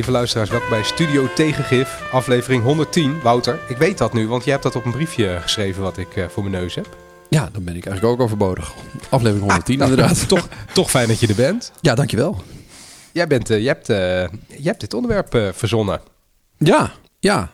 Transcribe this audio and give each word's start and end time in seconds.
Lieve 0.00 0.14
luisteraars, 0.14 0.50
welkom 0.50 0.68
bij 0.68 0.82
Studio 0.82 1.28
Tegengif, 1.34 2.02
aflevering 2.12 2.62
110. 2.62 3.20
Wouter, 3.22 3.58
ik 3.68 3.76
weet 3.76 3.98
dat 3.98 4.12
nu, 4.12 4.28
want 4.28 4.44
jij 4.44 4.52
hebt 4.52 4.64
dat 4.64 4.76
op 4.76 4.84
een 4.84 4.92
briefje 4.92 5.38
geschreven 5.40 5.82
wat 5.82 5.96
ik 5.96 6.16
uh, 6.16 6.28
voor 6.28 6.42
mijn 6.42 6.62
neus 6.62 6.74
heb. 6.74 6.96
Ja, 7.28 7.48
dan 7.52 7.64
ben 7.64 7.76
ik 7.76 7.86
eigenlijk 7.86 8.14
ook 8.14 8.24
overbodig. 8.26 8.72
Aflevering 9.08 9.40
110 9.40 9.74
ah, 9.74 9.80
nou, 9.80 9.90
inderdaad. 9.90 10.28
toch, 10.28 10.48
toch 10.72 10.90
fijn 10.90 11.08
dat 11.08 11.20
je 11.20 11.26
er 11.26 11.34
bent. 11.34 11.72
Ja, 11.80 11.94
dankjewel. 11.94 12.42
Jij, 13.12 13.26
bent, 13.26 13.50
uh, 13.50 13.56
jij, 13.56 13.66
hebt, 13.66 13.90
uh, 13.90 13.96
jij 13.96 14.28
hebt 14.62 14.80
dit 14.80 14.94
onderwerp 14.94 15.52
verzonnen. 15.56 16.00
Ja, 16.58 16.90
ja. 17.18 17.50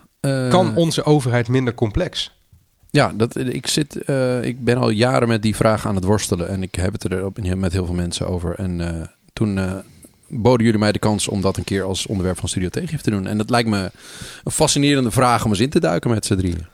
kan 0.48 0.76
onze 0.76 1.04
overheid 1.04 1.48
minder 1.48 1.74
complex? 1.74 2.38
Ja, 2.90 3.12
dat, 3.14 3.36
ik, 3.36 3.66
zit, 3.66 4.08
ik 4.42 4.64
ben 4.64 4.76
al 4.76 4.90
jaren 4.90 5.28
met 5.28 5.42
die 5.42 5.56
vraag 5.56 5.86
aan 5.86 5.94
het 5.94 6.04
worstelen. 6.04 6.48
En 6.48 6.62
ik 6.62 6.74
heb 6.74 6.92
het 6.92 7.04
er 7.04 7.24
op, 7.24 7.38
met 7.56 7.72
heel 7.72 7.86
veel 7.86 7.94
mensen 7.94 8.28
over. 8.28 8.54
En 8.54 9.10
toen 9.32 9.82
boden 10.28 10.64
jullie 10.64 10.80
mij 10.80 10.92
de 10.92 10.98
kans 10.98 11.28
om 11.28 11.40
dat 11.40 11.56
een 11.56 11.64
keer 11.64 11.82
als 11.82 12.06
onderwerp 12.06 12.38
van 12.38 12.48
Studio 12.48 12.68
Tegengif 12.68 13.00
te 13.00 13.10
doen. 13.10 13.26
En 13.26 13.38
dat 13.38 13.50
lijkt 13.50 13.68
me 13.68 13.90
een 14.44 14.52
fascinerende 14.52 15.10
vraag 15.10 15.44
om 15.44 15.50
eens 15.50 15.60
in 15.60 15.70
te 15.70 15.80
duiken 15.80 16.10
met 16.10 16.26
z'n 16.26 16.36
drieën. 16.36 16.66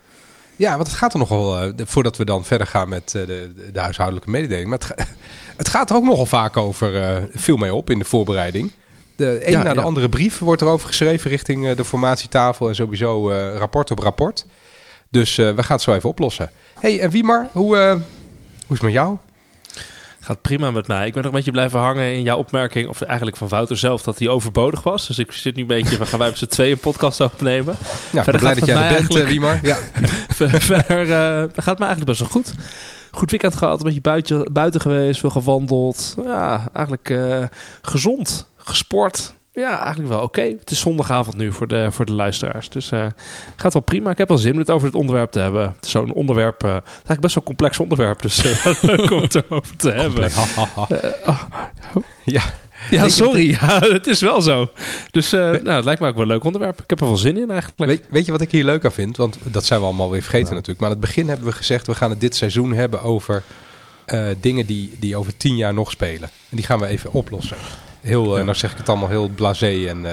Ja, 0.56 0.76
want 0.76 0.86
het 0.86 0.96
gaat 0.96 1.12
er 1.12 1.18
nogal, 1.18 1.64
uh, 1.64 1.72
voordat 1.76 2.16
we 2.16 2.24
dan 2.24 2.44
verder 2.44 2.66
gaan 2.66 2.88
met 2.88 3.12
uh, 3.16 3.26
de, 3.26 3.52
de, 3.72 3.80
huishoudelijke 3.80 4.30
mededeling. 4.30 4.68
Maar 4.68 4.78
het, 4.78 4.94
het, 5.56 5.68
gaat 5.68 5.90
er 5.90 5.96
ook 5.96 6.04
nogal 6.04 6.26
vaak 6.26 6.56
over, 6.56 6.94
uh, 6.94 7.24
viel 7.32 7.56
mij 7.56 7.70
op 7.70 7.90
in 7.90 7.98
de 7.98 8.04
voorbereiding. 8.04 8.70
De 9.16 9.46
een 9.46 9.52
ja, 9.52 9.62
na 9.62 9.74
de 9.74 9.80
andere 9.80 10.08
brief 10.08 10.38
wordt 10.38 10.62
erover 10.62 10.86
geschreven 10.86 11.30
richting 11.30 11.72
de 11.72 11.84
formatietafel 11.84 12.68
en 12.68 12.74
sowieso 12.74 13.30
rapport 13.56 13.90
op 13.90 13.98
rapport. 13.98 14.46
Dus 15.08 15.36
we 15.36 15.54
gaan 15.56 15.76
het 15.76 15.82
zo 15.82 15.94
even 15.94 16.08
oplossen. 16.08 16.50
hey, 16.80 17.00
en 17.00 17.10
Wiemar, 17.10 17.48
hoe, 17.52 17.76
hoe 17.76 17.96
is 18.58 18.68
het 18.68 18.82
met 18.82 18.92
jou? 18.92 19.16
Gaat 20.24 20.42
prima 20.42 20.70
met 20.70 20.86
mij. 20.86 21.06
Ik 21.06 21.12
ben 21.12 21.22
nog 21.22 21.30
een 21.30 21.36
beetje 21.36 21.50
blijven 21.50 21.80
hangen 21.80 22.14
in 22.14 22.22
jouw 22.22 22.38
opmerking, 22.38 22.88
of 22.88 23.00
eigenlijk 23.00 23.36
van 23.36 23.48
Wouter 23.48 23.76
zelf, 23.76 24.02
dat 24.02 24.18
hij 24.18 24.28
overbodig 24.28 24.82
was. 24.82 25.06
Dus 25.06 25.18
ik 25.18 25.32
zit 25.32 25.54
nu 25.54 25.60
een 25.60 25.66
beetje 25.68 25.96
van, 25.96 26.06
gaan 26.06 26.18
wij 26.18 26.28
met 26.28 26.38
z'n 26.38 26.46
tweeën 26.46 26.72
een 26.72 26.78
podcast 26.78 27.20
opnemen? 27.20 27.76
Ja, 28.12 28.22
Verder 28.22 28.40
blij 28.40 28.54
dat 28.54 28.66
jij 28.66 28.76
er 28.76 29.06
bent, 29.08 29.28
Wiemar. 29.28 29.58
Ja. 29.62 29.76
Verder 30.28 31.06
uh, 31.06 31.48
gaat 31.56 31.78
me 31.78 31.84
eigenlijk 31.84 32.04
best 32.04 32.20
wel 32.20 32.28
goed. 32.28 32.54
Goed 33.10 33.30
weekend 33.30 33.56
gehad, 33.56 33.78
een 33.78 33.84
beetje 33.84 34.00
buiten, 34.00 34.52
buiten 34.52 34.80
geweest, 34.80 35.20
veel 35.20 35.30
gewandeld. 35.30 36.14
Ja, 36.24 36.68
eigenlijk 36.72 37.08
uh, 37.08 37.44
gezond, 37.82 38.48
gesport. 38.56 39.34
Ja, 39.54 39.78
eigenlijk 39.78 40.08
wel 40.08 40.22
oké. 40.22 40.40
Het 40.40 40.70
is 40.70 40.80
zondagavond 40.80 41.36
nu 41.36 41.52
voor 41.52 41.68
de, 41.68 41.88
voor 41.90 42.04
de 42.04 42.12
luisteraars. 42.12 42.68
Dus 42.68 42.90
uh, 42.90 43.06
gaat 43.56 43.72
wel 43.72 43.82
prima. 43.82 44.10
Ik 44.10 44.18
heb 44.18 44.28
wel 44.28 44.38
zin 44.38 44.52
om 44.52 44.58
het 44.58 44.70
over 44.70 44.86
het 44.86 44.96
onderwerp 44.96 45.30
te 45.30 45.38
hebben. 45.38 45.76
Zo'n 45.80 46.12
onderwerp. 46.12 46.64
Uh, 46.64 46.74
het 46.74 46.82
is 46.84 46.90
eigenlijk 46.90 47.20
best 47.20 47.34
wel 47.34 47.42
een 47.42 47.48
complex 47.48 47.78
onderwerp. 47.78 48.22
Dus 48.22 48.44
uh, 48.44 48.82
leuk 48.96 49.10
om 49.10 49.20
het 49.22 49.34
erover 49.34 49.76
te 49.76 49.90
hebben. 49.90 50.30
oh. 51.26 51.42
Ja. 52.24 52.42
Ja, 52.90 53.08
sorry. 53.08 53.50
Ja, 53.50 53.78
het 53.78 54.06
is 54.06 54.20
wel 54.20 54.42
zo. 54.42 54.70
Dus 55.10 55.30
nou, 55.30 55.68
het 55.68 55.84
lijkt 55.84 56.00
me 56.00 56.08
ook 56.08 56.14
wel 56.14 56.22
een 56.22 56.28
leuk 56.28 56.44
onderwerp. 56.44 56.80
Ik 56.80 56.90
heb 56.90 57.00
er 57.00 57.06
wel 57.06 57.16
zin 57.16 57.36
in 57.36 57.50
eigenlijk. 57.50 57.90
Weet, 57.90 58.02
weet, 58.10 58.26
je 58.26 58.32
wat 58.32 58.40
ik 58.40 58.50
hier 58.50 58.64
leuk 58.64 58.84
aan 58.84 58.92
vind? 58.92 59.16
Want 59.16 59.38
dat 59.42 59.64
zijn 59.64 59.80
we 59.80 59.86
allemaal 59.86 60.10
weer 60.10 60.22
vergeten 60.22 60.54
natuurlijk. 60.54 60.80
Maar 60.80 60.88
aan 60.88 60.96
het 60.96 61.06
begin 61.06 61.28
hebben 61.28 61.46
we 61.46 61.52
gezegd... 61.52 61.86
we 61.86 61.94
gaan 61.94 62.10
het 62.10 62.20
dit 62.20 62.36
seizoen 62.36 62.72
hebben 62.72 63.02
over 63.02 63.42
dingen 64.40 64.66
die, 64.66 64.96
die 64.98 65.16
over 65.16 65.36
tien 65.36 65.56
jaar 65.56 65.74
nog 65.74 65.90
spelen. 65.90 66.28
En 66.50 66.56
die 66.56 66.64
gaan 66.64 66.78
we 66.78 66.86
even 66.86 67.12
oplossen. 67.12 67.56
Heel, 68.02 68.38
uh, 68.38 68.44
nou 68.44 68.56
zeg 68.56 68.72
ik 68.72 68.78
het 68.78 68.88
allemaal 68.88 69.08
heel 69.08 69.28
blasé 69.28 69.86
en 69.88 70.04
uh, 70.04 70.12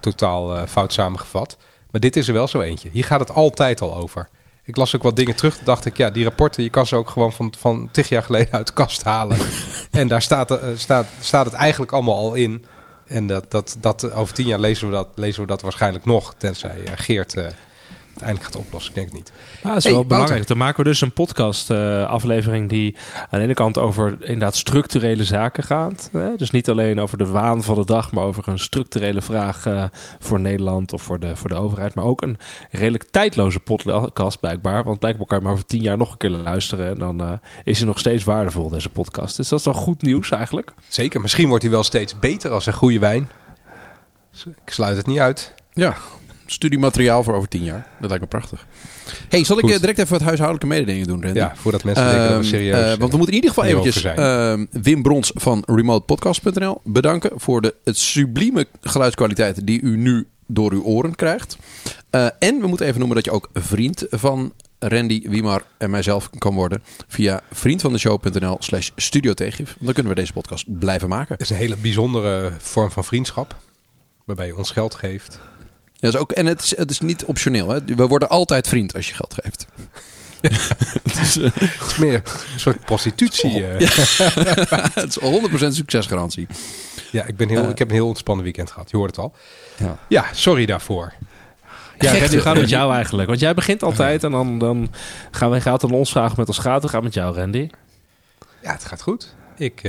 totaal 0.00 0.56
uh, 0.56 0.62
fout 0.66 0.92
samengevat. 0.92 1.56
Maar 1.90 2.00
dit 2.00 2.16
is 2.16 2.28
er 2.28 2.34
wel 2.34 2.48
zo 2.48 2.60
eentje. 2.60 2.88
Hier 2.92 3.04
gaat 3.04 3.20
het 3.20 3.30
altijd 3.30 3.80
al 3.80 3.96
over. 3.96 4.28
Ik 4.64 4.76
las 4.76 4.96
ook 4.96 5.02
wat 5.02 5.16
dingen 5.16 5.36
terug. 5.36 5.56
Toen 5.56 5.64
dacht 5.64 5.84
ik, 5.84 5.96
ja, 5.96 6.10
die 6.10 6.24
rapporten, 6.24 6.62
je 6.62 6.70
kan 6.70 6.86
ze 6.86 6.96
ook 6.96 7.10
gewoon 7.10 7.32
van, 7.32 7.54
van 7.58 7.88
tig 7.92 8.08
jaar 8.08 8.22
geleden 8.22 8.52
uit 8.52 8.66
de 8.66 8.72
kast 8.72 9.04
halen. 9.04 9.38
en 9.90 10.08
daar 10.08 10.22
staat, 10.22 10.58
staat, 10.74 11.06
staat 11.20 11.44
het 11.44 11.54
eigenlijk 11.54 11.92
allemaal 11.92 12.16
al 12.16 12.34
in. 12.34 12.64
En 13.06 13.26
dat, 13.26 13.50
dat, 13.50 13.76
dat, 13.80 14.12
over 14.12 14.34
tien 14.34 14.46
jaar 14.46 14.58
lezen 14.58 14.86
we 14.86 14.92
dat, 14.92 15.08
lezen 15.14 15.40
we 15.40 15.46
dat 15.46 15.62
waarschijnlijk 15.62 16.04
nog. 16.04 16.34
Tenzij 16.38 16.76
Geert 16.94 17.34
uiteindelijk 18.22 18.54
gaat 18.54 18.66
oplossen. 18.66 18.90
Ik 18.90 18.96
denk 18.96 19.06
het 19.06 19.16
niet. 19.16 19.32
Ah, 19.62 19.74
dat 19.74 19.84
is 19.84 19.90
wel 19.90 20.04
belangrijk. 20.04 20.46
Dan 20.46 20.56
maken 20.56 20.82
we 20.82 20.88
dus 20.88 21.00
een 21.00 21.12
podcast 21.12 21.70
uh, 21.70 22.06
aflevering 22.06 22.68
die 22.68 22.96
aan 23.16 23.38
de 23.38 23.44
ene 23.44 23.54
kant 23.54 23.78
over 23.78 24.16
inderdaad 24.20 24.56
structurele 24.56 25.24
zaken 25.24 25.64
gaat. 25.64 26.08
Hè? 26.12 26.36
Dus 26.36 26.50
niet 26.50 26.70
alleen 26.70 27.00
over 27.00 27.18
de 27.18 27.26
waan 27.26 27.62
van 27.62 27.74
de 27.74 27.84
dag, 27.84 28.12
maar 28.12 28.24
over 28.24 28.48
een 28.48 28.58
structurele 28.58 29.22
vraag 29.22 29.66
uh, 29.66 29.84
voor 30.18 30.40
Nederland 30.40 30.92
of 30.92 31.02
voor 31.02 31.18
de, 31.20 31.36
voor 31.36 31.48
de 31.48 31.54
overheid. 31.54 31.94
Maar 31.94 32.04
ook 32.04 32.22
een 32.22 32.38
redelijk 32.70 33.04
tijdloze 33.10 33.60
podcast 34.14 34.40
blijkbaar. 34.40 34.84
Want 34.84 34.98
blijkbaar 34.98 35.26
kan 35.26 35.38
je 35.38 35.44
maar 35.44 35.52
over 35.52 35.66
tien 35.66 35.82
jaar 35.82 35.96
nog 35.96 36.12
een 36.12 36.18
keer 36.18 36.30
luisteren. 36.30 36.88
En 36.88 36.98
dan 36.98 37.22
uh, 37.22 37.32
is 37.64 37.78
hij 37.78 37.86
nog 37.86 37.98
steeds 37.98 38.24
waardevol, 38.24 38.68
deze 38.68 38.88
podcast. 38.88 39.36
Dus 39.36 39.48
dat 39.48 39.58
is 39.58 39.64
wel 39.64 39.74
goed 39.74 40.02
nieuws 40.02 40.30
eigenlijk. 40.30 40.72
Zeker. 40.88 41.20
Misschien 41.20 41.48
wordt 41.48 41.62
hij 41.62 41.72
wel 41.72 41.82
steeds 41.82 42.18
beter 42.18 42.50
als 42.50 42.66
een 42.66 42.72
goede 42.72 42.98
wijn. 42.98 43.30
Ik 44.44 44.72
sluit 44.72 44.96
het 44.96 45.06
niet 45.06 45.18
uit. 45.18 45.54
Ja, 45.72 45.96
studiemateriaal 46.52 47.22
voor 47.22 47.34
over 47.34 47.48
tien 47.48 47.64
jaar. 47.64 47.86
Dat 48.00 48.08
lijkt 48.08 48.24
me 48.24 48.28
prachtig. 48.28 48.66
Hey, 49.28 49.44
zal 49.44 49.58
ik 49.58 49.64
Goed. 49.64 49.80
direct 49.80 49.98
even 49.98 50.12
wat 50.12 50.22
huishoudelijke 50.22 50.66
mededelingen 50.66 51.06
doen, 51.06 51.22
Randy? 51.22 51.38
Ja, 51.38 51.52
voordat 51.56 51.84
mensen 51.84 52.04
denken 52.04 52.20
dat 52.20 52.30
we 52.30 52.36
ehm, 52.36 52.44
serieus... 52.44 52.92
Uh, 52.92 52.98
want 52.98 53.10
we 53.10 53.16
moeten 53.16 53.36
in 53.36 53.42
ieder 53.42 53.48
geval 53.50 53.64
eventjes 53.64 54.04
uh, 54.04 54.82
Wim 54.82 55.02
Brons 55.02 55.32
van 55.34 55.62
remotepodcast.nl 55.66 56.80
bedanken... 56.84 57.30
voor 57.34 57.60
de 57.60 57.74
het 57.84 57.98
sublieme 57.98 58.66
geluidskwaliteit 58.80 59.66
die 59.66 59.80
u 59.80 59.96
nu 59.96 60.26
door 60.46 60.72
uw 60.72 60.82
oren 60.82 61.14
krijgt. 61.14 61.56
Uh, 62.10 62.26
en 62.38 62.60
we 62.60 62.66
moeten 62.66 62.86
even 62.86 62.98
noemen 62.98 63.16
dat 63.16 63.24
je 63.24 63.30
ook 63.30 63.48
vriend 63.52 64.06
van 64.10 64.52
Randy, 64.78 65.28
Wiemar 65.28 65.64
en 65.78 65.90
mijzelf 65.90 66.30
kan 66.38 66.54
worden 66.54 66.82
via 67.08 67.40
vriendvandeshow.nl 67.52 68.56
slash 68.58 68.90
studiotegif. 68.96 69.76
Dan 69.78 69.92
kunnen 69.92 70.12
we 70.12 70.20
deze 70.20 70.32
podcast 70.32 70.78
blijven 70.78 71.08
maken. 71.08 71.32
Het 71.32 71.42
is 71.42 71.50
een 71.50 71.56
hele 71.56 71.76
bijzondere 71.76 72.52
vorm 72.58 72.90
van 72.90 73.04
vriendschap. 73.04 73.56
Waarbij 74.24 74.46
je 74.46 74.56
ons 74.56 74.70
geld 74.70 74.94
geeft 74.94 75.40
ja, 76.00 76.08
is 76.08 76.16
ook, 76.16 76.32
en 76.32 76.46
het 76.46 76.62
is, 76.62 76.76
het 76.76 76.90
is 76.90 77.00
niet 77.00 77.24
optioneel. 77.24 77.68
Hè? 77.68 77.84
We 77.84 78.06
worden 78.06 78.28
altijd 78.28 78.68
vriend 78.68 78.94
als 78.94 79.08
je 79.08 79.14
geld 79.14 79.34
geeft. 79.42 79.66
het, 81.02 81.20
is, 81.20 81.36
uh, 81.36 81.50
het, 81.54 81.86
is, 81.86 81.96
meer 81.96 82.14
een 82.14 82.60
soort 82.60 82.84
prostitutie. 82.84 83.60
Uh. 83.60 83.78
het 84.94 85.16
is 85.16 85.18
100% 85.64 85.66
succesgarantie. 85.68 86.46
Ja, 87.10 87.24
ik, 87.24 87.36
ben 87.36 87.48
heel, 87.48 87.62
uh, 87.62 87.68
ik 87.68 87.78
heb 87.78 87.88
een 87.88 87.94
heel 87.94 88.06
ontspannen 88.06 88.44
weekend 88.44 88.70
gehad. 88.70 88.90
Je 88.90 88.96
hoort 88.96 89.16
het 89.16 89.24
al. 89.24 89.34
Ja, 89.76 89.98
ja 90.08 90.26
sorry 90.32 90.66
daarvoor. 90.66 91.12
Ja, 91.98 92.10
Gek, 92.10 92.30
we 92.30 92.40
gaan 92.40 92.56
met 92.56 92.68
jou 92.68 92.94
eigenlijk. 92.94 93.28
Want 93.28 93.40
jij 93.40 93.54
begint 93.54 93.82
altijd 93.82 94.24
en 94.24 94.30
dan, 94.30 94.58
dan 94.58 94.92
gaan 95.30 95.50
we 95.50 95.60
gaat 95.60 95.80
dan 95.80 95.90
ons 95.90 96.10
vragen 96.10 96.34
met 96.38 96.48
ons 96.48 96.58
gaat. 96.58 96.82
We 96.82 96.88
gaan 96.88 97.02
met 97.02 97.14
jou, 97.14 97.36
Randy. 97.36 97.70
Ja, 98.62 98.72
het 98.72 98.84
gaat 98.84 99.02
goed. 99.02 99.34
Ik, 99.56 99.80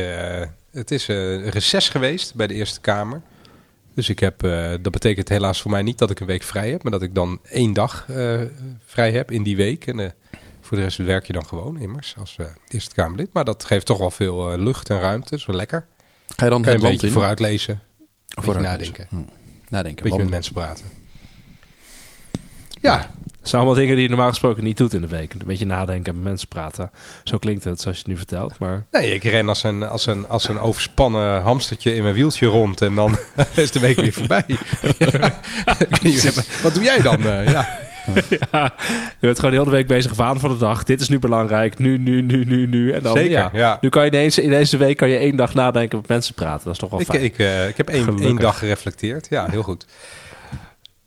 het 0.72 0.92
is 0.92 1.08
een 1.08 1.50
reces 1.50 1.90
geweest 1.90 2.36
bij 2.36 2.48
de 2.48 2.54
Eerste 2.54 2.82
Kamer. 2.82 3.22
Dus 4.02 4.10
ik 4.10 4.20
heb, 4.20 4.44
uh, 4.44 4.70
dat 4.82 4.92
betekent 4.92 5.30
helaas 5.30 5.62
voor 5.62 5.72
mij 5.72 5.82
niet 5.82 5.98
dat 5.98 6.10
ik 6.10 6.20
een 6.20 6.28
week 6.28 6.44
vrij 6.44 6.72
heb, 6.72 6.84
maar 6.84 6.92
dat 6.92 7.02
ik 7.02 7.16
dan 7.16 7.40
één 7.44 7.74
dag 7.74 8.08
uh, 8.10 8.42
vrij 8.86 9.12
heb 9.12 9.32
in 9.32 9.44
die 9.44 9.56
week. 9.56 9.88
En 9.88 10.00
uh, 10.00 10.10
voor 10.62 10.78
de 10.78 10.84
rest 10.84 10.98
werk 10.98 11.28
je 11.28 11.34
dan 11.34 11.46
gewoon 11.46 11.80
immers 11.80 12.16
als 12.18 12.38
Eerste 12.68 12.96
Kamerlid. 12.96 13.30
Maar 13.34 13.46
dat 13.46 13.64
geeft 13.64 13.86
toch 13.86 13.98
wel 13.98 14.12
veel 14.12 14.58
lucht 14.58 14.90
en 14.90 15.00
ruimte, 15.00 15.40
zo 15.40 15.54
lekker. 15.54 15.86
Ga 16.36 16.46
je 16.46 16.52
dan 16.52 16.62
kan 16.62 16.72
je 16.72 16.78
een 16.78 16.92
beetje 16.92 17.08
in? 17.08 17.14
vooruit 17.14 17.40
lezen, 17.40 17.82
vooruit 18.28 18.66
nadenken. 18.66 19.06
Hm. 19.10 19.16
Nadenken. 19.70 20.04
Beetje 20.04 20.20
met 20.20 20.30
mensen 20.30 20.54
praten. 20.54 20.86
Ja, 22.82 23.12
dat 23.42 23.50
zijn 23.50 23.62
allemaal 23.62 23.80
dingen 23.80 23.96
die 23.96 24.04
je 24.04 24.10
normaal 24.10 24.30
gesproken 24.30 24.64
niet 24.64 24.78
doet 24.78 24.94
in 24.94 25.02
de 25.02 25.08
week. 25.08 25.34
Een 25.34 25.42
beetje 25.46 25.66
nadenken 25.66 26.12
en 26.12 26.16
met 26.16 26.28
mensen 26.28 26.48
praten. 26.48 26.92
Zo 27.24 27.38
klinkt 27.38 27.64
het 27.64 27.82
zoals 27.82 27.98
je 27.98 28.04
het 28.04 28.12
nu 28.12 28.18
vertelt. 28.18 28.60
Maar... 28.60 28.86
Nee, 28.92 29.14
ik 29.14 29.24
ren 29.24 29.48
als 29.48 29.64
een, 29.64 29.84
als, 29.84 30.06
een, 30.06 30.28
als 30.28 30.50
een 30.50 30.60
overspannen 30.60 31.42
hamstertje 31.42 31.96
in 31.96 32.04
mijn 32.04 32.16
wieltje 32.16 32.46
rond. 32.46 32.82
En 32.82 32.96
dan 32.96 33.18
is 33.56 33.72
de 33.72 33.80
week 33.80 33.96
weer 33.96 34.14
voorbij. 34.14 34.46
Wat 36.64 36.74
doe 36.74 36.84
jij 36.84 37.02
dan? 37.02 37.22
Uh, 37.22 37.52
ja. 37.52 37.80
ja, 38.52 38.74
je 39.20 39.28
bent 39.28 39.40
gewoon 39.40 39.52
de 39.52 39.58
hele 39.58 39.72
week 39.72 39.88
bezig 39.88 40.14
waan 40.14 40.40
van 40.40 40.50
de 40.50 40.58
dag. 40.58 40.84
Dit 40.84 41.02
is 41.02 41.10
nu 41.10 41.20
belangrijk. 41.20 41.80
Nu, 41.80 41.98
nu, 41.98 42.22
nu, 42.22 42.46
nu, 42.46 42.68
nu. 42.68 42.92
En 42.92 43.02
dan, 43.02 43.18
Zeker, 43.18 43.32
ja. 43.32 43.50
ja. 43.54 43.78
Nu 43.82 43.90
kan 43.90 44.06
je 44.06 44.12
ineens, 44.12 44.38
in 44.38 44.50
deze 44.50 44.78
week 44.78 44.98
kan 44.98 45.10
je 45.10 45.18
één 45.18 45.36
dag 45.36 45.54
nadenken 45.54 45.98
met 45.98 46.08
mensen 46.08 46.34
praten. 46.34 46.64
Dat 46.64 46.74
is 46.74 46.80
toch 46.80 46.90
wel 46.90 47.00
ik, 47.00 47.06
fijn. 47.06 47.24
Ik, 47.24 47.38
uh, 47.38 47.68
ik 47.68 47.78
heb 47.78 47.90
één, 47.90 48.20
één 48.20 48.36
dag 48.36 48.58
gereflecteerd. 48.58 49.28
Ja, 49.30 49.48
heel 49.50 49.64
goed. 49.64 49.86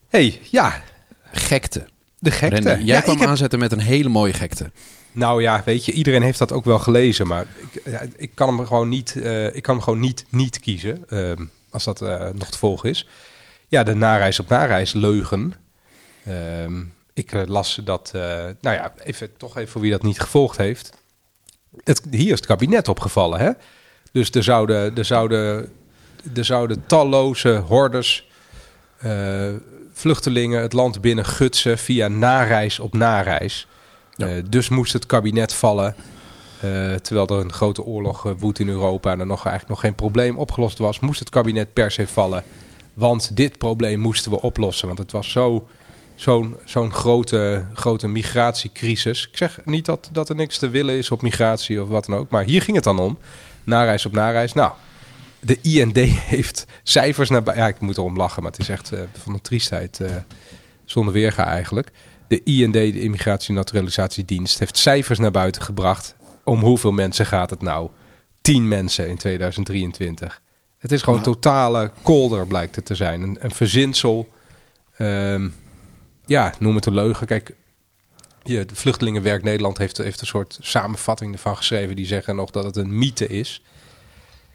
hey, 0.09 0.41
ja. 0.51 0.83
Gekte. 1.33 1.93
De 2.25 2.31
gekte. 2.31 2.63
Jij 2.63 2.85
ja, 2.85 3.01
kwam 3.01 3.19
heb... 3.19 3.29
aanzetten 3.29 3.59
met 3.59 3.73
een 3.73 3.81
hele 3.81 4.09
mooie 4.09 4.33
gekte. 4.33 4.71
Nou 5.13 5.43
ja, 5.43 5.63
weet 5.65 5.85
je, 5.85 5.93
iedereen 5.93 6.23
heeft 6.23 6.39
dat 6.39 6.53
ook 6.53 6.65
wel 6.65 6.79
gelezen, 6.79 7.27
maar 7.27 7.47
ik, 7.57 7.83
ja, 7.85 8.03
ik 8.17 8.31
kan 8.35 8.57
hem 8.57 8.67
gewoon 8.67 8.89
niet, 8.89 9.15
uh, 9.17 9.57
ik 9.57 9.63
kan 9.63 9.75
hem 9.75 9.85
gewoon 9.85 10.01
niet, 10.01 10.25
niet 10.29 10.61
kiezen, 10.61 11.05
uh, 11.09 11.33
als 11.71 11.85
dat 11.85 12.03
uh, 12.03 12.29
nog 12.35 12.51
te 12.51 12.59
volgen 12.59 12.91
is. 12.91 13.09
Ja, 13.69 13.83
de 13.83 13.95
nareis 13.95 14.41
op 14.41 14.49
nareis 14.49 14.93
leugen. 14.93 15.55
Ehm, 16.25 16.83
ik 17.13 17.33
eh, 17.33 17.43
las 17.47 17.81
dat, 17.85 18.11
nou 18.61 18.77
ja, 18.77 18.95
even, 19.05 19.37
toch 19.37 19.57
even 19.57 19.71
voor 19.71 19.81
wie 19.81 19.91
dat 19.91 20.03
niet 20.03 20.21
gevolgd 20.21 20.57
heeft. 20.57 20.93
Het, 21.85 22.03
hier 22.11 22.33
is 22.33 22.39
het 22.39 22.47
kabinet 22.47 22.89
opgevallen, 22.89 23.39
hè? 23.39 23.51
Dus 24.13 24.31
er 24.31 24.43
zouden, 24.43 24.97
er 24.97 25.05
zouden, 25.05 25.73
er 26.35 26.45
zouden 26.45 26.87
talloze 26.87 27.57
hordes 27.67 28.29
vluchtelingen 29.95 30.63
het 30.63 30.73
land 30.73 31.01
binnen 31.01 31.25
gutsen 31.25 31.79
via 31.79 32.09
nareis 32.09 32.81
op 32.81 32.95
nareis. 32.95 33.67
Ja. 34.15 34.37
Uh, 34.37 34.43
dus 34.49 34.69
moest 34.69 34.93
het 34.93 35.07
kabinet 35.07 35.55
vallen. 35.55 35.95
Uh, 36.65 36.95
terwijl 36.95 37.27
er 37.27 37.45
een 37.45 37.53
grote 37.53 37.83
oorlog 37.83 38.27
uh, 38.27 38.33
woedt 38.39 38.59
in 38.59 38.69
Europa 38.69 39.13
en 39.13 39.21
er 39.21 39.27
nog 39.27 39.47
eigenlijk 39.47 39.69
nog 39.69 39.81
geen 39.81 39.95
probleem 39.95 40.39
opgelost 40.39 40.79
was, 40.79 41.01
moest 41.01 41.19
het 41.19 41.31
kabinet 41.31 41.73
per 41.73 41.91
se 41.91 42.07
vallen. 42.07 42.43
Want 42.95 43.37
dit 43.37 43.59
probleem 43.59 44.01
moesten 44.01 44.31
we 44.31 44.41
oplossen. 44.41 44.87
Want 44.87 44.99
het 44.99 45.13
was 45.13 45.31
zo, 45.31 45.69
zo'n 46.15 46.57
zo'n 46.65 46.93
grote, 46.93 47.65
grote 47.75 48.09
migratiecrisis. 48.09 49.29
Ik 49.31 49.37
zeg 49.37 49.59
niet 49.65 49.85
dat, 49.85 50.09
dat 50.13 50.29
er 50.29 50.35
niks 50.35 50.59
te 50.59 50.69
willen 50.69 50.95
is 50.95 51.11
op 51.11 51.23
migratie 51.23 51.83
of 51.83 51.89
wat 51.89 52.07
dan 52.07 52.19
ook. 52.19 52.31
Maar 52.31 52.45
hier 52.45 52.63
ging 52.63 52.77
het 52.77 52.85
dan 52.85 52.99
om. 52.99 53.19
Nareis 53.65 54.07
op 54.07 54.13
nareis. 54.13 54.53
Nou, 54.53 54.73
de 55.45 55.59
IND 55.61 55.97
heeft 55.97 56.67
cijfers 56.83 57.31
naar... 57.31 57.57
Ja, 57.57 57.69
ik 57.69 57.81
moet 57.81 57.97
erom 57.97 58.17
lachen, 58.17 58.43
maar 58.43 58.51
het 58.51 58.61
is 58.61 58.69
echt 58.69 58.93
uh, 58.93 59.01
van 59.23 59.35
een 59.35 59.41
triestheid 59.41 59.99
uh, 60.03 60.09
zonder 60.85 61.13
weerga 61.13 61.47
eigenlijk. 61.47 61.91
De 62.29 62.43
IND, 62.43 62.73
de 62.73 63.01
Immigratie- 63.01 63.49
en 63.49 63.55
Naturalisatiedienst, 63.55 64.59
heeft 64.59 64.77
cijfers 64.77 65.19
naar 65.19 65.31
buiten 65.31 65.63
gebracht. 65.63 66.15
Om 66.45 66.61
hoeveel 66.61 66.93
mensen 66.93 67.27
gaat 67.27 67.51
het 67.51 67.63
nou? 67.63 67.91
10 68.41 68.69
mensen 68.69 69.09
in 69.09 69.17
2023. 69.17 70.43
Het 70.79 70.93
is 70.93 71.03
gewoon 71.03 71.23
totale 71.23 71.91
kolder, 72.03 72.47
blijkt 72.47 72.77
het 72.77 72.87
te 72.87 72.95
zijn. 72.95 73.23
Een, 73.23 73.37
een 73.41 73.51
verzinsel. 73.51 74.29
Um, 74.99 75.55
ja, 76.27 76.55
noem 76.59 76.75
het 76.75 76.87
een 76.87 76.95
leugen. 76.95 77.27
Kijk, 77.27 77.55
je, 78.43 78.65
de 78.65 78.75
Vluchtelingenwerk 78.75 79.43
Nederland 79.43 79.79
heeft, 79.79 79.97
heeft 79.97 80.21
een 80.21 80.27
soort 80.27 80.59
samenvatting 80.61 81.33
ervan 81.33 81.57
geschreven. 81.57 81.97
Die 81.97 82.07
zeggen 82.07 82.37
nog 82.37 82.51
dat 82.51 82.65
het 82.65 82.77
een 82.77 82.99
mythe 82.99 83.27
is. 83.27 83.63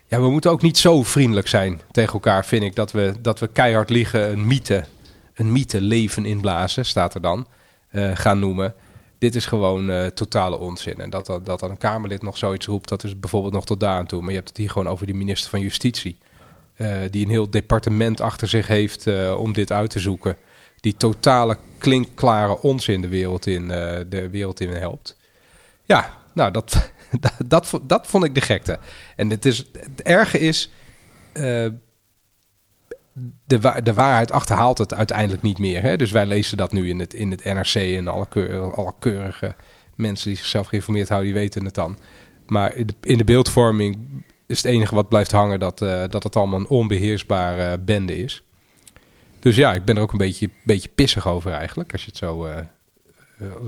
Ja, 0.10 0.22
we 0.22 0.30
moeten 0.30 0.52
ook 0.52 0.62
niet 0.62 0.78
zo 0.78 1.04
vriendelijk 1.04 1.48
zijn 1.48 1.82
tegen 1.92 2.14
elkaar, 2.14 2.46
vind 2.46 2.64
ik. 2.64 2.76
Dat 2.76 2.92
we, 2.92 3.14
dat 3.22 3.40
we 3.40 3.48
keihard 3.48 3.90
liegen, 3.90 4.32
een 4.32 4.48
mythe, 4.48 4.86
een 5.34 5.52
mythe 5.52 5.82
leven 5.82 6.26
inblazen, 6.26 6.86
staat 6.86 7.14
er 7.14 7.22
dan, 7.22 7.48
uh, 7.92 8.12
gaan 8.14 8.40
noemen. 8.40 8.74
Dit 9.18 9.36
is 9.36 9.46
gewoon 9.46 9.90
uh, 9.90 10.06
totale 10.06 10.58
onzin. 10.58 10.98
En 10.98 11.10
dat, 11.10 11.26
dat, 11.26 11.46
dat 11.46 11.60
dan 11.60 11.70
een 11.70 11.78
Kamerlid 11.78 12.22
nog 12.22 12.38
zoiets 12.38 12.66
roept, 12.66 12.90
dat 12.90 13.04
is 13.04 13.20
bijvoorbeeld 13.20 13.54
nog 13.54 13.66
tot 13.66 13.80
daar 13.80 13.98
aan 13.98 14.06
toe. 14.06 14.20
Maar 14.20 14.30
je 14.30 14.36
hebt 14.36 14.48
het 14.48 14.58
hier 14.58 14.70
gewoon 14.70 14.88
over 14.88 15.08
de 15.08 15.14
minister 15.14 15.50
van 15.50 15.60
Justitie. 15.60 16.18
Uh, 16.78 16.98
die 17.10 17.26
een 17.26 17.32
heel 17.32 17.50
departement 17.50 18.22
achter 18.22 18.48
zich 18.48 18.68
heeft 18.68 19.08
om 19.36 19.54
dit 19.54 19.72
uit 19.72 19.90
te 19.90 20.00
zoeken. 20.00 20.38
Die 20.80 20.98
totale 20.98 21.58
klinkklare 21.78 22.62
onzin 22.62 23.02
de 23.02 23.08
wereld 23.08 23.48
in, 23.48 23.68
de 23.68 24.28
wereld 24.32 24.60
in 24.60 24.70
helpt. 24.70 25.18
Ja, 25.84 26.18
nou, 26.34 26.52
dat, 26.52 26.92
dat, 27.20 27.34
dat, 27.46 27.80
dat, 27.84 28.08
vond 28.08 28.24
ik 28.24 28.36
de 28.36 28.42
gekte. 28.42 28.80
En 29.16 29.30
het, 29.30 29.46
is, 29.46 29.58
het 29.58 30.02
erge 30.02 30.40
is, 30.40 30.72
uh, 31.34 31.68
de, 33.46 33.82
de 33.84 33.94
waarheid 33.94 34.32
achterhaalt 34.32 34.78
het 34.78 34.94
uiteindelijk 34.94 35.42
niet 35.42 35.58
meer. 35.58 35.82
Hè? 35.82 35.98
Dus 35.98 36.12
wij 36.12 36.26
lezen 36.26 36.58
dat 36.58 36.72
nu 36.72 36.90
in 36.90 37.00
het, 37.00 37.14
in 37.14 37.32
het 37.32 37.44
NRC 37.44 37.76
en 37.76 38.08
alle, 38.08 38.28
keur, 38.30 38.74
alle 38.76 38.94
keurige 39.00 39.56
mensen 39.96 40.28
die 40.28 40.38
zichzelf 40.38 40.68
geïnformeerd 40.68 41.10
houden, 41.10 41.32
die 41.32 41.40
weten 41.40 41.66
het 41.66 41.76
dan. 41.76 41.98
Maar 42.48 42.76
in 42.76 42.88
de, 42.88 42.94
in 43.02 43.18
de 43.18 43.24
beeldvorming 43.24 44.24
is 44.48 44.58
het 44.58 44.72
enige 44.72 44.96
wat 44.96 45.10
blijft 45.10 45.32
hangen 45.32 45.60
dat, 45.60 45.82
uh, 45.82 46.04
dat 46.10 46.24
het 46.24 46.36
allemaal 46.36 46.60
een 46.60 46.68
onbeheersbare 46.68 47.80
bende 47.80 48.18
is. 48.18 48.44
Dus 49.40 49.56
ja, 49.56 49.74
ik 49.74 49.86
ben 49.86 49.96
er 49.96 50.02
ook 50.02 50.12
een 50.12 50.18
beetje, 50.18 50.50
beetje 50.64 50.90
pissig 50.96 51.28
over 51.28 51.52
eigenlijk, 51.52 51.92
als 51.92 52.02
je 52.02 52.08
het 52.08 52.18
zo 52.18 52.48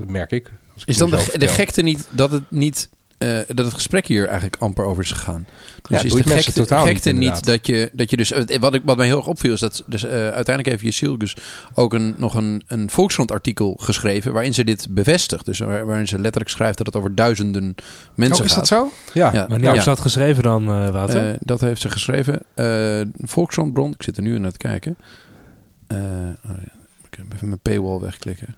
merk 0.06 0.30
ik. 0.30 0.50
Is 0.84 0.96
dan 0.96 1.10
de, 1.10 1.38
de 1.38 1.48
gekte 1.48 1.82
niet 1.82 2.08
dat 2.10 2.30
het 2.30 2.50
niet 2.50 2.88
uh, 3.22 3.38
dat 3.46 3.64
het 3.64 3.74
gesprek 3.74 4.06
hier 4.06 4.26
eigenlijk 4.26 4.56
amper 4.62 4.84
over 4.84 5.02
is 5.02 5.10
gegaan. 5.10 5.46
Dus 5.82 6.00
ja, 6.00 6.06
is 6.06 6.12
de 6.12 6.30
gekte, 6.30 6.52
totaal 6.52 6.86
gekte 6.86 7.10
niet, 7.10 7.32
niet, 7.32 7.44
dat 7.44 7.66
je, 7.66 7.90
dat 7.92 8.10
je 8.10 8.16
dus... 8.16 8.32
Wat, 8.60 8.74
ik, 8.74 8.82
wat 8.84 8.96
mij 8.96 9.06
heel 9.06 9.16
erg 9.16 9.26
opviel 9.26 9.52
is 9.52 9.60
dat 9.60 9.82
dus, 9.86 10.04
uh, 10.04 10.10
uiteindelijk 10.10 10.82
heeft 10.82 11.18
dus 11.18 11.36
ook 11.74 11.94
een, 11.94 12.14
nog 12.16 12.34
een, 12.34 12.62
een 12.66 12.90
artikel 13.26 13.76
geschreven... 13.80 14.32
waarin 14.32 14.54
ze 14.54 14.64
dit 14.64 14.86
bevestigt. 14.90 15.44
Dus 15.44 15.58
waar, 15.58 15.86
waarin 15.86 16.08
ze 16.08 16.18
letterlijk 16.18 16.50
schrijft 16.50 16.76
dat 16.76 16.86
het 16.86 16.96
over 16.96 17.14
duizenden 17.14 17.74
mensen 18.14 18.40
oh, 18.40 18.44
is 18.44 18.52
gaat. 18.52 18.62
is 18.62 18.68
dat 18.68 18.78
zo? 18.78 18.92
Ja. 19.12 19.32
ja. 19.32 19.46
Wanneer 19.48 19.72
ja. 19.72 19.78
is 19.78 19.84
dat 19.84 20.00
geschreven 20.00 20.42
dan, 20.42 20.62
uh, 20.62 20.90
Wouter? 20.90 21.36
dat 21.40 21.60
heeft 21.60 21.80
ze 21.80 21.90
geschreven. 21.90 22.40
Volkskrantbron, 23.20 23.92
ik 23.92 24.02
zit 24.02 24.16
er 24.16 24.22
nu 24.22 24.38
naar 24.38 24.52
te 24.52 24.58
kijken. 24.58 24.96
Oh, 25.88 26.50
ik 27.10 27.18
even 27.34 27.48
mijn 27.48 27.60
paywall 27.60 27.98
wegklikken. 27.98 28.56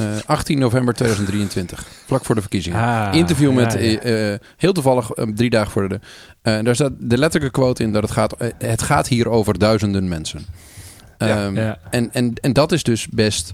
Uh, 0.00 0.16
eh, 0.16 0.22
18 0.26 0.58
november 0.58 0.94
2023, 0.94 1.86
vlak 2.06 2.24
voor 2.24 2.34
de 2.34 2.40
verkiezingen. 2.40 2.78
Ah, 2.78 3.14
Interview 3.14 3.52
met, 3.52 3.76
uh, 3.76 4.34
heel 4.56 4.72
toevallig, 4.72 5.10
drie 5.34 5.50
dagen 5.50 5.70
voor 5.70 5.88
de... 5.88 6.00
daar 6.42 6.74
staat 6.74 6.92
de 6.98 7.18
letterlijke 7.18 7.60
quote 7.60 7.82
in 7.82 7.92
dat 7.92 8.02
het 8.02 8.10
gaat, 8.10 8.34
het 8.58 8.82
gaat 8.82 9.08
hier 9.08 9.28
over 9.28 9.58
duizenden 9.58 10.08
mensen. 10.08 10.46
Um, 11.18 11.56
ja. 11.56 11.78
En, 11.90 12.12
en, 12.12 12.34
en 12.34 12.52
dat 12.52 12.72
is 12.72 12.82
dus 12.82 13.08
best 13.08 13.52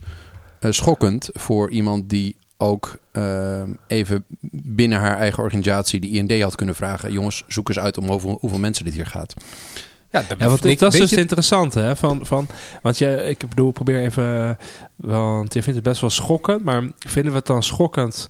schokkend 0.61 1.29
voor 1.33 1.71
iemand 1.71 2.11
die 2.11 2.37
ook 2.57 2.99
ehm, 3.13 3.71
even 3.87 4.25
binnen 4.51 4.99
haar 4.99 5.17
eigen 5.17 5.43
organisatie, 5.43 6.01
de 6.01 6.09
IND, 6.09 6.43
had 6.43 6.55
kunnen 6.55 6.75
vragen... 6.75 7.13
jongens, 7.13 7.45
zoek 7.47 7.69
eens 7.69 7.79
uit 7.79 7.99
om 7.99 8.11
over 8.11 8.31
hoeveel 8.31 8.59
mensen 8.59 8.85
dit 8.85 8.95
hier 8.95 9.07
gaat. 9.07 9.35
Ja, 10.11 10.25
dat, 10.29 10.39
ja, 10.39 10.49
want 10.49 10.79
dat 10.79 10.95
is 10.95 11.01
dus 11.01 11.13
interessant, 11.13 11.75
hè? 11.75 11.97
Van, 11.97 12.27
van, 12.27 12.47
want 12.83 12.99
je, 12.99 13.25
ik 13.29 13.49
bedoel, 13.49 13.71
probeer 13.71 14.01
even, 14.01 14.59
want 14.97 15.55
je 15.55 15.63
vindt 15.63 15.79
het 15.79 15.89
best 15.89 16.01
wel 16.01 16.11
schokkend, 16.11 16.65
maar 16.65 16.83
vinden 16.99 17.33
we 17.33 17.39
het 17.39 17.47
dan 17.47 17.63
schokkend? 17.63 18.29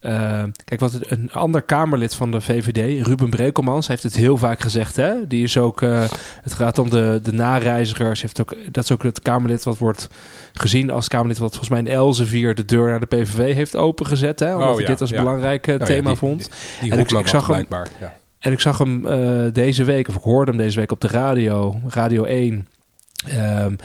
Uh, 0.00 0.42
kijk, 0.64 0.80
wat 0.80 0.98
een 1.00 1.32
ander 1.32 1.62
Kamerlid 1.62 2.14
van 2.14 2.30
de 2.30 2.40
VVD, 2.40 3.06
Ruben 3.06 3.30
Brekelmans, 3.30 3.88
heeft 3.88 4.02
het 4.02 4.16
heel 4.16 4.36
vaak 4.36 4.60
gezegd. 4.60 4.96
Hè? 4.96 5.26
Die 5.26 5.42
is 5.42 5.56
ook, 5.56 5.80
uh, 5.80 6.04
het 6.42 6.52
gaat 6.52 6.78
om 6.78 6.90
de, 6.90 7.20
de 7.22 7.32
nareizigers. 7.32 8.22
Heeft 8.22 8.40
ook, 8.40 8.54
dat 8.70 8.84
is 8.84 8.92
ook 8.92 9.02
het 9.02 9.22
Kamerlid 9.22 9.62
wat 9.62 9.78
wordt 9.78 10.08
gezien 10.52 10.90
als 10.90 11.08
Kamerlid 11.08 11.38
wat 11.38 11.50
volgens 11.50 11.70
mij 11.70 11.78
in 11.78 11.86
Elsevier 11.86 12.54
de 12.54 12.64
deur 12.64 12.88
naar 12.88 13.00
de 13.00 13.06
PVV 13.06 13.54
heeft 13.54 13.76
opengezet. 13.76 14.40
Hè? 14.40 14.54
Omdat 14.54 14.68
oh, 14.68 14.76
hij 14.76 14.86
dit 14.86 15.00
als 15.00 15.10
ja. 15.10 15.18
belangrijk 15.18 15.66
uh, 15.66 15.76
thema 15.76 16.08
die, 16.08 16.18
vond. 16.18 16.38
Die, 16.38 16.50
die 16.80 16.92
en 16.92 16.98
ik, 16.98 17.10
ik 17.10 17.26
zag 17.26 17.46
hem, 17.46 17.66
ja. 18.00 18.16
En 18.44 18.52
ik 18.52 18.60
zag 18.60 18.78
hem 18.78 19.06
uh, 19.06 19.52
deze 19.52 19.84
week, 19.84 20.08
of 20.08 20.14
ik 20.14 20.22
hoorde 20.22 20.50
hem 20.50 20.60
deze 20.60 20.78
week 20.78 20.92
op 20.92 21.00
de 21.00 21.08
radio, 21.08 21.80
Radio 21.88 22.24
1. 22.24 22.68
Um, 23.32 23.76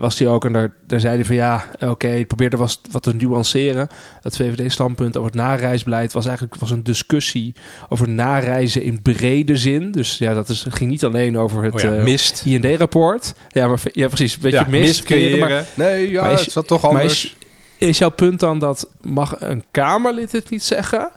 was 0.00 0.18
hij 0.18 0.28
ook 0.28 0.44
en 0.44 0.52
daar, 0.52 0.72
daar 0.86 1.00
zei 1.00 1.14
hij 1.14 1.24
van 1.24 1.34
ja, 1.34 1.64
oké, 1.74 1.86
okay, 1.86 2.26
probeerde 2.26 2.56
was 2.56 2.80
wat 2.90 3.02
te 3.02 3.14
nuanceren. 3.14 3.88
Het 4.22 4.36
VVD-standpunt 4.36 5.16
over 5.16 5.30
het 5.30 5.40
nareisbeleid 5.40 6.12
was 6.12 6.26
eigenlijk 6.26 6.56
was 6.56 6.70
een 6.70 6.82
discussie 6.82 7.54
over 7.88 8.08
nareizen 8.08 8.82
in 8.82 9.02
brede 9.02 9.56
zin. 9.56 9.92
Dus 9.92 10.18
ja, 10.18 10.34
dat 10.34 10.48
is, 10.48 10.66
ging 10.68 10.90
niet 10.90 11.04
alleen 11.04 11.38
over 11.38 11.62
het 11.62 11.74
oh 11.74 11.80
ja, 11.80 11.92
uh, 11.92 12.16
IND-rapport. 12.44 13.34
Ja, 13.48 13.68
maar 13.68 13.80
ja, 13.92 14.06
precies, 14.06 14.34
een 14.34 14.40
beetje 14.40 14.58
ja, 14.58 14.66
mist, 14.68 14.84
mist 14.84 15.02
creëren. 15.02 15.48
Maar, 15.48 15.64
nee, 15.74 16.10
ja, 16.10 16.28
is, 16.28 16.40
het 16.40 16.56
is 16.56 16.62
toch 16.66 16.84
anders. 16.84 17.24
Is, 17.24 17.88
is 17.88 17.98
jouw 17.98 18.10
punt 18.10 18.40
dan 18.40 18.58
dat 18.58 18.88
mag 19.00 19.40
een 19.40 19.64
Kamerlid 19.70 20.32
het 20.32 20.50
niet 20.50 20.62
zeggen? 20.64 21.10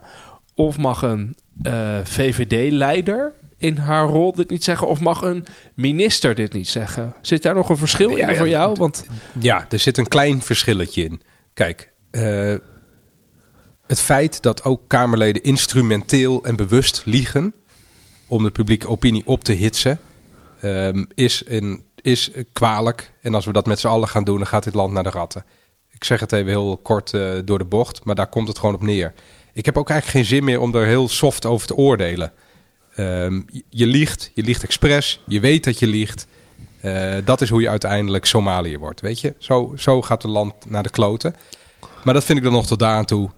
Of 0.56 0.78
mag 0.78 1.02
een 1.02 1.36
uh, 1.64 1.98
VVD-leider 2.04 3.34
in 3.58 3.78
haar 3.78 4.08
rol 4.08 4.34
dit 4.34 4.50
niet 4.50 4.64
zeggen? 4.64 4.88
Of 4.88 5.00
mag 5.00 5.22
een 5.22 5.46
minister 5.76 6.36
dit 6.36 6.54
niet 6.54 6.68
zeggen? 6.68 7.14
Zit 7.22 7.44
daar 7.44 7.56
nog 7.56 7.70
een 7.70 7.78
verschil 7.78 8.10
in 8.10 8.28
ja, 8.28 8.36
voor 8.36 8.50
jou? 8.50 8.76
Want... 8.76 9.06
Ja, 9.40 9.66
er 9.70 9.80
zit 9.80 9.98
een 9.98 10.08
klein 10.08 10.42
verschilletje 10.42 11.04
in. 11.04 11.22
Kijk, 11.54 11.92
uh, 12.12 12.56
het 13.88 14.00
feit 14.00 14.42
dat 14.42 14.64
ook 14.64 14.82
Kamerleden 14.88 15.44
instrumenteel 15.44 16.44
en 16.44 16.56
bewust 16.56 17.02
liegen... 17.06 17.54
om 18.28 18.44
de 18.44 18.52
publieke 18.52 18.88
opinie 18.88 19.24
op 19.26 19.44
te 19.44 19.54
hitsen... 19.54 20.00
Um, 20.64 21.08
is, 21.16 21.44
in, 21.44 21.84
is 22.02 22.32
kwalijk. 22.54 23.12
En 23.22 23.36
als 23.36 23.46
we 23.46 23.52
dat 23.52 23.66
met 23.66 23.80
z'n 23.80 23.88
allen 23.88 24.08
gaan 24.08 24.24
doen, 24.24 24.38
dan 24.38 24.48
gaat 24.48 24.64
dit 24.64 24.74
land 24.74 24.94
naar 24.94 25.04
de 25.04 25.10
ratten. 25.10 25.46
Ik 25.90 26.04
zeg 26.04 26.20
het 26.20 26.32
even 26.32 26.48
heel 26.48 26.78
kort 26.78 27.14
uh, 27.14 27.32
door 27.46 27.58
de 27.58 27.66
bocht, 27.66 28.04
maar 28.04 28.16
daar 28.16 28.28
komt 28.28 28.48
het 28.48 28.60
gewoon 28.60 28.76
op 28.76 28.82
neer. 28.82 29.14
Ik 29.54 29.66
heb 29.66 29.78
ook 29.78 29.90
eigenlijk 29.90 30.20
geen 30.20 30.36
zin 30.36 30.44
meer 30.44 30.60
om 30.60 30.76
er 30.76 30.86
heel 30.86 31.08
soft 31.10 31.46
over 31.46 31.68
te 31.68 31.76
oordelen. 31.76 32.32
Um, 32.98 33.46
je 33.70 33.86
liegt, 33.86 34.32
je 34.34 34.44
liegt 34.44 34.64
expres, 34.64 35.22
je 35.28 35.40
weet 35.40 35.64
dat 35.64 35.80
je 35.80 35.88
liegt. 35.88 36.28
Uh, 36.82 37.16
dat 37.26 37.42
is 37.42 37.50
hoe 37.50 37.62
je 37.62 37.70
uiteindelijk 37.70 38.26
Somalië 38.26 38.78
wordt, 38.78 39.02
weet 39.02 39.20
je? 39.20 39.34
Zo, 39.38 39.74
zo 39.78 40.02
gaat 40.02 40.22
het 40.22 40.32
land 40.32 40.54
naar 40.68 40.84
de 40.84 40.90
kloten. 40.90 41.36
Maar 42.04 42.14
dat 42.14 42.24
vind 42.24 42.38
ik 42.38 42.44
dan 42.44 42.54
nog 42.54 42.68
tot 42.68 42.80
daar 42.80 42.96
aan 42.96 43.06
toe. 43.06 43.30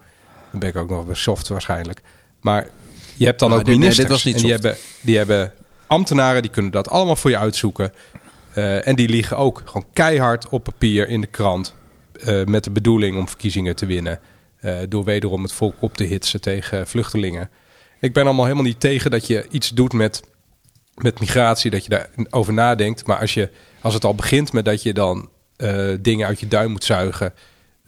Dan 0.51 0.59
ben 0.59 0.69
ik 0.69 0.75
ook 0.75 0.89
nog 0.89 1.05
weer 1.05 1.15
soft 1.15 1.47
waarschijnlijk. 1.47 2.01
Maar 2.41 2.67
je 3.15 3.25
hebt 3.25 3.39
dan 3.39 3.49
nou, 3.49 3.61
ook 3.61 3.67
dit, 3.67 3.77
ministers. 3.77 4.07
Nee, 4.07 4.07
dit 4.07 4.23
was 4.23 4.33
niet 4.33 4.35
en 4.35 4.41
die 4.41 4.51
hebben, 4.51 4.75
die 5.01 5.17
hebben 5.17 5.53
ambtenaren, 5.87 6.41
die 6.41 6.51
kunnen 6.51 6.71
dat 6.71 6.89
allemaal 6.89 7.15
voor 7.15 7.29
je 7.29 7.37
uitzoeken. 7.37 7.93
Uh, 8.57 8.87
en 8.87 8.95
die 8.95 9.09
liegen 9.09 9.37
ook 9.37 9.61
gewoon 9.65 9.85
keihard 9.93 10.49
op 10.49 10.63
papier 10.63 11.07
in 11.07 11.21
de 11.21 11.27
krant. 11.27 11.73
Uh, 12.27 12.45
met 12.45 12.63
de 12.63 12.71
bedoeling 12.71 13.17
om 13.17 13.27
verkiezingen 13.27 13.75
te 13.75 13.85
winnen. 13.85 14.19
Uh, 14.63 14.77
door 14.89 15.03
wederom 15.03 15.43
het 15.43 15.51
volk 15.51 15.75
op 15.79 15.97
te 15.97 16.03
hitsen 16.03 16.41
tegen 16.41 16.87
vluchtelingen. 16.87 17.49
Ik 17.99 18.13
ben 18.13 18.23
allemaal 18.25 18.43
helemaal 18.43 18.65
niet 18.65 18.79
tegen 18.79 19.11
dat 19.11 19.27
je 19.27 19.45
iets 19.49 19.69
doet 19.69 19.93
met, 19.93 20.23
met 20.95 21.19
migratie, 21.19 21.71
dat 21.71 21.85
je 21.85 21.89
daarover 21.89 22.53
nadenkt. 22.53 23.05
Maar 23.05 23.17
als, 23.17 23.33
je, 23.33 23.49
als 23.81 23.93
het 23.93 24.03
al 24.03 24.15
begint 24.15 24.53
met 24.53 24.65
dat 24.65 24.83
je 24.83 24.93
dan 24.93 25.29
uh, 25.57 25.93
dingen 25.99 26.27
uit 26.27 26.39
je 26.39 26.47
duim 26.47 26.71
moet 26.71 26.83
zuigen, 26.83 27.33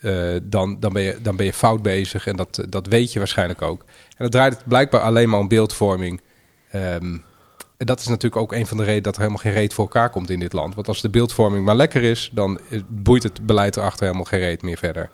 uh, 0.02 0.36
dan, 0.44 0.80
dan, 0.80 0.94
ben 0.94 1.02
je, 1.02 1.18
dan 1.22 1.36
ben 1.36 1.46
je 1.46 1.54
fout 1.54 1.82
bezig. 1.82 2.28
En 2.28 2.36
dat, 2.36 2.66
dat 2.70 2.88
weet 2.88 3.14
je 3.14 3.20
waarschijnlijk 3.20 3.62
ook. 3.62 3.82
En 4.10 4.24
dat 4.24 4.32
draait 4.32 4.54
het 4.54 4.68
blijkbaar 4.68 5.02
alleen 5.02 5.30
maar 5.30 5.40
om 5.40 5.48
beeldvorming. 5.48 6.22
Um, 6.76 7.24
en 7.78 7.86
dat 7.86 8.00
is 8.00 8.08
natuurlijk 8.08 8.42
ook 8.42 8.54
een 8.54 8.68
van 8.68 8.78
de 8.78 8.84
redenen 8.84 9.04
dat 9.04 9.16
er 9.16 9.22
helemaal 9.22 9.42
geen 9.42 9.54
reet 9.54 9.74
voor 9.74 9.84
elkaar 9.84 10.10
komt 10.10 10.30
in 10.30 10.40
dit 10.40 10.54
land. 10.54 10.76
Want 10.76 10.88
als 10.88 11.02
de 11.02 11.10
beeldvorming 11.10 11.66
maar 11.66 11.76
lekker 11.76 12.04
is, 12.04 12.30
dan 12.34 12.60
boeit 12.88 13.24
het 13.24 13.46
beleid 13.46 13.78
erachter 13.78 14.06
helemaal 14.06 14.26
geen 14.26 14.40
reet 14.40 14.62
meer 14.62 14.78
verder 14.78 15.10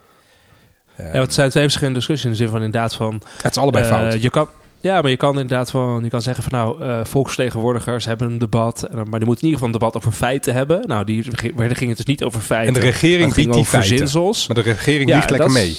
ja, 1.13 1.19
het 1.19 1.33
zijn 1.33 1.49
twee 1.49 1.63
verschillende 1.63 1.99
discussies 1.99 2.25
in 2.25 2.31
de 2.31 2.37
zin 2.37 2.47
van 2.49 2.63
inderdaad 2.63 2.95
van... 2.95 3.21
Het 3.41 3.51
is 3.51 3.57
allebei 3.57 4.13
uh, 4.13 4.21
Je 4.21 4.29
kan, 4.29 4.47
Ja, 4.79 5.01
maar 5.01 5.09
je 5.11 5.17
kan 5.17 5.39
inderdaad 5.39 5.71
van, 5.71 6.03
je 6.03 6.09
kan 6.09 6.21
zeggen 6.21 6.43
van 6.43 6.59
nou, 6.59 6.83
uh, 6.83 6.99
volksvertegenwoordigers 7.03 8.05
hebben 8.05 8.31
een 8.31 8.37
debat, 8.37 8.87
maar 8.91 9.19
die 9.19 9.27
moeten 9.27 9.27
in 9.27 9.29
ieder 9.29 9.51
geval 9.51 9.67
een 9.67 9.71
debat 9.71 9.95
over 9.95 10.11
feiten 10.11 10.53
hebben. 10.53 10.87
Nou, 10.87 11.05
die 11.05 11.23
ging 11.55 11.87
het 11.87 11.97
dus 11.97 12.05
niet 12.05 12.23
over 12.23 12.41
feiten. 12.41 12.75
En 12.75 12.81
de 12.81 12.85
regering 12.85 13.33
ging 13.33 13.53
over 13.53 13.65
verzinsels. 13.65 14.47
Maar 14.47 14.55
de 14.55 14.71
regering 14.71 15.09
ja, 15.09 15.25
lekker 15.27 15.51
mee. 15.51 15.77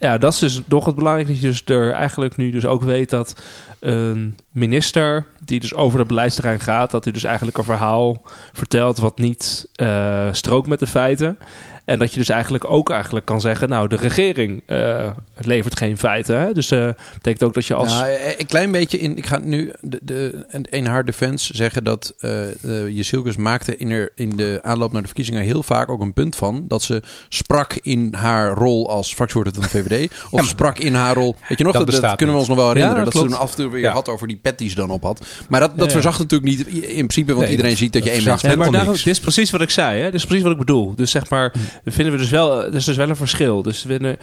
Ja, 0.00 0.18
dat 0.18 0.32
is 0.32 0.38
dus 0.38 0.60
toch 0.68 0.84
het 0.84 0.94
belangrijkste. 0.94 1.34
Dat 1.34 1.42
je 1.42 1.48
dus 1.48 1.76
er 1.76 1.92
eigenlijk 1.92 2.36
nu 2.36 2.50
dus 2.50 2.66
ook 2.66 2.82
weet 2.82 3.10
dat 3.10 3.34
een 3.80 4.36
minister 4.50 5.26
die 5.44 5.60
dus 5.60 5.74
over 5.74 5.98
het 5.98 6.08
beleidsterrein 6.08 6.60
gaat, 6.60 6.90
dat 6.90 7.04
hij 7.04 7.12
dus 7.12 7.24
eigenlijk 7.24 7.58
een 7.58 7.64
verhaal 7.64 8.22
vertelt 8.52 8.98
wat 8.98 9.18
niet 9.18 9.68
uh, 9.76 10.28
strookt 10.32 10.68
met 10.68 10.78
de 10.78 10.86
feiten. 10.86 11.38
En 11.84 11.98
dat 11.98 12.12
je 12.12 12.18
dus 12.18 12.28
eigenlijk 12.28 12.70
ook 12.70 12.90
eigenlijk 12.90 13.26
kan 13.26 13.40
zeggen, 13.40 13.68
nou, 13.68 13.88
de 13.88 13.96
regering 13.96 14.62
uh, 14.66 15.10
levert 15.36 15.76
geen 15.76 15.98
feiten. 15.98 16.40
Hè? 16.40 16.52
Dus 16.52 16.72
uh, 16.72 16.88
betekent 17.14 17.42
ook 17.42 17.54
dat 17.54 17.66
je 17.66 17.74
als... 17.74 17.88
Nou, 17.88 18.08
een 18.38 18.46
klein 18.46 18.70
beetje 18.70 18.98
in... 18.98 19.16
Ik 19.16 19.26
ga 19.26 19.38
nu 19.38 19.72
de, 19.80 19.98
de, 20.02 20.46
in 20.70 20.86
haar 20.86 21.04
defense 21.04 21.56
zeggen 21.56 21.84
dat 21.84 22.14
uh, 22.20 22.94
uh 22.94 23.36
maakte 23.36 23.76
in, 23.76 23.90
er, 23.90 24.12
in 24.14 24.36
de 24.36 24.58
aanloop 24.62 24.92
naar 24.92 25.00
de 25.00 25.06
verkiezingen 25.06 25.42
heel 25.42 25.62
vaak 25.62 25.88
ook 25.88 26.00
een 26.00 26.12
punt 26.12 26.36
van 26.36 26.64
dat 26.68 26.82
ze 26.82 27.02
sprak 27.28 27.74
in 27.82 28.14
haar 28.14 28.52
rol 28.54 28.90
als 28.90 29.14
fractievoorzitter 29.14 29.62
van 29.62 29.82
de 29.82 29.88
VVD. 29.88 30.12
Of 30.30 30.46
sprak 30.46 30.78
in 30.78 30.94
haar 30.94 31.14
rol... 31.14 31.36
Weet 31.48 31.58
je 31.58 31.64
nog, 31.64 31.72
dat, 31.72 31.90
dat, 31.90 32.16
kunnen 32.16 32.34
we 32.34 32.40
ons 32.40 32.48
nog 32.48 32.58
wel 32.58 32.68
herinneren. 32.68 32.98
Ja, 32.98 33.04
dat, 33.04 33.12
dat 33.12 33.22
ze 33.22 33.28
toen 33.28 33.38
af 33.38 33.50
en 33.50 33.56
toe 33.56 33.70
weer 33.70 33.88
had 33.88 34.08
over 34.08 34.28
die 34.28 34.36
pet 34.36 34.58
die 34.58 34.68
ze 34.68 34.74
dan 34.74 34.90
op 34.90 35.02
had. 35.02 35.26
Maar 35.48 35.60
dat, 35.60 35.78
dat 35.78 35.92
verzacht 35.92 36.18
natuurlijk 36.18 36.50
niet 36.50 36.66
in 36.66 37.06
principe, 37.06 37.34
want 37.34 37.48
iedereen 37.48 37.76
ziet 37.76 37.92
dat 37.92 38.04
je 38.04 38.10
één 38.10 38.24
mens 38.24 38.42
bent. 38.42 38.56
maar 38.56 38.70
daarom, 38.70 38.94
dit 38.94 39.06
is 39.06 39.20
precies 39.20 39.50
wat 39.50 39.60
ik 39.60 39.70
zei. 39.70 39.98
Hè? 39.98 40.04
Dit 40.04 40.14
is 40.14 40.24
precies 40.24 40.42
wat 40.42 40.52
ik 40.52 40.58
bedoel. 40.58 40.94
Dus 40.94 41.10
zeg 41.10 41.30
maar, 41.30 41.52
vinden 41.84 42.12
we 42.12 42.18
dus 42.18 42.30
wel... 42.30 42.64
Er 42.64 42.74
is 42.74 42.84
dus 42.84 42.96
wel 42.96 43.08
een 43.08 43.16
verschil. 43.16 43.62
Dus 43.62 43.84
vinden 43.86 44.16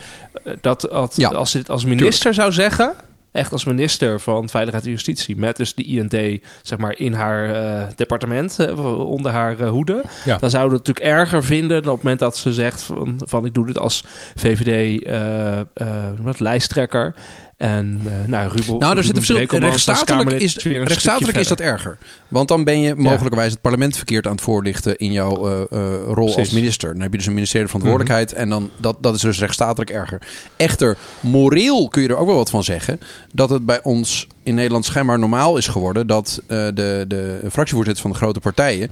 dat... 0.61 0.81
dat 0.81 1.13
ja. 1.15 1.29
als 1.29 1.51
dit 1.51 1.69
als 1.69 1.85
minister 1.85 2.33
zou 2.33 2.51
zeggen, 2.51 2.93
echt 3.31 3.51
als 3.51 3.65
minister 3.65 4.19
van 4.19 4.49
Veiligheid 4.49 4.85
en 4.85 4.91
Justitie, 4.91 5.37
met 5.37 5.57
dus 5.57 5.75
de 5.75 5.83
IND 5.83 6.41
zeg 6.61 6.77
maar 6.77 6.97
in 6.97 7.13
haar 7.13 7.49
uh, 7.49 7.87
departement, 7.95 8.57
uh, 8.59 9.09
onder 9.09 9.31
haar 9.31 9.59
uh, 9.59 9.69
hoede, 9.69 10.03
ja. 10.25 10.37
dan 10.37 10.49
zouden 10.49 10.71
we 10.71 10.77
het 10.77 10.87
natuurlijk 10.87 11.19
erger 11.19 11.43
vinden 11.43 11.83
dan 11.83 11.91
op 11.91 11.95
het 11.95 12.03
moment 12.03 12.19
dat 12.19 12.37
ze 12.37 12.53
zegt 12.53 12.81
van, 12.81 13.21
van 13.25 13.45
ik 13.45 13.53
doe 13.53 13.65
dit 13.65 13.79
als 13.79 14.03
VVD 14.35 15.03
wat 16.21 16.39
lijsttrekker. 16.39 17.15
En 17.57 18.01
uh, 18.05 18.11
nou, 18.27 18.51
Ruben, 18.51 18.77
nou, 18.77 18.97
er 18.97 19.03
zit 19.03 19.15
een 19.15 19.23
verschil. 19.23 19.59
Rechtsstatelijk, 19.59 20.41
is, 20.41 20.55
rechtsstatelijk 20.63 21.37
is 21.37 21.47
dat 21.47 21.59
erger. 21.59 21.97
Want 22.27 22.47
dan 22.47 22.63
ben 22.63 22.79
je 22.79 22.95
mogelijkerwijs 22.95 23.51
het 23.51 23.61
parlement 23.61 23.95
verkeerd 23.95 24.25
aan 24.25 24.31
het 24.31 24.41
voorlichten 24.41 24.97
in 24.97 25.11
jouw 25.11 25.51
uh, 25.51 25.59
uh, 25.71 25.95
rol 26.07 26.37
als 26.37 26.49
minister. 26.51 26.93
Dan 26.93 27.01
heb 27.01 27.11
je 27.11 27.17
dus 27.17 27.27
een 27.27 27.33
ministerie 27.33 27.67
van 27.67 27.79
verantwoordelijkheid. 27.79 28.31
Mm 28.31 28.51
-hmm. 28.51 28.61
En 28.61 28.69
dan, 28.69 28.71
dat, 28.77 29.03
dat 29.03 29.15
is 29.15 29.21
dus 29.21 29.39
rechtsstatelijk 29.39 29.89
erger. 29.89 30.21
Echter, 30.55 30.97
moreel 31.19 31.87
kun 31.87 32.01
je 32.01 32.07
er 32.07 32.17
ook 32.17 32.27
wel 32.27 32.35
wat 32.35 32.49
van 32.49 32.63
zeggen. 32.63 32.99
Dat 33.33 33.49
het 33.49 33.65
bij 33.65 33.83
ons 33.83 34.27
in 34.43 34.55
Nederland 34.55 34.85
schijnbaar 34.85 35.19
normaal 35.19 35.57
is 35.57 35.67
geworden. 35.67 36.07
Dat 36.07 36.41
de, 36.47 37.05
de 37.07 37.39
fractievoorzitters 37.51 38.01
van 38.01 38.11
de 38.11 38.17
grote 38.17 38.39
partijen 38.39 38.91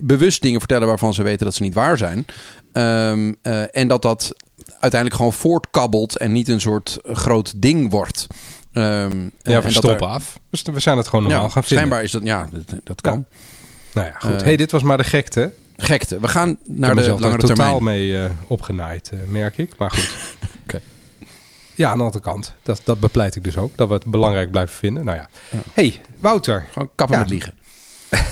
bewust 0.00 0.42
dingen 0.42 0.58
vertellen 0.58 0.86
waarvan 0.88 1.14
ze 1.14 1.22
weten 1.22 1.44
dat 1.44 1.54
ze 1.54 1.62
niet 1.62 1.74
waar 1.74 1.98
zijn. 1.98 2.26
Um, 2.72 3.36
en 3.72 3.88
dat 3.88 4.02
dat 4.02 4.34
uiteindelijk 4.80 5.14
gewoon 5.14 5.32
voortkabbelt 5.32 6.16
en 6.16 6.32
niet 6.32 6.48
een 6.48 6.60
soort 6.60 6.98
groot 7.02 7.52
ding 7.56 7.90
wordt. 7.90 8.26
Um, 8.72 9.30
ja, 9.42 9.62
we 9.62 9.70
stoppen 9.70 10.08
af. 10.08 10.38
Dus 10.50 10.62
we 10.62 10.80
zijn 10.80 10.96
het 10.96 11.08
gewoon 11.08 11.24
normaal 11.24 11.42
ja, 11.42 11.48
gaan 11.48 11.64
vinden. 11.64 11.86
Schijnbaar 11.86 12.02
is 12.02 12.10
dat, 12.10 12.22
ja, 12.22 12.48
dat, 12.52 12.80
dat 12.84 13.00
kan. 13.00 13.26
Nou 13.92 14.06
ja, 14.06 14.14
goed. 14.18 14.30
Uh, 14.30 14.40
hey, 14.40 14.56
dit 14.56 14.70
was 14.70 14.82
maar 14.82 14.96
de 14.96 15.04
gekte. 15.04 15.52
Gekte. 15.76 16.20
We 16.20 16.28
gaan 16.28 16.58
naar 16.64 16.94
de 16.94 17.00
langere 17.00 17.18
termijn. 17.18 17.46
totaal 17.46 17.80
mee 17.80 18.08
uh, 18.08 18.24
opgenaaid, 18.46 19.10
uh, 19.14 19.20
merk 19.28 19.58
ik. 19.58 19.76
Maar 19.78 19.90
goed. 19.90 20.10
okay. 20.66 20.80
Ja, 21.74 21.90
aan 21.90 21.98
de 21.98 22.04
andere 22.04 22.22
kant. 22.22 22.54
Dat, 22.62 22.80
dat 22.84 23.00
bepleit 23.00 23.36
ik 23.36 23.44
dus 23.44 23.56
ook. 23.56 23.76
Dat 23.76 23.88
we 23.88 23.94
het 23.94 24.04
belangrijk 24.04 24.50
blijven 24.50 24.76
vinden. 24.76 25.04
Nou 25.04 25.16
ja. 25.16 25.28
ja. 25.50 25.58
hey, 25.72 26.00
Wouter. 26.18 26.66
Gewoon 26.72 26.90
kappen 26.94 27.16
ja. 27.16 27.22
met 27.22 27.30
liegen. 27.30 27.54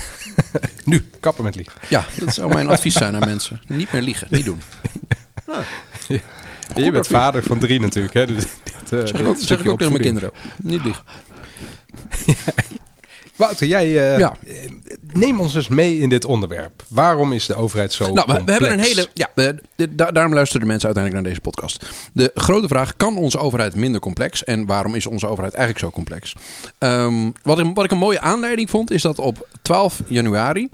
nu, 0.85 1.09
kappen 1.19 1.43
met 1.43 1.55
liegen. 1.55 1.73
Ja, 1.89 2.05
dat 2.19 2.33
zou 2.33 2.53
mijn 2.53 2.67
advies 2.67 2.93
zijn 2.93 3.15
aan 3.15 3.27
mensen. 3.27 3.61
Niet 3.67 3.91
meer 3.91 4.01
liegen. 4.01 4.27
Niet 4.29 4.45
doen. 4.45 4.61
Je 6.75 6.91
bent 6.91 7.07
vader 7.07 7.43
van 7.43 7.59
drie 7.59 7.79
natuurlijk. 7.79 8.13
Hè? 8.13 8.25
Dus 8.25 8.43
dit, 8.63 8.91
uh, 8.93 9.05
zeg 9.05 9.19
ik 9.19 9.27
ook, 9.27 9.37
zeg 9.39 9.59
ik 9.59 9.69
ook 9.69 9.77
tegen 9.77 9.93
mijn 9.93 10.03
kinderen. 10.03 10.31
Niet 10.57 10.83
liegen. 10.83 11.03
Wouter, 13.35 13.67
jij 13.67 13.87
uh, 13.87 14.17
ja. 14.17 14.35
neem 15.13 15.39
ons 15.39 15.55
eens 15.55 15.67
mee 15.67 15.99
in 15.99 16.09
dit 16.09 16.25
onderwerp. 16.25 16.83
Waarom 16.87 17.33
is 17.33 17.45
de 17.45 17.55
overheid 17.55 17.93
zo 17.93 18.03
nou, 18.03 18.15
complex? 18.15 18.43
We 18.45 18.51
hebben 18.51 18.71
een 18.71 18.79
hele. 18.79 19.07
Ja, 19.13 19.29
de, 19.35 19.95
daarom 19.95 20.33
luisteren 20.33 20.61
de 20.61 20.67
mensen 20.67 20.85
uiteindelijk 20.85 21.13
naar 21.13 21.23
deze 21.23 21.41
podcast. 21.41 21.85
De 22.13 22.31
grote 22.35 22.67
vraag: 22.67 22.95
kan 22.95 23.17
onze 23.17 23.37
overheid 23.37 23.75
minder 23.75 24.01
complex? 24.01 24.43
En 24.43 24.65
waarom 24.65 24.95
is 24.95 25.05
onze 25.05 25.27
overheid 25.27 25.53
eigenlijk 25.53 25.85
zo 25.85 25.91
complex? 25.91 26.35
Um, 26.79 27.33
wat, 27.43 27.59
ik, 27.59 27.65
wat 27.73 27.85
ik 27.85 27.91
een 27.91 27.97
mooie 27.97 28.19
aanleiding 28.19 28.69
vond, 28.69 28.91
is 28.91 29.01
dat 29.01 29.19
op 29.19 29.47
12 29.61 30.01
januari 30.07 30.69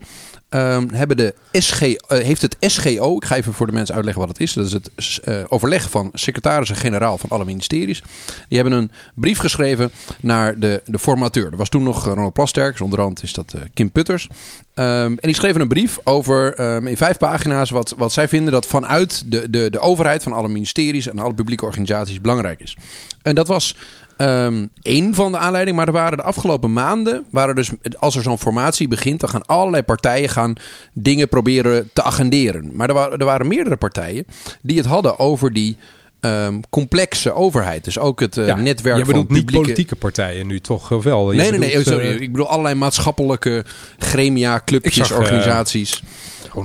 Um, 0.55 0.89
hebben 0.93 1.17
de 1.17 1.33
SG, 1.51 1.81
eh, 1.81 1.97
heeft 2.07 2.41
het 2.41 2.55
SGO, 2.59 3.15
ik 3.15 3.25
ga 3.25 3.35
even 3.35 3.53
voor 3.53 3.65
de 3.65 3.71
mensen 3.71 3.95
uitleggen 3.95 4.21
wat 4.21 4.37
het 4.37 4.41
is. 4.41 4.53
Dat 4.53 4.65
is 4.65 4.73
het 4.73 4.89
uh, 5.25 5.43
overleg 5.47 5.89
van 5.89 6.09
secretarissen-generaal 6.13 7.17
van 7.17 7.29
alle 7.29 7.45
ministeries. 7.45 8.03
Die 8.47 8.59
hebben 8.59 8.77
een 8.77 8.91
brief 9.15 9.37
geschreven 9.37 9.91
naar 10.19 10.59
de, 10.59 10.81
de 10.85 10.99
formateur. 10.99 11.51
Er 11.51 11.57
was 11.57 11.69
toen 11.69 11.83
nog 11.83 12.05
Ronald 12.05 12.33
Plasterk, 12.33 12.79
onderhand 12.79 13.23
is 13.23 13.33
dat 13.33 13.53
uh, 13.55 13.61
Kim 13.73 13.91
Putters. 13.91 14.27
Um, 14.75 14.85
en 14.85 15.17
die 15.21 15.35
schreven 15.35 15.61
een 15.61 15.67
brief 15.67 15.99
over 16.03 16.59
um, 16.75 16.87
in 16.87 16.97
vijf 16.97 17.17
pagina's 17.17 17.69
wat, 17.69 17.93
wat 17.97 18.13
zij 18.13 18.27
vinden 18.27 18.53
dat 18.53 18.65
vanuit 18.65 19.23
de, 19.31 19.49
de, 19.49 19.69
de 19.69 19.79
overheid 19.79 20.23
van 20.23 20.33
alle 20.33 20.47
ministeries 20.47 21.07
en 21.07 21.19
alle 21.19 21.33
publieke 21.33 21.65
organisaties 21.65 22.21
belangrijk 22.21 22.59
is. 22.59 22.77
En 23.21 23.35
dat 23.35 23.47
was 23.47 23.75
um, 24.17 24.69
één 24.81 25.13
van 25.13 25.31
de 25.31 25.37
aanleidingen. 25.37 25.77
Maar 25.77 25.87
er 25.87 25.93
waren 25.93 26.17
de 26.17 26.23
afgelopen 26.23 26.73
maanden, 26.73 27.25
waren 27.29 27.55
dus, 27.55 27.71
als 27.99 28.15
er 28.15 28.21
zo'n 28.21 28.39
formatie 28.39 28.87
begint, 28.87 29.19
dan 29.19 29.29
gaan 29.29 29.45
allerlei 29.45 29.83
partijen 29.83 30.29
gaan 30.29 30.53
dingen 30.93 31.29
proberen 31.29 31.89
te 31.93 32.03
agenderen. 32.03 32.69
Maar 32.73 32.87
er 32.87 32.93
waren, 32.93 33.19
er 33.19 33.25
waren 33.25 33.47
meerdere 33.47 33.75
partijen 33.75 34.25
die 34.61 34.77
het 34.77 34.85
hadden 34.85 35.19
over 35.19 35.53
die 35.53 35.77
um, 36.25 36.61
complexe 36.69 37.33
overheid. 37.33 37.83
Dus 37.83 37.99
ook 37.99 38.19
het 38.19 38.37
uh, 38.37 38.47
ja, 38.47 38.55
netwerk 38.55 38.97
je 38.97 39.05
bedoelt 39.05 39.27
van 39.27 39.35
niet 39.35 39.51
politieke 39.51 39.95
partijen 39.95 40.47
nu 40.47 40.59
toch 40.59 40.89
wel? 40.89 41.27
nee, 41.27 41.49
nee, 41.51 41.59
nee. 41.59 41.83
sorry, 41.83 42.05
uh, 42.05 42.21
ik 42.21 42.31
bedoel 42.31 42.47
allerlei 42.47 42.75
maatschappelijke 42.75 43.65
gremia, 43.97 44.61
clubjes, 44.65 45.07
zag, 45.07 45.17
organisaties. 45.17 46.03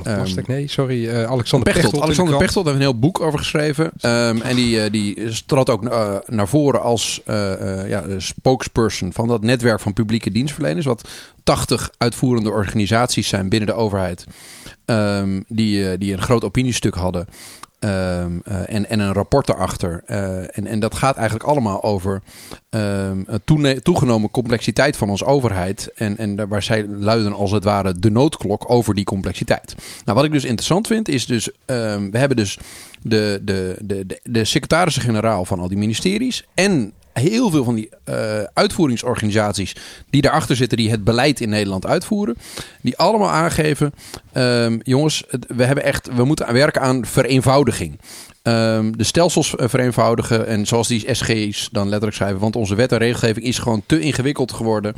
Uh, 0.06 0.18
um, 0.18 0.44
nee, 0.46 0.68
sorry. 0.68 1.08
Alexander 1.08 1.72
Pechtold. 1.72 1.74
Pechtold 1.74 2.02
Alexander 2.02 2.36
Pechtold 2.36 2.64
heeft 2.64 2.76
een 2.76 2.82
heel 2.82 2.98
boek 2.98 3.20
over 3.20 3.38
geschreven. 3.38 3.84
Um, 3.84 4.42
en 4.42 4.56
die, 4.56 4.90
die 4.90 5.42
trad 5.46 5.70
ook 5.70 5.82
naar 6.26 6.48
voren 6.48 6.82
als 6.82 7.20
ja, 7.86 8.04
spokesperson 8.18 9.12
van 9.12 9.28
dat 9.28 9.42
netwerk 9.42 9.80
van 9.80 9.92
publieke 9.92 10.30
dienstverleners. 10.30 10.86
Wat 10.86 11.08
80 11.44 11.90
uitvoerende 11.98 12.50
organisaties 12.50 13.28
zijn 13.28 13.48
binnen 13.48 13.68
de 13.68 13.74
overheid. 13.74 14.24
Um, 14.84 15.44
die, 15.48 15.98
die 15.98 16.12
een 16.12 16.22
groot 16.22 16.44
opiniestuk 16.44 16.94
hadden. 16.94 17.26
Um, 17.80 18.42
uh, 18.48 18.74
en, 18.74 18.88
en 18.88 19.00
een 19.00 19.12
rapport 19.12 19.48
erachter. 19.48 20.02
Uh, 20.06 20.58
en, 20.58 20.66
en 20.66 20.80
dat 20.80 20.94
gaat 20.94 21.16
eigenlijk 21.16 21.48
allemaal 21.48 21.82
over 21.82 22.22
um, 22.70 23.26
toegenomen 23.82 24.30
complexiteit 24.30 24.96
van 24.96 25.10
onze 25.10 25.24
overheid. 25.24 25.90
En, 25.94 26.16
en 26.16 26.48
waar 26.48 26.62
zij 26.62 26.86
luiden 26.86 27.32
als 27.32 27.50
het 27.50 27.64
ware 27.64 27.98
de 27.98 28.10
noodklok 28.10 28.70
over 28.70 28.94
die 28.94 29.04
complexiteit. 29.04 29.74
Nou, 30.04 30.16
wat 30.16 30.26
ik 30.26 30.32
dus 30.32 30.44
interessant 30.44 30.86
vind, 30.86 31.08
is 31.08 31.26
dus... 31.26 31.50
Um, 31.66 32.10
we 32.10 32.18
hebben 32.18 32.36
dus 32.36 32.58
de, 33.02 33.40
de, 33.42 33.76
de, 33.80 34.06
de, 34.06 34.20
de 34.22 34.44
secretarissen-generaal 34.44 35.44
van 35.44 35.60
al 35.60 35.68
die 35.68 35.78
ministeries... 35.78 36.46
en 36.54 36.92
heel 37.18 37.50
veel 37.50 37.64
van 37.64 37.74
die 37.74 37.88
uh, 38.08 38.14
uitvoeringsorganisaties 38.54 39.76
die 40.10 40.22
daarachter 40.22 40.56
zitten, 40.56 40.78
die 40.78 40.90
het 40.90 41.04
beleid 41.04 41.40
in 41.40 41.48
Nederland 41.48 41.86
uitvoeren, 41.86 42.36
die 42.80 42.96
allemaal 42.96 43.30
aangeven: 43.30 43.92
um, 44.34 44.80
jongens, 44.82 45.24
we 45.56 45.64
hebben 45.64 45.84
echt, 45.84 46.08
we 46.14 46.24
moeten 46.24 46.52
werken 46.52 46.80
aan 46.80 47.06
vereenvoudiging. 47.06 47.98
Um, 48.42 48.96
de 48.96 49.04
stelsels 49.04 49.54
vereenvoudigen 49.56 50.46
en 50.46 50.66
zoals 50.66 50.88
die 50.88 51.14
SG's 51.14 51.68
dan 51.72 51.84
letterlijk 51.84 52.16
schrijven, 52.16 52.38
want 52.40 52.56
onze 52.56 52.74
wet 52.74 52.92
en 52.92 52.98
regelgeving 52.98 53.46
is 53.46 53.58
gewoon 53.58 53.82
te 53.86 54.00
ingewikkeld 54.00 54.52
geworden. 54.52 54.94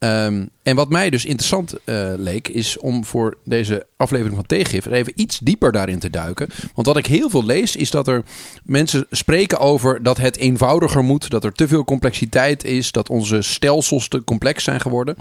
Um, 0.00 0.50
en 0.62 0.76
wat 0.76 0.88
mij 0.88 1.10
dus 1.10 1.24
interessant 1.24 1.74
uh, 1.84 2.12
leek, 2.16 2.48
is 2.48 2.78
om 2.78 3.04
voor 3.04 3.36
deze 3.44 3.86
aflevering 3.96 4.36
van 4.36 4.46
Tegengif 4.46 4.86
even 4.86 5.12
iets 5.16 5.38
dieper 5.38 5.72
daarin 5.72 5.98
te 5.98 6.10
duiken. 6.10 6.48
Want 6.74 6.86
wat 6.86 6.96
ik 6.96 7.06
heel 7.06 7.30
veel 7.30 7.44
lees, 7.44 7.76
is 7.76 7.90
dat 7.90 8.08
er 8.08 8.22
mensen 8.64 9.06
spreken 9.10 9.58
over 9.58 10.02
dat 10.02 10.16
het 10.16 10.36
eenvoudiger 10.36 11.04
moet, 11.04 11.30
dat 11.30 11.44
er 11.44 11.52
te 11.52 11.68
veel 11.68 11.84
complexiteit 11.84 12.64
is, 12.64 12.92
dat 12.92 13.08
onze 13.08 13.42
stelsels 13.42 14.08
te 14.08 14.24
complex 14.24 14.64
zijn 14.64 14.80
geworden. 14.80 15.16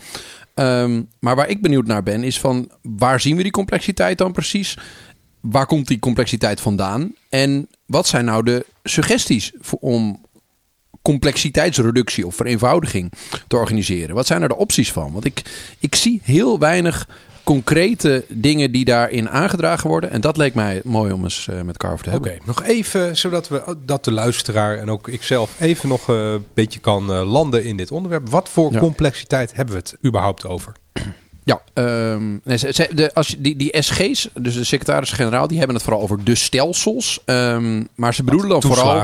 Um, 0.55 1.10
maar 1.19 1.36
waar 1.36 1.50
ik 1.50 1.62
benieuwd 1.62 1.86
naar 1.86 2.03
ben, 2.03 2.24
is 2.24 2.39
van 2.39 2.72
waar 2.81 3.19
zien 3.19 3.36
we 3.36 3.43
die 3.43 3.51
complexiteit 3.51 4.17
dan 4.17 4.31
precies? 4.31 4.77
Waar 5.39 5.65
komt 5.65 5.88
die 5.88 6.00
complexiteit 6.00 6.62
vandaan? 6.62 7.15
En 7.29 7.67
wat 7.86 8.07
zijn 8.07 8.25
nou 8.25 8.43
de 8.43 8.65
suggesties 8.84 9.53
om 9.79 10.25
complexiteitsreductie 11.07 12.25
of 12.27 12.35
vereenvoudiging 12.35 13.11
te 13.47 13.55
organiseren? 13.55 14.15
Wat 14.15 14.27
zijn 14.27 14.41
er 14.41 14.47
de 14.47 14.57
opties 14.57 14.91
van? 14.91 15.11
Want 15.11 15.25
ik, 15.25 15.41
ik 15.79 15.95
zie 15.95 16.21
heel 16.23 16.59
weinig 16.59 17.07
concrete 17.43 18.25
dingen 18.27 18.71
die 18.71 18.85
daarin 18.85 19.29
aangedragen 19.29 19.89
worden. 19.89 20.11
En 20.11 20.21
dat 20.21 20.37
leek 20.37 20.53
mij 20.53 20.81
mooi 20.83 21.11
om 21.11 21.23
eens 21.23 21.47
uh, 21.49 21.61
met 21.61 21.77
Carver 21.77 22.03
te 22.03 22.09
hebben. 22.09 22.31
Oké, 22.31 22.41
nog 22.45 22.63
even, 22.63 23.17
zodat 23.17 23.47
we 23.47 23.77
dat 23.85 24.03
de 24.03 24.11
luisteraar 24.11 24.77
en 24.77 24.89
ook 24.89 25.07
ikzelf 25.07 25.55
even 25.59 25.89
nog 25.89 26.07
een 26.07 26.45
beetje 26.53 26.79
kan 26.79 27.11
landen 27.11 27.63
in 27.63 27.77
dit 27.77 27.91
onderwerp. 27.91 28.29
Wat 28.29 28.49
voor 28.49 28.77
complexiteit 28.77 29.55
hebben 29.55 29.75
we 29.75 29.79
het 29.79 29.97
überhaupt 30.05 30.45
over? 30.45 30.71
Ja, 31.43 31.61
um, 31.73 32.41
de, 32.43 33.09
als 33.13 33.35
die, 33.39 33.55
die 33.55 33.81
SG's, 33.81 34.29
dus 34.33 34.53
de 34.53 34.63
secretaris-generaal, 34.63 35.47
die 35.47 35.57
hebben 35.57 35.75
het 35.75 35.85
vooral 35.85 36.01
over 36.01 36.23
de 36.23 36.35
stelsels. 36.35 37.19
Um, 37.25 37.87
maar 37.95 38.13
ze 38.13 38.23
bedoelen 38.23 38.49
dan 38.49 38.61
vooral 38.61 39.03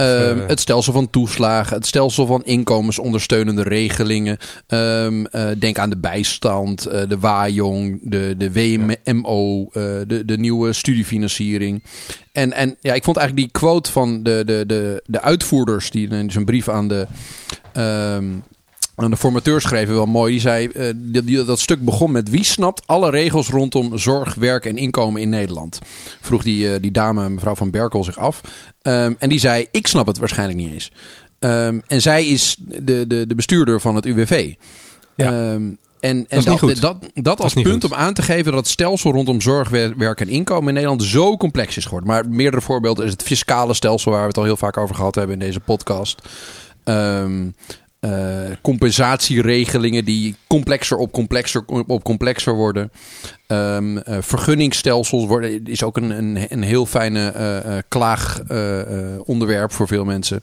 um, 0.00 0.44
het 0.46 0.60
stelsel 0.60 0.92
van 0.92 1.10
toeslagen, 1.10 1.76
het 1.76 1.86
stelsel 1.86 2.26
van 2.26 2.44
inkomensondersteunende 2.44 3.62
regelingen. 3.62 4.38
Uh, 4.68 5.08
denk 5.58 5.78
aan 5.78 5.90
de 5.90 5.98
bijstand, 5.98 6.86
uh, 6.86 7.00
de 7.08 7.18
WAJONG, 7.18 7.98
de, 8.02 8.34
de 8.38 8.52
WMO, 8.52 9.60
uh, 9.62 9.72
de, 10.06 10.22
de 10.24 10.38
nieuwe 10.38 10.72
studiefinanciering. 10.72 11.82
En, 12.32 12.52
en 12.52 12.76
ja, 12.80 12.94
ik 12.94 13.04
vond 13.04 13.16
eigenlijk 13.16 13.52
die 13.52 13.60
quote 13.60 13.92
van 13.92 14.22
de, 14.22 14.42
de, 14.46 14.64
de, 14.66 15.02
de 15.06 15.20
uitvoerders, 15.20 15.90
die 15.90 16.08
in 16.08 16.30
zijn 16.30 16.44
brief 16.44 16.68
aan 16.68 16.88
de 16.88 17.06
de 19.08 19.16
formateur 19.16 19.60
schreef 19.60 19.88
wel 19.88 20.06
mooi. 20.06 20.32
Die 20.32 20.40
zei, 20.40 20.68
uh, 20.74 20.90
die, 21.24 21.44
dat 21.44 21.60
stuk 21.60 21.84
begon 21.84 22.12
met 22.12 22.30
wie 22.30 22.44
snapt 22.44 22.86
alle 22.86 23.10
regels 23.10 23.48
rondom 23.48 23.98
zorg, 23.98 24.34
werk 24.34 24.64
en 24.64 24.76
inkomen 24.76 25.20
in 25.20 25.28
Nederland? 25.28 25.78
Vroeg 26.20 26.42
die, 26.42 26.64
uh, 26.64 26.74
die 26.80 26.90
dame, 26.90 27.28
mevrouw 27.28 27.54
van 27.54 27.70
Berkel, 27.70 28.04
zich 28.04 28.18
af. 28.18 28.40
Um, 28.82 29.16
en 29.18 29.28
die 29.28 29.38
zei, 29.38 29.66
ik 29.70 29.86
snap 29.86 30.06
het 30.06 30.18
waarschijnlijk 30.18 30.58
niet 30.58 30.72
eens. 30.72 30.92
Um, 31.38 31.82
en 31.86 32.02
zij 32.02 32.26
is 32.26 32.56
de, 32.58 33.06
de, 33.06 33.26
de 33.26 33.34
bestuurder 33.34 33.80
van 33.80 33.94
het 33.94 34.06
UWV. 34.06 34.54
Ja. 35.16 35.52
Um, 35.52 35.78
en, 36.00 36.24
en 36.28 36.44
dat, 36.44 36.60
dat, 36.60 36.80
dat, 36.80 36.96
dat, 37.14 37.40
als 37.40 37.52
punt 37.52 37.84
om 37.84 37.94
aan 37.94 38.14
te 38.14 38.22
geven 38.22 38.44
dat 38.44 38.60
het 38.60 38.68
stelsel 38.68 39.12
rondom 39.12 39.40
zorg, 39.40 39.68
werk 39.96 40.20
en 40.20 40.28
inkomen 40.28 40.68
in 40.68 40.74
Nederland 40.74 41.02
zo 41.02 41.36
complex 41.36 41.76
is 41.76 41.84
geworden. 41.84 42.08
Maar 42.08 42.28
meerdere 42.28 42.62
voorbeelden 42.62 43.04
is 43.04 43.10
het 43.10 43.22
fiscale 43.22 43.74
stelsel 43.74 44.10
waar 44.10 44.20
we 44.20 44.26
het 44.26 44.36
al 44.36 44.44
heel 44.44 44.56
vaak 44.56 44.76
over 44.76 44.94
gehad 44.94 45.14
hebben 45.14 45.34
in 45.34 45.46
deze 45.46 45.60
podcast. 45.60 46.22
Um, 46.84 47.54
uh, 48.00 48.10
compensatieregelingen 48.62 50.04
die 50.04 50.34
complexer 50.46 50.96
op 50.96 51.12
complexer 51.12 51.64
op 51.86 52.04
complexer 52.04 52.54
worden. 52.54 52.90
Um, 53.46 54.00
vergunningsstelsels 54.04 55.26
worden, 55.26 55.64
is 55.64 55.82
ook 55.82 55.96
een, 55.96 56.10
een, 56.10 56.46
een 56.48 56.62
heel 56.62 56.86
fijne 56.86 57.32
uh, 57.36 57.78
klaagonderwerp 57.88 59.72
voor 59.72 59.86
veel 59.86 60.04
mensen. 60.04 60.42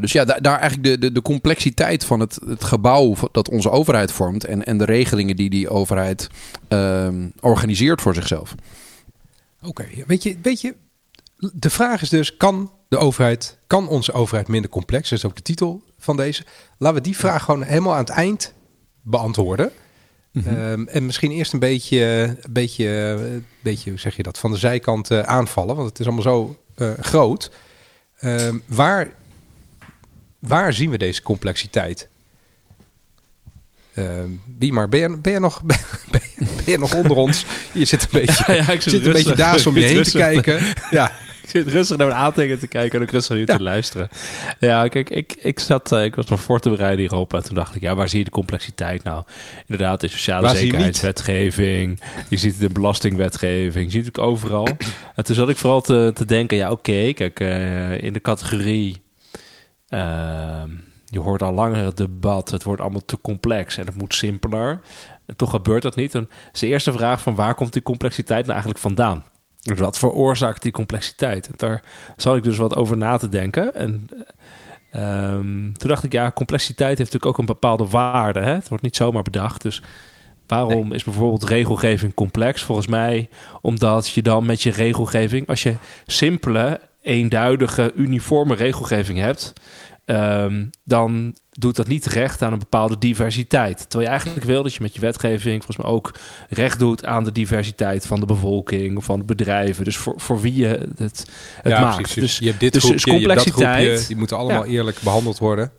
dus 0.00 0.12
ja, 0.12 0.24
daar, 0.24 0.58
eigenlijk 0.58 0.82
de, 0.82 0.98
de, 0.98 1.12
de 1.12 1.22
complexiteit 1.22 2.04
van 2.04 2.20
het, 2.20 2.38
het 2.46 2.64
gebouw 2.64 3.14
dat 3.32 3.50
onze 3.50 3.70
overheid 3.70 4.12
vormt 4.12 4.44
en, 4.44 4.64
en 4.64 4.78
de 4.78 4.84
regelingen 4.84 5.36
die 5.36 5.50
die 5.50 5.68
overheid 5.68 6.28
um, 6.68 7.32
organiseert 7.40 8.00
voor 8.00 8.14
zichzelf. 8.14 8.54
Oké, 9.62 9.86
weet, 10.06 10.22
je, 10.22 10.36
weet 10.42 10.60
je, 10.60 10.74
de 11.36 11.70
vraag 11.70 12.02
is 12.02 12.08
dus: 12.08 12.36
kan 12.36 12.70
de 12.88 12.98
overheid, 12.98 13.58
kan 13.66 13.88
onze 13.88 14.12
overheid 14.12 14.48
minder 14.48 14.70
complex? 14.70 15.08
Dat 15.08 15.18
is 15.18 15.24
ook 15.24 15.36
de 15.36 15.42
titel 15.42 15.82
van 15.98 16.16
deze. 16.16 16.44
Laten 16.78 16.96
we 16.96 17.02
die 17.02 17.16
vraag 17.16 17.42
gewoon 17.42 17.62
helemaal 17.62 17.92
aan 17.92 17.98
het 17.98 18.08
eind 18.08 18.52
beantwoorden. 19.02 19.72
Mhm. 20.32 20.48
Ehm, 20.48 20.86
en 20.86 21.06
misschien 21.06 21.30
eerst 21.30 21.52
een 21.52 21.58
beetje, 21.58 22.00
een 22.42 22.52
beetje, 22.52 22.86
een 22.86 23.46
beetje, 23.60 23.90
hoe 23.90 23.98
zeg 23.98 24.16
je 24.16 24.22
dat, 24.22 24.38
van 24.38 24.50
de 24.50 24.58
zijkant 24.58 25.10
uh, 25.10 25.20
aanvallen, 25.20 25.76
want 25.76 25.88
het 25.88 25.98
is 25.98 26.06
allemaal 26.06 26.22
zo 26.22 26.56
uh, 26.76 26.90
groot. 27.00 27.50
Um, 28.20 28.62
waar, 28.66 29.12
waar 30.38 30.72
zien 30.72 30.90
we 30.90 30.98
deze 30.98 31.22
complexiteit? 31.22 32.08
Uh, 33.94 34.04
wie 34.58 34.72
maar, 34.72 34.88
ben 34.88 35.00
je, 35.00 35.16
ben 35.16 35.32
je, 35.32 35.38
nog, 35.38 35.62
ben, 35.64 35.80
ben 36.38 36.50
je 36.66 36.78
nog 36.78 36.94
onder 36.94 37.16
ons? 37.16 37.44
Je 37.72 37.84
zit 37.84 38.02
een 38.02 38.08
beetje, 38.26 38.44
ja, 38.46 38.54
ja, 38.54 38.72
ik 38.72 38.82
zit, 38.82 38.92
zit 38.92 39.06
een 39.06 39.12
beetje 39.12 39.36
daar 39.36 39.66
om 39.66 39.78
je 39.78 39.84
heen 39.84 40.02
te 40.02 40.10
kijken. 40.10 40.74
Ja, 40.90 41.12
ik 41.46 41.52
zit 41.52 41.68
rustig 41.68 41.96
naar 41.96 42.06
mijn 42.06 42.18
aantekeningen 42.18 42.58
te 42.58 42.66
kijken 42.66 42.98
en 42.98 43.06
ook 43.06 43.12
rustig 43.12 43.30
naar 43.30 43.38
je 43.38 43.56
te 43.56 43.62
luisteren. 43.62 44.08
Ja, 44.58 44.88
kijk, 44.88 45.10
ik, 45.10 45.36
ik, 45.38 45.58
zat, 45.58 45.92
uh, 45.92 46.04
ik 46.04 46.14
was 46.14 46.26
nog 46.26 46.40
voor 46.40 46.60
te 46.60 46.70
bereiden 46.70 46.98
hierop 46.98 47.34
en 47.34 47.42
toen 47.42 47.54
dacht 47.54 47.74
ik, 47.74 47.82
ja, 47.82 47.94
waar 47.94 48.08
zie 48.08 48.18
je 48.18 48.24
de 48.24 48.30
complexiteit 48.30 49.02
nou? 49.02 49.24
Inderdaad, 49.66 50.00
de 50.00 50.08
sociale 50.08 50.48
zekerheidswetgeving, 50.48 52.00
je, 52.00 52.24
je 52.28 52.36
ziet 52.36 52.58
de 52.58 52.68
belastingwetgeving, 52.68 53.84
je 53.84 53.90
ziet 53.90 54.06
het 54.06 54.18
overal. 54.18 54.68
En 55.14 55.24
toen 55.24 55.34
zat 55.34 55.48
ik 55.48 55.56
vooral 55.56 55.80
te, 55.80 56.10
te 56.14 56.24
denken, 56.24 56.56
ja, 56.56 56.70
oké, 56.70 57.12
kijk, 57.12 57.40
uh, 57.40 58.02
in 58.02 58.12
de 58.12 58.20
categorie... 58.20 59.04
Uh, 59.88 60.62
je 61.08 61.20
hoort 61.20 61.42
al 61.42 61.52
langer 61.52 61.84
het 61.84 61.96
debat, 61.96 62.50
het 62.50 62.62
wordt 62.62 62.80
allemaal 62.80 63.04
te 63.04 63.20
complex 63.20 63.76
en 63.76 63.86
het 63.86 63.96
moet 63.96 64.14
simpeler. 64.14 64.80
En 65.26 65.36
toch 65.36 65.50
gebeurt 65.50 65.82
dat 65.82 65.96
niet. 65.96 66.14
En 66.14 66.28
is 66.52 66.60
de 66.60 66.66
eerste 66.66 66.92
vraag 66.92 67.20
van 67.20 67.34
waar 67.34 67.54
komt 67.54 67.72
die 67.72 67.82
complexiteit 67.82 68.40
nou 68.40 68.52
eigenlijk 68.52 68.80
vandaan? 68.80 69.24
Dus 69.66 69.78
wat 69.78 69.98
veroorzaakt 69.98 70.62
die 70.62 70.72
complexiteit? 70.72 71.50
Daar 71.56 71.82
zal 72.16 72.36
ik 72.36 72.42
dus 72.42 72.56
wat 72.56 72.76
over 72.76 72.96
na 72.96 73.16
te 73.16 73.28
denken. 73.28 73.74
En 73.74 74.08
um, 74.96 75.72
toen 75.76 75.88
dacht 75.88 76.04
ik, 76.04 76.12
ja, 76.12 76.30
complexiteit 76.30 76.98
heeft 76.98 77.12
natuurlijk 77.12 77.26
ook 77.26 77.38
een 77.38 77.54
bepaalde 77.54 77.86
waarde. 77.86 78.40
Hè? 78.40 78.52
Het 78.52 78.68
wordt 78.68 78.82
niet 78.82 78.96
zomaar 78.96 79.22
bedacht. 79.22 79.62
Dus 79.62 79.82
waarom 80.46 80.92
is 80.92 81.04
bijvoorbeeld 81.04 81.44
regelgeving 81.44 82.14
complex? 82.14 82.62
Volgens 82.62 82.86
mij 82.86 83.28
omdat 83.60 84.08
je 84.08 84.22
dan 84.22 84.46
met 84.46 84.62
je 84.62 84.70
regelgeving, 84.70 85.48
als 85.48 85.62
je 85.62 85.74
simpele, 86.06 86.80
eenduidige, 87.02 87.92
uniforme 87.94 88.54
regelgeving 88.54 89.18
hebt, 89.18 89.52
um, 90.06 90.70
dan 90.84 91.36
doet 91.50 91.76
dat 91.76 91.86
niet 91.86 92.06
recht 92.06 92.42
aan 92.42 92.52
een 92.52 92.58
bepaalde 92.58 92.98
diversiteit. 92.98 93.78
Terwijl 93.78 94.02
je 94.02 94.08
eigenlijk 94.08 94.44
wil 94.44 94.62
dat 94.62 94.74
je 94.74 94.82
met 94.82 94.94
je 94.94 95.00
wetgeving 95.00 95.64
volgens 95.64 95.76
mij 95.76 95.86
ook 95.86 96.14
recht 96.48 96.78
doet 96.78 97.04
aan 97.04 97.24
de 97.24 97.32
diversiteit 97.32 98.06
van 98.06 98.20
de 98.20 98.26
bevolking, 98.26 99.04
van 99.04 99.18
de 99.18 99.24
bedrijven. 99.24 99.84
Dus 99.84 99.96
voor, 99.96 100.14
voor 100.16 100.40
wie 100.40 100.54
je 100.54 100.66
het, 100.96 100.98
het 100.98 101.26
ja, 101.64 101.80
maakt. 101.80 101.96
Precies. 101.96 102.22
Dus 102.22 102.38
je 102.38 102.46
hebt 102.46 102.60
dit 102.60 102.72
dus 102.72 102.84
groepje, 102.84 103.10
complexiteit, 103.10 103.56
je 103.58 103.64
hebt 103.64 103.76
dat 103.78 103.86
groepje, 103.86 104.06
die 104.06 104.16
moeten 104.16 104.36
allemaal 104.36 104.64
eerlijk 104.64 104.98
behandeld 105.00 105.38
worden. 105.38 105.72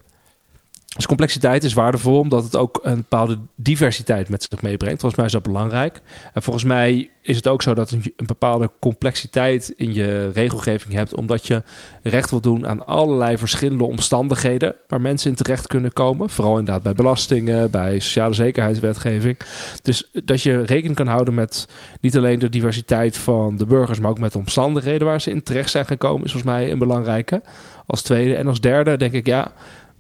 Dus 0.96 1.06
complexiteit 1.06 1.64
is 1.64 1.74
waardevol 1.74 2.20
omdat 2.20 2.44
het 2.44 2.56
ook 2.56 2.80
een 2.84 2.96
bepaalde 2.96 3.40
diversiteit 3.56 4.30
met 4.30 4.48
zich 4.50 4.62
meebrengt. 4.62 5.00
Volgens 5.00 5.16
mij 5.16 5.26
is 5.26 5.32
dat 5.32 5.44
belangrijk. 5.44 6.02
En 6.34 6.42
volgens 6.42 6.66
mij 6.66 7.10
is 7.22 7.36
het 7.36 7.48
ook 7.48 7.62
zo 7.62 7.74
dat 7.74 7.90
je 7.90 8.14
een 8.16 8.26
bepaalde 8.26 8.72
complexiteit 8.80 9.74
in 9.76 9.94
je 9.94 10.30
regelgeving 10.30 10.94
hebt, 10.94 11.16
omdat 11.16 11.48
je 11.48 11.64
recht 12.04 12.30
wil 12.30 12.42
doen 12.42 12.68
aan 12.68 12.86
allerlei 12.86 13.38
verschillende 13.38 13.84
omstandigheden 13.84 14.76
waar 14.88 15.02
mensen 15.02 15.30
in 15.30 15.36
terecht 15.36 15.68
kunnen 15.68 15.94
komen. 15.94 16.30
Vooral 16.30 16.58
inderdaad 16.58 16.84
bij 16.84 16.94
belastingen, 16.94 17.72
bij 17.72 18.00
sociale 18.00 18.34
zekerheidswetgeving. 18.34 19.38
Dus 19.82 20.10
dat 20.24 20.42
je 20.42 20.62
rekening 20.62 20.96
kan 20.96 21.08
houden 21.08 21.34
met 21.34 21.68
niet 22.02 22.18
alleen 22.18 22.40
de 22.40 22.50
diversiteit 22.50 23.18
van 23.18 23.58
de 23.58 23.66
burgers, 23.66 24.00
maar 24.00 24.10
ook 24.10 24.20
met 24.20 24.32
de 24.32 24.38
omstandigheden 24.38 25.08
waar 25.08 25.22
ze 25.22 25.30
in 25.30 25.44
terecht 25.44 25.70
zijn 25.70 25.86
gekomen, 25.86 26.26
is 26.26 26.32
volgens 26.32 26.52
mij 26.54 26.72
een 26.72 26.80
belangrijke. 26.80 27.42
Als 27.86 28.02
tweede. 28.02 28.36
En 28.36 28.48
als 28.48 28.62
derde 28.62 28.98
denk 28.98 29.14
ik, 29.14 29.26
ja 29.26 29.52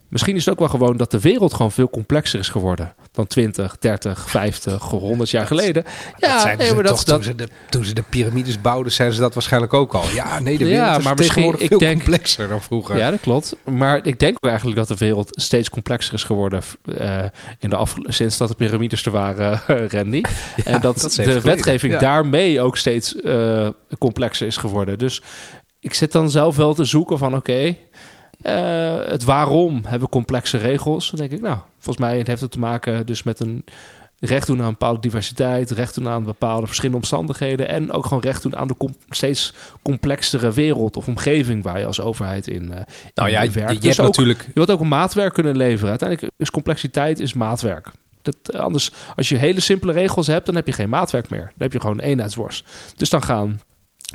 Misschien 0.09 0.35
is 0.35 0.45
het 0.45 0.53
ook 0.53 0.59
wel 0.59 0.69
gewoon 0.69 0.97
dat 0.97 1.11
de 1.11 1.19
wereld 1.19 1.53
gewoon 1.53 1.71
veel 1.71 1.89
complexer 1.89 2.39
is 2.39 2.49
geworden 2.49 2.93
dan 3.17 3.27
20, 3.27 3.77
30, 3.79 4.29
50, 4.29 4.81
100 4.83 5.29
jaar 5.29 5.47
geleden. 5.47 5.83
Ja, 6.17 6.45
dat 6.45 6.57
nee, 6.57 6.73
maar 6.73 6.83
dat, 6.83 7.05
toen, 7.05 7.23
ze 7.23 7.35
de, 7.35 7.47
toen 7.69 7.85
ze 7.85 7.93
de 7.93 8.03
piramides 8.09 8.61
bouwden, 8.61 8.91
zeiden 8.91 9.17
ze 9.17 9.23
dat 9.23 9.33
waarschijnlijk 9.33 9.73
ook 9.73 9.93
al. 9.93 10.03
Ja, 10.13 10.39
nee, 10.39 10.57
de 10.57 10.65
wereld 10.65 10.85
ja, 10.85 10.97
maar 10.97 11.19
is 11.19 11.27
tegenwoordig 11.27 11.67
veel 11.67 11.79
denk, 11.79 12.03
complexer 12.03 12.47
dan 12.47 12.61
vroeger. 12.61 12.97
Ja, 12.97 13.11
dat 13.11 13.19
klopt. 13.19 13.55
Maar 13.63 14.05
ik 14.05 14.19
denk 14.19 14.37
eigenlijk 14.39 14.77
dat 14.77 14.87
de 14.87 14.95
wereld 15.05 15.29
steeds 15.31 15.69
complexer 15.69 16.13
is 16.13 16.23
geworden 16.23 16.61
uh, 16.85 17.23
in 17.59 17.69
de 17.69 17.75
af, 17.75 17.95
sinds 18.03 18.37
dat 18.37 18.47
de 18.47 18.55
piramides 18.55 19.05
er 19.05 19.11
waren, 19.11 19.61
Randy. 19.93 20.21
en 20.63 20.81
dat, 20.81 21.01
dat 21.01 21.11
de 21.11 21.41
wetgeving 21.41 21.97
daarmee 21.97 22.61
ook 22.61 22.77
steeds 22.77 23.15
uh, 23.15 23.69
complexer 23.97 24.47
is 24.47 24.57
geworden. 24.57 24.97
Dus 24.97 25.21
ik 25.79 25.93
zit 25.93 26.11
dan 26.11 26.29
zelf 26.29 26.55
wel 26.55 26.73
te 26.73 26.83
zoeken 26.83 27.17
van 27.17 27.35
oké, 27.35 27.51
okay, 27.51 27.77
uh, 28.41 29.05
het 29.05 29.23
waarom 29.23 29.81
hebben 29.85 30.09
complexe 30.09 30.57
regels. 30.57 31.09
Dan 31.09 31.19
denk 31.19 31.31
ik, 31.31 31.41
nou, 31.41 31.57
volgens 31.79 32.05
mij 32.05 32.23
heeft 32.23 32.41
het 32.41 32.51
te 32.51 32.59
maken 32.59 33.05
dus 33.05 33.23
met 33.23 33.39
een 33.39 33.63
recht 34.19 34.47
doen 34.47 34.59
aan 34.59 34.65
een 34.65 34.71
bepaalde 34.71 34.99
diversiteit, 34.99 35.71
recht 35.71 35.95
doen 35.95 36.07
aan 36.07 36.23
bepaalde 36.23 36.65
verschillende 36.65 36.97
omstandigheden 36.97 37.67
en 37.67 37.91
ook 37.91 38.05
gewoon 38.05 38.23
recht 38.23 38.41
doen 38.41 38.55
aan 38.55 38.67
de 38.67 38.75
steeds 39.09 39.53
complexere 39.81 40.51
wereld 40.51 40.97
of 40.97 41.07
omgeving 41.07 41.63
waar 41.63 41.79
je 41.79 41.85
als 41.85 42.01
overheid 42.01 42.47
in, 42.47 42.63
uh, 42.63 42.77
nou 43.13 43.29
ja, 43.29 43.51
werkt. 43.51 43.73
Je, 43.73 43.79
dus 43.79 43.97
natuurlijk... 43.97 44.41
je 44.41 44.51
wilt 44.53 44.71
ook 44.71 44.79
een 44.79 44.87
maatwerk 44.87 45.33
kunnen 45.33 45.57
leveren. 45.57 45.89
Uiteindelijk 45.89 46.31
is 46.37 46.51
complexiteit 46.51 47.19
is 47.19 47.33
maatwerk. 47.33 47.91
Dat, 48.21 48.57
anders, 48.57 48.91
als 49.15 49.29
je 49.29 49.37
hele 49.37 49.59
simpele 49.59 49.91
regels 49.91 50.27
hebt, 50.27 50.45
dan 50.45 50.55
heb 50.55 50.67
je 50.67 50.73
geen 50.73 50.89
maatwerk 50.89 51.29
meer. 51.29 51.39
Dan 51.39 51.51
heb 51.57 51.73
je 51.73 51.79
gewoon 51.79 51.97
een 51.97 52.05
eenheidsworst. 52.05 52.65
Dus 52.95 53.09
dan 53.09 53.23
gaan 53.23 53.61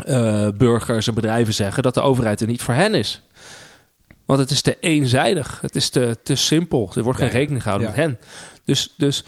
uh, 0.07 0.49
burgers 0.57 1.07
en 1.07 1.15
bedrijven 1.15 1.55
zeggen 1.55 1.83
dat 1.83 1.95
de 1.95 2.01
overheid 2.01 2.41
er 2.41 2.47
niet 2.47 2.63
voor 2.63 2.75
hen 2.75 2.95
is. 2.95 3.23
Want 4.25 4.41
het 4.41 4.51
is 4.51 4.63
te 4.63 4.77
eenzijdig. 4.81 5.59
Het 5.61 5.77
is 5.77 5.89
te, 5.89 6.17
te 6.23 6.35
simpel. 6.35 6.91
Er 6.95 7.03
wordt 7.03 7.19
geen 7.19 7.29
rekening 7.29 7.63
gehouden 7.63 7.89
met 7.89 7.99
hen. 7.99 8.19
Dus, 8.65 8.95
dus 8.97 9.25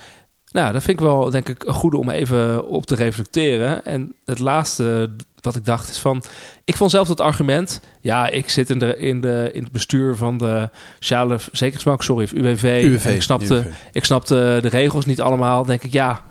nou, 0.50 0.72
dat 0.72 0.83
vind 0.83 1.00
ik 1.00 1.07
wel, 1.07 1.30
denk 1.30 1.48
ik, 1.48 1.64
een 1.64 1.74
goede 1.74 1.96
om 1.96 2.11
even 2.11 2.68
op 2.68 2.87
te 2.87 2.94
reflecteren. 2.94 3.85
En 3.85 4.14
het 4.24 4.38
laatste 4.38 5.11
wat 5.40 5.57
ik 5.57 5.64
dacht 5.64 5.88
is 5.90 5.98
van... 5.98 6.22
Ik 6.64 6.76
vond 6.76 6.90
zelf 6.90 7.09
dat 7.09 7.20
argument... 7.20 7.80
Ja, 8.00 8.28
ik 8.28 8.48
zit 8.50 8.70
in, 8.70 8.78
de, 8.78 8.96
in, 8.96 9.20
de, 9.20 9.50
in 9.52 9.62
het 9.62 9.72
bestuur 9.72 10.16
van 10.16 10.38
de 10.38 10.70
sociale 10.98 11.38
zekerheidsbank, 11.38 12.02
sorry, 12.02 12.28
UWV. 12.35 12.83
UWV 12.85 13.07
ik, 13.14 13.22
snapte, 13.22 13.64
ik 13.92 14.04
snapte 14.04 14.59
de 14.62 14.68
regels 14.68 15.07
niet 15.07 15.20
allemaal. 15.20 15.64
denk 15.64 15.83
ik, 15.83 15.92
ja... 15.92 16.22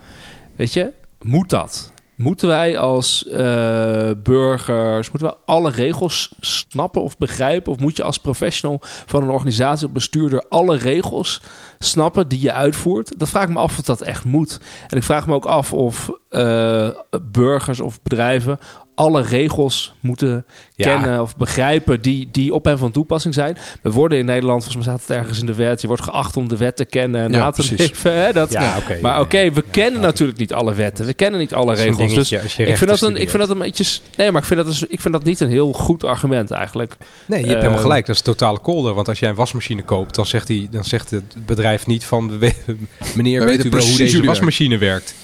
Weet 0.56 0.72
je, 0.72 0.92
moet 1.22 1.50
dat? 1.50 1.92
Moeten 2.16 2.48
wij 2.48 2.78
als 2.78 3.24
uh, 3.28 4.10
burgers, 4.22 5.10
moeten 5.10 5.28
we 5.28 5.36
alle 5.44 5.70
regels 5.70 6.34
snappen 6.40 7.02
of 7.02 7.16
begrijpen? 7.18 7.72
Of 7.72 7.78
moet 7.78 7.96
je 7.96 8.02
als 8.02 8.18
professional 8.18 8.78
van 8.82 9.22
een 9.22 9.30
organisatie 9.30 9.86
of 9.86 9.92
bestuurder 9.92 10.44
alle 10.48 10.76
regels 10.76 11.40
snappen 11.78 12.28
die 12.28 12.40
je 12.40 12.52
uitvoert? 12.52 13.18
Dat 13.18 13.28
vraag 13.28 13.42
ik 13.42 13.48
me 13.48 13.58
af 13.58 13.78
of 13.78 13.84
dat 13.84 14.00
echt 14.00 14.24
moet. 14.24 14.60
En 14.88 14.96
ik 14.96 15.02
vraag 15.02 15.26
me 15.26 15.34
ook 15.34 15.46
af 15.46 15.72
of 15.72 16.10
uh, 16.30 16.88
burgers 17.22 17.80
of 17.80 18.02
bedrijven 18.02 18.58
alle 18.94 19.22
regels 19.22 19.94
moeten 20.00 20.44
kennen 20.76 21.22
of 21.22 21.36
begrijpen 21.36 22.00
die, 22.00 22.28
die 22.32 22.54
op 22.54 22.66
en 22.66 22.78
van 22.78 22.90
toepassing 22.90 23.34
zijn. 23.34 23.56
We 23.82 23.90
worden 23.90 24.18
in 24.18 24.24
Nederland, 24.24 24.64
volgens 24.64 24.86
mij 24.86 24.96
staat 24.96 25.08
het 25.08 25.16
ergens 25.16 25.40
in 25.40 25.46
de 25.46 25.54
wet, 25.54 25.80
je 25.80 25.86
wordt 25.86 26.02
geacht 26.02 26.36
om 26.36 26.48
de 26.48 26.56
wet 26.56 26.76
te 26.76 26.84
kennen 26.84 27.20
en 27.20 27.30
na 27.30 27.50
te 27.50 27.74
leven. 27.76 28.12
Hè? 28.12 28.32
Dat, 28.32 28.52
ja, 28.52 28.76
okay, 28.78 29.00
maar 29.00 29.20
oké, 29.20 29.52
we 29.52 29.64
kennen 29.70 30.00
natuurlijk 30.00 30.38
niet 30.38 30.52
alle 30.52 30.74
wetten, 30.74 31.06
we 31.06 31.14
kennen 31.14 31.40
niet 31.40 31.54
alle 31.54 31.74
regels. 31.74 32.14
Dus 32.14 32.32
ik 32.58 32.76
vind, 32.76 32.90
dat 32.90 33.00
een, 33.00 33.16
ik 33.16 33.30
vind 33.30 33.42
dat 33.42 33.50
een 33.50 33.58
beetje. 33.58 33.84
Nee, 34.16 34.30
maar 34.30 34.40
ik 34.40 34.46
vind 34.46 34.64
dat, 34.64 34.84
ik 34.88 35.00
vind 35.00 35.14
dat 35.14 35.24
niet 35.24 35.40
een 35.40 35.48
heel 35.48 35.72
goed 35.72 36.04
argument 36.04 36.50
eigenlijk. 36.50 36.96
Nee, 37.26 37.40
je 37.40 37.46
hebt 37.46 37.56
helemaal 37.56 37.78
ehm, 37.78 37.86
gelijk. 37.86 38.06
Dat 38.06 38.16
is 38.16 38.22
totale 38.22 38.58
kolder. 38.58 38.94
Want 38.94 39.08
als 39.08 39.18
jij 39.18 39.28
een 39.28 39.34
wasmachine 39.34 39.82
koopt, 39.82 40.14
dan 40.14 40.26
zegt, 40.26 40.46
die, 40.46 40.68
dan 40.70 40.84
zegt 40.84 41.10
het 41.10 41.46
bedrijf 41.46 41.86
niet 41.86 42.04
van 42.04 42.38
meneer, 43.16 43.44
weet 43.44 43.64
u 43.64 43.70
wel 43.70 43.84
hoe 43.84 43.96
deze 43.96 44.24
wasmachine 44.24 44.78
werkt. 44.78 45.14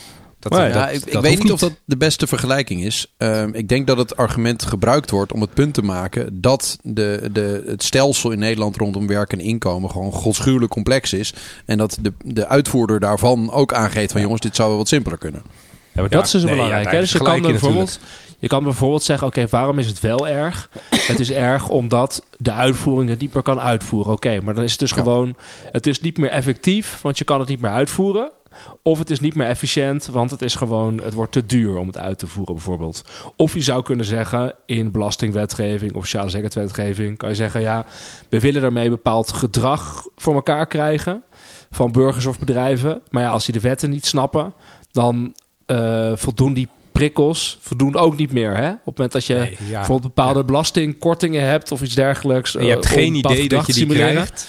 Dat, 0.40 0.52
ja, 0.52 0.88
ik, 0.88 1.04
ik 1.04 1.20
weet 1.20 1.42
niet 1.42 1.52
of 1.52 1.60
dat 1.60 1.72
de 1.84 1.96
beste 1.96 2.26
vergelijking 2.26 2.84
is. 2.84 3.06
Ehm, 3.16 3.50
ik 3.52 3.68
denk 3.68 3.86
dat 3.86 3.98
het 3.98 4.16
argument 4.16 4.64
gebruikt 4.64 5.10
wordt 5.10 5.32
om 5.32 5.40
het 5.40 5.54
punt 5.54 5.74
te 5.74 5.82
maken 5.82 6.40
dat 6.40 6.78
de, 6.82 7.28
de, 7.32 7.62
het 7.66 7.82
stelsel 7.82 8.30
in 8.30 8.38
Nederland 8.38 8.76
rondom 8.76 9.06
werk 9.06 9.32
en 9.32 9.40
inkomen 9.40 9.90
gewoon 9.90 10.12
godschuwelijk 10.12 10.72
complex 10.72 11.12
is. 11.12 11.34
En 11.64 11.78
dat 11.78 11.98
de, 12.00 12.12
de 12.24 12.46
uitvoerder 12.46 13.00
daarvan 13.00 13.50
ook 13.50 13.72
aangeeft 13.72 14.12
van 14.12 14.20
jongens, 14.20 14.40
dit 14.40 14.56
zou 14.56 14.68
wel 14.68 14.78
wat 14.78 14.88
simpeler 14.88 15.18
kunnen. 15.18 15.42
Ja, 15.92 16.00
maar 16.00 16.10
dat 16.10 16.24
is 16.24 16.30
dus 16.30 16.44
belangrijk. 16.44 16.90
dus 16.90 17.12
je 17.12 17.18
kan, 17.18 17.42
bijvoorbeeld, 17.42 18.00
je 18.38 18.48
kan 18.48 18.64
bijvoorbeeld 18.64 19.02
zeggen: 19.02 19.26
oké, 19.26 19.46
waarom 19.50 19.78
is 19.78 19.86
het 19.86 20.00
wel 20.00 20.28
erg? 20.28 20.70
het 20.90 21.20
is 21.20 21.30
erg 21.30 21.68
omdat 21.68 22.24
de 22.36 22.52
uitvoering 22.52 23.10
het 23.10 23.20
niet 23.20 23.34
meer 23.34 23.42
kan 23.42 23.60
uitvoeren. 23.60 24.12
Oké, 24.12 24.40
maar 24.40 24.54
dan 24.54 24.64
is 24.64 24.70
het 24.70 24.80
dus 24.80 24.92
gewoon: 24.92 25.36
het 25.72 25.86
is 25.86 26.00
niet 26.00 26.18
meer 26.18 26.30
effectief, 26.30 27.00
want 27.02 27.18
je 27.18 27.24
kan 27.24 27.40
het 27.40 27.48
niet 27.48 27.60
meer 27.60 27.70
uitvoeren. 27.70 28.30
Of 28.82 28.98
het 28.98 29.10
is 29.10 29.20
niet 29.20 29.34
meer 29.34 29.46
efficiënt, 29.46 30.06
want 30.06 30.30
het 30.30 30.42
is 30.42 30.54
gewoon, 30.54 31.00
het 31.02 31.14
wordt 31.14 31.32
te 31.32 31.46
duur 31.46 31.76
om 31.76 31.86
het 31.86 31.98
uit 31.98 32.18
te 32.18 32.26
voeren, 32.26 32.54
bijvoorbeeld. 32.54 33.04
Of 33.36 33.54
je 33.54 33.60
zou 33.60 33.82
kunnen 33.82 34.06
zeggen, 34.06 34.54
in 34.66 34.90
belastingwetgeving 34.90 35.94
of 35.94 36.04
sociale 36.04 36.30
zekerheidswetgeving, 36.30 37.18
kan 37.18 37.28
je 37.28 37.34
zeggen, 37.34 37.60
ja, 37.60 37.86
we 38.28 38.40
willen 38.40 38.62
daarmee 38.62 38.90
bepaald 38.90 39.32
gedrag 39.32 40.06
voor 40.16 40.34
elkaar 40.34 40.66
krijgen 40.66 41.22
van 41.70 41.92
burgers 41.92 42.26
of 42.26 42.38
bedrijven. 42.38 43.02
Maar 43.10 43.22
ja, 43.22 43.30
als 43.30 43.44
die 43.44 43.54
de 43.54 43.60
wetten 43.60 43.90
niet 43.90 44.06
snappen, 44.06 44.52
dan 44.92 45.34
uh, 45.66 46.12
voldoen 46.14 46.52
die 46.52 46.68
prikkels 46.92 47.58
voldoen 47.60 47.96
ook 47.96 48.16
niet 48.16 48.32
meer. 48.32 48.56
Hè? 48.56 48.70
Op 48.70 48.76
het 48.76 48.84
moment 48.84 49.12
dat 49.12 49.26
je 49.26 49.34
nee, 49.34 49.56
bijvoorbeeld 49.70 50.14
bepaalde 50.14 50.44
belastingkortingen 50.44 51.44
hebt 51.44 51.72
of 51.72 51.82
iets 51.82 51.94
dergelijks. 51.94 52.56
En 52.56 52.64
je 52.64 52.70
hebt 52.70 52.84
uh, 52.84 52.90
geen 52.90 53.14
idee 53.14 53.48
dat 53.48 53.66
je 53.66 53.72
die 53.72 53.86
krijgt. 53.86 54.48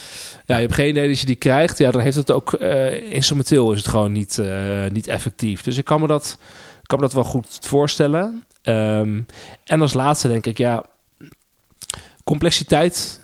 Ja, 0.52 0.58
je 0.58 0.64
hebt 0.64 0.76
geen 0.76 0.90
idee 0.90 1.08
dat 1.08 1.20
je 1.20 1.26
die 1.26 1.36
krijgt. 1.36 1.78
Ja, 1.78 1.92
dan 1.92 2.02
heeft 2.02 2.16
het 2.16 2.32
ook 2.32 2.54
uh, 2.54 3.14
instrumenteel 3.14 3.72
is 3.72 3.78
het 3.78 3.88
gewoon 3.88 4.12
niet, 4.12 4.38
uh, 4.38 4.86
niet 4.92 5.08
effectief. 5.08 5.62
Dus 5.62 5.78
ik 5.78 5.86
kan 5.86 6.02
me 6.02 6.08
dat, 6.08 6.38
kan 6.84 6.98
me 6.98 7.04
dat 7.04 7.14
wel 7.14 7.24
goed 7.24 7.58
voorstellen. 7.62 8.46
Um, 8.64 9.26
en 9.64 9.82
als 9.82 9.94
laatste 9.94 10.28
denk 10.28 10.46
ik, 10.46 10.58
ja, 10.58 10.86
complexiteit 12.24 13.20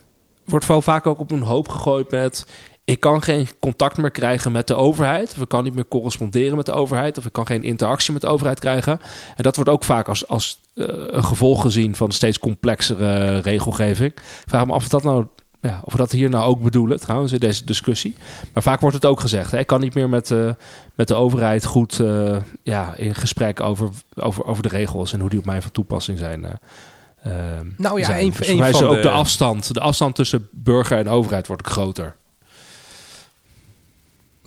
wordt 0.46 0.68
wel 0.68 0.82
vaak 0.82 1.08
ook 1.08 1.20
op 1.20 1.32
een 1.32 1.42
hoop 1.42 1.68
gegooid 1.68 2.12
met 2.12 2.46
ik 2.84 3.00
kan 3.00 3.24
geen 3.24 3.48
contact 3.60 3.98
meer 3.98 4.12
krijgen 4.12 4.52
met 4.52 4.68
de 4.68 4.76
overheid. 4.76 5.36
Of 5.40 5.48
kan 5.48 5.64
niet 5.64 5.76
meer 5.76 5.88
corresponderen 5.88 6.56
met 6.56 6.66
de 6.66 6.72
overheid. 6.72 7.18
Of 7.18 7.26
ik 7.26 7.34
kan 7.34 7.46
geen 7.46 7.64
interactie 7.64 8.14
met 8.14 8.22
de 8.22 8.28
overheid 8.28 8.60
krijgen. 8.60 9.00
En 9.36 9.44
dat 9.44 9.56
wordt 9.56 9.72
ook 9.72 9.84
vaak 9.84 10.08
als, 10.08 10.28
als 10.28 10.60
uh, 10.74 10.86
een 10.90 11.24
gevolg 11.24 11.62
gezien 11.62 11.96
van 11.96 12.12
steeds 12.12 12.40
complexere 12.40 13.40
regelgeving. 13.40 14.14
Vraag 14.46 14.66
me 14.66 14.74
af 14.74 14.84
of 14.84 14.90
dat 14.90 15.04
nou 15.04 15.26
ja, 15.68 15.82
of 15.84 15.92
we 15.92 15.98
dat 15.98 16.12
hier 16.12 16.30
nou 16.30 16.46
ook 16.46 16.62
bedoelen, 16.62 17.00
trouwens, 17.00 17.32
in 17.32 17.40
deze 17.40 17.66
discussie. 17.66 18.16
Maar 18.54 18.64
vaak 18.64 18.80
wordt 18.80 18.96
het 18.96 19.06
ook 19.06 19.20
gezegd. 19.20 19.52
Hè? 19.52 19.60
Ik 19.60 19.68
kan 19.68 19.80
niet 19.80 19.94
meer 19.94 20.10
met, 20.10 20.30
uh, 20.30 20.52
met 20.96 21.08
de 21.08 21.16
overheid 21.16 21.66
goed 21.66 22.00
uh, 22.00 22.38
ja, 22.64 22.96
in 22.96 23.16
gesprek 23.16 23.60
over, 23.60 23.90
over, 24.16 24.46
over 24.46 24.64
de 24.64 24.70
regels 24.70 25.14
en 25.14 25.20
hoe 25.20 25.30
die 25.30 25.40
op 25.40 25.46
mij 25.46 25.62
van 25.62 25.72
toepassing 25.72 26.18
zijn. 26.18 26.44
Uh, 26.44 27.34
nou 27.78 28.00
ja, 28.00 28.06
zijn. 28.06 28.26
Een, 28.26 28.32
dus 28.38 28.48
een 28.48 28.74
van 28.74 28.84
ook 28.84 28.96
de... 28.96 29.02
de 29.02 29.10
afstand. 29.10 29.74
De 29.74 29.80
afstand 29.80 30.16
tussen 30.16 30.48
burger 30.52 30.98
en 30.98 31.10
overheid 31.10 31.48
wordt 31.48 31.68
groter. 31.68 32.16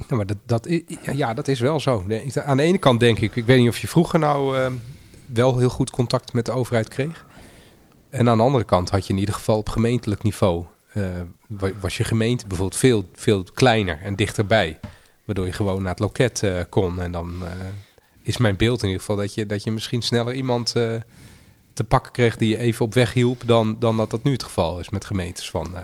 Ja, 0.08 0.16
maar 0.16 0.26
dat, 0.26 0.36
dat, 0.46 0.68
ja, 1.12 1.34
dat 1.34 1.48
is 1.48 1.60
wel 1.60 1.80
zo. 1.80 2.04
Aan 2.44 2.56
de 2.56 2.62
ene 2.62 2.78
kant 2.78 3.00
denk 3.00 3.18
ik, 3.18 3.36
ik 3.36 3.44
weet 3.44 3.58
niet 3.58 3.68
of 3.68 3.78
je 3.78 3.88
vroeger 3.88 4.18
nou 4.18 4.58
uh, 4.58 4.66
wel 5.26 5.58
heel 5.58 5.68
goed 5.68 5.90
contact 5.90 6.32
met 6.32 6.46
de 6.46 6.52
overheid 6.52 6.88
kreeg. 6.88 7.26
En 8.10 8.28
aan 8.28 8.36
de 8.36 8.42
andere 8.42 8.64
kant 8.64 8.90
had 8.90 9.06
je 9.06 9.12
in 9.12 9.18
ieder 9.18 9.34
geval 9.34 9.56
op 9.56 9.68
gemeentelijk 9.68 10.22
niveau 10.22 10.64
was 11.80 11.96
je 11.96 12.04
gemeente 12.04 12.46
bijvoorbeeld 12.46 12.80
veel, 12.80 13.10
veel 13.14 13.44
kleiner 13.54 14.00
en 14.02 14.16
dichterbij. 14.16 14.80
Waardoor 15.24 15.46
je 15.46 15.52
gewoon 15.52 15.82
naar 15.82 15.90
het 15.90 15.98
loket 15.98 16.42
uh, 16.42 16.60
kon. 16.68 17.00
En 17.00 17.12
dan 17.12 17.34
uh, 17.42 17.48
is 18.22 18.36
mijn 18.36 18.56
beeld 18.56 18.82
in 18.82 18.88
ieder 18.88 19.00
geval 19.00 19.16
dat 19.16 19.34
je, 19.34 19.46
dat 19.46 19.64
je 19.64 19.70
misschien 19.70 20.02
sneller 20.02 20.34
iemand 20.34 20.72
te 21.72 21.84
pakken 21.88 22.12
kreeg 22.12 22.36
die 22.36 22.48
je 22.48 22.58
even 22.58 22.84
op 22.84 22.94
weg 22.94 23.12
hielp. 23.12 23.42
Dan, 23.46 23.76
dan 23.78 23.96
dat 23.96 24.10
dat 24.10 24.22
nu 24.22 24.32
het 24.32 24.42
geval 24.42 24.80
is 24.80 24.90
met 24.90 25.04
gemeentes 25.04 25.50
van. 25.50 25.74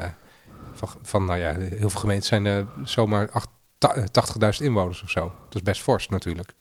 van, 0.74 0.88
van, 1.02 1.24
nou 1.24 1.38
ja, 1.38 1.54
heel 1.54 1.90
veel 1.90 2.00
gemeentes 2.00 2.28
zijn 2.28 2.44
er 2.44 2.66
zomaar 2.84 3.28
80.000 3.28 4.48
inwoners 4.58 5.02
of 5.02 5.10
zo. 5.10 5.20
Dat 5.20 5.54
is 5.54 5.62
best 5.62 5.82
fors 5.82 6.08
natuurlijk. 6.08 6.54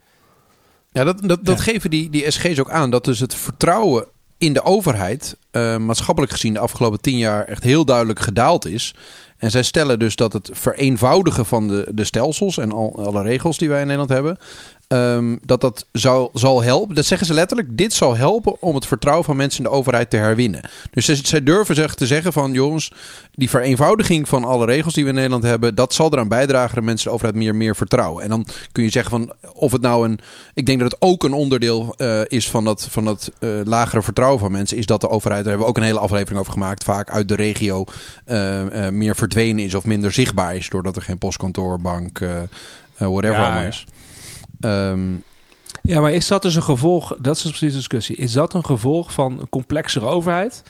Ja, 0.92 1.04
dat, 1.04 1.22
dat, 1.22 1.46
dat 1.46 1.62
geven 1.62 1.90
die, 1.90 2.10
die 2.10 2.32
SG's 2.32 2.60
ook 2.60 2.70
aan. 2.70 2.90
Dat 2.90 3.06
dus 3.06 3.20
het 3.20 3.36
vertrouwen 3.36 4.08
in 4.38 4.54
de 4.54 4.64
overheid 4.64 5.38
uh, 5.52 5.78
maatschappelijk 5.78 6.32
gezien 6.34 6.54
de 6.54 6.60
afgelopen 6.60 7.02
tien 7.02 7.18
jaar 7.18 7.46
echt 7.46 7.64
heel 7.64 7.86
duidelijk 7.86 8.20
gedaald 8.20 8.66
is. 8.66 8.96
En 9.38 9.52
zij 9.52 9.64
stellen 9.64 10.00
dus 10.00 10.16
dat 10.16 10.34
het 10.34 10.50
vereenvoudigen 10.54 11.46
van 11.46 11.68
de, 11.68 11.88
de 11.94 12.04
stelsels 12.04 12.58
en 12.58 12.72
al, 12.72 13.06
alle 13.06 13.22
regels 13.22 13.58
die 13.58 13.70
wij 13.70 13.80
in 13.80 13.86
Nederland 13.86 14.12
hebben, 14.12 14.38
Um, 14.88 15.40
dat 15.46 15.62
dat 15.62 15.86
zou, 15.92 16.30
zal 16.34 16.64
helpen. 16.64 16.96
Dat 16.96 17.06
zeggen 17.06 17.28
ze 17.28 17.34
letterlijk. 17.34 17.78
Dit 17.78 17.94
zal 17.94 18.16
helpen 18.16 18.62
om 18.62 18.76
het 18.76 18.86
vertrouwen 18.86 19.26
van 19.26 19.36
mensen 19.36 19.64
in 19.64 19.70
de 19.70 19.76
overheid 19.76 20.10
te 20.10 20.18
herwinnen. 20.18 20.62
Dus 20.92 21.06
zij, 21.06 21.16
zij 21.16 21.44
durven 21.44 21.76
zich 21.76 21.96
te 21.96 22.08
zeggen 22.08 22.34
van 22.34 22.52
jongens, 22.52 22.92
die 23.34 23.50
vereenvoudiging 23.50 24.28
van 24.28 24.44
alle 24.44 24.66
regels 24.66 24.94
die 24.94 25.04
we 25.04 25.10
in 25.10 25.16
Nederland 25.16 25.44
hebben, 25.44 25.76
dat 25.76 25.94
zal 25.94 26.14
eraan 26.14 26.28
bijdragen 26.28 26.76
dat 26.76 26.84
mensen 26.84 27.08
de 27.08 27.14
overheid 27.14 27.38
meer, 27.38 27.56
meer 27.56 27.76
vertrouwen. 27.76 28.24
En 28.24 28.30
dan 28.30 28.46
kun 28.72 28.84
je 28.84 28.90
zeggen 28.90 29.12
van 29.12 29.34
of 29.54 29.72
het 29.72 29.82
nou 29.82 30.06
een. 30.06 30.20
Ik 30.54 30.66
denk 30.66 30.80
dat 30.80 30.92
het 30.92 31.02
ook 31.02 31.24
een 31.24 31.34
onderdeel 31.34 31.96
uh, 31.98 32.22
is 32.28 32.50
van 32.50 32.64
dat, 32.64 32.88
van 32.90 33.06
dat 33.06 33.32
uh, 33.40 33.50
lagere 33.64 34.02
vertrouwen 34.02 34.40
van 34.40 34.52
mensen. 34.52 34.78
Is 34.78 34.86
dat 34.86 35.02
de 35.02 35.10
overheid, 35.10 35.44
daar 35.44 35.50
hebben 35.50 35.68
we 35.68 35.74
ook 35.74 35.78
een 35.78 35.90
hele 35.90 36.00
aflevering 36.00 36.40
over 36.40 36.54
gemaakt, 36.54 36.84
vaak 36.84 37.10
uit 37.10 37.28
de 37.28 37.36
regio 37.36 37.86
uh, 38.28 38.90
meer 38.90 39.16
verdwenen 39.16 39.66
is 39.66 39.76
of 39.76 39.86
minder 39.86 40.12
zichtbaar 40.12 40.56
is. 40.56 40.70
Doordat 40.70 40.96
er 40.96 41.02
geen 41.02 41.18
postkantoor, 41.18 41.80
bank, 41.80 42.20
whatever 42.98 43.40
ja, 43.40 43.62
is. 43.62 43.86
Um, 44.66 45.24
ja, 45.82 46.02
maar 46.02 46.14
is 46.14 46.28
dat 46.28 46.42
dus 46.42 46.56
een 46.56 46.64
gevolg, 46.64 47.16
dat 47.20 47.36
is 47.36 47.42
dus 47.42 47.52
precies 47.52 47.72
de 47.72 47.78
discussie, 47.78 48.16
is 48.16 48.32
dat 48.32 48.54
een 48.54 48.66
gevolg 48.66 49.12
van 49.14 49.40
een 49.40 49.50
complexere 49.50 50.06
overheid? 50.06 50.64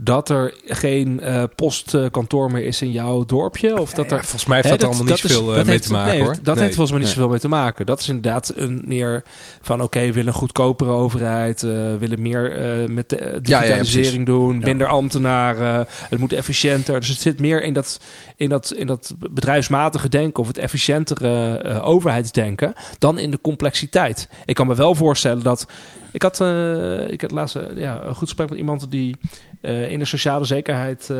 Dat 0.00 0.28
er 0.28 0.54
geen 0.66 1.20
uh, 1.22 1.42
postkantoor 1.54 2.50
meer 2.50 2.64
is 2.64 2.82
in 2.82 2.90
jouw 2.90 3.24
dorpje? 3.24 3.80
Of 3.80 3.92
dat 3.92 4.10
er, 4.10 4.18
volgens 4.18 4.46
mij 4.46 4.56
heeft 4.56 4.68
dat, 4.68 4.84
allemaal 4.84 5.04
niet 5.04 5.18
zoveel 5.18 5.58
uh, 5.58 5.64
mee 5.64 5.80
te 5.80 5.92
maken 5.92 6.12
nee, 6.12 6.22
hoor. 6.22 6.36
Dat 6.42 6.58
heeft 6.58 6.74
volgens 6.74 6.90
mij 6.90 7.00
niet 7.00 7.08
zoveel 7.08 7.28
mee 7.28 7.38
te 7.38 7.48
maken. 7.48 7.86
Dat 7.86 8.00
is 8.00 8.08
inderdaad 8.08 8.52
een 8.56 8.82
meer 8.86 9.22
van 9.60 9.82
oké, 9.82 10.00
we 10.00 10.12
willen 10.12 10.26
een 10.26 10.38
goedkopere 10.38 10.90
overheid, 10.90 11.62
uh, 11.62 11.94
willen 11.98 12.22
meer 12.22 12.52
met 12.90 13.08
de 13.08 13.38
digitalisering 13.42 14.26
doen, 14.26 14.58
minder 14.58 14.86
ambtenaren, 14.86 15.86
het 16.08 16.18
moet 16.18 16.32
efficiënter. 16.32 17.00
Dus 17.00 17.08
het 17.08 17.20
zit 17.20 17.40
meer 17.40 17.62
in 17.62 17.72
dat, 17.72 18.00
in 18.36 18.48
dat, 18.48 18.72
in 18.76 18.86
dat 18.86 19.14
bedrijfsmatige 19.18 20.08
denken 20.08 20.42
of 20.42 20.48
het 20.48 20.58
efficiëntere 20.58 21.80
overheidsdenken 21.82 22.72
dan 22.98 23.18
in 23.18 23.30
de 23.30 23.40
complexiteit. 23.40 24.28
Ik 24.44 24.54
kan 24.54 24.66
me 24.66 24.74
wel 24.74 24.94
voorstellen 24.94 25.42
dat 25.42 25.66
ik 26.12 26.22
had, 26.22 26.40
uh, 26.40 27.10
ik 27.10 27.20
had 27.20 27.30
laatst 27.30 27.58
ja, 27.74 28.02
een 28.02 28.14
goed 28.14 28.28
gesprek 28.28 28.48
met 28.48 28.58
iemand 28.58 28.90
die 28.90 29.16
uh, 29.62 29.90
in 29.90 29.98
de 29.98 30.04
sociale 30.04 30.44
zekerheid 30.44 31.08
uh, 31.10 31.18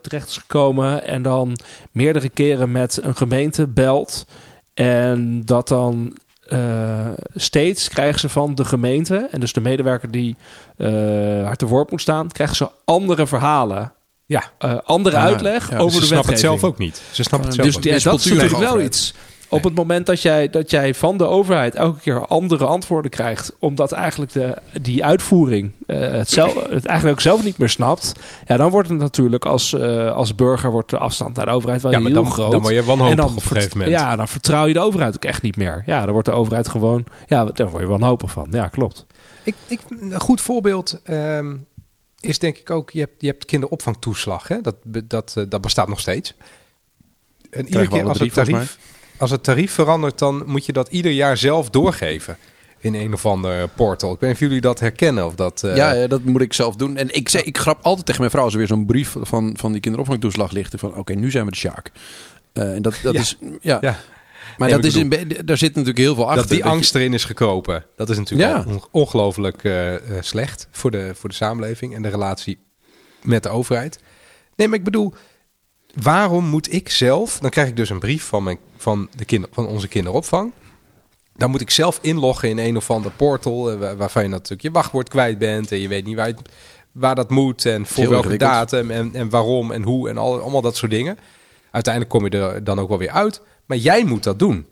terecht 0.00 0.28
is 0.28 0.36
gekomen. 0.36 1.06
En 1.06 1.22
dan 1.22 1.58
meerdere 1.92 2.28
keren 2.28 2.72
met 2.72 2.98
een 3.02 3.16
gemeente 3.16 3.66
belt. 3.66 4.26
En 4.74 5.42
dat 5.44 5.68
dan 5.68 6.16
steeds 7.34 7.88
krijgen 7.88 8.20
ze 8.20 8.28
van 8.28 8.54
de 8.54 8.64
gemeente, 8.64 9.28
en 9.30 9.40
dus 9.40 9.52
de 9.52 9.60
medewerker 9.60 10.10
die 10.10 10.36
hard 11.44 11.58
te 11.58 11.66
woord 11.66 11.90
moet 11.90 12.00
staan, 12.00 12.28
krijgen 12.28 12.56
ze 12.56 12.70
andere 12.84 13.26
verhalen. 13.26 13.92
Ja, 14.26 14.50
andere 14.84 15.16
uitleg 15.16 15.72
over 15.72 15.74
de 15.74 15.80
wetgeving. 15.80 16.00
Ze 16.00 16.06
snappen 16.06 16.32
het 16.32 16.40
zelf 16.40 16.64
ook 16.64 16.78
niet. 16.78 17.02
Ze 17.10 17.22
snappen 17.22 17.48
het 17.48 17.56
zelf 17.56 17.66
dus, 17.66 17.76
ook. 17.76 17.82
Dus 17.82 18.02
dat 18.02 18.18
is 18.18 18.24
natuurlijk 18.24 18.56
wel 18.56 18.80
iets 18.80 19.14
Op 19.48 19.64
het 19.64 19.74
moment 19.74 20.06
dat 20.06 20.22
jij, 20.22 20.50
dat 20.50 20.70
jij 20.70 20.94
van 20.94 21.16
de 21.16 21.26
overheid 21.26 21.74
elke 21.74 22.00
keer 22.00 22.26
andere 22.26 22.64
antwoorden 22.64 23.10
krijgt, 23.10 23.52
omdat 23.58 23.92
eigenlijk 23.92 24.32
de, 24.32 24.56
die 24.80 25.04
uitvoering 25.04 25.72
uh, 25.86 25.98
het, 25.98 26.30
zelf, 26.30 26.54
het 26.70 26.86
eigenlijk 26.86 27.18
ook 27.18 27.20
zelf 27.20 27.44
niet 27.44 27.58
meer 27.58 27.68
snapt, 27.68 28.12
ja, 28.46 28.56
dan 28.56 28.70
wordt 28.70 28.88
het 28.88 28.98
natuurlijk 28.98 29.44
als, 29.44 29.72
uh, 29.72 30.12
als 30.12 30.34
burger 30.34 30.70
wordt 30.70 30.90
de 30.90 30.98
afstand 30.98 31.36
naar 31.36 31.46
de 31.46 31.52
overheid 31.52 31.82
wel 31.82 31.92
ja, 31.92 32.00
heel 32.00 32.12
dan, 32.12 32.30
groot. 32.30 32.50
Dan 32.50 32.60
word 32.60 32.74
je 32.74 32.84
wanhopig 32.84 33.10
en 33.10 33.16
dan, 33.16 33.26
op 33.26 33.34
een 33.36 33.42
gegeven 33.42 33.78
moment. 33.78 33.96
Ja, 33.98 34.16
dan 34.16 34.28
vertrouw 34.28 34.66
je 34.66 34.72
de 34.72 34.80
overheid 34.80 35.14
ook 35.14 35.24
echt 35.24 35.42
niet 35.42 35.56
meer. 35.56 35.82
Ja, 35.86 36.04
dan 36.04 36.12
wordt 36.12 36.28
de 36.28 36.34
overheid 36.34 36.68
gewoon, 36.68 37.04
ja, 37.26 37.44
daar 37.44 37.70
word 37.70 37.82
je 37.82 37.88
wanhopig 37.88 38.30
van. 38.30 38.46
Ja, 38.50 38.68
klopt. 38.68 39.06
Ik, 39.42 39.54
ik, 39.66 39.80
een 39.88 40.20
goed 40.20 40.40
voorbeeld 40.40 41.00
um, 41.10 41.66
is 42.20 42.38
denk 42.38 42.56
ik 42.56 42.70
ook, 42.70 42.90
je 42.90 43.00
hebt, 43.00 43.14
je 43.18 43.26
hebt 43.26 43.44
kinderopvangtoeslag. 43.44 44.48
Hè? 44.48 44.60
Dat, 44.60 44.76
dat, 45.04 45.34
uh, 45.38 45.44
dat 45.48 45.60
bestaat 45.60 45.88
nog 45.88 46.00
steeds. 46.00 46.34
En 47.50 47.64
iedere 47.64 47.88
keer 47.88 48.08
als 48.08 48.18
het, 48.18 48.32
tarief, 48.32 48.78
als 49.18 49.30
het 49.30 49.42
tarief 49.42 49.72
verandert, 49.72 50.18
dan 50.18 50.42
moet 50.46 50.66
je 50.66 50.72
dat 50.72 50.88
ieder 50.88 51.12
jaar 51.12 51.36
zelf 51.36 51.70
doorgeven 51.70 52.36
in 52.78 52.94
een 52.94 53.12
of 53.12 53.26
ander 53.26 53.68
portal. 53.68 54.12
Ik 54.12 54.20
weet 54.20 54.30
niet 54.30 54.38
of 54.38 54.46
jullie 54.46 54.60
dat 54.60 54.80
herkennen 54.80 55.26
of 55.26 55.34
dat... 55.34 55.62
Uh... 55.64 55.76
Ja, 55.76 56.06
dat 56.06 56.22
moet 56.22 56.40
ik 56.40 56.52
zelf 56.52 56.76
doen. 56.76 56.96
En 56.96 57.14
ik, 57.14 57.28
zeg, 57.28 57.42
ik 57.42 57.58
grap 57.58 57.78
altijd 57.82 58.06
tegen 58.06 58.20
mijn 58.20 58.32
vrouw 58.32 58.44
als 58.44 58.52
er 58.52 58.58
weer 58.58 58.68
zo'n 58.68 58.86
brief 58.86 59.16
van, 59.20 59.54
van 59.56 59.72
die 59.72 59.80
kinderopvangtoeslag 59.80 60.50
ligt. 60.50 60.74
Van 60.76 60.94
oké, 60.94 61.14
nu 61.14 61.30
zijn 61.30 61.44
we 61.44 61.50
de 61.50 61.56
Sjaak. 61.56 61.90
Uh, 62.52 62.74
en 62.74 62.82
dat, 62.82 62.98
dat 63.02 63.14
ja. 63.14 63.20
is... 63.20 63.38
Ja. 63.60 63.78
ja. 63.80 63.98
Maar 64.58 64.68
dat 64.68 64.84
is 64.84 64.96
in, 64.96 65.08
daar 65.44 65.58
zit 65.58 65.70
natuurlijk 65.70 65.98
heel 65.98 66.14
veel 66.14 66.26
achter. 66.26 66.40
Dat 66.40 66.50
die 66.50 66.64
angst 66.64 66.94
erin 66.94 67.14
is 67.14 67.24
gekropen. 67.24 67.84
Dat 67.96 68.10
is 68.10 68.16
natuurlijk 68.16 68.66
ja. 68.66 68.80
ongelooflijk 68.90 69.64
uh, 69.64 69.94
slecht 70.20 70.68
voor 70.70 70.90
de, 70.90 71.10
voor 71.14 71.28
de 71.28 71.34
samenleving 71.34 71.94
en 71.94 72.02
de 72.02 72.08
relatie 72.08 72.58
met 73.22 73.42
de 73.42 73.48
overheid. 73.48 73.98
Nee, 74.56 74.68
maar 74.68 74.78
ik 74.78 74.84
bedoel, 74.84 75.14
waarom 76.02 76.44
moet 76.44 76.72
ik 76.72 76.90
zelf... 76.90 77.38
Dan 77.38 77.50
krijg 77.50 77.68
ik 77.68 77.76
dus 77.76 77.90
een 77.90 77.98
brief 77.98 78.24
van, 78.24 78.42
mijn, 78.42 78.58
van, 78.76 79.08
de 79.16 79.24
kinder, 79.24 79.50
van 79.52 79.66
onze 79.66 79.88
kinderopvang. 79.88 80.52
Dan 81.36 81.50
moet 81.50 81.60
ik 81.60 81.70
zelf 81.70 81.98
inloggen 82.02 82.48
in 82.48 82.58
een 82.58 82.76
of 82.76 82.90
ander 82.90 83.10
portal... 83.10 83.72
Uh, 83.72 83.92
waarvan 83.92 84.22
je 84.22 84.28
natuurlijk 84.28 84.62
je 84.62 84.70
wachtwoord 84.70 85.08
kwijt 85.08 85.38
bent... 85.38 85.72
en 85.72 85.78
je 85.78 85.88
weet 85.88 86.04
niet 86.04 86.16
waar, 86.16 86.34
waar 86.92 87.14
dat 87.14 87.30
moet 87.30 87.66
en 87.66 87.86
voor 87.86 88.08
welke 88.08 88.36
datum... 88.36 88.90
En, 88.90 89.14
en 89.14 89.30
waarom 89.30 89.70
en 89.70 89.82
hoe 89.82 90.08
en 90.08 90.18
al, 90.18 90.40
allemaal 90.40 90.62
dat 90.62 90.76
soort 90.76 90.90
dingen. 90.90 91.18
Uiteindelijk 91.70 92.14
kom 92.14 92.24
je 92.24 92.30
er 92.30 92.64
dan 92.64 92.78
ook 92.78 92.88
wel 92.88 92.98
weer 92.98 93.10
uit... 93.10 93.42
Maar 93.66 93.76
jij 93.76 94.04
moet 94.04 94.22
dat 94.22 94.38
doen. 94.38 94.66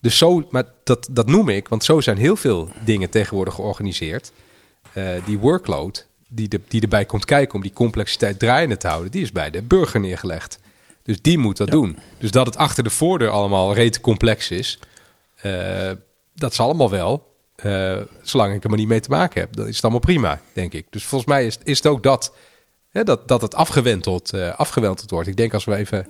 Dus 0.00 0.18
zo, 0.18 0.46
maar 0.50 0.64
dat, 0.84 1.08
dat 1.10 1.26
noem 1.26 1.48
ik, 1.48 1.68
want 1.68 1.84
zo 1.84 2.00
zijn 2.00 2.16
heel 2.16 2.36
veel 2.36 2.68
dingen 2.84 3.10
tegenwoordig 3.10 3.54
georganiseerd. 3.54 4.32
Uh, 4.94 5.08
die 5.24 5.38
workload 5.38 6.06
die, 6.30 6.48
de, 6.48 6.60
die 6.68 6.80
erbij 6.80 7.04
komt 7.04 7.24
kijken 7.24 7.54
om 7.54 7.62
die 7.62 7.72
complexiteit 7.72 8.38
draaiende 8.38 8.76
te 8.76 8.88
houden, 8.88 9.10
die 9.10 9.22
is 9.22 9.32
bij 9.32 9.50
de 9.50 9.62
burger 9.62 10.00
neergelegd. 10.00 10.58
Dus 11.02 11.22
die 11.22 11.38
moet 11.38 11.56
dat 11.56 11.66
ja. 11.66 11.72
doen. 11.72 11.98
Dus 12.18 12.30
dat 12.30 12.46
het 12.46 12.56
achter 12.56 12.84
de 12.84 12.90
voordeur 12.90 13.30
allemaal 13.30 13.74
reet 13.74 14.00
complex 14.00 14.50
is, 14.50 14.78
uh, 15.42 15.90
dat 16.34 16.52
is 16.52 16.60
allemaal 16.60 16.90
wel. 16.90 17.28
Uh, 17.64 17.96
zolang 18.22 18.54
ik 18.54 18.62
er 18.64 18.68
maar 18.68 18.78
niet 18.78 18.88
mee 18.88 19.00
te 19.00 19.10
maken 19.10 19.40
heb, 19.40 19.56
dan 19.56 19.66
is 19.66 19.74
het 19.74 19.82
allemaal 19.82 20.00
prima, 20.00 20.40
denk 20.52 20.72
ik. 20.72 20.86
Dus 20.90 21.04
volgens 21.04 21.30
mij 21.30 21.46
is, 21.46 21.58
is 21.64 21.76
het 21.76 21.86
ook 21.86 22.02
dat, 22.02 22.34
hè, 22.90 23.04
dat, 23.04 23.28
dat 23.28 23.42
het 23.42 23.54
afgewenteld, 23.54 24.34
afgewenteld 24.56 25.10
wordt. 25.10 25.28
Ik 25.28 25.36
denk 25.36 25.54
als 25.54 25.64
we 25.64 25.76
even 25.76 26.06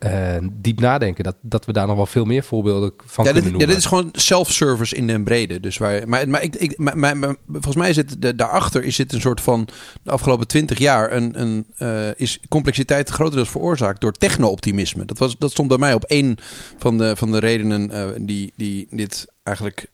uh, 0.00 0.36
diep 0.52 0.80
nadenken. 0.80 1.24
Dat, 1.24 1.36
dat 1.40 1.64
we 1.64 1.72
daar 1.72 1.86
nog 1.86 1.96
wel 1.96 2.06
veel 2.06 2.24
meer 2.24 2.42
voorbeelden 2.42 2.92
van 2.96 3.24
ja, 3.24 3.32
kunnen 3.32 3.34
dit, 3.34 3.42
noemen. 3.42 3.60
Ja, 3.60 3.66
dit 3.66 3.76
is 3.76 3.84
gewoon 3.84 4.08
self-service 4.12 4.96
in 4.96 5.06
den 5.06 5.24
brede. 5.24 5.60
Dus 5.60 5.78
waar, 5.78 6.08
maar 6.08 6.28
maar, 6.28 6.42
ik, 6.42 6.56
ik, 6.56 6.78
maar, 6.78 6.98
maar, 6.98 7.16
maar 7.16 7.36
volgens 7.52 7.76
mij 7.76 7.92
zit 7.92 8.22
de, 8.22 8.34
daarachter 8.34 8.84
is 8.84 8.96
dit 8.96 9.12
een 9.12 9.20
soort 9.20 9.40
van 9.40 9.68
de 10.02 10.10
afgelopen 10.10 10.46
twintig 10.46 10.78
jaar 10.78 11.12
een, 11.12 11.40
een 11.40 11.66
uh, 11.78 12.08
is 12.16 12.40
complexiteit 12.48 13.08
grotendeels 13.08 13.50
veroorzaakt 13.50 14.00
door 14.00 14.12
techno-optimisme. 14.12 15.04
Dat, 15.04 15.18
was, 15.18 15.38
dat 15.38 15.50
stond 15.50 15.68
bij 15.68 15.78
mij 15.78 15.94
op 15.94 16.04
één 16.04 16.36
van 16.78 16.98
de, 16.98 17.16
van 17.16 17.32
de 17.32 17.38
redenen 17.38 17.90
uh, 17.90 18.06
die, 18.20 18.52
die 18.56 18.86
dit 18.90 19.26
eigenlijk 19.42 19.86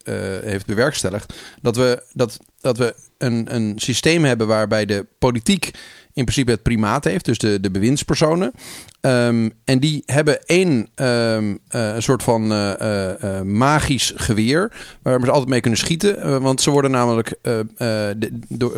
heeft 0.44 0.66
bewerkstelligd. 0.66 1.34
Dat 1.62 1.76
we, 1.76 2.02
dat, 2.12 2.38
dat 2.60 2.78
we 2.78 2.94
een, 3.18 3.54
een 3.54 3.72
systeem 3.76 4.24
hebben 4.24 4.46
waarbij 4.46 4.84
de 4.84 5.06
politiek 5.18 5.70
in 6.12 6.24
principe 6.24 6.50
het 6.50 6.62
primaat 6.62 7.04
heeft, 7.04 7.24
dus 7.24 7.38
de, 7.38 7.60
de 7.60 7.70
bewindspersonen. 7.70 8.52
Um, 9.06 9.52
en 9.64 9.78
die 9.78 10.02
hebben 10.06 10.44
één 10.46 10.88
um, 10.94 11.58
soort 11.98 12.22
van 12.22 12.52
uh, 12.52 12.72
uh, 12.82 13.40
magisch 13.40 14.12
geweer 14.16 14.72
waar 15.02 15.20
ze 15.20 15.30
altijd 15.30 15.48
mee 15.48 15.60
kunnen 15.60 15.78
schieten. 15.78 16.42
want 16.42 16.60
ze 16.60 16.70
worden 16.70 16.90
namelijk 16.90 17.38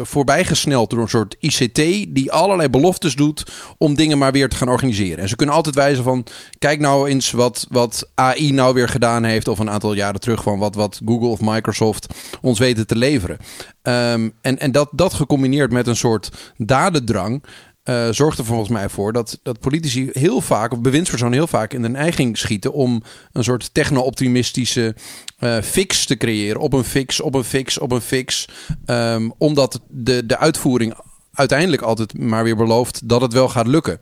voorbijgesneld 0.02 0.90
door 0.90 1.00
een 1.00 1.08
soort 1.08 1.36
ICT 1.40 1.74
die 2.14 2.32
allerlei 2.32 2.68
beloftes 2.68 3.14
doet 3.14 3.44
om 3.78 3.94
dingen 3.94 4.18
maar 4.18 4.32
weer 4.32 4.48
te 4.48 4.56
gaan 4.56 4.68
organiseren. 4.68 5.18
En 5.18 5.28
ze 5.28 5.36
kunnen 5.36 5.54
altijd 5.54 5.74
wijzen 5.74 6.04
van 6.04 6.26
kijk 6.58 6.80
nou 6.80 7.08
eens 7.08 7.30
wat, 7.30 7.66
wat 7.70 8.10
AI 8.14 8.52
nou 8.52 8.74
weer 8.74 8.88
gedaan 8.88 9.24
heeft 9.24 9.48
of 9.48 9.58
een 9.58 9.70
aantal 9.70 9.92
jaren 9.92 10.20
terug 10.20 10.42
van 10.42 10.58
wat, 10.58 10.74
wat 10.74 11.00
Google 11.04 11.28
of 11.28 11.40
Microsoft 11.40 12.06
ons 12.40 12.58
weten 12.58 12.86
te 12.86 12.96
leveren. 12.96 13.38
Um, 13.82 14.32
en 14.40 14.58
en 14.58 14.72
dat, 14.72 14.88
dat 14.92 15.14
gecombineerd 15.14 15.72
met 15.72 15.86
een 15.86 15.96
soort 15.96 16.52
dadendrang 16.56 17.42
uh, 17.88 18.08
zorgt 18.10 18.38
er 18.38 18.44
volgens 18.44 18.68
mij 18.68 18.88
voor 18.88 19.12
dat, 19.12 19.38
dat 19.42 19.60
politici 19.60 20.08
heel 20.12 20.40
vaak, 20.40 20.72
of 20.72 20.80
bewindspersonen 20.80 21.34
heel 21.34 21.46
vaak 21.46 21.72
in 21.72 21.82
de 21.82 21.88
neiging 21.88 22.38
schieten 22.38 22.72
om 22.72 23.02
een 23.32 23.44
soort 23.44 23.74
techno-optimistische 23.74 24.94
uh, 25.40 25.60
fix 25.60 26.06
te 26.06 26.16
creëren. 26.16 26.60
Op 26.60 26.72
een 26.72 26.84
fix, 26.84 27.20
op 27.20 27.34
een 27.34 27.44
fix, 27.44 27.78
op 27.78 27.92
een 27.92 28.00
fix. 28.00 28.48
Um, 28.86 29.32
omdat 29.38 29.80
de, 29.88 30.26
de 30.26 30.38
uitvoering 30.38 30.94
uiteindelijk 31.32 31.82
altijd 31.82 32.18
maar 32.18 32.44
weer 32.44 32.56
belooft 32.56 33.08
dat 33.08 33.20
het 33.20 33.32
wel 33.32 33.48
gaat 33.48 33.66
lukken. 33.66 34.00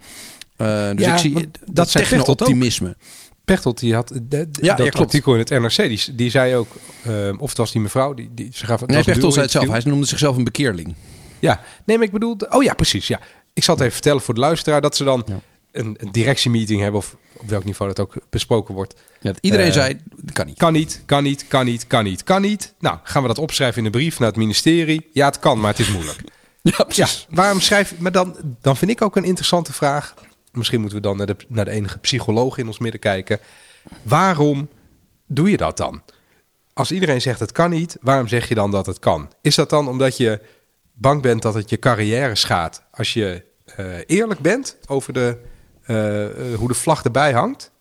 Uh, 0.57 0.91
dus 0.95 1.05
ja, 1.05 1.13
ik 1.13 1.19
zie 1.19 1.51
dat, 1.73 1.93
techno-optimisme. 1.93 2.97
Pechtold 3.45 3.79
die 3.79 3.95
had 3.95 4.09
de, 4.09 4.29
de, 4.29 4.37
ja, 4.39 4.49
dat 4.75 5.13
ja, 5.13 5.33
in 5.33 5.39
het 5.39 5.51
NRC, 5.51 5.77
die, 5.77 6.15
die 6.15 6.31
zei 6.31 6.55
ook, 6.55 6.69
uh, 7.07 7.41
of 7.41 7.49
het 7.49 7.59
was 7.59 7.73
die 7.73 7.81
mevrouw, 7.81 8.15
die, 8.15 8.31
die 8.35 8.51
ze 8.53 8.67
gaf. 8.67 8.87
Nee, 8.87 9.03
Pechtold 9.03 9.33
zei 9.33 9.45
het 9.45 9.55
zelf. 9.55 9.69
Hij 9.69 9.83
noemde 9.85 10.07
zichzelf 10.07 10.37
een 10.37 10.45
bekeerling. 10.45 10.95
Ja, 11.39 11.61
nee, 11.85 11.97
maar 11.97 12.07
ik 12.07 12.13
bedoel, 12.13 12.37
oh 12.49 12.63
ja, 12.63 12.75
precies, 12.75 13.07
ja. 13.07 13.21
Ik 13.55 13.65
zal 13.65 13.75
het 13.75 13.83
even 13.83 13.95
vertellen 13.95 14.23
voor 14.23 14.35
de 14.35 14.41
luisteraar 14.41 14.81
dat 14.81 14.97
ze 14.97 15.05
dan 15.05 15.23
ja. 15.27 15.41
een, 15.73 15.97
een 16.01 16.13
directiemeeting 16.13 16.81
hebben 16.81 17.01
of 17.01 17.17
op 17.37 17.49
welk 17.49 17.65
niveau 17.65 17.93
dat 17.95 18.07
ook 18.07 18.15
besproken 18.31 18.75
wordt. 18.75 18.95
Ja, 19.21 19.33
iedereen 19.41 19.67
uh, 19.67 19.73
zei, 19.73 20.01
kan 20.33 20.47
niet. 20.47 20.57
Kan 20.59 20.73
niet, 20.73 21.03
kan 21.07 21.23
niet, 21.23 21.47
kan 21.49 21.65
niet, 21.65 21.87
kan 21.87 22.05
niet, 22.05 22.25
kan 22.25 22.43
niet. 22.43 22.75
Nou, 22.79 22.99
gaan 23.03 23.23
we 23.23 23.29
dat 23.29 23.39
opschrijven 23.39 23.79
in 23.79 23.85
een 23.85 23.91
brief 23.91 24.19
naar 24.19 24.29
het 24.29 24.37
ministerie? 24.37 25.09
Ja, 25.13 25.27
het 25.27 25.39
kan, 25.39 25.61
maar 25.61 25.71
het 25.71 25.79
is 25.79 25.93
moeilijk. 25.93 26.21
ja. 26.63 26.87
Ja, 26.89 27.07
waarom 27.29 27.61
schrijf 27.61 27.99
maar 27.99 28.13
dan, 28.13 28.37
dan 28.61 28.77
vind 28.77 28.91
ik 28.91 29.03
ook 29.03 29.17
een 29.17 29.25
interessante 29.25 29.73
vraag. 29.73 30.15
Misschien 30.53 30.81
moeten 30.81 30.99
we 30.99 31.05
dan 31.05 31.17
naar 31.17 31.27
de, 31.27 31.37
naar 31.49 31.65
de 31.65 31.71
enige 31.71 31.99
psycholoog 31.99 32.59
in 32.59 32.67
ons 32.67 32.79
midden 32.79 33.01
kijken. 33.01 33.39
Waarom 34.03 34.69
doe 35.27 35.51
je 35.51 35.57
dat 35.57 35.77
dan? 35.77 36.03
Als 36.73 36.93
iedereen 36.93 37.21
zegt 37.21 37.41
het 37.41 37.53
kan 37.53 37.71
niet, 37.71 37.97
waarom 38.01 38.29
zeg 38.29 38.49
je 38.49 38.55
dan 38.55 38.71
dat 38.71 38.87
het 38.87 38.99
kan? 38.99 39.33
Is 39.41 39.55
dat 39.55 39.71
dan 39.71 39.89
omdat 39.89 40.17
je 40.17 40.41
bang 40.95 41.23
bent 41.23 41.43
dat 41.43 41.55
het 41.55 41.71
je 41.71 41.79
carrière 41.79 42.35
schaadt 42.35 42.83
als 42.91 43.13
je 43.13 43.45
uh, 43.81 43.87
eerlijk 44.07 44.41
bent 44.41 44.79
over 44.87 45.13
de, 45.13 45.37
uh, 45.87 46.23
uh, 46.23 46.55
hoe 46.59 46.69
de 46.69 46.75
vlag 46.75 47.05
erbij 47.05 47.33
hangt? 47.33 47.73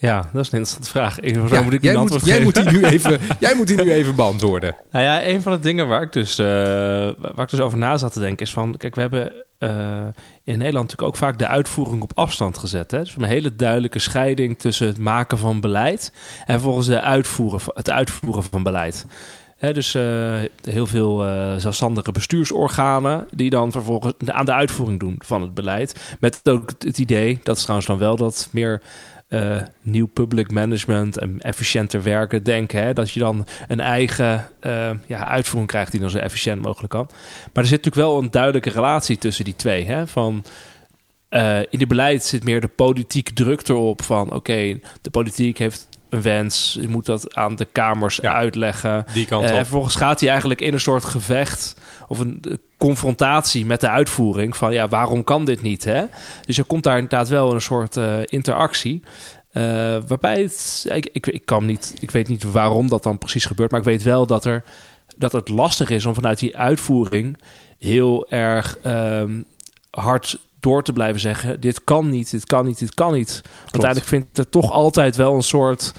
Ja, 0.00 0.16
dat 0.16 0.44
is 0.44 0.52
een 0.52 0.58
interessante 0.58 0.90
vraag. 0.90 1.20
Ik, 1.20 1.34
ja, 1.34 1.62
moet 1.62 1.72
ik 1.72 1.82
jij, 1.82 1.96
moet, 1.96 2.24
jij, 2.24 2.42
moet 2.42 2.54
die 2.54 2.70
nu 2.70 2.84
even, 2.84 3.20
jij 3.38 3.54
moet 3.54 3.66
die 3.66 3.82
nu 3.82 3.92
even 3.92 4.14
beantwoorden. 4.14 4.76
Nou 4.92 5.04
ja, 5.04 5.26
een 5.26 5.42
van 5.42 5.52
de 5.52 5.58
dingen 5.58 5.88
waar 5.88 6.02
ik 6.02 6.12
dus, 6.12 6.36
waar 6.36 7.38
ik 7.38 7.48
dus 7.48 7.60
over 7.60 7.78
na 7.78 7.96
zat 7.96 8.12
te 8.12 8.20
denken 8.20 8.46
is 8.46 8.52
van... 8.52 8.76
Kijk, 8.76 8.94
we 8.94 9.00
hebben 9.00 9.32
in 10.44 10.58
Nederland 10.58 10.72
natuurlijk 10.74 11.02
ook 11.02 11.16
vaak 11.16 11.38
de 11.38 11.46
uitvoering 11.46 12.02
op 12.02 12.12
afstand 12.14 12.58
gezet. 12.58 12.90
Hè? 12.90 12.98
Dus 12.98 13.16
een 13.16 13.22
hele 13.22 13.56
duidelijke 13.56 13.98
scheiding 13.98 14.58
tussen 14.58 14.86
het 14.86 14.98
maken 14.98 15.38
van 15.38 15.60
beleid... 15.60 16.12
en 16.46 16.60
volgens 16.60 16.86
de 16.86 17.00
uitvoeren, 17.00 17.60
het 17.74 17.90
uitvoeren 17.90 18.42
van 18.42 18.62
beleid. 18.62 19.06
Dus 19.58 19.94
uh, 19.94 20.40
heel 20.62 20.86
veel 20.86 21.26
uh, 21.26 21.56
zelfstandige 21.56 22.12
bestuursorganen 22.12 23.26
die 23.30 23.50
dan 23.50 23.72
vervolgens 23.72 24.14
aan 24.26 24.44
de 24.44 24.52
uitvoering 24.52 25.00
doen 25.00 25.16
van 25.18 25.42
het 25.42 25.54
beleid. 25.54 26.16
Met 26.20 26.40
ook 26.44 26.70
het 26.78 26.98
idee, 26.98 27.40
dat 27.42 27.56
is 27.56 27.62
trouwens 27.62 27.88
dan 27.88 27.98
wel 27.98 28.16
dat 28.16 28.48
meer 28.52 28.82
uh, 29.28 29.62
nieuw 29.82 30.06
public 30.06 30.50
management 30.50 31.18
en 31.18 31.40
efficiënter 31.40 32.02
werken 32.02 32.42
denken. 32.42 32.82
Hè? 32.82 32.92
Dat 32.92 33.10
je 33.10 33.20
dan 33.20 33.46
een 33.68 33.80
eigen 33.80 34.48
ja, 35.06 35.26
uitvoering 35.26 35.70
krijgt 35.70 35.90
die 35.90 36.00
dan 36.00 36.10
zo 36.10 36.18
efficiënt 36.18 36.62
mogelijk 36.62 36.92
kan. 36.92 37.08
Maar 37.52 37.62
er 37.62 37.68
zit 37.68 37.84
natuurlijk 37.84 38.06
wel 38.10 38.18
een 38.18 38.30
duidelijke 38.30 38.70
relatie 38.70 39.18
tussen 39.18 39.44
die 39.44 39.56
twee. 39.56 39.84
Hè? 39.84 40.06
Van 40.06 40.44
in 41.70 41.78
het 41.78 41.88
beleid 41.88 42.24
zit 42.24 42.44
meer 42.44 42.60
de 42.60 42.68
politiek 42.68 43.30
druk 43.30 43.68
erop 43.68 44.02
van 44.02 44.32
oké, 44.32 44.80
de 45.00 45.10
politiek 45.10 45.58
heeft 45.58 45.88
een 46.10 46.22
wens, 46.22 46.78
je 46.80 46.88
moet 46.88 47.06
dat 47.06 47.34
aan 47.34 47.56
de 47.56 47.64
kamers 47.64 48.16
ja, 48.16 48.34
uitleggen. 48.34 49.04
Die 49.12 49.26
kant 49.26 49.44
uh, 49.44 49.50
op. 49.50 49.56
en 49.56 49.62
vervolgens 49.64 49.94
gaat 49.94 50.20
hij 50.20 50.28
eigenlijk 50.28 50.60
in 50.60 50.72
een 50.72 50.80
soort 50.80 51.04
gevecht 51.04 51.76
of 52.08 52.18
een 52.18 52.42
uh, 52.48 52.54
confrontatie 52.76 53.66
met 53.66 53.80
de 53.80 53.88
uitvoering 53.88 54.56
van 54.56 54.72
ja, 54.72 54.88
waarom 54.88 55.24
kan 55.24 55.44
dit 55.44 55.62
niet? 55.62 55.84
Hè? 55.84 56.04
Dus 56.46 56.58
er 56.58 56.64
komt 56.64 56.82
daar 56.82 56.94
inderdaad 56.94 57.28
wel 57.28 57.54
een 57.54 57.60
soort 57.60 57.96
uh, 57.96 58.18
interactie. 58.24 59.02
waarbij 59.52 60.42
het, 60.42 60.86
ik, 60.88 61.08
ik, 61.12 61.26
ik 61.26 61.46
kan 61.46 61.66
niet, 61.66 61.94
ik 62.00 62.10
weet 62.10 62.28
niet 62.28 62.42
waarom 62.42 62.88
dat 62.88 63.02
dan 63.02 63.18
precies 63.18 63.44
gebeurt, 63.44 63.70
maar 63.70 63.80
ik 63.80 63.86
weet 63.86 64.02
wel 64.02 64.26
dat 64.26 64.44
er 64.44 64.64
dat 65.18 65.32
het 65.32 65.48
lastig 65.48 65.90
is 65.90 66.06
om 66.06 66.14
vanuit 66.14 66.38
die 66.38 66.56
uitvoering 66.56 67.38
heel 67.78 68.30
erg 68.30 68.78
um, 68.86 69.44
hard 69.90 70.38
door 70.60 70.82
te 70.82 70.92
blijven 70.92 71.20
zeggen: 71.20 71.60
dit 71.60 71.84
kan 71.84 72.10
niet, 72.10 72.30
dit 72.30 72.44
kan 72.44 72.66
niet, 72.66 72.78
dit 72.78 72.94
kan 72.94 73.12
niet. 73.12 73.40
Want 73.42 73.84
uiteindelijk 73.84 74.10
vindt 74.10 74.38
er 74.38 74.48
toch 74.48 74.72
altijd 74.72 75.16
wel 75.16 75.34
een 75.34 75.42
soort 75.42 75.92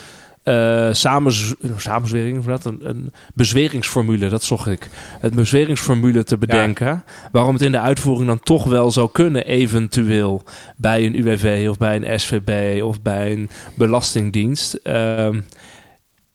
uh, 0.43 0.87
samens, 0.91 1.55
samenzwering, 1.77 2.45
dat, 2.45 2.65
een, 2.65 2.79
een 2.89 3.13
bezweringsformule, 3.33 4.29
dat 4.29 4.43
zocht 4.43 4.67
ik. 4.67 4.89
Het 5.19 5.35
bezweringsformule 5.35 6.23
te 6.23 6.37
bedenken. 6.37 7.03
Waarom 7.31 7.53
het 7.53 7.63
in 7.63 7.71
de 7.71 7.79
uitvoering 7.79 8.27
dan 8.27 8.39
toch 8.39 8.63
wel 8.63 8.91
zou 8.91 9.09
kunnen, 9.11 9.45
eventueel 9.45 10.43
bij 10.75 11.05
een 11.05 11.19
UWV 11.19 11.67
of 11.69 11.77
bij 11.77 11.95
een 11.95 12.19
SVB 12.19 12.81
of 12.83 13.01
bij 13.01 13.31
een 13.31 13.49
belastingdienst. 13.75 14.79
Uh, 14.83 15.29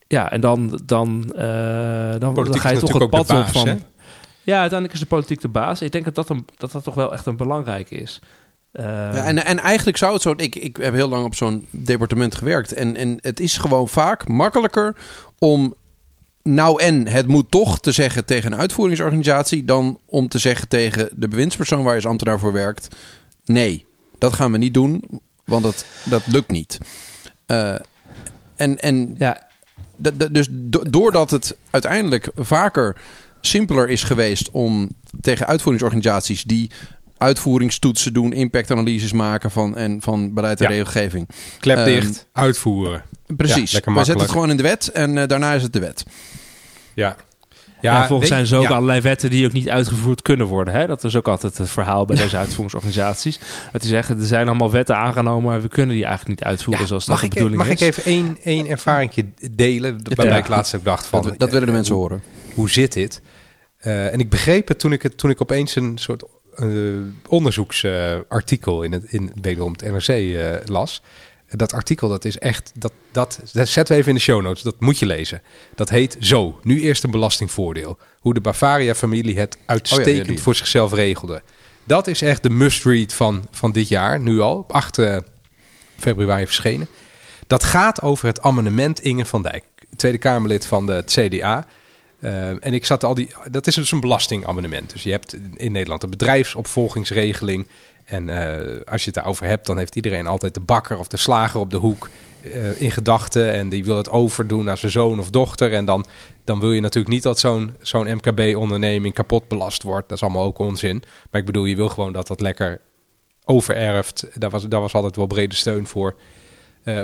ja, 0.06 0.30
en 0.30 0.40
dan, 0.40 0.80
dan, 0.84 1.32
uh, 1.36 2.10
dan, 2.18 2.34
dan, 2.34 2.58
ga 2.58 2.70
je 2.70 2.78
toch 2.78 2.98
het 2.98 3.10
pad 3.10 3.30
op 3.30 3.46
van. 3.46 3.80
Ja, 4.44 4.60
uiteindelijk 4.60 4.92
is 4.92 5.00
de 5.00 5.14
politiek 5.14 5.40
de 5.40 5.48
baas. 5.48 5.82
Ik 5.82 5.92
denk 5.92 6.04
dat 6.04 6.14
dat, 6.14 6.28
een, 6.28 6.46
dat 6.56 6.72
dat 6.72 6.84
toch 6.84 6.94
wel 6.94 7.12
echt 7.12 7.26
een 7.26 7.36
belangrijke 7.36 7.94
is. 7.94 8.20
Ja, 8.72 9.24
en, 9.24 9.44
en 9.44 9.58
eigenlijk 9.58 9.96
zou 9.96 10.12
het 10.12 10.22
zo... 10.22 10.34
Ik, 10.36 10.54
ik 10.54 10.76
heb 10.76 10.94
heel 10.94 11.08
lang 11.08 11.24
op 11.24 11.34
zo'n 11.34 11.66
departement 11.70 12.34
gewerkt. 12.34 12.72
En, 12.72 12.96
en 12.96 13.18
het 13.20 13.40
is 13.40 13.58
gewoon 13.58 13.88
vaak 13.88 14.28
makkelijker 14.28 14.96
om 15.38 15.74
nou 16.42 16.82
en 16.82 17.08
het 17.08 17.26
moet 17.26 17.50
toch 17.50 17.80
te 17.80 17.92
zeggen 17.92 18.24
tegen 18.24 18.52
een 18.52 18.58
uitvoeringsorganisatie... 18.58 19.64
dan 19.64 19.98
om 20.06 20.28
te 20.28 20.38
zeggen 20.38 20.68
tegen 20.68 21.08
de 21.12 21.28
bewindspersoon 21.28 21.82
waar 21.82 21.94
je 21.94 22.00
als 22.00 22.10
ambtenaar 22.10 22.38
voor 22.38 22.52
werkt... 22.52 22.96
nee, 23.44 23.86
dat 24.18 24.32
gaan 24.32 24.52
we 24.52 24.58
niet 24.58 24.74
doen, 24.74 25.20
want 25.44 25.62
dat, 25.62 25.86
dat 26.04 26.26
lukt 26.26 26.50
niet. 26.50 26.78
Uh, 27.46 27.74
en 28.56 28.78
en 28.80 29.14
ja. 29.18 29.48
dus 30.30 30.48
doordat 30.90 31.30
het 31.30 31.56
uiteindelijk 31.70 32.30
vaker 32.36 32.96
simpeler 33.46 33.88
is 33.88 34.02
geweest 34.02 34.50
om 34.50 34.88
tegen 35.20 35.46
uitvoeringsorganisaties 35.46 36.42
die 36.42 36.70
uitvoeringstoetsen 37.18 38.12
doen, 38.12 38.32
impactanalyses 38.32 39.12
maken 39.12 39.50
van, 39.50 39.76
en 39.76 40.02
van 40.02 40.34
beleid 40.34 40.60
en 40.60 40.66
regelgeving. 40.66 41.28
Klep 41.60 41.84
dicht, 41.84 42.06
um, 42.06 42.42
uitvoeren. 42.42 43.02
Precies. 43.26 43.70
Ja, 43.70 43.80
We 43.84 43.94
zetten 43.94 44.18
het 44.18 44.30
gewoon 44.30 44.50
in 44.50 44.56
de 44.56 44.62
wet 44.62 44.88
en 44.88 45.16
uh, 45.16 45.26
daarna 45.26 45.52
is 45.52 45.62
het 45.62 45.72
de 45.72 45.80
wet. 45.80 46.04
Ja. 46.94 47.16
Ja, 47.80 48.00
ja 48.00 48.06
volgens 48.06 48.28
zijn 48.28 48.46
zo 48.46 48.60
ook 48.60 48.68
allerlei 48.68 49.00
wetten 49.00 49.30
die 49.30 49.46
ook 49.46 49.52
niet 49.52 49.68
uitgevoerd 49.68 50.22
kunnen 50.22 50.46
worden. 50.46 50.74
Hè? 50.74 50.86
Dat 50.86 51.04
is 51.04 51.16
ook 51.16 51.28
altijd 51.28 51.58
het 51.58 51.70
verhaal 51.70 52.04
bij 52.04 52.16
deze 52.16 52.36
uitvoeringsorganisaties. 52.36 53.38
Dat 53.72 53.80
die 53.80 53.90
zeggen, 53.90 54.18
er 54.18 54.26
zijn 54.26 54.48
allemaal 54.48 54.70
wetten 54.70 54.96
aangenomen, 54.96 55.50
maar 55.50 55.62
we 55.62 55.68
kunnen 55.68 55.94
die 55.94 56.04
eigenlijk 56.04 56.40
niet 56.40 56.48
uitvoeren 56.48 56.86
zoals 56.86 57.04
dat 57.04 57.20
de 57.20 57.28
bedoeling 57.28 57.56
mag 57.56 57.68
is. 57.68 57.80
Mag 57.80 57.88
ik 57.88 57.96
even 57.96 58.12
één, 58.12 58.38
één 58.42 58.66
ervaringje 58.66 59.24
delen, 59.50 60.00
waarbij 60.14 60.38
ik 60.38 60.48
laatst 60.48 60.74
ook 60.74 60.84
dacht 60.84 61.06
van... 61.06 61.22
Dat, 61.22 61.38
dat 61.38 61.50
willen 61.50 61.66
de 61.66 61.72
mensen 61.72 61.94
horen. 61.94 62.22
Hoe 62.54 62.70
zit 62.70 62.92
dit? 62.92 63.20
Uh, 63.86 64.12
en 64.12 64.18
ik 64.18 64.28
begreep 64.28 64.68
het 64.68 64.78
toen 64.78 64.92
ik, 64.92 65.02
het 65.02 65.18
toen 65.18 65.30
ik 65.30 65.40
opeens 65.40 65.76
een 65.76 65.98
soort 65.98 66.22
uh, 66.58 66.98
onderzoeksartikel 67.28 68.82
in 68.82 68.92
het, 68.92 69.04
in, 69.04 69.32
wederom 69.40 69.72
het 69.72 69.82
NRC 69.82 70.08
uh, 70.08 70.54
las. 70.64 71.02
Dat 71.48 71.72
artikel, 71.72 72.08
dat 72.08 72.24
is 72.24 72.38
echt, 72.38 72.72
dat, 72.74 72.92
dat, 73.12 73.40
dat 73.52 73.68
zetten 73.68 73.94
we 73.94 74.00
even 74.00 74.12
in 74.12 74.16
de 74.16 74.24
show 74.24 74.42
notes, 74.42 74.62
dat 74.62 74.80
moet 74.80 74.98
je 74.98 75.06
lezen. 75.06 75.42
Dat 75.74 75.88
heet 75.88 76.16
Zo, 76.20 76.60
nu 76.62 76.80
eerst 76.80 77.04
een 77.04 77.10
belastingvoordeel. 77.10 77.98
Hoe 78.18 78.34
de 78.34 78.40
Bavaria-familie 78.40 79.38
het 79.38 79.58
uitstekend 79.66 80.28
oh 80.28 80.34
ja, 80.34 80.42
voor 80.42 80.54
zichzelf 80.54 80.92
regelde. 80.92 81.42
Dat 81.84 82.06
is 82.06 82.22
echt 82.22 82.42
de 82.42 82.50
must-read 82.50 83.12
van, 83.12 83.46
van 83.50 83.72
dit 83.72 83.88
jaar, 83.88 84.20
nu 84.20 84.40
al, 84.40 84.56
op 84.56 84.72
8 84.72 84.98
februari 85.96 86.44
verschenen. 86.44 86.88
Dat 87.46 87.64
gaat 87.64 88.02
over 88.02 88.26
het 88.26 88.40
amendement 88.40 89.00
Inge 89.00 89.24
van 89.24 89.42
Dijk, 89.42 89.64
Tweede 89.96 90.18
Kamerlid 90.18 90.66
van 90.66 90.86
de 90.86 91.02
CDA. 91.06 91.66
Uh, 92.24 92.48
en 92.48 92.72
ik 92.74 92.84
zat 92.84 93.04
al 93.04 93.14
die. 93.14 93.28
Dat 93.50 93.66
is 93.66 93.74
dus 93.74 93.92
een 93.92 94.00
belastingabonnement. 94.00 94.92
Dus 94.92 95.02
je 95.02 95.10
hebt 95.10 95.36
in 95.54 95.72
Nederland 95.72 96.02
een 96.02 96.10
bedrijfsopvolgingsregeling. 96.10 97.66
En 98.04 98.28
uh, 98.28 98.80
als 98.84 99.00
je 99.00 99.06
het 99.06 99.14
daarover 99.14 99.46
hebt, 99.46 99.66
dan 99.66 99.78
heeft 99.78 99.96
iedereen 99.96 100.26
altijd 100.26 100.54
de 100.54 100.60
bakker 100.60 100.98
of 100.98 101.08
de 101.08 101.16
slager 101.16 101.60
op 101.60 101.70
de 101.70 101.76
hoek 101.76 102.08
uh, 102.42 102.80
in 102.80 102.90
gedachten. 102.90 103.52
En 103.52 103.68
die 103.68 103.84
wil 103.84 103.96
het 103.96 104.10
overdoen 104.10 104.64
naar 104.64 104.78
zijn 104.78 104.92
zoon 104.92 105.18
of 105.18 105.30
dochter. 105.30 105.72
En 105.72 105.84
dan, 105.84 106.06
dan 106.44 106.60
wil 106.60 106.72
je 106.72 106.80
natuurlijk 106.80 107.14
niet 107.14 107.22
dat 107.22 107.38
zo'n 107.38 107.74
zo'n 107.80 108.14
MKB-onderneming 108.14 109.14
kapot 109.14 109.48
belast 109.48 109.82
wordt. 109.82 110.08
Dat 110.08 110.16
is 110.16 110.22
allemaal 110.22 110.44
ook 110.44 110.58
onzin. 110.58 111.02
Maar 111.30 111.40
ik 111.40 111.46
bedoel, 111.46 111.64
je 111.64 111.76
wil 111.76 111.88
gewoon 111.88 112.12
dat 112.12 112.26
dat 112.26 112.40
lekker 112.40 112.80
overerft. 113.44 114.26
Daar 114.34 114.50
was, 114.50 114.68
daar 114.68 114.80
was 114.80 114.94
altijd 114.94 115.16
wel 115.16 115.26
brede 115.26 115.54
steun 115.54 115.86
voor. 115.86 116.14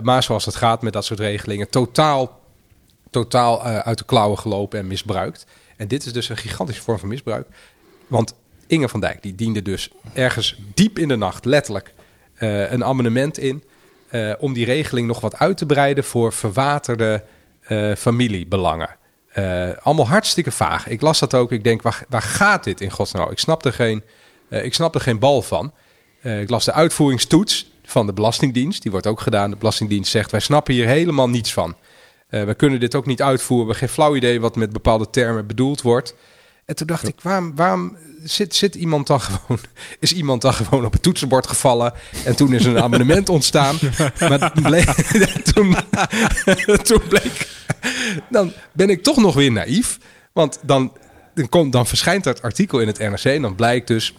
maar 0.02 0.22
zoals 0.22 0.44
het 0.44 0.54
gaat 0.56 0.82
met 0.82 0.92
dat 0.92 1.04
soort 1.04 1.20
regelingen, 1.20 1.70
totaal 1.70 2.39
totaal 3.10 3.66
uh, 3.66 3.78
uit 3.78 3.98
de 3.98 4.04
klauwen 4.04 4.38
gelopen 4.38 4.78
en 4.78 4.86
misbruikt. 4.86 5.46
En 5.76 5.88
dit 5.88 6.06
is 6.06 6.12
dus 6.12 6.28
een 6.28 6.36
gigantische 6.36 6.82
vorm 6.82 6.98
van 6.98 7.08
misbruik. 7.08 7.46
Want 8.06 8.34
Inge 8.66 8.88
van 8.88 9.00
Dijk 9.00 9.22
die 9.22 9.34
diende 9.34 9.62
dus 9.62 9.90
ergens 10.12 10.60
diep 10.74 10.98
in 10.98 11.08
de 11.08 11.16
nacht 11.16 11.44
letterlijk 11.44 11.94
uh, 12.38 12.70
een 12.70 12.84
amendement 12.84 13.38
in 13.38 13.64
uh, 14.10 14.32
om 14.38 14.52
die 14.52 14.64
regeling 14.64 15.06
nog 15.06 15.20
wat 15.20 15.38
uit 15.38 15.56
te 15.56 15.66
breiden 15.66 16.04
voor 16.04 16.32
verwaterde 16.32 17.24
familiebelangen. 17.96 18.96
allemaal 19.82 20.08
hartstikke 20.08 20.50
vaag. 20.50 20.88
Ik 20.88 21.00
las 21.00 21.18
dat 21.18 21.34
ook. 21.34 21.52
Ik 21.52 21.64
denk, 21.64 21.82
waar, 21.82 22.04
waar 22.08 22.22
gaat 22.22 22.64
dit 22.64 22.80
in 22.80 22.90
godsnaam? 22.90 23.30
Ik 23.30 23.38
snap 23.38 23.64
er 23.64 23.72
geen, 23.72 24.02
ik 24.48 24.74
snap 24.74 24.94
er 24.94 25.00
geen 25.00 25.18
bal 25.18 25.42
van. 25.42 25.72
ik 26.22 26.50
las 26.50 26.64
de 26.64 26.72
uitvoeringstoets 26.72 27.70
van 27.84 28.06
de 28.06 28.12
Belastingdienst. 28.12 28.82
Die 28.82 28.90
wordt 28.90 29.06
ook 29.06 29.20
gedaan. 29.20 29.50
De 29.50 29.56
Belastingdienst 29.56 30.10
zegt, 30.10 30.30
wij 30.30 30.40
snappen 30.40 30.74
hier 30.74 30.86
helemaal 30.86 31.28
niets 31.28 31.52
van. 31.52 31.76
Uh, 32.30 32.44
we 32.44 32.54
kunnen 32.54 32.80
dit 32.80 32.94
ook 32.94 33.06
niet 33.06 33.22
uitvoeren. 33.22 33.66
We 33.66 33.72
hebben 33.72 33.88
geen 33.88 34.04
flauw 34.04 34.16
idee 34.16 34.40
wat 34.40 34.56
met 34.56 34.72
bepaalde 34.72 35.10
termen 35.10 35.46
bedoeld 35.46 35.82
wordt. 35.82 36.14
En 36.64 36.76
toen 36.76 36.86
dacht 36.86 37.08
ik, 37.08 37.20
waarom, 37.20 37.56
waarom 37.56 37.96
zit, 38.22 38.54
zit 38.54 38.74
iemand 38.74 39.06
dan 39.06 39.20
gewoon... 39.20 39.58
Is 39.98 40.12
iemand 40.12 40.42
dan 40.42 40.54
gewoon 40.54 40.84
op 40.84 40.92
het 40.92 41.02
toetsenbord 41.02 41.46
gevallen... 41.46 41.92
en 42.24 42.36
toen 42.36 42.52
is 42.52 42.64
een 42.64 42.82
amendement 42.88 43.28
ontstaan. 43.28 43.78
Maar 44.20 44.52
bleek, 44.62 44.90
toen, 45.52 45.76
toen 46.82 47.02
bleek... 47.08 47.48
Dan 48.28 48.52
ben 48.72 48.90
ik 48.90 49.02
toch 49.02 49.16
nog 49.16 49.34
weer 49.34 49.52
naïef. 49.52 49.98
Want 50.32 50.58
dan, 50.62 50.92
dan, 51.34 51.48
komt, 51.48 51.72
dan 51.72 51.86
verschijnt 51.86 52.24
dat 52.24 52.42
artikel 52.42 52.80
in 52.80 52.86
het 52.86 52.98
NRC... 52.98 53.24
en 53.24 53.42
dan 53.42 53.54
blijkt 53.54 53.86
dus 53.86 54.14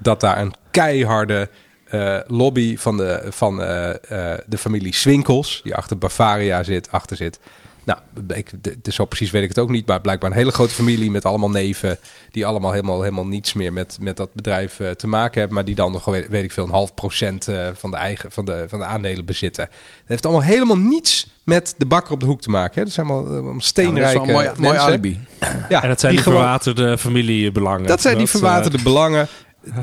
dat 0.00 0.20
daar 0.20 0.38
een 0.38 0.54
keiharde 0.70 1.48
uh, 1.94 2.18
lobby 2.26 2.76
van 2.76 2.96
de, 2.96 3.22
van 3.30 3.60
uh, 3.60 3.88
uh, 3.88 4.34
de 4.46 4.58
familie 4.58 4.94
Swinkels, 4.94 5.60
die 5.62 5.74
achter 5.74 5.98
Bavaria 5.98 6.62
zit, 6.62 6.90
achter 6.90 7.16
zit. 7.16 7.38
Nou, 7.84 7.98
ik, 8.28 8.50
de, 8.60 8.92
zo 8.92 9.04
precies 9.04 9.30
weet 9.30 9.42
ik 9.42 9.48
het 9.48 9.58
ook 9.58 9.70
niet, 9.70 9.86
maar 9.86 10.00
blijkbaar 10.00 10.30
een 10.30 10.36
hele 10.36 10.52
grote 10.52 10.74
familie 10.74 11.10
met 11.10 11.24
allemaal 11.24 11.50
neven, 11.50 11.98
die 12.30 12.46
allemaal 12.46 12.72
helemaal, 12.72 13.02
helemaal 13.02 13.26
niets 13.26 13.52
meer 13.52 13.72
met, 13.72 13.98
met 14.00 14.16
dat 14.16 14.32
bedrijf 14.32 14.80
te 14.96 15.06
maken 15.06 15.38
hebben, 15.38 15.54
maar 15.54 15.64
die 15.64 15.74
dan 15.74 15.92
nog, 15.92 16.04
weet, 16.04 16.28
weet 16.28 16.44
ik 16.44 16.52
veel, 16.52 16.64
een 16.64 16.70
half 16.70 16.94
procent 16.94 17.48
van, 17.74 17.90
de 17.90 17.96
eigen, 17.96 18.32
van, 18.32 18.44
de, 18.44 18.64
van 18.68 18.78
de 18.78 18.84
aandelen 18.84 19.24
bezitten. 19.24 19.64
Dat 19.64 19.74
heeft 20.04 20.26
allemaal 20.26 20.44
helemaal 20.44 20.78
niets 20.78 21.26
met 21.44 21.74
de 21.78 21.86
bakker 21.86 22.12
op 22.12 22.20
de 22.20 22.26
hoek 22.26 22.40
te 22.40 22.50
maken. 22.50 22.74
Hè. 22.74 22.84
Dat 22.84 22.92
zijn 22.92 23.06
allemaal 23.06 23.60
steenrijke 23.60 24.26
ja, 24.26 24.32
mooi, 24.32 24.50
mooi 24.58 24.78
alibi. 24.78 25.20
Ja, 25.68 25.82
en 25.82 25.88
dat 25.88 26.00
zijn 26.00 26.14
die, 26.14 26.22
die 26.22 26.32
verwaterde 26.32 26.98
familiebelangen. 26.98 27.86
Dat 27.86 28.00
zijn 28.00 28.18
die 28.18 28.26
verwaterde 28.26 28.82
belangen. 28.82 29.28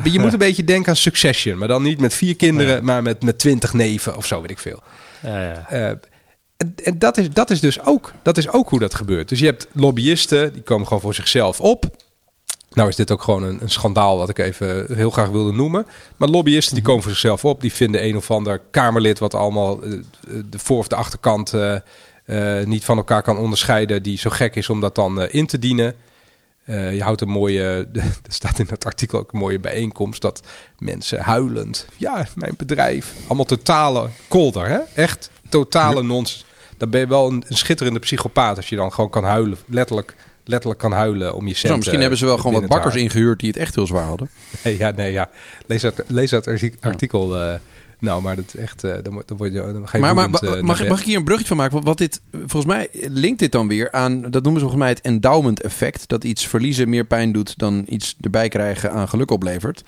Je 0.03 0.19
moet 0.19 0.33
een 0.37 0.39
beetje 0.39 0.63
denken 0.63 0.89
aan 0.89 0.95
Succession. 0.95 1.57
Maar 1.57 1.67
dan 1.67 1.83
niet 1.83 1.99
met 1.99 2.13
vier 2.13 2.35
kinderen, 2.35 2.83
maar 2.83 3.01
met, 3.01 3.23
met 3.23 3.39
twintig 3.39 3.73
neven 3.73 4.17
of 4.17 4.25
zo, 4.25 4.41
weet 4.41 4.51
ik 4.51 4.59
veel. 4.59 4.83
Ja, 5.21 5.41
ja. 5.41 5.67
Uh, 5.71 5.87
en, 6.57 6.73
en 6.83 6.99
dat, 6.99 7.17
is, 7.17 7.29
dat, 7.29 7.49
is 7.49 7.59
dus 7.59 7.85
ook, 7.85 8.13
dat 8.21 8.37
is 8.37 8.49
ook 8.49 8.69
hoe 8.69 8.79
dat 8.79 8.95
gebeurt. 8.95 9.29
Dus 9.29 9.39
je 9.39 9.45
hebt 9.45 9.67
lobbyisten, 9.73 10.53
die 10.53 10.61
komen 10.61 10.87
gewoon 10.87 11.01
voor 11.01 11.13
zichzelf 11.13 11.59
op. 11.59 11.89
Nou 12.73 12.89
is 12.89 12.95
dit 12.95 13.11
ook 13.11 13.21
gewoon 13.21 13.43
een, 13.43 13.61
een 13.61 13.69
schandaal 13.69 14.17
wat 14.17 14.29
ik 14.29 14.37
even 14.37 14.95
heel 14.95 15.09
graag 15.09 15.29
wilde 15.29 15.51
noemen. 15.51 15.85
Maar 16.17 16.29
lobbyisten 16.29 16.73
die 16.73 16.83
mhm. 16.83 16.89
komen 16.89 17.03
voor 17.03 17.11
zichzelf 17.11 17.45
op. 17.45 17.61
Die 17.61 17.73
vinden 17.73 18.05
een 18.05 18.17
of 18.17 18.31
ander 18.31 18.61
Kamerlid 18.71 19.19
wat 19.19 19.33
allemaal 19.33 19.85
uh, 19.85 19.99
de 20.49 20.59
voor- 20.59 20.77
of 20.77 20.87
de 20.87 20.95
achterkant 20.95 21.53
uh, 21.53 22.63
niet 22.63 22.85
van 22.85 22.97
elkaar 22.97 23.21
kan 23.21 23.37
onderscheiden. 23.37 24.03
Die 24.03 24.17
zo 24.17 24.29
gek 24.29 24.55
is 24.55 24.69
om 24.69 24.81
dat 24.81 24.95
dan 24.95 25.29
in 25.29 25.45
te 25.45 25.59
dienen. 25.59 25.95
Uh, 26.71 26.95
je 26.95 27.03
houdt 27.03 27.21
een 27.21 27.29
mooie, 27.29 27.87
er 27.93 28.13
staat 28.27 28.59
in 28.59 28.67
het 28.69 28.85
artikel 28.85 29.19
ook 29.19 29.33
een 29.33 29.39
mooie 29.39 29.59
bijeenkomst 29.59 30.21
dat 30.21 30.41
mensen 30.77 31.19
huilend, 31.19 31.87
ja, 31.97 32.27
mijn 32.35 32.53
bedrijf, 32.57 33.13
allemaal 33.27 33.45
totale 33.45 34.09
kolder, 34.27 34.67
hè? 34.67 34.79
Echt 34.93 35.29
totale 35.49 36.03
nons. 36.03 36.45
Dan 36.77 36.89
ben 36.89 36.99
je 36.99 37.07
wel 37.07 37.27
een, 37.27 37.43
een, 37.47 37.57
schitterende 37.57 37.99
psychopaat 37.99 38.57
als 38.57 38.69
je 38.69 38.75
dan 38.75 38.93
gewoon 38.93 39.09
kan 39.09 39.23
huilen, 39.23 39.57
letterlijk, 39.67 40.15
letterlijk 40.45 40.79
kan 40.79 40.91
huilen 40.91 41.35
om 41.35 41.47
je 41.47 41.53
centen. 41.53 41.77
misschien 41.77 41.99
hebben 41.99 42.17
ze 42.17 42.25
wel 42.25 42.37
gewoon 42.37 42.53
wat 42.53 42.69
bakkers 42.69 42.95
ingehuurd 42.95 43.39
die 43.39 43.49
het 43.49 43.57
echt 43.57 43.75
heel 43.75 43.87
zwaar 43.87 44.05
hadden. 44.05 44.29
Nee, 44.63 44.77
ja, 44.83 44.91
nee, 44.91 45.11
ja. 45.11 45.29
Lees 45.65 45.81
dat, 45.81 46.03
lees 46.07 46.29
dat 46.29 46.47
artikel. 46.79 47.41
Uh, 47.41 47.53
nou, 48.01 48.21
maar 48.21 48.35
dat 48.35 48.45
is 48.47 48.55
echt, 48.55 48.83
uh, 48.83 48.93
dan, 49.03 49.23
dan, 49.25 49.37
word 49.37 49.53
je, 49.53 49.61
dan 49.61 49.87
ga 49.87 49.97
je 49.97 50.03
Maar, 50.03 50.15
maar 50.15 50.43
uh, 50.43 50.61
mag, 50.61 50.87
mag 50.87 50.99
ik 50.99 51.05
hier 51.05 51.17
een 51.17 51.23
bruggetje 51.23 51.55
van 51.55 51.57
maken? 51.57 51.83
Wat 51.83 51.97
dit, 51.97 52.21
volgens 52.31 52.65
mij 52.65 52.89
linkt 52.91 53.39
dit 53.39 53.51
dan 53.51 53.67
weer 53.67 53.91
aan, 53.91 54.21
dat 54.21 54.43
noemen 54.43 54.61
ze 54.61 54.67
volgens 54.67 54.81
mij 54.81 54.89
het 54.89 55.01
endowment 55.01 55.61
effect. 55.61 56.07
Dat 56.07 56.23
iets 56.23 56.47
verliezen 56.47 56.89
meer 56.89 57.05
pijn 57.05 57.31
doet 57.31 57.57
dan 57.57 57.85
iets 57.87 58.15
erbij 58.21 58.49
krijgen 58.49 58.91
aan 58.91 59.09
geluk 59.09 59.31
oplevert. 59.31 59.83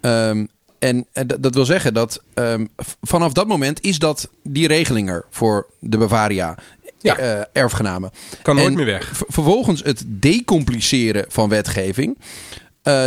Um, 0.00 0.48
en 0.78 1.06
dat 1.38 1.54
wil 1.54 1.64
zeggen 1.64 1.94
dat 1.94 2.22
um, 2.34 2.68
vanaf 3.00 3.32
dat 3.32 3.46
moment 3.46 3.80
is 3.80 3.98
dat 3.98 4.30
die 4.42 4.66
regeling 4.66 5.08
er 5.08 5.24
voor 5.30 5.66
de 5.78 5.98
Bavaria. 5.98 6.58
Ja. 6.98 7.20
Uh, 7.20 7.44
erfgenamen. 7.52 8.10
Kan 8.42 8.56
nooit 8.56 8.74
meer 8.74 8.86
weg. 8.86 9.10
Vervolgens 9.28 9.82
het 9.82 10.04
decompliceren 10.06 11.24
van 11.28 11.48
wetgeving. 11.48 12.18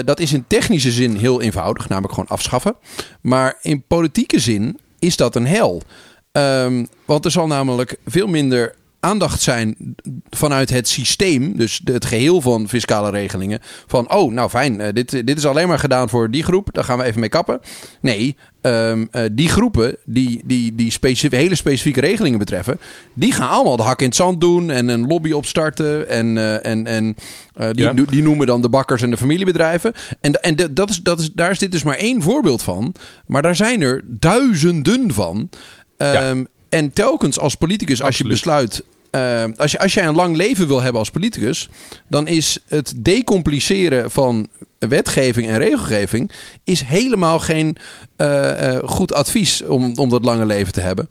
Dat 0.06 0.20
is 0.20 0.34
in 0.34 0.46
technische 0.48 0.92
zin 0.92 1.16
heel 1.16 1.42
eenvoudig, 1.42 1.90
namelijk 1.90 2.14
gewoon 2.14 2.30
afschaffen. 2.30 2.76
Maar 3.22 3.58
in 3.62 3.84
politieke 3.88 4.40
zin 4.40 4.80
is 5.00 5.16
dat 5.16 5.36
een 5.36 5.48
hel. 5.48 5.82
Um, 6.32 6.88
want 7.06 7.26
er 7.26 7.32
zal 7.32 7.48
namelijk 7.48 7.98
veel 8.06 8.28
minder 8.28 8.76
aandacht 9.06 9.42
zijn 9.42 9.96
vanuit 10.30 10.70
het 10.70 10.88
systeem, 10.88 11.58
dus 11.58 11.82
het 11.84 12.06
geheel 12.06 12.42
van 12.42 12.70
fiscale 12.70 13.10
regelingen, 13.10 13.60
van 13.88 14.12
oh, 14.12 14.32
nou 14.32 14.50
fijn, 14.50 14.80
uh, 14.80 14.88
dit, 14.94 15.12
dit 15.12 15.38
is 15.38 15.46
alleen 15.46 15.68
maar 15.68 15.80
gedaan 15.80 16.10
voor 16.10 16.32
die 16.32 16.44
groep, 16.44 16.70
daar 16.72 16.84
gaan 16.84 16.98
we 16.98 17.04
even 17.04 17.20
mee 17.20 17.30
kappen. 17.30 17.60
Nee, 18.02 18.36
um, 18.62 19.08
uh, 19.12 19.22
die 19.32 19.50
groepen 19.50 19.98
die, 20.06 20.42
die, 20.46 20.76
die 20.76 20.92
specif 20.92 21.32
hele 21.32 21.56
specifieke 21.56 22.02
regelingen 22.02 22.40
betreffen, 22.40 22.80
die 23.14 23.32
gaan 23.32 23.50
allemaal 23.50 23.78
de 23.78 23.84
hak 23.84 24.00
in 24.00 24.08
het 24.08 24.16
zand 24.16 24.42
doen 24.42 24.72
en 24.72 24.88
een 24.88 25.08
lobby 25.08 25.32
opstarten 25.32 26.10
en, 26.10 26.36
uh, 26.36 26.66
en, 26.66 26.88
en 26.88 27.16
die, 27.72 27.84
ja. 27.84 27.94
die 27.94 28.24
noemen 28.24 28.48
dan 28.48 28.62
de 28.62 28.70
bakkers 28.70 29.02
en 29.02 29.10
de 29.10 29.18
familiebedrijven. 29.18 29.94
En, 30.22 30.42
en 30.42 30.56
de, 30.56 30.74
dat 30.74 30.90
is, 30.90 31.02
dat 31.04 31.20
is, 31.20 31.32
daar 31.34 31.52
is 31.52 31.60
dit 31.60 31.72
dus 31.72 31.84
maar 31.84 31.98
één 31.98 32.22
voorbeeld 32.22 32.62
van, 32.62 32.96
maar 33.28 33.42
daar 33.42 33.56
zijn 33.56 33.82
er 33.82 34.02
duizenden 34.06 35.14
van. 35.14 35.50
Um, 35.98 36.08
ja. 36.08 36.36
En 36.70 36.94
telkens 36.94 37.40
als 37.40 37.56
politicus, 37.56 38.02
als 38.02 38.18
je 38.18 38.28
besluit 38.28 38.84
uh, 39.16 39.44
als, 39.58 39.72
je, 39.72 39.80
als 39.80 39.94
jij 39.94 40.06
een 40.06 40.16
lang 40.16 40.36
leven 40.36 40.68
wil 40.68 40.82
hebben 40.82 41.00
als 41.00 41.10
politicus, 41.10 41.70
dan 42.08 42.28
is 42.28 42.60
het 42.68 42.94
decompliceren 42.98 44.12
van 44.12 44.48
wetgeving 44.80 45.48
en 45.48 45.58
regelgeving 45.58 46.32
is 46.64 46.82
helemaal 46.82 47.40
geen 47.40 47.78
uh, 48.18 48.74
uh, 48.74 48.78
goed 48.84 49.14
advies 49.14 49.64
om, 49.64 49.98
om 49.98 50.10
dat 50.10 50.26
lange 50.26 50.46
leven 50.46 50.74
te 50.74 50.82
hebben. 50.82 51.10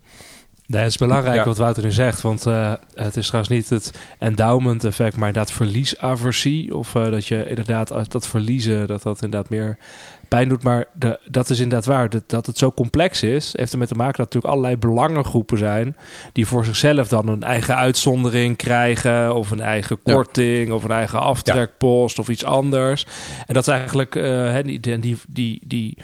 Nee, 0.67 0.83
het 0.83 0.91
is 0.91 0.97
belangrijk 0.97 1.37
ja. 1.37 1.45
wat 1.45 1.59
Wouter 1.59 1.83
nu 1.83 1.93
zegt. 1.93 2.21
Want 2.21 2.47
uh, 2.47 2.73
het 2.95 3.17
is 3.17 3.27
trouwens 3.27 3.55
niet 3.55 3.69
het 3.69 3.91
endowment 4.19 4.85
effect, 4.85 5.17
maar 5.17 5.29
inderdaad 5.29 5.53
verliesaversie. 5.53 6.77
Of 6.77 6.95
uh, 6.95 7.11
dat 7.11 7.27
je 7.27 7.49
inderdaad 7.49 8.11
dat 8.11 8.27
verliezen, 8.27 8.87
dat 8.87 9.03
dat 9.03 9.23
inderdaad 9.23 9.51
meer 9.51 9.79
pijn 10.35 10.49
doet. 10.49 10.63
Maar 10.63 10.85
de, 10.93 11.19
dat 11.29 11.51
is 11.51 11.61
inderdaad 11.61 11.87
waar. 11.87 12.11
Dat, 12.11 12.23
dat 12.27 12.47
het 12.47 12.59
zo 12.59 12.73
complex 12.73 13.23
is, 13.23 13.55
heeft 13.57 13.73
ermee 13.73 13.87
te 13.87 13.95
maken 13.95 14.17
dat 14.17 14.25
natuurlijk 14.25 14.55
allerlei 14.55 14.77
belangengroepen 14.77 15.59
zijn. 15.59 15.97
die 16.33 16.47
voor 16.47 16.65
zichzelf 16.65 17.09
dan 17.09 17.29
een 17.29 17.43
eigen 17.43 17.77
uitzondering 17.77 18.57
krijgen. 18.57 19.35
of 19.35 19.51
een 19.51 19.61
eigen 19.61 20.03
korting, 20.03 20.69
ja. 20.69 20.75
of 20.75 20.85
een 20.85 20.91
eigen 20.91 21.21
aftrekpost, 21.21 22.17
ja. 22.17 22.23
of 22.23 22.29
iets 22.29 22.45
anders. 22.45 23.07
En 23.47 23.55
dat 23.55 23.67
is 23.67 23.73
eigenlijk. 23.73 24.15
Uh, 24.15 24.57
die, 24.63 24.81
die, 24.81 25.17
die, 25.29 25.63
die 25.67 25.97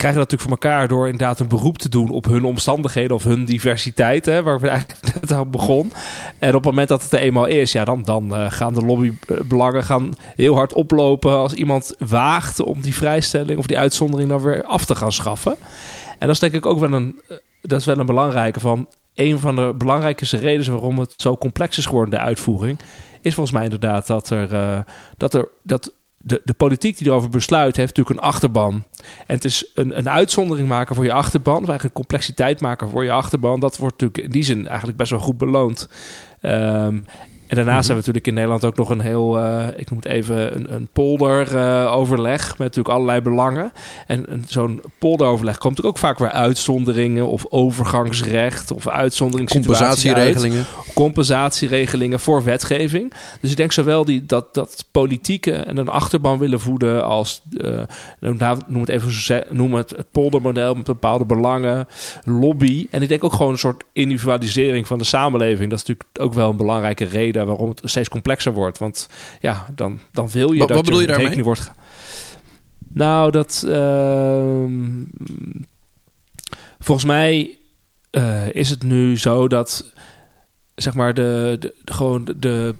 krijgen 0.00 0.20
dat 0.20 0.30
natuurlijk 0.30 0.60
voor 0.60 0.70
elkaar 0.70 0.88
door 0.88 1.08
inderdaad 1.08 1.40
een 1.40 1.48
beroep 1.48 1.78
te 1.78 1.88
doen 1.88 2.10
op 2.10 2.24
hun 2.24 2.44
omstandigheden 2.44 3.16
of 3.16 3.24
hun 3.24 3.44
diversiteit, 3.44 4.26
hè, 4.26 4.42
waar 4.42 4.60
we 4.60 4.68
eigenlijk 4.68 5.00
net 5.20 5.32
aan 5.32 5.50
begon. 5.50 5.92
En 6.38 6.48
op 6.48 6.54
het 6.54 6.64
moment 6.64 6.88
dat 6.88 7.02
het 7.02 7.12
er 7.12 7.18
eenmaal 7.18 7.46
is, 7.46 7.72
ja, 7.72 7.84
dan, 7.84 8.02
dan 8.02 8.34
uh, 8.40 8.50
gaan 8.50 8.74
de 8.74 8.84
lobbybelangen 8.84 9.84
gaan 9.84 10.12
heel 10.36 10.54
hard 10.54 10.72
oplopen 10.72 11.32
als 11.32 11.52
iemand 11.52 11.94
waagt 11.98 12.60
om 12.60 12.80
die 12.80 12.94
vrijstelling 12.94 13.58
of 13.58 13.66
die 13.66 13.78
uitzondering 13.78 14.28
dan 14.28 14.42
weer 14.42 14.64
af 14.64 14.84
te 14.84 14.94
gaan 14.94 15.12
schaffen. 15.12 15.56
En 16.18 16.26
dat 16.26 16.30
is 16.30 16.38
denk 16.38 16.52
ik 16.52 16.66
ook 16.66 16.78
wel 16.78 16.92
een, 16.92 17.20
eh, 17.28 17.36
dat 17.62 17.80
is 17.80 17.86
wel 17.86 17.98
een 17.98 18.06
belangrijke 18.06 18.60
van 18.60 18.88
een 19.14 19.38
van 19.38 19.56
de 19.56 19.74
belangrijkste 19.76 20.36
redenen 20.36 20.72
waarom 20.72 20.98
het 20.98 21.14
zo 21.16 21.36
complex 21.36 21.78
is 21.78 21.86
geworden, 21.86 22.10
de 22.10 22.24
uitvoering, 22.24 22.78
is 23.20 23.34
volgens 23.34 23.54
mij 23.54 23.64
inderdaad 23.64 24.06
dat 24.06 24.30
er, 24.30 24.52
uh, 24.52 24.78
dat 25.16 25.34
er 25.34 25.48
dat 25.62 25.92
de, 26.22 26.40
de 26.44 26.52
politiek 26.52 26.98
die 26.98 27.06
erover 27.06 27.28
besluit, 27.30 27.76
heeft 27.76 27.96
natuurlijk 27.96 28.16
een 28.20 28.30
achterban. 28.30 28.74
En 29.26 29.34
het 29.34 29.44
is 29.44 29.70
een, 29.74 29.98
een 29.98 30.08
uitzondering 30.08 30.68
maken 30.68 30.94
voor 30.94 31.04
je 31.04 31.12
achterban, 31.12 31.62
of 31.62 31.68
eigenlijk 31.68 31.84
een 31.84 32.04
complexiteit 32.04 32.60
maken 32.60 32.88
voor 32.88 33.04
je 33.04 33.12
achterban. 33.12 33.60
Dat 33.60 33.76
wordt 33.76 34.00
natuurlijk 34.00 34.24
in 34.26 34.32
die 34.32 34.42
zin 34.42 34.66
eigenlijk 34.66 34.98
best 34.98 35.10
wel 35.10 35.20
goed 35.20 35.38
beloond. 35.38 35.88
Um, 36.42 37.04
en 37.50 37.56
daarnaast 37.56 37.88
mm 37.88 37.94
-hmm. 37.94 38.02
hebben 38.02 38.12
we 38.12 38.18
natuurlijk 38.20 38.26
in 38.26 38.34
Nederland 38.34 38.64
ook 38.64 38.76
nog 38.76 38.90
een 38.90 39.00
heel, 39.00 39.38
uh, 39.38 39.66
ik 39.76 39.90
noem 39.90 39.98
het 39.98 40.08
even, 40.08 40.56
een, 40.56 40.74
een 40.74 40.88
polderoverleg 40.92 42.48
met 42.48 42.58
natuurlijk 42.58 42.94
allerlei 42.94 43.20
belangen. 43.20 43.72
En, 44.06 44.28
en 44.28 44.44
zo'n 44.48 44.82
polderoverleg 44.98 45.58
komt 45.58 45.76
natuurlijk 45.76 45.96
ook 45.96 46.08
vaak 46.08 46.18
weer 46.18 46.30
uitzonderingen 46.30 47.26
of 47.26 47.46
overgangsrecht 47.48 48.70
of 48.70 48.88
uitzonderingssituaties 48.88 49.78
Compensatieregelingen. 49.78 50.58
Uit, 50.58 50.94
compensatieregelingen 50.94 52.20
voor 52.20 52.44
wetgeving. 52.44 53.12
Dus 53.40 53.50
ik 53.50 53.56
denk 53.56 53.72
zowel 53.72 54.04
die, 54.04 54.26
dat, 54.26 54.54
dat 54.54 54.84
politieke 54.90 55.52
en 55.52 55.76
een 55.76 55.88
achterban 55.88 56.38
willen 56.38 56.60
voeden 56.60 57.04
als, 57.04 57.42
uh, 57.50 57.82
noem 58.66 58.80
het 58.80 58.88
even, 58.88 59.44
noem 59.50 59.74
het, 59.74 59.90
het 59.90 60.10
poldermodel 60.10 60.74
met 60.74 60.84
bepaalde 60.84 61.24
belangen, 61.24 61.88
lobby. 62.24 62.86
En 62.90 63.02
ik 63.02 63.08
denk 63.08 63.24
ook 63.24 63.32
gewoon 63.32 63.52
een 63.52 63.58
soort 63.58 63.84
individualisering 63.92 64.86
van 64.86 64.98
de 64.98 65.04
samenleving. 65.04 65.70
Dat 65.70 65.78
is 65.78 65.86
natuurlijk 65.86 66.08
ook 66.20 66.34
wel 66.34 66.50
een 66.50 66.56
belangrijke 66.56 67.04
reden 67.04 67.39
waarom 67.46 67.68
het 67.68 67.80
steeds 67.84 68.08
complexer 68.08 68.52
wordt. 68.52 68.78
Want 68.78 69.08
ja, 69.40 69.66
dan, 69.74 70.00
dan 70.12 70.28
wil 70.28 70.52
je 70.52 70.58
wat, 70.58 70.68
dat 70.68 70.76
wat 70.76 70.86
bedoel 70.86 71.00
je 71.00 71.06
daarmee? 71.06 71.44
wordt. 71.44 71.72
Nou, 72.88 73.30
dat 73.30 73.64
uh, 73.66 74.64
volgens 76.78 77.06
mij 77.06 77.58
uh, 78.10 78.54
is 78.54 78.70
het 78.70 78.82
nu 78.82 79.18
zo 79.18 79.48
dat 79.48 79.92
zeg 80.74 80.94
maar 80.94 81.14
de 81.14 81.74
gewoon 81.84 82.28
de 82.36 82.74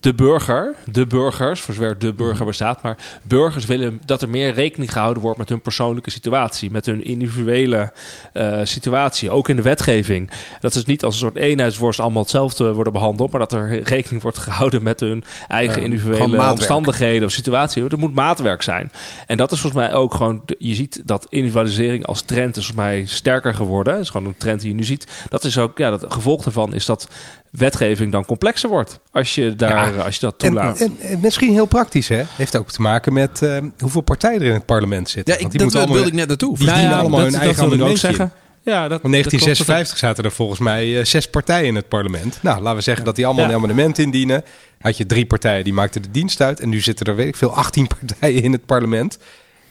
de 0.00 0.14
burger, 0.14 0.74
de 0.84 1.06
burgers, 1.06 1.60
voor 1.60 1.74
zover 1.74 1.98
de 1.98 2.12
burger 2.12 2.36
mhm. 2.36 2.44
bestaat, 2.44 2.82
maar 2.82 2.96
burgers 3.22 3.64
willen 3.64 4.00
dat 4.04 4.22
er 4.22 4.28
meer 4.28 4.52
rekening 4.52 4.92
gehouden 4.92 5.22
wordt 5.22 5.38
met 5.38 5.48
hun 5.48 5.60
persoonlijke 5.60 6.10
situatie, 6.10 6.70
met 6.70 6.86
hun 6.86 7.04
individuele 7.04 7.92
uh, 8.34 8.60
situatie, 8.62 9.30
ook 9.30 9.48
in 9.48 9.56
de 9.56 9.62
wetgeving. 9.62 10.30
Dat 10.60 10.74
is 10.74 10.84
niet 10.84 11.04
als 11.04 11.14
een 11.14 11.20
soort 11.20 11.36
eenheidsworst 11.36 12.00
allemaal 12.00 12.22
hetzelfde 12.22 12.72
worden 12.72 12.92
behandeld, 12.92 13.30
maar 13.30 13.40
dat 13.40 13.52
er 13.52 13.82
rekening 13.82 14.22
wordt 14.22 14.38
gehouden 14.38 14.82
met 14.82 15.00
hun 15.00 15.24
eigen 15.48 15.78
uh, 15.78 15.84
individuele 15.84 16.50
omstandigheden 16.50 17.26
of 17.26 17.32
situatie. 17.32 17.88
Er 17.88 17.98
moet 17.98 18.14
maatwerk 18.14 18.62
zijn. 18.62 18.92
En 19.26 19.36
dat 19.36 19.52
is 19.52 19.60
volgens 19.60 19.82
mij 19.82 19.94
ook 19.94 20.14
gewoon, 20.14 20.42
je 20.58 20.74
ziet 20.74 21.02
dat 21.04 21.26
individualisering 21.28 22.06
als 22.06 22.22
trend 22.22 22.56
is 22.56 22.66
volgens 22.66 22.86
mij 22.86 23.04
sterker 23.06 23.54
geworden. 23.54 23.92
Dat 23.92 24.02
is 24.02 24.10
gewoon 24.10 24.26
een 24.26 24.36
trend 24.36 24.60
die 24.60 24.68
je 24.68 24.74
nu 24.74 24.84
ziet. 24.84 25.06
Dat 25.28 25.44
is 25.44 25.58
ook, 25.58 25.78
ja, 25.78 25.90
dat 25.90 26.04
gevolg 26.08 26.42
daarvan 26.42 26.74
is 26.74 26.86
dat 26.86 27.08
wetgeving 27.56 28.12
dan 28.12 28.24
complexer 28.24 28.68
wordt. 28.68 29.00
Als 29.12 29.34
je, 29.34 29.54
daar, 29.54 30.02
als 30.02 30.14
je 30.14 30.20
dat 30.20 30.38
toelaat. 30.38 30.80
En, 30.80 30.96
en, 31.00 31.20
misschien 31.20 31.52
heel 31.52 31.66
praktisch, 31.66 32.08
hè? 32.08 32.22
Heeft 32.36 32.56
ook 32.56 32.70
te 32.70 32.82
maken 32.82 33.12
met 33.12 33.40
uh, 33.42 33.58
hoeveel 33.78 34.00
partijen 34.00 34.40
er 34.40 34.46
in 34.46 34.52
het 34.52 34.66
parlement 34.66 35.08
zitten. 35.08 35.34
Ja, 35.34 35.38
ik, 35.40 35.46
Want 35.46 35.72
die 35.72 35.80
dat 35.80 35.88
wilde 35.88 36.08
ik 36.08 36.12
net 36.12 36.28
naartoe. 36.28 36.58
Die 36.58 36.66
nou 36.66 36.80
ja, 36.80 36.98
allemaal 36.98 37.20
dat, 37.20 37.32
hun 37.32 37.40
eigen 37.40 37.78
dat 37.78 37.88
ook 37.88 37.96
zeggen. 37.96 38.32
Ja, 38.62 38.88
dat, 38.88 39.02
in 39.02 39.10
1956 39.10 39.98
zaten 39.98 40.24
er 40.24 40.32
volgens 40.32 40.60
mij 40.60 40.86
uh, 40.88 41.04
zes 41.04 41.30
partijen 41.30 41.66
in 41.66 41.74
het 41.74 41.88
parlement. 41.88 42.38
Nou, 42.42 42.60
laten 42.62 42.76
we 42.76 42.82
zeggen 42.82 43.02
ja. 43.02 43.08
dat 43.08 43.16
die 43.16 43.26
allemaal 43.26 43.44
ja. 43.44 43.50
een 43.50 43.56
amendement 43.56 43.98
indienen. 43.98 44.44
Had 44.80 44.96
je 44.96 45.06
drie 45.06 45.26
partijen 45.26 45.64
die 45.64 45.72
maakten 45.72 46.02
de 46.02 46.10
dienst 46.10 46.40
uit. 46.40 46.60
En 46.60 46.68
nu 46.68 46.80
zitten 46.80 47.06
er, 47.06 47.16
weet 47.16 47.28
ik 47.28 47.36
veel, 47.36 47.54
18 47.54 47.86
partijen 47.98 48.42
in 48.42 48.52
het 48.52 48.66
parlement. 48.66 49.18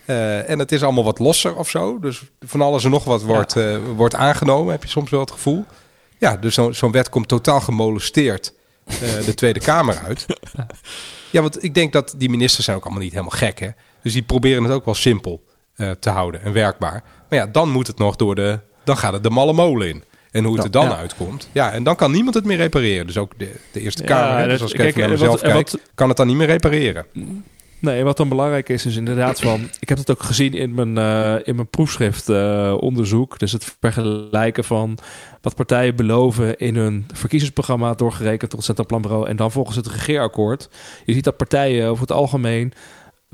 Uh, 0.05 0.49
en 0.49 0.59
het 0.59 0.71
is 0.71 0.84
allemaal 0.84 1.03
wat 1.03 1.19
losser 1.19 1.55
of 1.55 1.69
zo. 1.69 1.99
Dus 1.99 2.21
van 2.39 2.61
alles 2.61 2.84
en 2.84 2.91
nog 2.91 3.03
wat 3.03 3.23
wordt, 3.23 3.53
ja. 3.53 3.71
uh, 3.71 3.77
wordt 3.95 4.15
aangenomen, 4.15 4.71
heb 4.71 4.84
je 4.84 4.89
soms 4.89 5.09
wel 5.09 5.19
het 5.19 5.31
gevoel. 5.31 5.65
Ja, 6.24 6.38
dus 6.38 6.53
zo'n 6.53 6.74
zo 6.74 6.91
wet 6.91 7.09
komt 7.09 7.28
totaal 7.28 7.61
gemolesteerd 7.61 8.53
uh, 8.86 8.97
de 9.26 9.34
Tweede 9.34 9.59
Kamer 9.59 9.97
uit. 10.05 10.26
Ja, 11.30 11.41
want 11.41 11.63
ik 11.63 11.74
denk 11.74 11.93
dat 11.93 12.13
die 12.17 12.30
ministers 12.30 12.65
zijn 12.65 12.78
ook 12.78 12.84
allemaal 12.84 13.01
niet 13.01 13.11
helemaal 13.11 13.38
gek, 13.38 13.59
hè. 13.59 13.69
Dus 14.01 14.13
die 14.13 14.21
proberen 14.21 14.63
het 14.63 14.71
ook 14.71 14.86
wel 14.86 14.93
simpel 14.93 15.43
uh, 15.76 15.91
te 15.91 16.09
houden 16.09 16.41
en 16.41 16.53
werkbaar. 16.53 17.03
Maar 17.30 17.39
ja, 17.39 17.47
dan 17.47 17.69
moet 17.69 17.88
het 17.88 17.97
nog 17.97 18.15
door 18.15 18.36
de... 18.36 18.59
Dan 18.84 18.97
gaat 18.97 19.13
het 19.13 19.24
de 19.24 19.30
malle 19.30 19.53
molen 19.53 19.88
in. 19.88 20.03
En 20.32 20.43
hoe 20.43 20.55
het 20.55 20.63
er 20.63 20.71
dan 20.71 20.86
ja. 20.86 20.97
uitkomt. 20.97 21.49
Ja, 21.51 21.71
en 21.71 21.84
dan 21.84 21.95
kan 21.95 22.11
niemand 22.11 22.36
het 22.36 22.45
meer 22.45 22.57
repareren. 22.57 23.07
Dus 23.07 23.17
ook 23.17 23.34
de, 23.38 23.51
de 23.71 23.80
Eerste 23.80 24.03
Kamer. 24.03 24.39
Ja, 24.39 24.47
dus 24.47 24.61
als 24.61 24.71
ik 24.71 24.78
kijk, 24.78 24.89
even 24.89 25.01
naar 25.01 25.09
mezelf 25.09 25.41
wat, 25.41 25.51
kijk, 25.51 25.69
wat, 25.69 25.82
kan 25.95 26.07
het 26.07 26.17
dan 26.17 26.28
niet 26.28 26.36
meer 26.36 26.47
repareren. 26.47 27.05
Nee, 27.80 28.03
wat 28.03 28.17
dan 28.17 28.30
belangrijk 28.30 28.69
is, 28.69 28.86
is 28.86 28.95
inderdaad 28.95 29.39
van... 29.39 29.69
Ik 29.80 29.89
heb 29.89 29.97
het 29.97 30.11
ook 30.11 30.24
gezien 30.24 30.53
in 30.53 30.74
mijn, 30.74 30.97
uh, 30.97 31.47
in 31.47 31.55
mijn 31.55 31.67
proefschriftonderzoek. 31.67 33.34
Uh, 33.34 33.38
dus 33.38 33.51
het 33.51 33.76
vergelijken 33.80 34.63
van 34.63 34.97
wat 35.43 35.55
partijen 35.55 35.95
beloven 35.95 36.57
in 36.57 36.75
hun 36.75 37.05
verkiezingsprogramma... 37.13 37.93
doorgerekend 37.93 38.49
tot 38.49 38.51
het 38.51 38.63
Centraal 38.63 38.87
Planbureau... 38.87 39.27
en 39.27 39.35
dan 39.35 39.51
volgens 39.51 39.75
het 39.75 39.87
regeerakkoord. 39.87 40.69
Je 41.05 41.13
ziet 41.13 41.23
dat 41.23 41.37
partijen 41.37 41.87
over 41.87 42.01
het 42.01 42.11
algemeen 42.11 42.73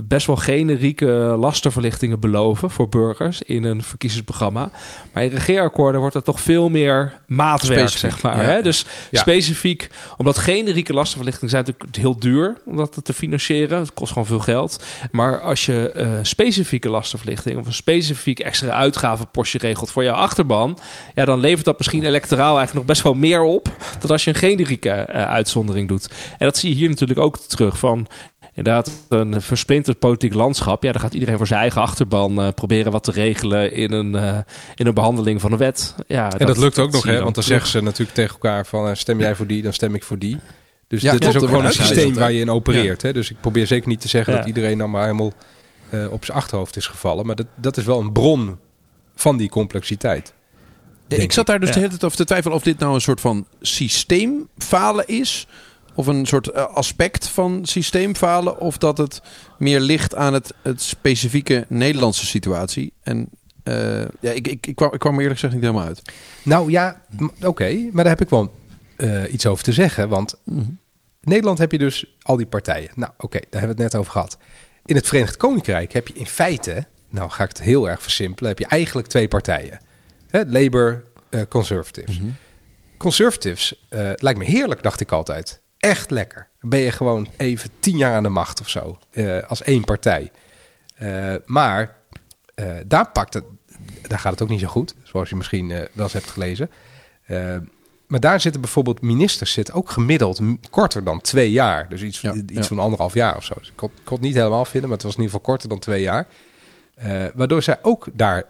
best 0.07 0.27
wel 0.27 0.35
generieke 0.35 1.05
lastenverlichtingen 1.39 2.19
beloven 2.19 2.69
voor 2.69 2.89
burgers 2.89 3.41
in 3.41 3.63
een 3.63 3.83
verkiezingsprogramma. 3.83 4.71
Maar 5.13 5.23
in 5.23 5.29
regeerakkoorden 5.29 6.01
wordt 6.01 6.15
er 6.15 6.23
toch 6.23 6.41
veel 6.41 6.69
meer 6.69 7.19
maatwerk, 7.27 7.79
specifiek, 7.79 8.11
zeg 8.11 8.21
maar. 8.21 8.41
Ja. 8.41 8.49
Hè? 8.49 8.61
Dus 8.61 8.85
ja. 9.11 9.19
specifiek, 9.19 9.89
omdat 10.17 10.37
generieke 10.37 10.93
lastenverlichtingen 10.93 11.49
zijn 11.49 11.65
natuurlijk 11.65 11.95
heel 11.95 12.19
duur 12.19 12.57
om 12.65 12.75
dat 12.75 12.99
te 13.03 13.13
financieren. 13.13 13.79
Het 13.79 13.93
kost 13.93 14.11
gewoon 14.11 14.27
veel 14.27 14.39
geld. 14.39 14.83
Maar 15.11 15.41
als 15.41 15.65
je 15.65 15.93
uh, 15.95 16.11
specifieke 16.21 16.89
lastenverlichting 16.89 17.57
of 17.57 17.65
een 17.65 17.73
specifiek 17.73 18.39
extra 18.39 18.69
uitgavenpostje 18.69 19.57
regelt 19.57 19.91
voor 19.91 20.03
jouw 20.03 20.15
achterban, 20.15 20.77
ja, 21.15 21.25
dan 21.25 21.39
levert 21.39 21.65
dat 21.65 21.77
misschien 21.77 22.03
electoraal 22.03 22.57
eigenlijk 22.57 22.73
nog 22.73 22.85
best 22.85 23.01
wel 23.01 23.13
meer 23.13 23.41
op 23.41 23.75
dan 23.99 24.09
als 24.09 24.23
je 24.23 24.29
een 24.29 24.35
generieke 24.35 25.07
uh, 25.09 25.27
uitzondering 25.27 25.87
doet. 25.87 26.09
En 26.37 26.45
dat 26.45 26.57
zie 26.57 26.69
je 26.69 26.75
hier 26.75 26.89
natuurlijk 26.89 27.19
ook 27.19 27.37
terug 27.37 27.77
van 27.77 28.07
inderdaad 28.59 28.91
een 29.09 29.41
versplinterd 29.41 29.99
politiek 29.99 30.33
landschap. 30.33 30.83
Ja, 30.83 30.91
dan 30.91 31.01
gaat 31.01 31.13
iedereen 31.13 31.37
voor 31.37 31.47
zijn 31.47 31.59
eigen 31.59 31.81
achterban 31.81 32.39
uh, 32.39 32.47
proberen 32.55 32.91
wat 32.91 33.03
te 33.03 33.11
regelen 33.11 33.73
in 33.73 33.91
een, 33.91 34.13
uh, 34.13 34.37
in 34.75 34.87
een 34.87 34.93
behandeling 34.93 35.41
van 35.41 35.51
een 35.51 35.57
wet. 35.57 35.95
Ja, 36.07 36.31
en 36.31 36.37
dat, 36.37 36.47
dat 36.47 36.57
lukt 36.57 36.79
ook 36.79 36.91
nog, 36.91 37.03
hè? 37.03 37.21
Want 37.21 37.35
dan 37.35 37.43
zeggen 37.43 37.69
ze 37.69 37.81
natuurlijk 37.81 38.15
tegen 38.15 38.33
elkaar 38.33 38.65
van 38.65 38.87
uh, 38.87 38.93
stem 38.93 39.19
jij 39.19 39.35
voor 39.35 39.47
die, 39.47 39.61
dan 39.61 39.73
stem 39.73 39.95
ik 39.95 40.03
voor 40.03 40.19
die. 40.19 40.37
Dus 40.87 41.01
dit 41.01 41.25
is 41.25 41.35
ook 41.35 41.45
gewoon 41.45 41.65
een 41.65 41.73
systeem 41.73 42.13
waar 42.13 42.31
je 42.31 42.39
in 42.39 42.49
opereert. 42.49 43.01
Hè? 43.01 43.13
Dus 43.13 43.29
ik 43.29 43.39
probeer 43.39 43.67
zeker 43.67 43.87
niet 43.87 44.01
te 44.01 44.07
zeggen 44.07 44.33
dat 44.33 44.45
iedereen 44.45 44.77
dan 44.77 44.89
maar 44.89 45.03
helemaal 45.03 45.33
uh, 45.89 46.11
op 46.11 46.25
zijn 46.25 46.37
achterhoofd 46.37 46.75
is 46.75 46.87
gevallen. 46.87 47.25
Maar 47.25 47.35
dat, 47.35 47.45
dat 47.55 47.77
is 47.77 47.85
wel 47.85 47.99
een 47.99 48.11
bron 48.11 48.57
van 49.15 49.37
die 49.37 49.49
complexiteit. 49.49 50.33
ik 51.07 51.31
zat 51.31 51.45
daar 51.45 51.59
dus 51.59 51.69
de 51.69 51.75
hele 51.75 51.89
tijd 51.89 52.03
over 52.03 52.17
te 52.17 52.25
twijfelen 52.25 52.57
of 52.57 52.63
dit 52.63 52.79
nou 52.79 52.93
een 52.93 53.01
soort 53.01 53.21
van 53.21 53.47
systeemfalen 53.61 55.07
is. 55.07 55.47
Of 55.99 56.07
een 56.07 56.25
soort 56.25 56.47
uh, 56.47 56.65
aspect 56.65 57.27
van 57.27 57.65
systeemfalen. 57.65 58.59
Of 58.59 58.77
dat 58.77 58.97
het 58.97 59.21
meer 59.57 59.79
ligt 59.79 60.15
aan 60.15 60.33
het, 60.33 60.53
het 60.61 60.81
specifieke 60.81 61.65
Nederlandse 61.67 62.25
situatie. 62.25 62.93
En 63.01 63.29
uh, 63.63 64.01
ja, 64.19 64.31
ik, 64.31 64.47
ik, 64.47 64.67
ik, 64.67 64.75
kwam, 64.75 64.93
ik 64.93 64.99
kwam 64.99 65.13
eerlijk 65.13 65.33
gezegd 65.33 65.53
niet 65.53 65.61
helemaal 65.61 65.85
uit. 65.85 66.01
Nou 66.43 66.71
ja, 66.71 67.01
oké. 67.41 67.89
maar 67.91 68.03
daar 68.03 68.13
heb 68.13 68.21
ik 68.21 68.29
wel 68.29 68.53
uh, 68.97 69.33
iets 69.33 69.45
over 69.45 69.63
te 69.63 69.73
zeggen. 69.73 70.09
Want 70.09 70.35
mm 70.43 70.79
Nederland 71.21 71.57
heb 71.57 71.71
je 71.71 71.77
dus 71.77 72.17
al 72.21 72.37
die 72.37 72.45
partijen. 72.45 72.91
Nou 72.95 73.11
oké, 73.17 73.39
daar 73.49 73.59
hebben 73.59 73.77
we 73.77 73.83
het 73.83 73.91
net 73.91 74.01
over 74.01 74.11
gehad. 74.11 74.37
In 74.85 74.95
het 74.95 75.07
Verenigd 75.07 75.37
Koninkrijk 75.37 75.93
heb 75.93 76.07
je 76.07 76.13
in 76.13 76.27
feite, 76.27 76.85
nou 77.09 77.29
ga 77.29 77.43
ik 77.43 77.49
het 77.49 77.61
heel 77.61 77.89
erg 77.89 78.01
versimpelen, 78.01 78.49
heb 78.49 78.59
je 78.59 78.65
eigenlijk 78.65 79.07
twee 79.07 79.27
partijen. 79.27 79.79
Hè, 80.27 80.43
Labour, 80.47 81.03
uh, 81.29 81.41
Conservatives. 81.49 82.19
Mm 82.19 82.35
Conservatives 82.97 83.85
lijkt 84.15 84.39
me 84.39 84.45
heerlijk, 84.45 84.83
dacht 84.83 84.99
ik 84.99 85.11
altijd. 85.11 85.61
Echt 85.79 86.11
lekker. 86.11 86.47
ben 86.59 86.79
je 86.79 86.91
gewoon 86.91 87.27
even 87.37 87.69
tien 87.79 87.97
jaar 87.97 88.15
aan 88.15 88.23
de 88.23 88.29
macht 88.29 88.61
of 88.61 88.69
zo. 88.69 88.99
als 89.47 89.61
één 89.61 89.83
partij. 89.83 90.31
maar 91.45 91.95
daar 92.85 93.11
pakt 93.11 93.33
het, 93.33 93.43
daar 94.07 94.19
gaat 94.19 94.31
het 94.31 94.41
ook 94.41 94.49
niet 94.49 94.59
zo 94.59 94.67
goed, 94.67 94.95
zoals 95.03 95.29
je 95.29 95.35
misschien 95.35 95.67
wel 95.67 95.89
eens 95.95 96.13
hebt 96.13 96.29
gelezen. 96.29 96.69
Maar 98.07 98.19
daar 98.19 98.41
zitten 98.41 98.61
bijvoorbeeld 98.61 99.01
ministers 99.01 99.51
zitten 99.51 99.73
ook 99.73 99.89
gemiddeld 99.89 100.41
korter 100.69 101.03
dan 101.03 101.21
twee 101.21 101.51
jaar. 101.51 101.89
Dus 101.89 102.01
iets, 102.01 102.23
iets 102.47 102.67
van 102.67 102.79
anderhalf 102.79 103.13
jaar 103.13 103.35
of 103.35 103.43
zo. 103.43 103.53
Dus 103.57 103.67
ik 103.67 103.75
kon, 103.75 103.91
kon, 104.03 104.15
het 104.15 104.25
niet 104.25 104.35
helemaal 104.35 104.65
vinden, 104.65 104.89
maar 104.89 104.97
het 104.97 105.07
was 105.07 105.15
in 105.15 105.21
ieder 105.21 105.35
geval 105.35 105.53
korter 105.53 105.69
dan 105.69 105.79
twee 105.79 106.01
jaar. 106.01 106.27
Waardoor 107.33 107.63
zij 107.63 107.77
ook 107.81 108.07
daar 108.13 108.43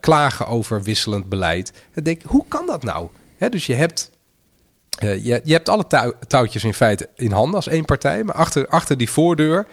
klagen 0.00 0.46
over 0.46 0.82
wisselend 0.82 1.28
beleid. 1.28 1.72
En 1.92 2.02
denk, 2.02 2.22
hoe 2.22 2.44
kan 2.48 2.66
dat 2.66 2.82
nou? 2.82 3.08
Dus 3.50 3.66
je 3.66 3.74
hebt, 3.74 4.10
je, 4.98 5.40
je 5.44 5.52
hebt 5.52 5.68
alle 5.68 6.14
touwtjes 6.26 6.64
in 6.64 6.74
feite 6.74 7.08
in 7.14 7.32
handen 7.32 7.54
als 7.54 7.68
één 7.68 7.84
partij. 7.84 8.24
Maar 8.24 8.34
achter, 8.34 8.68
achter 8.68 8.96
die 8.96 9.10
voordeur 9.10 9.66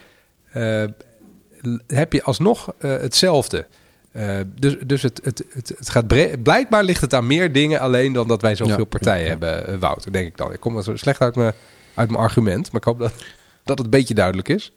heb 1.87 2.13
je 2.13 2.23
alsnog 2.23 2.73
hetzelfde. 2.77 3.65
Uh, 4.13 4.39
dus 4.59 4.75
dus 4.85 5.01
het, 5.01 5.19
het, 5.23 5.43
het, 5.49 5.73
het 5.77 5.89
gaat 5.89 6.07
blijkbaar 6.43 6.83
ligt 6.83 7.01
het 7.01 7.13
aan 7.13 7.27
meer 7.27 7.51
dingen 7.51 7.79
alleen 7.79 8.13
dan 8.13 8.27
dat 8.27 8.41
wij 8.41 8.55
zoveel 8.55 8.85
partijen 8.85 9.27
hebben, 9.27 9.79
Wouter, 9.79 10.11
denk 10.11 10.27
ik 10.27 10.37
dan. 10.37 10.53
Ik 10.53 10.59
kom 10.59 10.73
wel 10.73 10.83
zo 10.83 10.95
slecht 10.95 11.21
uit 11.21 11.35
mijn, 11.35 11.53
uit 11.93 12.09
mijn 12.09 12.21
argument, 12.21 12.71
maar 12.71 12.81
ik 12.81 12.87
hoop 12.87 12.99
dat, 12.99 13.13
dat 13.63 13.77
het 13.77 13.85
een 13.85 13.91
beetje 13.99 14.13
duidelijk 14.13 14.49
is. 14.49 14.71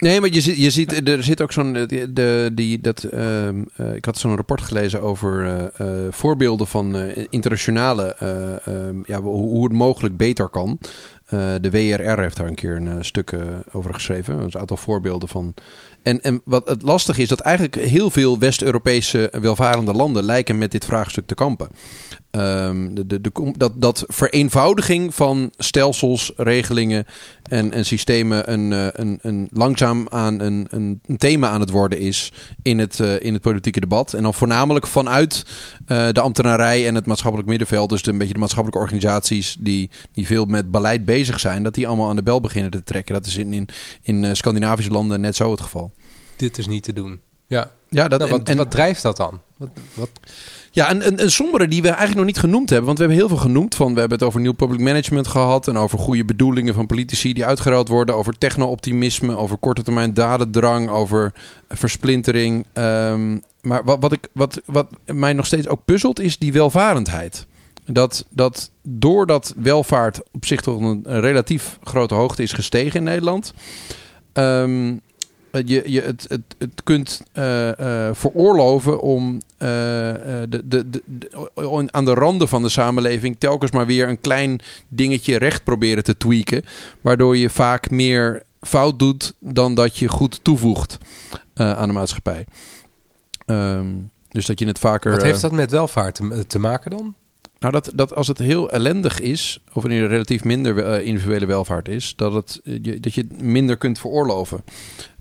Nee, 0.00 0.20
maar 0.20 0.32
je 0.32 0.40
ziet, 0.40 0.56
je 0.56 0.70
ziet 0.70 1.08
er 1.08 1.22
zit 1.22 1.40
ook 1.40 1.52
zo'n. 1.52 1.72
De, 1.72 2.50
die, 2.54 2.80
dat, 2.80 3.06
uh, 3.12 3.46
uh, 3.46 3.94
ik 3.94 4.04
had 4.04 4.18
zo'n 4.18 4.36
rapport 4.36 4.60
gelezen 4.60 5.02
over 5.02 5.44
uh, 5.80 5.86
voorbeelden 6.10 6.66
van 6.66 6.96
internationale. 7.30 8.14
Ehm, 8.14 8.96
ja, 9.04 9.20
hoe, 9.20 9.48
hoe, 9.48 9.64
het 9.64 9.72
mogelijk 9.72 10.16
beter 10.16 10.48
kan. 10.48 10.78
de 11.60 11.70
WRR 11.70 12.20
heeft 12.20 12.36
daar 12.36 12.46
een 12.46 12.54
keer 12.54 12.76
een 12.76 13.04
stuk 13.04 13.32
over 13.72 13.94
geschreven. 13.94 14.38
Een 14.38 14.58
aantal 14.58 14.76
voorbeelden 14.76 15.28
van 15.28 15.54
en, 16.02 16.22
en 16.22 16.40
wat 16.44 16.68
het 16.68 16.82
lastig 16.82 17.18
is, 17.18 17.28
dat 17.28 17.40
eigenlijk 17.40 17.74
heel 17.74 18.10
veel 18.10 18.38
West-Europese 18.38 19.32
welvarende 19.40 19.92
landen 19.92 20.24
lijken 20.24 20.58
met 20.58 20.70
dit 20.70 20.84
vraagstuk 20.84 21.26
te 21.26 21.34
kampen. 21.34 21.68
Um, 22.32 22.94
de, 22.94 23.20
de, 23.20 23.52
dat, 23.56 23.72
dat 23.76 24.04
vereenvoudiging 24.06 25.14
van 25.14 25.52
stelsels, 25.56 26.32
regelingen 26.36 27.06
en, 27.42 27.72
en 27.72 27.84
systemen 27.84 28.52
een, 28.52 28.72
eh, 28.72 28.86
een, 28.92 29.18
een 29.22 29.48
langzaam 29.52 30.06
aan 30.08 30.40
een, 30.40 30.66
een, 30.70 31.00
thema 31.18 31.48
aan 31.48 31.60
het 31.60 31.70
worden 31.70 31.98
is 31.98 32.32
in 32.62 32.78
het, 32.78 32.98
uh, 32.98 33.22
in 33.22 33.32
het 33.32 33.42
politieke 33.42 33.80
debat. 33.80 34.14
En 34.14 34.22
dan 34.22 34.34
voornamelijk 34.34 34.86
vanuit 34.86 35.44
uh, 35.86 36.08
de 36.12 36.20
ambtenarij 36.20 36.86
en 36.86 36.94
het 36.94 37.06
maatschappelijk 37.06 37.48
middenveld, 37.48 37.88
dus 37.88 38.02
de, 38.02 38.10
een 38.10 38.18
beetje 38.18 38.32
de 38.32 38.38
maatschappelijke 38.38 38.84
organisaties 38.84 39.56
die, 39.60 39.90
die 40.12 40.26
veel 40.26 40.44
met 40.44 40.70
beleid 40.70 41.04
bezig 41.04 41.40
zijn, 41.40 41.62
dat 41.62 41.74
die 41.74 41.86
allemaal 41.86 42.08
aan 42.08 42.16
de 42.16 42.22
bel 42.22 42.40
beginnen 42.40 42.70
te 42.70 42.82
trekken. 42.82 43.14
Dat 43.14 43.26
is 43.26 43.36
in, 43.36 43.52
in, 43.52 43.68
in 44.02 44.36
Scandinavische 44.36 44.92
landen 44.92 45.20
net 45.20 45.36
zo 45.36 45.50
het 45.50 45.60
geval. 45.60 45.89
Dit 46.40 46.58
is 46.58 46.66
niet 46.66 46.82
te 46.82 46.92
doen. 46.92 47.20
Ja, 47.46 47.70
ja 47.88 48.08
dat, 48.08 48.18
nou, 48.18 48.30
wat, 48.30 48.48
en, 48.48 48.56
wat 48.56 48.70
drijft 48.70 49.02
dat 49.02 49.16
dan? 49.16 49.40
Wat, 49.56 49.68
wat? 49.94 50.10
Ja, 50.70 50.90
een, 50.90 51.06
een, 51.06 51.22
een 51.22 51.30
sombere 51.30 51.68
die 51.68 51.82
we 51.82 51.88
eigenlijk 51.88 52.16
nog 52.16 52.26
niet 52.26 52.38
genoemd 52.38 52.70
hebben. 52.70 52.86
Want 52.86 52.98
we 52.98 53.04
hebben 53.04 53.22
heel 53.22 53.36
veel 53.36 53.46
genoemd. 53.46 53.74
Van, 53.74 53.94
we 53.94 54.00
hebben 54.00 54.18
het 54.18 54.26
over 54.26 54.40
nieuw 54.40 54.52
public 54.52 54.80
management 54.80 55.26
gehad. 55.26 55.68
En 55.68 55.76
over 55.76 55.98
goede 55.98 56.24
bedoelingen 56.24 56.74
van 56.74 56.86
politici 56.86 57.32
die 57.32 57.44
uitgeruild 57.44 57.88
worden. 57.88 58.14
Over 58.14 58.38
techno-optimisme. 58.38 59.36
Over 59.36 59.56
korte 59.56 59.82
termijn 59.82 60.14
dadendrang. 60.14 60.88
Over 60.88 61.32
versplintering. 61.68 62.66
Um, 62.74 63.42
maar 63.60 63.84
wat, 63.84 63.96
wat, 64.00 64.12
ik, 64.12 64.28
wat, 64.32 64.60
wat 64.64 64.88
mij 65.04 65.32
nog 65.32 65.46
steeds 65.46 65.68
ook 65.68 65.84
puzzelt 65.84 66.20
is 66.20 66.38
die 66.38 66.52
welvarendheid. 66.52 67.46
Dat, 67.86 68.26
dat 68.30 68.70
doordat 68.82 69.54
welvaart 69.56 70.20
op 70.32 70.46
zich 70.46 70.60
tot 70.60 70.80
een, 70.80 71.00
een 71.02 71.20
relatief 71.20 71.78
grote 71.82 72.14
hoogte 72.14 72.42
is 72.42 72.52
gestegen 72.52 72.98
in 72.98 73.04
Nederland. 73.04 73.52
Um, 74.32 75.00
je, 75.50 75.82
je 75.86 76.00
het, 76.00 76.26
het, 76.28 76.42
het 76.58 76.82
kunt 76.84 77.22
uh, 77.34 77.68
uh, 77.68 78.08
veroorloven 78.12 79.00
om 79.00 79.34
uh, 79.34 79.40
de, 79.58 80.62
de, 80.64 80.90
de, 80.90 81.88
aan 81.90 82.04
de 82.04 82.14
randen 82.14 82.48
van 82.48 82.62
de 82.62 82.68
samenleving 82.68 83.36
telkens 83.38 83.70
maar 83.70 83.86
weer 83.86 84.08
een 84.08 84.20
klein 84.20 84.60
dingetje 84.88 85.38
recht 85.38 85.64
proberen 85.64 86.04
te 86.04 86.16
tweaken. 86.16 86.64
Waardoor 87.00 87.36
je 87.36 87.50
vaak 87.50 87.90
meer 87.90 88.42
fout 88.60 88.98
doet 88.98 89.34
dan 89.38 89.74
dat 89.74 89.96
je 89.96 90.08
goed 90.08 90.44
toevoegt 90.44 90.98
aan 91.54 91.88
de 91.88 91.94
maatschappij. 91.94 92.46
Um, 93.46 94.10
dus 94.28 94.46
dat 94.46 94.58
je 94.58 94.66
het 94.66 94.78
vaker. 94.78 95.10
Wat 95.10 95.22
heeft 95.22 95.40
dat 95.40 95.52
met 95.52 95.70
welvaart 95.70 96.14
te, 96.14 96.44
te 96.46 96.58
maken 96.58 96.90
dan? 96.90 97.14
Nou, 97.58 97.72
dat, 97.72 97.90
dat 97.94 98.14
als 98.14 98.28
het 98.28 98.38
heel 98.38 98.70
ellendig 98.70 99.20
is, 99.20 99.62
of 99.72 99.82
wanneer 99.82 100.02
er 100.02 100.08
relatief 100.08 100.44
minder 100.44 101.02
individuele 101.02 101.46
welvaart 101.46 101.88
is, 101.88 102.12
dat, 102.16 102.32
het, 102.32 102.60
je, 102.62 103.00
dat 103.00 103.14
je 103.14 103.20
het 103.20 103.42
minder 103.42 103.76
kunt 103.76 103.98
veroorloven. 103.98 104.64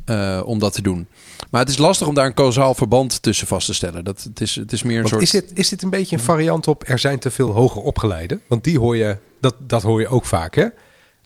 Uh, 0.10 0.42
om 0.46 0.60
dat 0.60 0.74
te 0.74 0.82
doen. 0.82 1.08
Maar 1.50 1.62
het 1.62 1.70
is 1.70 1.78
lastig 1.78 2.08
om 2.08 2.14
daar 2.14 2.26
een 2.26 2.34
causaal 2.34 2.74
verband 2.74 3.22
tussen 3.22 3.48
vast 3.48 3.66
te 3.66 3.74
stellen. 3.74 4.04
Dat, 4.04 4.24
het, 4.24 4.42
is, 4.42 4.56
het 4.56 4.72
is 4.72 4.84
meer 4.84 5.00
een 5.00 5.08
soort. 5.08 5.22
Is 5.22 5.32
dit, 5.32 5.52
is 5.54 5.70
dit 5.70 5.82
een 5.82 5.90
beetje 5.90 6.16
een 6.16 6.22
variant 6.22 6.68
op 6.68 6.84
er 6.88 7.00
zijn 7.00 7.20
te 7.20 7.32
veel 7.32 7.50
hoger 7.50 7.82
opgeleiden? 7.82 8.42
Want 8.48 8.64
die 8.64 8.80
hoor 8.80 8.98
je, 8.98 9.18
dat, 9.42 9.56
dat 9.60 9.82
hoor 9.82 10.00
je 10.00 10.08
ook 10.08 10.26
vaak, 10.26 10.56
hè? 10.56 10.68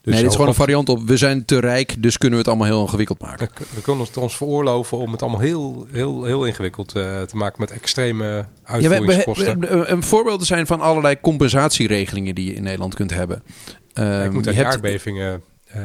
Dus 0.04 0.14
nee, 0.14 0.22
dit 0.22 0.30
is 0.30 0.36
gewoon 0.36 0.50
een 0.50 0.58
variant 0.58 0.90
op 0.90 1.08
we 1.08 1.18
zijn 1.18 1.46
te 1.46 1.60
rijk, 1.60 1.96
dus 2.04 2.18
kunnen 2.18 2.40
we 2.40 2.46
het 2.46 2.54
allemaal 2.54 2.74
heel 2.74 2.82
ingewikkeld 2.82 3.22
maken. 3.22 3.50
We 3.76 3.82
kunnen 3.82 4.06
het 4.06 4.18
ons 4.18 4.38
veroorloven 4.38 4.98
om 4.98 5.12
het 5.12 5.22
allemaal 5.22 5.40
heel, 5.40 5.88
heel, 5.92 6.24
heel 6.24 6.46
ingewikkeld 6.46 6.96
uh, 6.96 7.22
te 7.22 7.36
maken 7.36 7.62
met 7.62 7.72
extreme 7.72 8.46
uitvoeringskosten. 8.64 9.46
Ja, 9.46 9.58
we, 9.58 9.88
een 9.88 10.04
voorbeelden 10.04 10.48
zijn 10.48 10.68
van 10.68 10.82
allerlei 10.82 11.20
compensatieregelingen 11.22 12.36
die 12.36 12.46
je 12.46 12.54
in 12.54 12.64
Nederland 12.64 12.96
kunt 12.96 13.14
hebben. 13.14 13.44
Uh, 13.94 14.26
ik 14.26 14.32
moet 14.32 14.48
aan 14.48 14.66
aardbevingen 14.66 15.44
uh, 15.76 15.82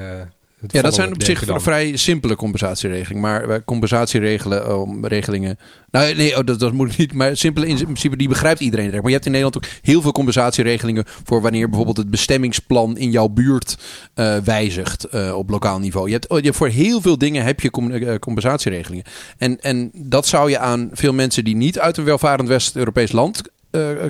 ja, 0.67 0.83
dat 0.83 0.95
zijn 0.95 1.13
op 1.13 1.23
zich 1.23 1.45
dan. 1.45 1.61
vrij 1.61 1.97
simpele 1.97 2.37
compensatieregelingen. 2.37 3.23
Maar 3.23 3.65
compensatieregelingen. 3.65 5.07
regelingen. 5.07 5.59
Nou, 5.91 6.15
nee, 6.15 6.39
oh, 6.39 6.45
dat, 6.45 6.61
dat 6.61 6.73
moet 6.73 6.97
niet. 6.97 7.13
Maar 7.13 7.37
simpele 7.37 7.67
in 7.67 7.77
principe, 7.77 8.17
die 8.17 8.29
begrijpt 8.29 8.61
iedereen. 8.61 8.91
Maar 8.91 9.05
je 9.05 9.13
hebt 9.13 9.27
in 9.27 9.33
Nederland 9.33 9.57
ook 9.57 9.71
heel 9.83 10.03
veel 10.03 10.13
compensatieregelingen. 10.13 11.05
voor 11.25 11.41
wanneer 11.41 11.67
bijvoorbeeld 11.67 11.97
het 11.97 12.11
bestemmingsplan 12.11 12.97
in 12.97 13.11
jouw 13.11 13.29
buurt 13.29 13.77
uh, 14.15 14.37
wijzigt. 14.37 15.07
Uh, 15.15 15.37
op 15.37 15.51
lokaal 15.51 15.79
niveau. 15.79 16.07
Je 16.07 16.13
hebt, 16.13 16.29
oh, 16.29 16.39
je 16.39 16.45
hebt, 16.45 16.57
voor 16.57 16.69
heel 16.69 17.01
veel 17.01 17.19
dingen 17.19 17.45
heb 17.45 17.61
je 17.61 17.71
uh, 17.81 18.15
compensatieregelingen. 18.15 19.05
En, 19.39 19.61
en 19.61 19.91
dat 19.95 20.27
zou 20.27 20.51
je 20.51 20.59
aan 20.59 20.91
veel 20.93 21.13
mensen 21.13 21.45
die 21.45 21.57
niet 21.57 21.79
uit 21.79 21.97
een 21.97 22.05
welvarend 22.05 22.49
West-Europees 22.49 23.13
land 23.13 23.43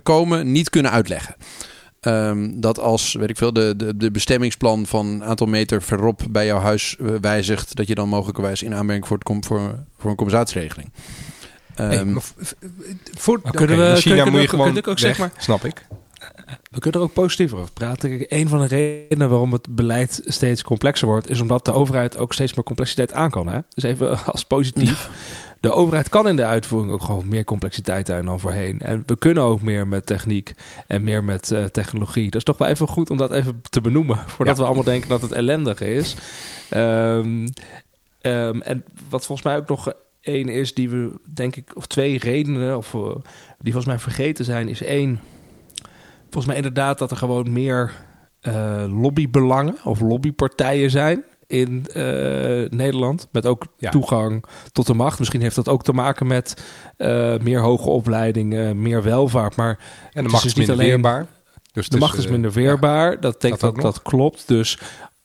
komen. 0.03 0.53
niet 0.53 0.71
kunnen 0.71 0.91
uitleggen. 0.91 1.35
Um, 2.09 2.61
dat 2.61 2.79
als, 2.79 3.13
weet 3.13 3.31
ik 3.31 3.37
veel, 3.37 3.53
de, 3.53 3.75
de, 3.77 3.97
de 3.97 4.11
bestemmingsplan 4.11 4.87
van 4.87 5.07
een 5.07 5.25
aantal 5.25 5.47
meter 5.47 5.83
verop 5.83 6.21
bij 6.31 6.47
jouw 6.47 6.59
huis 6.59 6.97
uh, 7.01 7.15
wijzigt, 7.21 7.77
dat 7.77 7.89
je 7.89 7.95
dan 7.95 8.09
mogelijkerwijs 8.09 8.63
in 8.63 8.75
aanmerking 8.75 9.07
voor, 9.07 9.19
het 9.19 9.47
voor, 9.47 9.79
voor 9.99 10.11
een 10.11 10.17
compensatieregeling. 10.17 10.91
Um, 11.81 11.89
hey, 11.89 12.23
voor, 13.19 13.37
okay, 13.37 13.53
kunnen 13.53 13.77
we, 13.79 13.97
China 13.97 14.25
moet 14.25 14.41
je 14.41 14.49
gewoon 14.49 14.85
ook, 14.85 14.99
zeg 14.99 15.19
maar, 15.19 15.33
snap 15.37 15.65
ik. 15.65 15.87
We 16.71 16.79
kunnen 16.79 17.01
er 17.01 17.07
ook 17.07 17.13
positiever 17.13 17.59
over 17.59 17.73
praten. 17.73 18.25
een 18.29 18.49
van 18.49 18.61
de 18.61 18.67
redenen 18.67 19.29
waarom 19.29 19.53
het 19.53 19.75
beleid 19.75 20.23
steeds 20.25 20.63
complexer 20.63 21.07
wordt, 21.07 21.31
is 21.31 21.41
omdat 21.41 21.65
de 21.65 21.73
overheid 21.73 22.17
ook 22.17 22.33
steeds 22.33 22.55
meer 22.55 22.65
complexiteit 22.65 23.13
aan 23.13 23.31
kan. 23.31 23.49
Hè? 23.49 23.59
Dus 23.69 23.85
even 23.85 24.25
als 24.33 24.45
positief 24.45 25.11
de 25.61 25.73
overheid 25.73 26.09
kan 26.09 26.29
in 26.29 26.37
de 26.37 26.45
uitvoering 26.45 26.93
ook 26.93 27.03
gewoon 27.03 27.29
meer 27.29 27.45
complexiteit 27.45 28.11
aan 28.11 28.25
dan 28.25 28.41
voorheen. 28.41 28.81
En 28.81 29.03
we 29.07 29.19
kunnen 29.19 29.43
ook 29.43 29.63
meer 29.63 29.89
met 29.89 30.07
techniek 30.07 30.55
en 30.87 31.05
meer 31.05 31.25
met 31.25 31.51
uh, 31.51 31.65
technologie. 31.65 32.25
Dat 32.25 32.35
is 32.35 32.45
toch 32.45 32.59
wel 32.59 32.69
even 32.69 32.89
goed 32.89 33.11
om 33.11 33.17
dat 33.17 33.33
even 33.33 33.63
te 33.71 33.81
benoemen. 33.81 34.19
Voordat 34.37 34.59
we 34.59 34.65
allemaal 34.65 34.85
denken 34.85 35.09
dat 35.09 35.23
het 35.23 35.33
ellendig 35.33 35.81
is. 35.81 36.17
Um, 36.75 37.49
um, 38.23 38.63
en 38.63 38.85
wat 39.09 39.27
volgens 39.27 39.47
mij 39.47 39.57
ook 39.57 39.69
nog 39.69 39.93
één 40.21 40.49
is 40.49 40.75
die 40.75 40.91
we, 40.91 41.11
denk 41.35 41.57
ik, 41.57 41.71
of 41.77 41.87
twee 41.87 42.19
redenen, 42.19 42.77
of 42.77 42.95
uh, 42.95 43.03
die 43.59 43.73
volgens 43.73 43.87
mij 43.87 43.99
vergeten 43.99 44.45
zijn, 44.45 44.69
is 44.69 44.83
één. 44.83 45.21
Volgens 46.23 46.47
mij 46.47 46.57
inderdaad 46.57 46.99
dat 46.99 47.11
er 47.11 47.17
gewoon 47.17 47.53
meer 47.53 47.93
lobbybelangen 48.89 49.77
of 49.85 50.01
lobbypartijen 50.01 50.91
zijn 50.91 51.25
in 51.49 51.87
Nederland. 52.71 53.29
Met 53.33 53.47
ook 53.47 53.67
toegang 53.91 54.45
tot 54.73 54.87
de 54.87 54.95
macht. 54.95 55.19
Misschien 55.19 55.41
heeft 55.41 55.55
dat 55.57 55.69
ook 55.69 55.83
te 55.83 55.93
maken 55.93 56.27
met 56.27 56.63
meer 57.43 57.61
hoge 57.61 57.89
opleiding, 57.89 58.75
meer 58.75 59.03
welvaart. 59.03 59.57
Maar 59.57 59.79
en 60.13 60.25
de 60.25 60.31
macht 60.31 60.45
is, 60.45 60.55
dus 60.55 60.67
niet 60.67 60.71
alleen 60.71 60.89
weerbaar. 60.89 61.27
Dus 61.73 61.89
de 61.89 61.99
macht 61.99 62.19
is 62.19 62.27
minder 62.27 62.53
weerbaar. 62.53 63.21
dat, 63.21 63.41
denk 63.41 63.61
dat, 63.61 63.75
dat, 63.75 63.83
dat 63.83 64.03
klopt. 64.03 64.49
Dus 64.49 64.79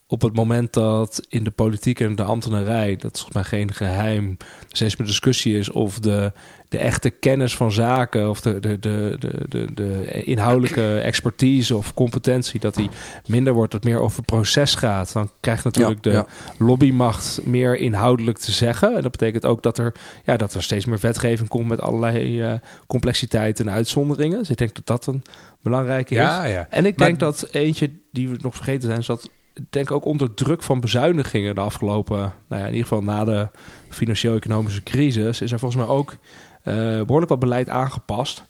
op 0.08 0.22
het 0.22 0.36
moment 0.36 0.74
dat 0.74 1.26
in 1.30 1.44
de 1.44 1.52
politiek 1.52 2.00
en 2.00 2.16
de 2.16 2.24
ambtenarij, 2.24 2.96
dat 2.96 3.14
is 3.14 3.22
volgens 3.22 3.34
mij 3.34 3.60
geen 3.60 3.74
geheim, 3.74 4.38
steeds 4.72 4.96
meer 4.96 5.08
discussie 5.08 5.58
is 5.58 5.70
of 5.70 6.00
de, 6.00 6.32
de 6.70 6.78
echte 6.78 7.10
kennis 7.10 7.56
van 7.56 7.72
zaken 7.72 8.30
of 8.30 8.42
de, 8.42 8.60
de, 8.60 8.80
de, 8.80 9.18
de, 9.50 9.74
de, 9.74 10.24
inhoudelijke 10.24 11.00
expertise 11.00 11.76
of 11.78 11.94
competentie, 11.94 12.60
dat 12.60 12.76
die 12.76 12.90
minder 13.26 13.54
wordt, 13.54 13.72
dat 13.72 13.84
meer 13.84 14.00
over 14.00 14.24
proces 14.24 14.76
gaat. 14.76 15.14
Dan 15.14 15.30
krijgt 15.40 15.64
natuurlijk 15.64 16.04
de 16.04 16.26
lobbymacht 16.58 17.40
meer 17.44 17.78
inhoudelijk 17.78 18.38
te 18.38 18.52
zeggen. 18.52 18.96
En 18.96 19.02
dat 19.02 19.12
betekent 19.12 19.46
ook 19.46 19.64
dat 19.64 19.78
er, 19.78 19.94
ja, 20.26 20.38
dat 20.38 20.54
er 20.54 20.64
steeds 20.64 20.86
meer 20.86 21.00
wetgeving 21.02 21.50
komt 21.50 21.68
met 21.68 21.82
allerlei 21.82 22.44
uh, 22.44 22.54
complexiteiten 22.88 23.68
en 23.68 23.74
uitzonderingen. 23.74 24.38
Dus 24.38 24.50
ik 24.50 24.58
denk 24.58 24.76
dat 24.76 24.86
dat 24.86 25.06
een 25.08 25.24
belangrijke 25.62 26.14
is. 26.14 26.22
Ja, 26.22 26.68
En 26.70 26.86
ik 26.86 26.98
denk 26.98 27.20
dat 27.20 27.48
eentje 27.52 27.92
die 28.12 28.30
we 28.30 28.38
nog 28.42 28.56
vergeten 28.56 28.88
zijn, 28.88 29.00
is 29.00 29.06
dat 29.06 29.30
denk 29.70 29.92
ook 29.92 30.06
onder 30.06 30.34
druk 30.34 30.64
van 30.64 30.80
bezuinigingen 30.80 31.56
de 31.56 31.62
afgelopen, 31.62 32.18
nou 32.18 32.62
ja, 32.62 32.68
in 32.68 32.74
ieder 32.74 32.88
geval 32.88 33.04
na 33.04 33.26
de 33.26 33.48
financieel-economische 33.90 34.84
crisis, 34.84 35.42
is 35.42 35.52
er 35.52 35.60
volgens 35.60 35.86
mij 35.86 35.96
ook 35.96 36.12
uh, 36.12 36.76
behoorlijk 36.76 37.30
wat 37.30 37.40
beleid 37.40 37.70
aangepast. 37.70 38.44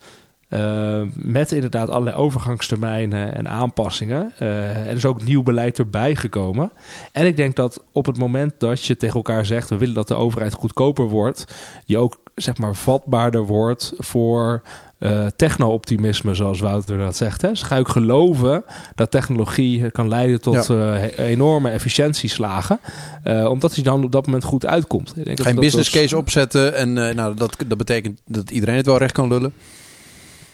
Uh, 0.49 1.01
met 1.13 1.51
inderdaad 1.51 1.89
allerlei 1.89 2.15
overgangstermijnen 2.15 3.35
en 3.35 3.49
aanpassingen. 3.49 4.33
Uh, 4.39 4.87
er 4.87 4.95
is 4.95 5.05
ook 5.05 5.23
nieuw 5.23 5.43
beleid 5.43 5.79
erbij 5.79 6.15
gekomen. 6.15 6.71
En 7.11 7.25
ik 7.25 7.35
denk 7.35 7.55
dat 7.55 7.83
op 7.91 8.05
het 8.05 8.17
moment 8.17 8.53
dat 8.57 8.85
je 8.85 8.97
tegen 8.97 9.15
elkaar 9.15 9.45
zegt: 9.45 9.69
we 9.69 9.77
willen 9.77 9.95
dat 9.95 10.07
de 10.07 10.15
overheid 10.15 10.53
goedkoper 10.53 11.05
wordt, 11.05 11.45
je 11.85 11.97
ook 11.97 12.21
zeg 12.35 12.57
maar 12.57 12.75
vatbaarder 12.75 13.45
wordt 13.45 13.93
voor 13.97 14.61
uh, 15.03 15.27
techno-optimisme, 15.35 16.35
zoals 16.35 16.59
Wouter 16.59 16.97
dat 16.97 17.15
zegt. 17.15 17.41
Hè. 17.41 17.49
Dus 17.49 17.61
ga 17.61 17.75
ik 17.75 17.87
geloven 17.87 18.63
dat 18.95 19.11
technologie 19.11 19.91
kan 19.91 20.07
leiden 20.07 20.41
tot 20.41 20.69
uh, 20.69 21.17
enorme 21.17 21.69
efficiëntieslagen. 21.69 22.79
Uh, 23.23 23.49
omdat 23.49 23.75
hij 23.75 23.83
dan 23.83 24.03
op 24.03 24.11
dat 24.11 24.25
moment 24.25 24.43
goed 24.43 24.65
uitkomt. 24.65 25.13
Ik 25.15 25.25
denk 25.25 25.41
Geen 25.41 25.55
business 25.55 25.89
case 25.89 26.17
opzetten 26.17 26.75
en 26.75 26.93
nou, 26.93 27.35
dat, 27.35 27.55
dat 27.67 27.77
betekent 27.77 28.21
dat 28.25 28.51
iedereen 28.51 28.75
het 28.75 28.85
wel 28.85 28.97
recht 28.97 29.13
kan 29.13 29.27
lullen. 29.27 29.53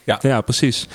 Ja, 0.03 0.19
ja 0.21 0.41
precies. 0.41 0.87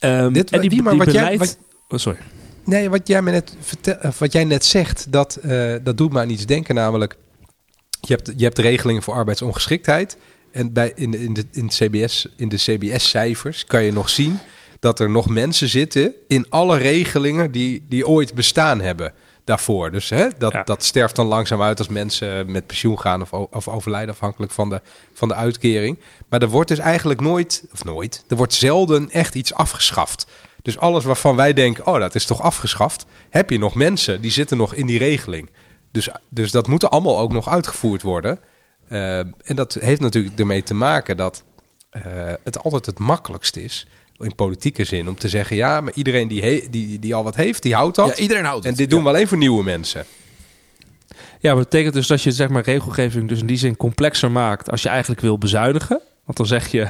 Um, 0.00 0.32
Dit, 0.32 0.50
en 0.50 0.60
die, 0.60 0.82
maar 0.82 0.96
wat 0.96 1.06
beleid... 1.06 1.28
Jij, 1.28 1.38
wat, 1.38 1.58
oh, 1.88 1.98
sorry. 1.98 2.18
Nee, 2.64 2.90
wat 2.90 3.08
jij, 3.08 3.22
me 3.22 3.30
net 3.30 3.56
vertel, 3.60 3.96
wat 4.18 4.32
jij 4.32 4.44
net 4.44 4.64
zegt, 4.64 5.06
dat, 5.12 5.38
dat 5.82 5.96
doet 5.96 6.12
me 6.12 6.20
aan 6.20 6.30
iets 6.30 6.46
denken. 6.46 6.74
Namelijk, 6.74 7.16
je 8.00 8.14
hebt, 8.14 8.32
je 8.36 8.44
hebt 8.44 8.58
regelingen 8.58 9.02
voor 9.02 9.14
arbeidsongeschiktheid. 9.14 10.16
En 10.52 10.72
bij, 10.72 10.92
in, 10.94 11.14
in, 11.14 11.34
de, 11.34 11.44
in, 11.52 11.68
CBS, 11.68 12.28
in 12.36 12.48
de 12.48 12.56
CBS-cijfers 12.56 13.64
kan 13.64 13.82
je 13.82 13.92
nog 13.92 14.08
zien 14.08 14.38
dat 14.80 15.00
er 15.00 15.10
nog 15.10 15.28
mensen 15.28 15.68
zitten 15.68 16.14
in 16.28 16.46
alle 16.48 16.78
regelingen 16.78 17.50
die, 17.50 17.84
die 17.88 18.06
ooit 18.06 18.34
bestaan 18.34 18.80
hebben 18.80 19.12
daarvoor. 19.44 19.90
Dus 19.90 20.08
hè, 20.08 20.28
dat, 20.38 20.56
dat 20.64 20.84
sterft 20.84 21.16
dan 21.16 21.26
langzaam 21.26 21.62
uit 21.62 21.78
als 21.78 21.88
mensen 21.88 22.50
met 22.50 22.66
pensioen 22.66 23.00
gaan 23.00 23.22
of, 23.22 23.32
of 23.32 23.68
overlijden, 23.68 24.14
afhankelijk 24.14 24.52
van 24.52 24.68
de, 24.68 24.80
van 25.12 25.28
de 25.28 25.34
uitkering. 25.34 25.98
Maar 26.28 26.42
er 26.42 26.48
wordt 26.48 26.68
dus 26.68 26.78
eigenlijk 26.78 27.20
nooit, 27.20 27.64
of 27.72 27.84
nooit, 27.84 28.24
er 28.28 28.36
wordt 28.36 28.54
zelden 28.54 29.10
echt 29.10 29.34
iets 29.34 29.54
afgeschaft. 29.54 30.26
Dus 30.62 30.78
alles 30.78 31.04
waarvan 31.04 31.36
wij 31.36 31.52
denken, 31.52 31.86
oh, 31.86 31.98
dat 31.98 32.14
is 32.14 32.24
toch 32.26 32.42
afgeschaft, 32.42 33.06
heb 33.30 33.50
je 33.50 33.58
nog 33.58 33.74
mensen 33.74 34.20
die 34.20 34.30
zitten 34.30 34.56
nog 34.56 34.74
in 34.74 34.86
die 34.86 34.98
regeling. 34.98 35.50
Dus, 35.92 36.08
dus 36.28 36.50
dat 36.50 36.66
moet 36.66 36.90
allemaal 36.90 37.18
ook 37.18 37.32
nog 37.32 37.48
uitgevoerd 37.48 38.02
worden. 38.02 38.38
Uh, 38.92 39.18
en 39.18 39.54
dat 39.54 39.74
heeft 39.80 40.00
natuurlijk 40.00 40.38
ermee 40.38 40.62
te 40.62 40.74
maken 40.74 41.16
dat 41.16 41.42
uh, 41.92 42.02
het 42.44 42.62
altijd 42.62 42.86
het 42.86 42.98
makkelijkst 42.98 43.56
is 43.56 43.86
in 44.18 44.34
politieke 44.34 44.84
zin 44.84 45.08
om 45.08 45.18
te 45.18 45.28
zeggen: 45.28 45.56
ja, 45.56 45.80
maar 45.80 45.92
iedereen 45.94 46.28
die, 46.28 46.70
die, 46.70 46.98
die 46.98 47.14
al 47.14 47.24
wat 47.24 47.36
heeft, 47.36 47.62
die 47.62 47.74
houdt 47.74 47.96
dat. 47.96 48.16
Ja, 48.16 48.22
iedereen 48.22 48.44
houdt 48.44 48.64
En 48.64 48.74
dit 48.74 48.90
doen 48.90 49.02
we 49.02 49.08
alleen 49.08 49.28
voor 49.28 49.38
nieuwe 49.38 49.64
mensen. 49.64 50.04
Ja, 51.40 51.54
maar 51.54 51.62
dat 51.62 51.70
betekent 51.70 51.94
dus 51.94 52.06
dat 52.06 52.22
je 52.22 52.32
zeg 52.32 52.48
maar 52.48 52.62
regelgeving 52.62 53.28
dus 53.28 53.40
in 53.40 53.46
die 53.46 53.56
zin 53.56 53.76
complexer 53.76 54.30
maakt 54.30 54.70
als 54.70 54.82
je 54.82 54.88
eigenlijk 54.88 55.20
wil 55.20 55.38
bezuinigen. 55.38 56.00
Want 56.24 56.36
dan 56.36 56.46
zeg 56.46 56.68
je, 56.68 56.88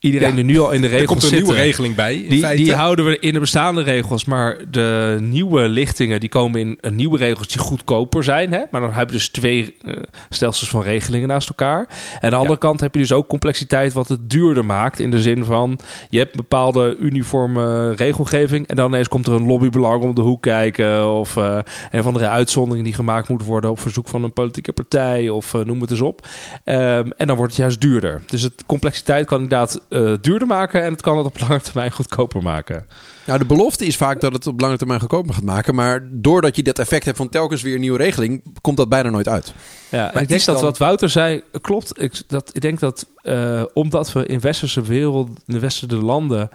iedereen 0.00 0.34
die 0.34 0.44
nu 0.44 0.58
al 0.58 0.70
in 0.70 0.80
de 0.80 0.86
regels 0.86 1.06
komt 1.06 1.22
een 1.22 1.38
nieuwe 1.38 1.54
regeling 1.54 1.94
bij. 1.94 2.26
Die, 2.28 2.46
die, 2.56 2.74
houden 2.74 3.04
we 3.04 3.18
in 3.18 3.32
de 3.32 3.40
bestaande 3.40 3.82
regels. 3.82 4.24
Maar 4.24 4.56
de 4.70 5.18
nieuwe 5.20 5.68
lichtingen 5.68 6.20
die 6.20 6.28
komen 6.28 6.60
in 6.60 6.78
een 6.80 6.94
nieuwe 6.94 7.18
regels 7.18 7.48
die 7.48 7.58
goedkoper 7.58 8.24
zijn. 8.24 8.52
Hè? 8.52 8.62
Maar 8.70 8.80
dan 8.80 8.92
heb 8.92 9.08
je 9.08 9.14
dus 9.14 9.28
twee 9.28 9.76
uh, 9.82 9.96
stelsels 10.28 10.68
van 10.68 10.82
regelingen 10.82 11.28
naast 11.28 11.48
elkaar. 11.48 11.88
En 11.88 12.20
aan 12.22 12.30
de 12.30 12.36
andere 12.36 12.58
kant 12.58 12.80
heb 12.80 12.94
je 12.94 13.00
dus 13.00 13.12
ook 13.12 13.28
complexiteit 13.28 13.92
wat 13.92 14.08
het 14.08 14.30
duurder 14.30 14.64
maakt. 14.64 14.98
In 14.98 15.10
de 15.10 15.22
zin 15.22 15.44
van, 15.44 15.78
je 16.08 16.18
hebt 16.18 16.36
bepaalde 16.36 16.96
uniforme 17.00 17.94
regelgeving. 17.94 18.66
En 18.66 18.76
dan 18.76 18.88
ineens 18.88 19.08
komt 19.08 19.26
er 19.26 19.32
een 19.32 19.46
lobbybelang 19.46 20.02
om 20.02 20.14
de 20.14 20.20
hoek 20.20 20.42
kijken. 20.42 21.12
Of 21.12 21.36
uh, 21.36 21.58
een 21.90 22.00
of 22.00 22.06
andere 22.06 22.28
uitzondering 22.28 22.84
die 22.84 22.94
gemaakt 22.94 23.28
moet 23.28 23.44
worden 23.44 23.70
op 23.70 23.80
verzoek 23.80 24.08
van 24.08 24.24
een 24.24 24.32
politieke 24.32 24.72
partij. 24.72 25.28
Of 25.28 25.54
uh, 25.54 25.64
noem 25.64 25.80
het 25.80 25.90
eens 25.90 26.00
op. 26.00 26.26
Um, 26.64 27.12
en 27.12 27.26
dan 27.26 27.36
wordt 27.36 27.52
het 27.52 27.60
juist 27.60 27.80
duurder. 27.80 28.22
Dus 28.26 28.42
het 28.42 28.62
complexiteit 28.66 29.26
kan 29.26 29.42
inderdaad 29.42 29.80
uh, 29.90 30.14
duurder 30.20 30.48
maken 30.48 30.82
en 30.82 30.92
het 30.92 31.02
kan 31.02 31.16
het 31.16 31.26
op 31.26 31.40
lange 31.48 31.60
termijn 31.60 31.90
goedkoper 31.90 32.42
maken. 32.42 32.86
Nou, 33.26 33.38
de 33.38 33.44
belofte 33.44 33.86
is 33.86 33.96
vaak 33.96 34.20
dat 34.20 34.32
het 34.32 34.46
op 34.46 34.60
lange 34.60 34.76
termijn 34.76 35.00
goedkoper 35.00 35.34
gaat 35.34 35.42
maken. 35.42 35.74
Maar 35.74 36.08
doordat 36.10 36.56
je 36.56 36.62
dat 36.62 36.78
effect 36.78 37.04
hebt 37.04 37.16
van 37.16 37.28
telkens 37.28 37.62
weer 37.62 37.74
een 37.74 37.80
nieuwe 37.80 37.98
regeling, 37.98 38.42
komt 38.60 38.76
dat 38.76 38.88
bijna 38.88 39.10
nooit 39.10 39.28
uit. 39.28 39.54
Ja, 39.88 40.14
ik 40.14 40.28
denk 40.28 40.44
dat 40.44 40.60
wat 40.60 40.78
Wouter 40.78 41.10
zei 41.10 41.42
klopt. 41.60 42.02
Ik, 42.02 42.22
dat, 42.26 42.50
ik 42.52 42.60
denk 42.60 42.80
dat 42.80 43.06
uh, 43.22 43.62
omdat 43.72 44.12
we 44.12 44.26
in 44.26 44.40
westerse 44.40 44.82
wereld, 44.82 45.28
in 45.28 45.54
de 45.54 45.58
westerse 45.58 45.96
landen, 45.96 46.48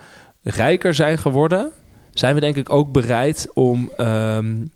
rijker 0.44 0.94
zijn 0.94 1.18
geworden, 1.18 1.72
zijn 2.14 2.36
we 2.36 2.40
denk 2.42 2.56
ik 2.56 2.70
ook 2.70 2.92
bereid 2.92 3.48
om. 3.54 3.92
Um, 3.98 4.72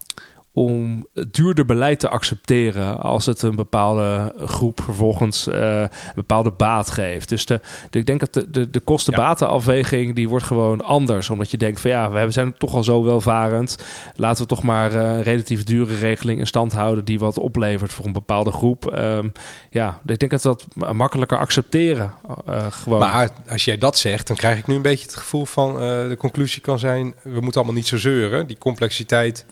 om 0.59 1.07
duurder 1.31 1.65
beleid 1.65 1.99
te 1.99 2.09
accepteren 2.09 2.99
als 2.99 3.25
het 3.25 3.41
een 3.41 3.55
bepaalde 3.55 4.33
groep 4.37 4.81
vervolgens 4.81 5.47
uh, 5.47 5.81
een 5.81 5.89
bepaalde 6.15 6.51
baat 6.51 6.91
geeft. 6.91 7.29
Dus 7.29 7.45
de, 7.45 7.61
ik 7.91 8.05
denk 8.05 8.19
dat 8.19 8.33
de, 8.33 8.49
de, 8.49 8.69
de 8.69 8.79
kosten-batenafweging 8.79 10.15
die 10.15 10.29
wordt 10.29 10.45
gewoon 10.45 10.81
anders. 10.81 11.29
Omdat 11.29 11.51
je 11.51 11.57
denkt 11.57 11.81
van 11.81 11.91
ja, 11.91 12.11
we 12.11 12.31
zijn 12.31 12.57
toch 12.57 12.73
al 12.73 12.83
zo 12.83 13.03
welvarend. 13.03 13.77
Laten 14.15 14.41
we 14.41 14.49
toch 14.49 14.63
maar 14.63 14.93
uh, 14.93 15.01
een 15.01 15.23
relatief 15.23 15.63
dure 15.63 15.95
regeling 15.95 16.39
in 16.39 16.47
stand 16.47 16.73
houden 16.73 17.05
die 17.05 17.19
wat 17.19 17.37
oplevert 17.37 17.93
voor 17.93 18.05
een 18.05 18.13
bepaalde 18.13 18.51
groep. 18.51 18.97
Um, 18.97 19.31
ja, 19.69 19.99
ik 20.05 20.19
denk 20.19 20.31
dat 20.31 20.41
dat 20.41 20.65
makkelijker 20.93 21.37
accepteren. 21.37 22.13
Uh, 22.49 22.65
gewoon. 22.69 22.99
Maar 22.99 23.29
als 23.49 23.65
jij 23.65 23.77
dat 23.77 23.97
zegt, 23.97 24.27
dan 24.27 24.35
krijg 24.35 24.57
ik 24.57 24.67
nu 24.67 24.75
een 24.75 24.81
beetje 24.81 25.05
het 25.05 25.15
gevoel 25.15 25.45
van 25.45 25.75
de 26.09 26.15
conclusie 26.17 26.61
kan 26.61 26.79
zijn: 26.79 27.13
we 27.21 27.39
moeten 27.39 27.55
allemaal 27.55 27.73
niet 27.73 27.87
zo 27.87 27.97
zeuren. 27.97 28.47
Die 28.47 28.57
complexiteit 28.57 29.45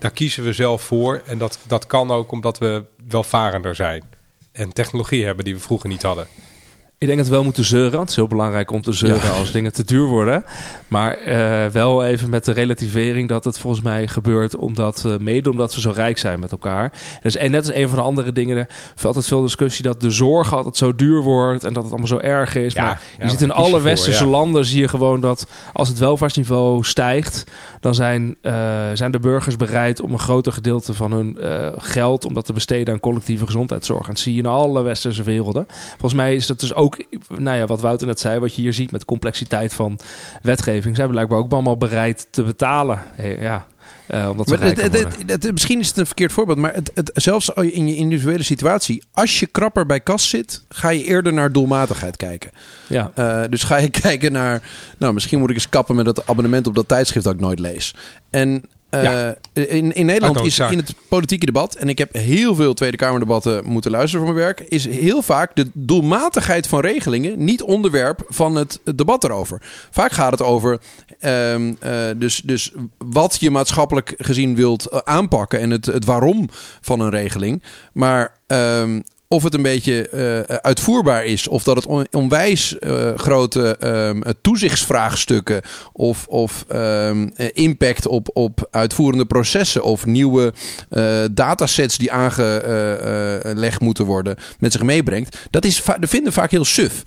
daar 0.00 0.10
kiezen 0.10 0.44
we 0.44 0.52
zelf 0.52 0.82
voor. 0.82 1.22
En 1.26 1.38
dat, 1.38 1.58
dat 1.66 1.86
kan 1.86 2.10
ook 2.10 2.32
omdat 2.32 2.58
we 2.58 2.84
welvarender 3.08 3.74
zijn. 3.74 4.02
En 4.52 4.72
technologie 4.72 5.24
hebben 5.24 5.44
die 5.44 5.54
we 5.54 5.60
vroeger 5.60 5.88
niet 5.88 6.02
hadden. 6.02 6.26
Ik 7.00 7.06
denk 7.06 7.18
dat 7.18 7.28
we 7.28 7.34
wel 7.34 7.44
moeten 7.44 7.64
zeuren. 7.64 8.00
Het 8.00 8.08
is 8.08 8.16
heel 8.16 8.26
belangrijk 8.26 8.70
om 8.70 8.82
te 8.82 8.92
zeuren 8.92 9.32
als 9.32 9.52
dingen 9.52 9.72
te 9.72 9.84
duur 9.84 10.06
worden. 10.06 10.44
Maar 10.88 11.18
uh, 11.26 11.66
wel 11.66 12.04
even 12.04 12.30
met 12.30 12.44
de 12.44 12.52
relativering 12.52 13.28
dat 13.28 13.44
het 13.44 13.58
volgens 13.58 13.82
mij 13.82 14.06
gebeurt 14.06 14.56
omdat 14.56 15.04
uh, 15.06 15.16
mede 15.16 15.50
omdat 15.50 15.74
we 15.74 15.80
zo 15.80 15.90
rijk 15.94 16.18
zijn 16.18 16.40
met 16.40 16.52
elkaar. 16.52 16.92
Dus 17.22 17.36
en 17.36 17.50
net 17.50 17.66
als 17.66 17.74
een 17.74 17.88
van 17.88 17.98
de 17.98 18.04
andere 18.04 18.32
dingen, 18.32 18.56
er 18.56 18.68
altijd 19.02 19.26
veel 19.26 19.42
discussie 19.42 19.84
dat 19.84 20.00
de 20.00 20.10
zorg 20.10 20.54
altijd 20.54 20.76
zo 20.76 20.94
duur 20.94 21.22
wordt 21.22 21.64
en 21.64 21.72
dat 21.72 21.82
het 21.82 21.92
allemaal 21.92 22.08
zo 22.08 22.18
erg 22.18 22.54
is. 22.54 22.72
Ja, 22.72 22.84
maar 22.84 23.00
je 23.20 23.28
ziet 23.28 23.42
in 23.42 23.52
alle 23.52 23.80
westerse 23.80 24.26
landen 24.26 24.64
zie 24.64 24.80
je 24.80 24.88
gewoon 24.88 25.20
dat 25.20 25.46
als 25.72 25.88
het 25.88 25.98
welvaartsniveau 25.98 26.84
stijgt, 26.84 27.44
dan 27.80 27.94
zijn, 27.94 28.36
uh, 28.42 28.52
zijn 28.94 29.10
de 29.10 29.20
burgers 29.20 29.56
bereid 29.56 30.00
om 30.00 30.12
een 30.12 30.18
groter 30.18 30.52
gedeelte 30.52 30.94
van 30.94 31.12
hun 31.12 31.38
geld 31.78 32.24
om 32.24 32.34
dat 32.34 32.44
te 32.44 32.52
besteden 32.52 32.94
aan 32.94 33.00
collectieve 33.00 33.46
gezondheidszorg. 33.46 34.02
En 34.02 34.12
dat 34.12 34.18
zie 34.18 34.32
je 34.32 34.38
in 34.38 34.46
alle 34.46 34.82
westerse 34.82 35.22
werelden. 35.22 35.66
Volgens 35.90 36.14
mij 36.14 36.34
is 36.34 36.46
dat 36.46 36.60
dus 36.60 36.74
ook 36.74 36.88
nou 37.28 37.56
ja, 37.56 37.66
wat 37.66 37.80
Wouter 37.80 38.06
net 38.06 38.20
zei, 38.20 38.38
wat 38.38 38.54
je 38.54 38.62
hier 38.62 38.72
ziet 38.72 38.90
met 38.90 39.00
de 39.00 39.06
complexiteit 39.06 39.74
van 39.74 39.98
wetgeving, 40.42 40.96
zijn 40.96 41.08
we 41.08 41.14
blijkbaar 41.14 41.38
ook 41.38 41.52
allemaal 41.52 41.76
bereid 41.76 42.26
te 42.30 42.42
betalen. 42.42 43.02
Ja. 43.40 43.66
Uh, 44.14 44.28
omdat 44.30 44.46
maar 44.46 44.60
het, 45.26 45.52
misschien 45.52 45.80
is 45.80 45.88
het 45.88 45.96
een 45.96 46.06
verkeerd 46.06 46.32
voorbeeld, 46.32 46.58
maar 46.58 46.74
het, 46.74 47.10
zelfs 47.14 47.48
in 47.48 47.88
je 47.88 47.94
individuele 47.96 48.42
situatie, 48.42 49.02
als 49.12 49.40
je 49.40 49.46
krapper 49.46 49.86
bij 49.86 50.00
kas 50.00 50.28
zit, 50.28 50.64
ga 50.68 50.88
je 50.88 51.04
eerder 51.04 51.32
naar 51.32 51.52
doelmatigheid 51.52 52.16
kijken. 52.16 52.50
Ja. 52.86 53.12
Uh, 53.18 53.42
dus 53.50 53.62
ga 53.62 53.76
je 53.76 53.90
kijken 54.02 54.32
naar, 54.32 54.62
nou, 54.98 55.14
misschien 55.14 55.38
moet 55.38 55.50
ik 55.50 55.54
eens 55.54 55.68
kappen 55.68 55.96
met 55.96 56.04
dat 56.04 56.26
abonnement 56.26 56.66
op 56.66 56.74
dat 56.74 56.88
tijdschrift 56.88 57.24
dat 57.24 57.34
ik 57.34 57.40
nooit 57.40 57.58
lees. 57.58 57.94
En 58.30 58.64
Uh, 58.90 59.28
in, 59.52 59.94
in 59.94 60.06
Nederland 60.06 60.44
is 60.44 60.58
in 60.58 60.78
het 60.78 60.94
politieke 61.08 61.46
debat, 61.46 61.74
en 61.74 61.88
ik 61.88 61.98
heb 61.98 62.12
heel 62.12 62.54
veel 62.54 62.74
Tweede 62.74 62.96
Kamerdebatten 62.96 63.64
moeten 63.64 63.90
luisteren 63.90 64.26
voor 64.26 64.34
mijn 64.34 64.46
werk, 64.46 64.60
is 64.68 64.86
heel 64.86 65.22
vaak 65.22 65.56
de 65.56 65.70
doelmatigheid 65.72 66.66
van 66.66 66.80
regelingen 66.80 67.44
niet 67.44 67.62
onderwerp 67.62 68.24
van 68.28 68.54
het, 68.54 68.80
debat 68.94 69.24
erover. 69.24 69.62
Vaak 69.90 70.12
gaat 70.12 70.30
het 70.30 70.42
over 70.42 70.80
um, 71.20 71.76
uh, 71.84 72.00
dus, 72.16 72.42
dus 72.44 72.72
wat 72.98 73.36
je 73.40 73.50
maatschappelijk 73.50 74.14
gezien 74.16 74.54
wilt 74.54 75.04
aanpakken 75.04 75.60
en 75.60 75.70
het, 75.70 75.86
het 75.86 76.04
waarom 76.04 76.48
van 76.80 77.00
een 77.00 77.10
regeling. 77.10 77.62
Maar 77.92 78.36
um, 78.46 79.02
of 79.34 79.42
het 79.42 79.54
een 79.54 79.62
beetje 79.62 80.08
uh, 80.48 80.56
uitvoerbaar 80.56 81.24
is, 81.24 81.48
of 81.48 81.62
dat 81.62 81.76
het 81.76 82.08
onwijs 82.10 82.76
uh, 82.80 83.14
grote 83.14 83.76
um, 83.84 84.22
toezichtsvraagstukken 84.40 85.62
of, 85.92 86.26
of 86.26 86.64
um, 86.72 87.32
impact 87.52 88.06
op, 88.06 88.30
op 88.32 88.68
uitvoerende 88.70 89.24
processen 89.24 89.82
of 89.82 90.06
nieuwe 90.06 90.52
uh, 90.90 91.24
datasets 91.32 91.98
die 91.98 92.12
aangelegd 92.12 93.80
moeten 93.80 94.04
worden 94.04 94.36
met 94.58 94.72
zich 94.72 94.82
meebrengt, 94.82 95.38
dat, 95.50 95.64
is 95.64 95.82
dat 95.84 96.10
vinden 96.10 96.32
vaak 96.32 96.50
heel 96.50 96.64
suf. 96.64 97.04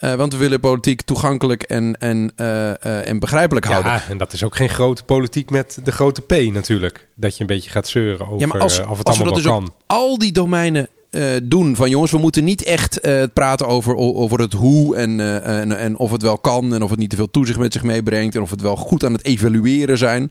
Uh, 0.00 0.14
want 0.14 0.32
we 0.32 0.38
willen 0.38 0.60
politiek 0.60 1.02
toegankelijk 1.02 1.62
en, 1.62 1.96
en, 1.98 2.32
uh, 2.36 3.06
en 3.08 3.18
begrijpelijk 3.18 3.66
houden. 3.66 3.92
Ja, 3.92 4.02
en 4.08 4.18
dat 4.18 4.32
is 4.32 4.44
ook 4.44 4.56
geen 4.56 4.68
grote 4.68 5.04
politiek 5.04 5.50
met 5.50 5.78
de 5.84 5.92
grote 5.92 6.20
P 6.22 6.30
natuurlijk. 6.52 7.08
Dat 7.14 7.34
je 7.34 7.40
een 7.40 7.46
beetje 7.46 7.70
gaat 7.70 7.88
zeuren 7.88 8.26
over 8.26 8.40
ja, 8.40 8.46
maar 8.46 8.60
als, 8.60 8.80
of 8.80 8.98
het 8.98 9.06
als 9.06 9.16
allemaal 9.16 9.36
we 9.36 9.42
dat 9.42 9.52
dus 9.52 9.52
kan. 9.52 9.74
al 9.86 10.18
die 10.18 10.32
domeinen 10.32 10.88
uh, 11.10 11.24
doen. 11.42 11.76
Van 11.76 11.90
jongens, 11.90 12.10
we 12.10 12.18
moeten 12.18 12.44
niet 12.44 12.62
echt 12.62 13.06
uh, 13.06 13.22
praten 13.32 13.66
over, 13.66 13.96
over 13.96 14.40
het 14.40 14.52
hoe 14.52 14.96
en, 14.96 15.18
uh, 15.18 15.60
en, 15.60 15.78
en, 15.78 15.96
of 15.96 16.10
het 16.10 16.22
wel 16.22 16.38
kan. 16.38 16.74
En 16.74 16.82
of 16.82 16.90
het 16.90 16.98
niet 16.98 17.10
te 17.10 17.16
veel 17.16 17.30
toezicht 17.30 17.58
met 17.58 17.72
zich 17.72 17.82
meebrengt. 17.82 18.34
En 18.34 18.42
of 18.42 18.50
het 18.50 18.60
wel 18.60 18.76
goed 18.76 19.04
aan 19.04 19.12
het 19.12 19.24
evalueren 19.24 19.98
zijn. 19.98 20.30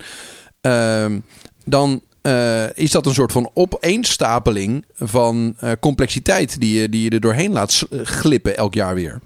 Ehm, 0.61 1.19
dan 1.65 2.01
is 2.73 2.91
dat 2.91 3.05
een 3.05 3.13
soort 3.13 3.31
van 3.31 3.49
opeenstapeling 3.53 4.85
van 4.95 5.55
complexiteit 5.79 6.59
die 6.59 6.81
je, 6.81 6.89
die 6.89 7.03
je 7.03 7.09
er 7.09 7.19
doorheen 7.19 7.51
laat 7.51 7.85
glippen 8.03 8.57
elk 8.57 8.73
jaar 8.73 8.95
weer. 8.95 9.19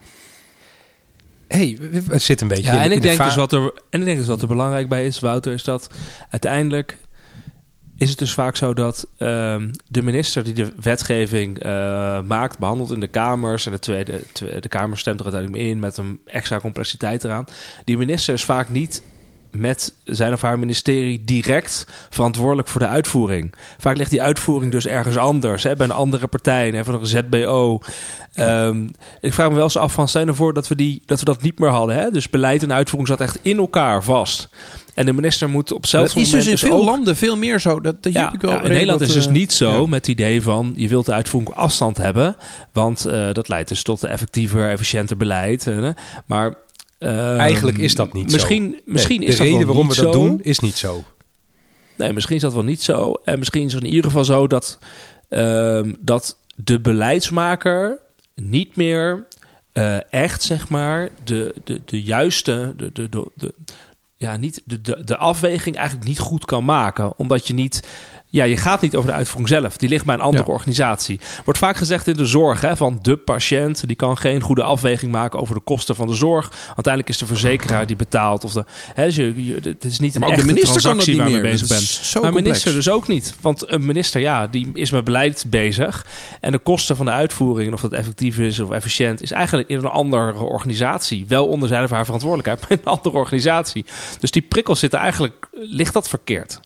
hey, 1.47 1.77
het 2.09 2.21
zit 2.21 2.41
een 2.41 2.47
beetje 2.47 2.71
ja, 2.71 2.83
en 2.83 2.91
ik 2.91 3.01
denk 3.01 3.23
dus 3.23 3.35
wat 3.35 3.51
er 3.51 3.73
En 3.89 3.99
ik 3.99 4.05
denk 4.05 4.17
dus 4.17 4.27
wat 4.27 4.41
er 4.41 4.47
belangrijk 4.47 4.89
bij 4.89 5.05
is, 5.05 5.19
Wouter, 5.19 5.53
is 5.53 5.63
dat 5.63 5.89
uiteindelijk 6.29 6.97
is 8.03 8.09
het 8.09 8.19
dus 8.19 8.33
vaak 8.33 8.55
zo 8.55 8.73
dat 8.73 9.07
ehm, 9.17 9.71
de 9.87 10.01
minister 10.01 10.43
die 10.43 10.53
de 10.53 10.71
wetgeving 10.81 11.65
uh, 11.65 12.21
maakt, 12.21 12.57
behandelt 12.57 12.91
in 12.91 12.99
de 12.99 13.07
Kamers 13.07 13.65
en 13.65 13.71
de 13.71 13.79
Tweede, 13.79 14.21
de 14.59 14.67
Kamer 14.67 14.97
stemt 14.97 15.19
er 15.19 15.25
uiteindelijk 15.25 15.63
in 15.63 15.79
met 15.79 15.97
een 15.97 16.19
extra 16.25 16.59
complexiteit 16.59 17.23
eraan. 17.23 17.45
Die 17.83 17.97
minister 17.97 18.33
is 18.33 18.43
vaak 18.43 18.69
niet 18.69 19.03
met 19.55 19.93
zijn 20.03 20.33
of 20.33 20.41
haar 20.41 20.59
ministerie 20.59 21.23
direct 21.23 21.87
verantwoordelijk 22.09 22.67
voor 22.67 22.81
de 22.81 22.87
uitvoering. 22.87 23.53
Vaak 23.77 23.97
ligt 23.97 24.09
die 24.09 24.21
uitvoering 24.21 24.71
dus 24.71 24.87
ergens 24.87 25.17
anders, 25.17 25.63
hè, 25.63 25.75
bij 25.75 25.85
een 25.85 25.91
andere 25.91 26.27
partij, 26.27 26.69
hè, 26.69 26.83
van 26.83 26.93
een 26.93 27.05
ZBO. 27.05 27.79
Um, 28.39 28.91
ik 29.21 29.33
vraag 29.33 29.49
me 29.49 29.55
wel 29.55 29.63
eens 29.63 29.77
af 29.77 29.93
van, 29.93 30.07
stel 30.07 30.27
ervoor 30.27 30.53
dat 30.53 30.67
we, 30.67 30.75
die, 30.75 31.01
dat 31.05 31.19
we 31.19 31.25
dat 31.25 31.41
niet 31.41 31.59
meer 31.59 31.69
hadden. 31.69 31.95
Hè? 31.95 32.11
Dus 32.11 32.29
beleid 32.29 32.63
en 32.63 32.73
uitvoering 32.73 33.09
zat 33.09 33.21
echt 33.21 33.39
in 33.41 33.57
elkaar 33.57 34.03
vast. 34.03 34.49
En 34.93 35.05
de 35.05 35.13
minister 35.13 35.49
moet 35.49 35.71
op 35.71 35.85
zelfs 35.85 36.13
moment... 36.13 36.33
is 36.33 36.43
dus 36.43 36.51
in 36.51 36.69
veel 36.69 36.83
landen 36.83 37.15
veel 37.15 37.37
meer 37.37 37.59
zo. 37.59 37.81
Dat, 37.81 38.03
dat 38.03 38.13
ja, 38.13 38.33
ik 38.33 38.41
wel 38.41 38.51
ja, 38.51 38.61
in 38.61 38.71
Nederland 38.71 39.01
is 39.01 39.13
dus 39.13 39.27
niet 39.27 39.53
zo 39.53 39.87
met 39.87 39.99
het 39.99 40.07
idee 40.07 40.41
van... 40.41 40.73
je 40.75 40.87
wilt 40.87 41.05
de 41.05 41.13
uitvoering 41.13 41.55
afstand 41.55 41.97
hebben. 41.97 42.35
Want 42.71 43.07
uh, 43.07 43.33
dat 43.33 43.47
leidt 43.47 43.69
dus 43.69 43.83
tot 43.83 44.03
effectiever, 44.03 44.69
efficiënter 44.69 45.17
beleid. 45.17 45.65
Uh, 45.65 45.89
maar... 46.25 46.53
Uh, 47.03 47.37
Eigenlijk 47.37 47.77
is 47.77 47.95
dat 47.95 48.13
niet 48.13 48.31
misschien, 48.31 48.71
zo. 48.71 48.81
Misschien 48.85 49.19
nee, 49.19 49.27
is 49.27 49.37
de 49.37 49.43
reden 49.43 49.67
waarom 49.67 49.89
we 49.89 49.95
dat 49.95 50.13
doen 50.13 50.39
is 50.41 50.59
niet 50.59 50.75
zo. 50.75 51.03
Nee, 51.97 52.13
misschien 52.13 52.35
is 52.35 52.41
dat 52.41 52.53
wel 52.53 52.63
niet 52.63 52.81
zo. 52.81 53.13
En 53.23 53.39
misschien 53.39 53.65
is 53.65 53.73
het 53.73 53.83
in 53.83 53.89
ieder 53.89 54.03
geval 54.03 54.25
zo 54.25 54.47
dat, 54.47 54.79
ehm, 55.29 55.93
dat 55.99 56.37
de 56.55 56.79
beleidsmaker 56.79 57.99
niet 58.35 58.75
meer 58.75 59.27
uh, 59.73 60.13
echt, 60.13 60.43
zeg 60.43 60.69
maar, 60.69 61.09
de, 61.23 61.55
de, 61.63 61.81
de 61.85 62.01
juiste, 62.01 62.73
de, 62.77 62.91
de, 62.91 63.09
de, 63.09 63.31
de, 63.35 63.53
ja, 64.17 64.37
niet 64.37 64.61
de, 64.65 64.81
de, 64.81 65.03
de 65.03 65.17
afweging 65.17 65.75
eigenlijk 65.75 66.07
niet 66.07 66.19
goed 66.19 66.45
kan 66.45 66.65
maken. 66.65 67.17
Omdat 67.17 67.47
je 67.47 67.53
niet 67.53 67.87
ja, 68.33 68.43
je 68.43 68.57
gaat 68.57 68.81
niet 68.81 68.95
over 68.95 69.09
de 69.09 69.15
uitvoering 69.15 69.49
zelf. 69.49 69.77
Die 69.77 69.89
ligt 69.89 70.05
bij 70.05 70.15
een 70.15 70.21
andere 70.21 70.45
organisatie. 70.47 71.19
Wordt 71.45 71.59
vaak 71.59 71.77
gezegd 71.77 72.07
in 72.07 72.13
de 72.13 72.25
zorg 72.25 72.61
hè, 72.61 72.77
van 72.77 72.99
de 73.01 73.17
patiënt. 73.17 73.87
Die 73.87 73.95
kan 73.95 74.17
geen 74.17 74.41
goede 74.41 74.63
afweging 74.63 75.11
maken 75.11 75.39
over 75.39 75.55
de 75.55 75.61
kosten 75.61 75.95
van 75.95 76.07
de 76.07 76.13
zorg. 76.13 76.51
Uiteindelijk 76.65 77.09
is 77.09 77.17
de 77.17 77.25
verzekeraar 77.25 77.85
die 77.85 77.95
betaalt. 77.95 78.43
Of 78.43 78.53
de, 78.53 78.65
hè, 78.93 79.05
dus 79.05 79.15
je, 79.15 79.59
het 79.63 79.83
is 79.83 79.99
niet 79.99 80.15
een 80.15 80.23
echte 80.23 80.35
de 80.35 80.45
minister 80.45 80.81
transactie 80.81 81.17
waar 81.17 81.29
je 81.29 81.41
bezig 81.41 81.67
bent. 81.67 82.21
Maar 82.21 82.33
minister 82.33 82.73
dus 82.73 82.89
ook 82.89 83.07
niet. 83.07 83.35
Want 83.41 83.71
een 83.71 83.85
minister, 83.85 84.21
ja, 84.21 84.47
die 84.47 84.69
is 84.73 84.91
met 84.91 85.03
beleid 85.03 85.45
bezig. 85.47 86.05
En 86.39 86.51
de 86.51 86.59
kosten 86.59 86.95
van 86.95 87.05
de 87.05 87.11
uitvoering, 87.11 87.73
of 87.73 87.81
dat 87.81 87.91
effectief 87.91 88.37
is 88.39 88.59
of 88.59 88.71
efficiënt, 88.71 89.21
is 89.21 89.31
eigenlijk 89.31 89.69
in 89.69 89.77
een 89.77 89.85
andere 89.85 90.33
organisatie. 90.33 91.25
Wel 91.27 91.47
onder 91.47 91.67
zijn 91.67 91.83
of 91.83 91.89
haar 91.89 92.05
verantwoordelijkheid, 92.05 92.61
maar 92.61 92.71
in 92.71 92.79
een 92.83 92.91
andere 92.97 93.15
organisatie. 93.15 93.85
Dus 94.19 94.31
die 94.31 94.41
prikkels 94.41 94.79
zitten 94.79 94.99
eigenlijk, 94.99 95.47
ligt 95.51 95.93
dat 95.93 96.09
verkeerd. 96.09 96.59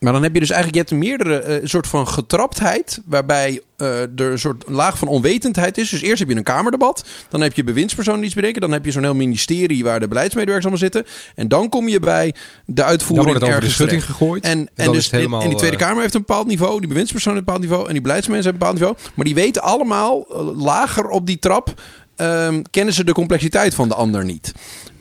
Maar 0.00 0.12
dan 0.12 0.22
heb 0.22 0.34
je 0.34 0.40
dus 0.40 0.50
eigenlijk 0.50 0.88
je 0.88 0.94
hebt 0.94 1.04
meerdere 1.04 1.60
uh, 1.60 1.66
soort 1.68 1.86
van 1.86 2.08
getraptheid, 2.08 3.00
waarbij 3.04 3.60
uh, 3.76 4.00
er 4.00 4.10
een 4.16 4.38
soort 4.38 4.64
laag 4.68 4.98
van 4.98 5.08
onwetendheid 5.08 5.78
is. 5.78 5.90
Dus 5.90 6.00
eerst 6.00 6.18
heb 6.18 6.28
je 6.28 6.36
een 6.36 6.42
kamerdebat, 6.42 7.04
dan 7.28 7.40
heb 7.40 7.54
je 7.54 7.64
bewindspersonen 7.64 8.20
die 8.20 8.26
iets 8.26 8.36
bedenken, 8.36 8.60
dan 8.60 8.72
heb 8.72 8.84
je 8.84 8.90
zo'n 8.90 9.02
heel 9.02 9.14
ministerie 9.14 9.84
waar 9.84 10.00
de 10.00 10.08
beleidsmedewerkers 10.08 10.66
allemaal 10.66 10.90
zitten, 10.90 11.12
en 11.34 11.48
dan 11.48 11.68
kom 11.68 11.88
je 11.88 12.00
bij 12.00 12.34
de 12.64 12.84
uitvoering 12.84 13.28
dan 13.28 13.38
wordt 13.38 13.40
het 13.40 13.50
over 13.50 13.68
de 13.68 13.74
schutting 13.74 14.04
gegooid. 14.04 14.44
En, 14.44 14.68
en, 14.74 14.92
dus 14.92 15.10
helemaal, 15.10 15.42
en 15.42 15.48
die 15.48 15.58
Tweede 15.58 15.76
eh, 15.76 15.82
Kamer 15.82 16.02
heeft 16.02 16.14
een 16.14 16.24
bepaald 16.26 16.46
niveau, 16.46 16.78
die 16.78 16.88
bewindspersoon 16.88 17.34
heeft 17.34 17.46
een 17.46 17.52
bepaald 17.52 17.70
niveau, 17.70 17.86
en 17.86 17.92
die 17.92 18.02
beleidsmensen 18.02 18.50
hebben 18.50 18.68
een 18.68 18.74
bepaald 18.74 18.96
niveau, 18.96 19.14
maar 19.14 19.24
die 19.24 19.34
weten 19.34 19.62
allemaal 19.62 20.26
lager 20.56 21.08
op 21.08 21.26
die 21.26 21.38
trap. 21.38 21.80
Um, 22.20 22.62
kennen 22.70 22.94
ze 22.94 23.04
de 23.04 23.12
complexiteit 23.12 23.74
van 23.74 23.88
de 23.88 23.94
ander 23.94 24.24
niet. 24.24 24.52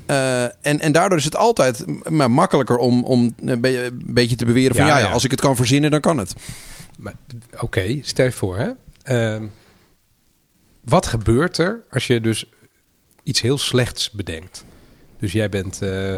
Uh, 0.07 0.43
en, 0.43 0.79
en 0.79 0.91
daardoor 0.91 1.17
is 1.17 1.25
het 1.25 1.35
altijd 1.35 1.85
maar 2.09 2.31
makkelijker 2.31 2.77
om, 2.77 3.03
om 3.03 3.35
een, 3.45 3.61
beetje 4.05 4.35
te 4.35 4.45
beweren 4.45 4.75
van 4.75 4.85
ja, 4.85 4.97
ja, 4.97 5.11
als 5.11 5.23
ik 5.23 5.31
het 5.31 5.41
kan 5.41 5.55
verzinnen, 5.55 5.91
dan 5.91 5.99
kan 5.99 6.17
het. 6.17 6.33
Oké, 6.99 7.15
okay, 7.59 8.01
stel 8.03 8.25
je 8.25 8.31
voor 8.31 8.57
hè. 8.57 8.69
Uh, 9.37 9.43
wat 10.83 11.05
gebeurt 11.05 11.57
er 11.57 11.83
als 11.89 12.07
je 12.07 12.21
dus 12.21 12.49
iets 13.23 13.41
heel 13.41 13.57
slechts 13.57 14.11
bedenkt? 14.11 14.65
Dus 15.19 15.31
jij 15.31 15.49
bent, 15.49 15.79
uh, 15.83 16.17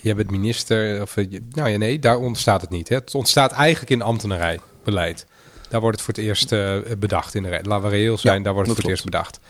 jij 0.00 0.14
bent 0.14 0.30
minister, 0.30 1.02
of 1.02 1.16
nou 1.50 1.68
ja, 1.68 1.76
nee, 1.76 1.98
daar 1.98 2.18
ontstaat 2.18 2.60
het 2.60 2.70
niet. 2.70 2.88
Hè? 2.88 2.96
Het 2.96 3.14
ontstaat 3.14 3.52
eigenlijk 3.52 3.90
in 3.90 4.02
ambtenarij 4.02 4.60
beleid. 4.84 5.26
Daar 5.68 5.80
wordt 5.80 5.96
het 5.96 6.06
voor 6.06 6.14
het 6.14 6.24
eerst 6.24 6.48
bedacht 6.98 7.34
in 7.34 7.42
de 7.42 7.60
Laten 7.62 7.90
we 7.90 7.96
reëel 7.96 8.18
zijn, 8.18 8.42
daar 8.42 8.52
wordt 8.52 8.68
het 8.68 8.76
voor 8.76 8.90
het 8.90 8.92
eerst 8.92 9.04
bedacht 9.04 9.40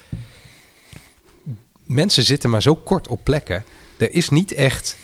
mensen 1.87 2.23
zitten 2.23 2.51
maar 2.51 2.63
zo 2.63 2.75
kort 2.75 3.09
op 3.09 3.21
plekken. 3.23 3.65
Er 3.97 4.13
is 4.13 4.29
niet 4.29 4.53
echt. 4.53 4.97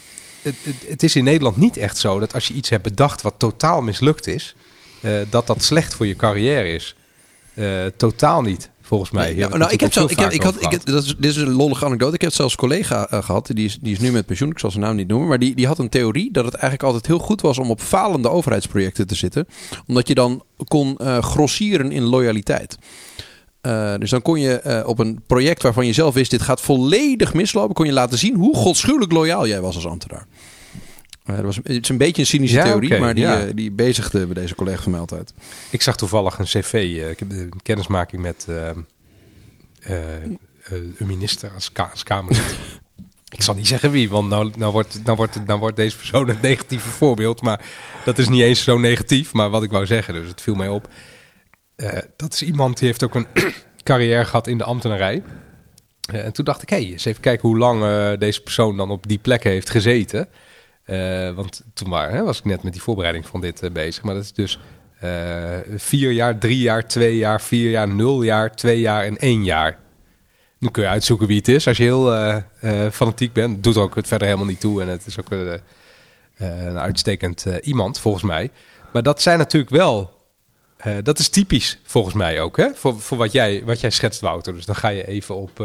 Het, 0.43 0.55
het, 0.87 1.03
is 1.03 1.17
in 1.17 1.25
Nederland 1.25 1.57
niet 1.57 1.77
echt 1.77 1.99
zo 1.99 2.19
dat 2.19 2.35
als 2.35 2.49
je 2.49 2.55
iets 2.55 2.69
hebt 2.69 2.83
bedacht 2.83 3.23
wat 3.23 3.35
totaal 3.37 3.83
mislukt 3.83 4.27
is, 4.27 4.55
uh, 5.01 5.21
dat 5.31 5.47
dat 5.47 5.63
slecht 5.63 5.95
voor 5.95 6.07
je 6.07 6.17
carrière 6.17 6.69
is. 6.69 6.97
Uh, 7.55 7.85
totaal 7.97 8.43
niet, 8.43 8.71
volgens 8.81 9.11
mij. 9.11 9.35
nou, 9.35 9.59
nou 9.59 9.73
ik 9.73 9.81
heb 9.81 9.93
zelf, 9.93 10.11
ik 10.11 10.19
heb, 10.19 10.31
ik 10.31 10.43
had, 10.43 10.63
ik, 10.63 10.87
dat 10.87 11.05
is, 11.05 11.17
dit 11.19 11.31
is 11.31 11.37
een 11.37 11.53
lollige 11.53 11.85
anekdote. 11.85 12.15
Ik 12.15 12.21
heb 12.21 12.33
zelfs 12.33 12.53
een 12.53 12.59
collega 12.59 13.13
uh, 13.13 13.23
gehad, 13.23 13.51
die 13.53 13.65
is, 13.65 13.79
die 13.81 13.93
is 13.93 13.99
nu 13.99 14.13
met 14.13 14.27
pensioen, 14.27 14.51
ik 14.51 14.59
zal 14.59 14.71
zijn 14.71 14.85
naam 14.85 14.97
niet 14.97 15.09
noemen, 15.09 15.29
maar 15.29 15.39
die, 15.39 15.55
die 15.55 15.67
had 15.67 15.79
een 15.79 15.89
theorie 15.89 16.31
dat 16.33 16.45
het 16.45 16.55
eigenlijk 16.55 16.83
altijd 16.83 17.07
heel 17.07 17.19
goed 17.19 17.41
was 17.41 17.59
om 17.59 17.71
op 17.71 17.81
falende 17.81 18.29
overheidsprojecten 18.29 19.07
te 19.07 19.15
zitten, 19.15 19.47
omdat 19.87 20.09
je 20.09 20.15
dan 20.15 20.45
kon 20.69 20.99
grossieren 21.21 21.93
in 21.93 22.03
loyaliteit. 22.03 22.79
Uh, 23.63 23.95
dus 23.99 24.11
dan 24.11 24.23
kon 24.23 24.41
je 24.41 24.63
uh, 24.67 24.89
op 24.89 24.99
een 24.99 25.23
project 25.27 25.63
waarvan 25.63 25.87
je 25.87 25.93
zelf 25.93 26.15
wist 26.15 26.31
dit 26.31 26.43
gaat 26.43 26.61
volledig 26.61 27.35
mislopen, 27.35 27.75
kon 27.75 27.87
je 27.87 27.93
laten 27.93 28.19
zien 28.19 28.37
hoe 28.37 28.57
godschuwelijk 28.57 29.13
loyaal 29.13 29.47
jij 29.47 29.61
was 29.61 29.75
als 29.75 29.87
ambtenaar. 29.87 30.27
Uh, 31.27 31.37
dat 31.37 31.45
was, 31.45 31.57
het 31.57 31.83
is 31.83 31.89
een 31.89 31.99
beetje 31.99 32.23
een 32.23 32.29
cynische 32.29 32.57
ja, 32.57 32.65
theorie, 32.65 32.89
okay, 32.89 33.01
maar 33.01 33.15
die, 33.15 33.25
ja. 33.25 33.45
die 33.45 33.71
bezigde 33.71 34.27
bij 34.27 34.43
deze 34.43 34.55
collega 34.55 34.83
van 34.83 34.91
mij 34.91 35.01
altijd. 35.01 35.35
Ik 35.71 35.83
zag 35.83 35.97
toevallig 35.97 36.39
een 36.39 36.45
cv, 36.45 36.73
ik 37.11 37.19
heb 37.19 37.31
een 37.31 37.53
kennismaking 37.63 38.23
met 38.23 38.47
een 39.79 41.07
minister 41.07 41.51
als, 41.55 41.73
ka 41.73 41.89
als 41.93 42.03
Kamerlid. 42.03 42.43
ik 43.37 43.43
zal 43.43 43.55
niet 43.55 43.67
zeggen 43.67 43.91
wie, 43.91 44.11
want 44.11 44.29
nou, 44.29 44.51
nou, 44.57 44.73
wordt, 44.73 45.01
nou, 45.05 45.17
wordt, 45.17 45.47
nou 45.47 45.59
wordt 45.59 45.77
deze 45.77 45.97
persoon 45.97 46.29
een 46.29 46.39
negatieve 46.43 46.89
voorbeeld. 46.89 47.43
Maar 47.43 47.61
dat 48.05 48.19
is 48.19 48.29
niet 48.29 48.43
eens 48.43 48.63
zo 48.63 48.79
negatief, 48.79 49.33
maar 49.33 49.51
wat 49.51 49.63
ik 49.63 49.71
wou 49.71 49.87
zeggen, 49.87 50.15
dus 50.15 50.29
het 50.29 50.41
viel 50.41 50.55
mij 50.55 50.69
op. 50.69 50.89
Uh, 51.77 51.89
dat 52.17 52.33
is 52.33 52.43
iemand 52.43 52.79
die 52.79 52.89
heeft 52.89 53.03
ook 53.03 53.15
een 53.15 53.27
carrière 53.83 54.25
gehad 54.25 54.47
in 54.47 54.59
de 54.59 54.65
ambtenarij. 54.65 55.23
Uh, 56.15 56.25
en 56.25 56.33
toen 56.33 56.45
dacht 56.45 56.63
ik, 56.63 56.71
hé, 56.71 56.77
hey, 56.77 56.87
eens 56.87 57.05
even 57.05 57.21
kijken 57.21 57.49
hoe 57.49 57.59
lang 57.59 57.83
uh, 57.83 58.11
deze 58.19 58.43
persoon 58.43 58.77
dan 58.77 58.91
op 58.91 59.09
die 59.09 59.19
plek 59.19 59.43
heeft 59.43 59.71
gezeten. 59.71 60.29
want 61.35 61.63
toen 61.75 61.91
was 62.25 62.39
ik 62.39 62.45
net 62.45 62.63
met 62.63 62.73
die 62.73 62.83
voorbereiding 62.83 63.27
van 63.27 63.41
dit 63.41 63.73
bezig. 63.73 64.03
Maar 64.03 64.15
dat 64.15 64.23
is 64.23 64.33
dus 64.33 64.59
vier 65.77 66.11
jaar, 66.11 66.39
drie 66.39 66.59
jaar, 66.59 66.89
twee 66.89 67.17
jaar, 67.17 67.41
vier 67.41 67.71
jaar, 67.71 67.89
nul 67.89 68.23
jaar, 68.23 68.55
twee 68.55 68.81
jaar 68.81 69.05
en 69.05 69.19
één 69.19 69.45
jaar. 69.45 69.79
Nu 70.59 70.69
kun 70.69 70.83
je 70.83 70.89
uitzoeken 70.89 71.27
wie 71.27 71.37
het 71.37 71.49
is 71.49 71.67
als 71.67 71.77
je 71.77 71.83
heel 71.83 72.41
fanatiek 72.91 73.33
bent. 73.33 73.65
Doet 73.65 73.77
ook 73.77 73.95
het 73.95 74.07
verder 74.07 74.27
helemaal 74.27 74.49
niet 74.49 74.61
toe. 74.61 74.83
En 74.83 74.89
het 74.89 75.07
is 75.07 75.21
ook 75.21 75.31
een 76.37 76.79
uitstekend 76.79 77.47
iemand, 77.63 77.99
volgens 77.99 78.25
mij. 78.25 78.51
Maar 78.93 79.03
dat 79.03 79.23
zijn 79.23 79.39
natuurlijk 79.39 79.73
wel 79.73 80.22
dat 81.03 81.19
is 81.19 81.29
typisch 81.29 81.79
volgens 81.83 82.15
mij 82.15 82.41
ook, 82.41 82.57
hè? 82.57 82.75
Voor, 82.75 83.01
voor 83.01 83.19
wat, 83.19 83.33
jij, 83.33 83.63
wat 83.65 83.81
jij 83.81 83.91
schetst, 83.91 84.21
Wouter. 84.21 84.55
Dus 84.55 84.65
dan 84.65 84.77
ga 84.77 84.89
je 84.89 85.07
even 85.07 85.37
op, 85.37 85.59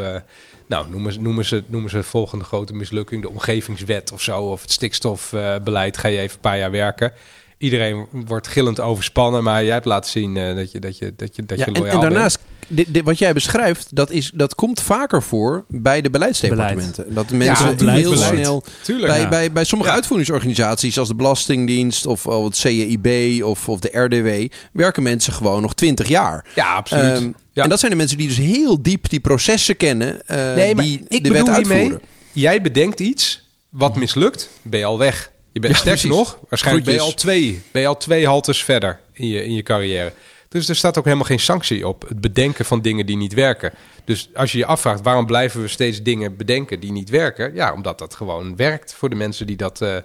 nou, 0.68 0.90
noemen 0.90 1.14
ze, 1.14 1.22
noemen, 1.22 1.46
ze, 1.46 1.64
noemen 1.68 1.90
ze 1.90 2.04
volgende 2.04 2.46
grote 2.46 2.74
mislukking, 2.74 3.22
de 3.22 3.30
omgevingswet 3.30 4.12
of 4.12 4.22
zo, 4.22 4.42
of 4.42 4.62
het 4.62 4.72
stikstofbeleid. 4.72 5.98
ga 5.98 6.08
je 6.08 6.20
even 6.20 6.36
een 6.36 6.42
paar 6.42 6.58
jaar 6.58 6.72
werken 6.72 7.14
iedereen 7.58 8.08
wordt 8.12 8.48
gillend 8.48 8.80
overspannen, 8.80 9.44
maar 9.44 9.64
jij 9.64 9.74
hebt 9.74 9.86
laten 9.86 10.12
zien 10.12 10.36
uh, 10.36 10.56
dat 10.56 10.72
je, 10.72 10.80
dat 10.80 10.98
je, 10.98 11.14
dat 11.16 11.36
je, 11.36 11.46
dat 11.46 11.58
ja, 11.58 11.66
je 11.66 11.72
loyaal 11.72 11.88
en, 11.88 11.94
en 11.94 12.00
daarnaast, 12.00 12.40
dit, 12.68 12.94
dit, 12.94 13.04
wat 13.04 13.18
jij 13.18 13.34
beschrijft, 13.34 13.96
dat, 13.96 14.12
is, 14.12 14.32
dat 14.34 14.56
komt 14.56 14.82
vaker 14.82 15.24
voor 15.24 15.66
bij 15.68 16.02
de 16.02 16.10
beleidsdepartementen. 16.10 17.14
Dat 17.14 17.32
mensen 17.32 17.86
ja, 17.86 17.94
heel 17.94 18.10
beleid. 18.10 18.40
snel 18.40 18.64
Tuurlijk, 18.84 19.08
bij, 19.08 19.22
ja. 19.22 19.30
bij, 19.30 19.52
bij 19.52 19.64
sommige 19.64 19.92
uitvoeringsorganisaties, 19.92 21.00
als 21.00 21.08
de 21.08 21.16
Belastingdienst 21.16 22.06
of, 22.06 22.28
of 22.28 22.44
het 22.44 22.58
CEIB 22.58 23.44
of, 23.44 23.70
of 23.70 23.80
de 23.80 24.00
RDW, 24.00 24.54
werken 24.72 25.04
mensen 25.04 25.34
gewoon 25.34 25.62
nog 25.62 25.74
twintig 25.74 26.08
jaar. 26.08 26.46
Ja, 26.56 26.76
absoluut. 26.76 27.22
Um, 27.22 27.36
en 27.54 27.70
dat 27.70 27.80
zijn 27.80 27.92
de 27.92 27.98
mensen 27.98 28.18
die 28.18 28.28
dus 28.28 28.38
heel 28.38 28.82
diep 28.82 29.10
die 29.10 29.20
processen 29.20 29.78
kennen, 29.78 30.22
uh, 30.32 30.54
nee, 30.56 30.76
die 30.76 31.06
ik 31.08 31.24
de 31.24 31.30
wet 31.30 31.50
uitvoeren. 31.50 31.82
Hiermee, 31.82 32.00
jij 32.32 32.62
bedenkt 32.62 33.00
iets, 33.00 33.50
wat 33.70 33.96
mislukt, 33.96 34.50
ben 34.62 34.80
je 34.80 34.86
al 34.86 34.98
weg. 34.98 35.32
Je 35.58 35.68
bent 35.68 35.74
ja, 35.74 35.80
sterker 35.80 36.08
nog, 36.18 36.40
waarschijnlijk 36.50 36.86
ben 36.86 36.94
je, 36.94 37.02
al 37.02 37.14
twee, 37.14 37.62
ben 37.72 37.82
je 37.82 37.88
al 37.88 37.98
twee 37.98 38.26
haltes 38.26 38.64
verder 38.64 39.00
in 39.14 39.28
je, 39.28 39.46
in 39.46 39.54
je 39.54 39.64
carrière. 39.64 40.14
Dus 40.50 40.70
er 40.70 40.76
staat 40.76 40.98
ook 40.98 41.04
helemaal 41.04 41.26
geen 41.26 41.40
sanctie 41.40 41.88
op 41.88 42.06
het 42.08 42.22
bedenken 42.22 42.66
van 42.66 42.82
dingen 42.82 43.06
die 43.06 43.18
niet 43.18 43.34
werken. 43.34 43.74
Dus 44.06 44.30
als 44.34 44.52
je 44.52 44.58
je 44.58 44.66
afvraagt 44.66 45.02
waarom 45.02 45.26
blijven 45.26 45.62
we 45.62 45.68
steeds 45.68 46.02
dingen 46.02 46.36
bedenken 46.36 46.80
die 46.80 46.92
niet 46.92 47.10
werken, 47.10 47.54
ja, 47.54 47.74
omdat 47.74 48.00
dat 48.00 48.16
gewoon 48.16 48.56
werkt 48.56 48.94
voor 48.94 49.10
de 49.10 49.16
mensen 49.16 49.48
die 49.48 49.58
dat, 49.58 49.82
uh, 49.82 49.96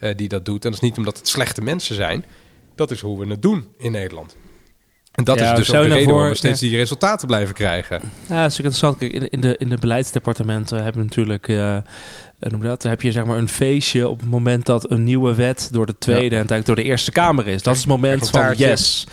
uh, 0.00 0.10
die 0.16 0.28
dat 0.28 0.44
doet. 0.44 0.64
En 0.64 0.70
dat 0.70 0.82
is 0.82 0.88
niet 0.88 0.96
omdat 0.96 1.16
het 1.16 1.28
slechte 1.28 1.62
mensen 1.62 1.94
zijn. 1.94 2.24
Dat 2.74 2.90
is 2.90 3.00
hoe 3.00 3.18
we 3.18 3.30
het 3.30 3.42
doen 3.42 3.68
in 3.78 3.92
Nederland. 3.92 4.36
En 5.12 5.24
dat 5.24 5.40
is 5.40 5.50
dus 5.54 5.74
ook 5.74 5.82
de 5.82 5.88
reden 5.88 6.12
waarom 6.12 6.28
we 6.28 6.36
steeds 6.36 6.60
die 6.60 6.76
resultaten 6.76 7.26
blijven 7.26 7.54
krijgen. 7.54 8.00
Ja, 8.28 8.42
dat 8.42 8.50
is 8.50 8.56
interessant. 8.56 9.02
In, 9.02 9.28
in, 9.28 9.40
de, 9.40 9.56
in 9.56 9.68
de 9.68 9.78
beleidsdepartementen 9.78 10.82
hebben 10.82 11.02
we 11.02 11.08
natuurlijk... 11.08 11.48
Uh, 11.48 11.76
noem 12.50 12.60
dat, 12.60 12.82
dan 12.82 12.90
heb 12.90 13.02
je 13.02 13.12
zeg 13.12 13.24
maar 13.24 13.38
een 13.38 13.48
feestje 13.48 14.08
op 14.08 14.20
het 14.20 14.30
moment 14.30 14.66
dat 14.66 14.90
een 14.90 15.04
nieuwe 15.04 15.34
wet 15.34 15.68
door 15.72 15.86
de 15.86 15.98
Tweede 15.98 16.30
en 16.30 16.36
uiteindelijk 16.36 16.66
door 16.66 16.76
de 16.76 16.82
Eerste 16.82 17.12
Kamer 17.12 17.48
is. 17.48 17.62
Dat 17.62 17.74
is 17.74 17.80
het 17.80 17.88
moment 17.88 18.30
van 18.30 18.54
yes, 18.56 19.06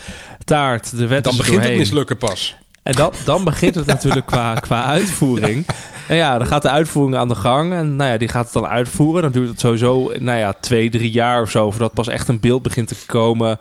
taart, 0.44 0.96
de 0.96 1.06
wet 1.06 1.24
Dan 1.24 1.36
begint 1.36 1.64
het 1.64 1.76
mislukken 1.76 2.16
pas. 2.16 2.56
En 2.82 2.92
dan, 2.92 3.12
dan 3.24 3.44
begint 3.44 3.74
het 3.74 3.86
natuurlijk 3.86 4.26
qua, 4.26 4.54
qua 4.66 4.84
uitvoering. 4.84 5.66
En 6.08 6.16
ja, 6.16 6.38
dan 6.38 6.46
gaat 6.46 6.62
de 6.62 6.70
uitvoering 6.70 7.16
aan 7.16 7.28
de 7.28 7.34
gang. 7.34 7.72
En 7.72 7.96
nou 7.96 8.10
ja, 8.10 8.16
die 8.16 8.28
gaat 8.28 8.44
het 8.44 8.52
dan 8.52 8.66
uitvoeren. 8.66 9.22
Dan 9.22 9.32
duurt 9.32 9.48
het 9.48 9.60
sowieso, 9.60 10.12
nou 10.18 10.38
ja, 10.38 10.52
twee, 10.52 10.90
drie 10.90 11.10
jaar 11.10 11.42
of 11.42 11.50
zo... 11.50 11.70
voordat 11.70 11.94
pas 11.94 12.08
echt 12.08 12.28
een 12.28 12.40
beeld 12.40 12.62
begint 12.62 12.88
te 12.88 12.96
komen 13.06 13.58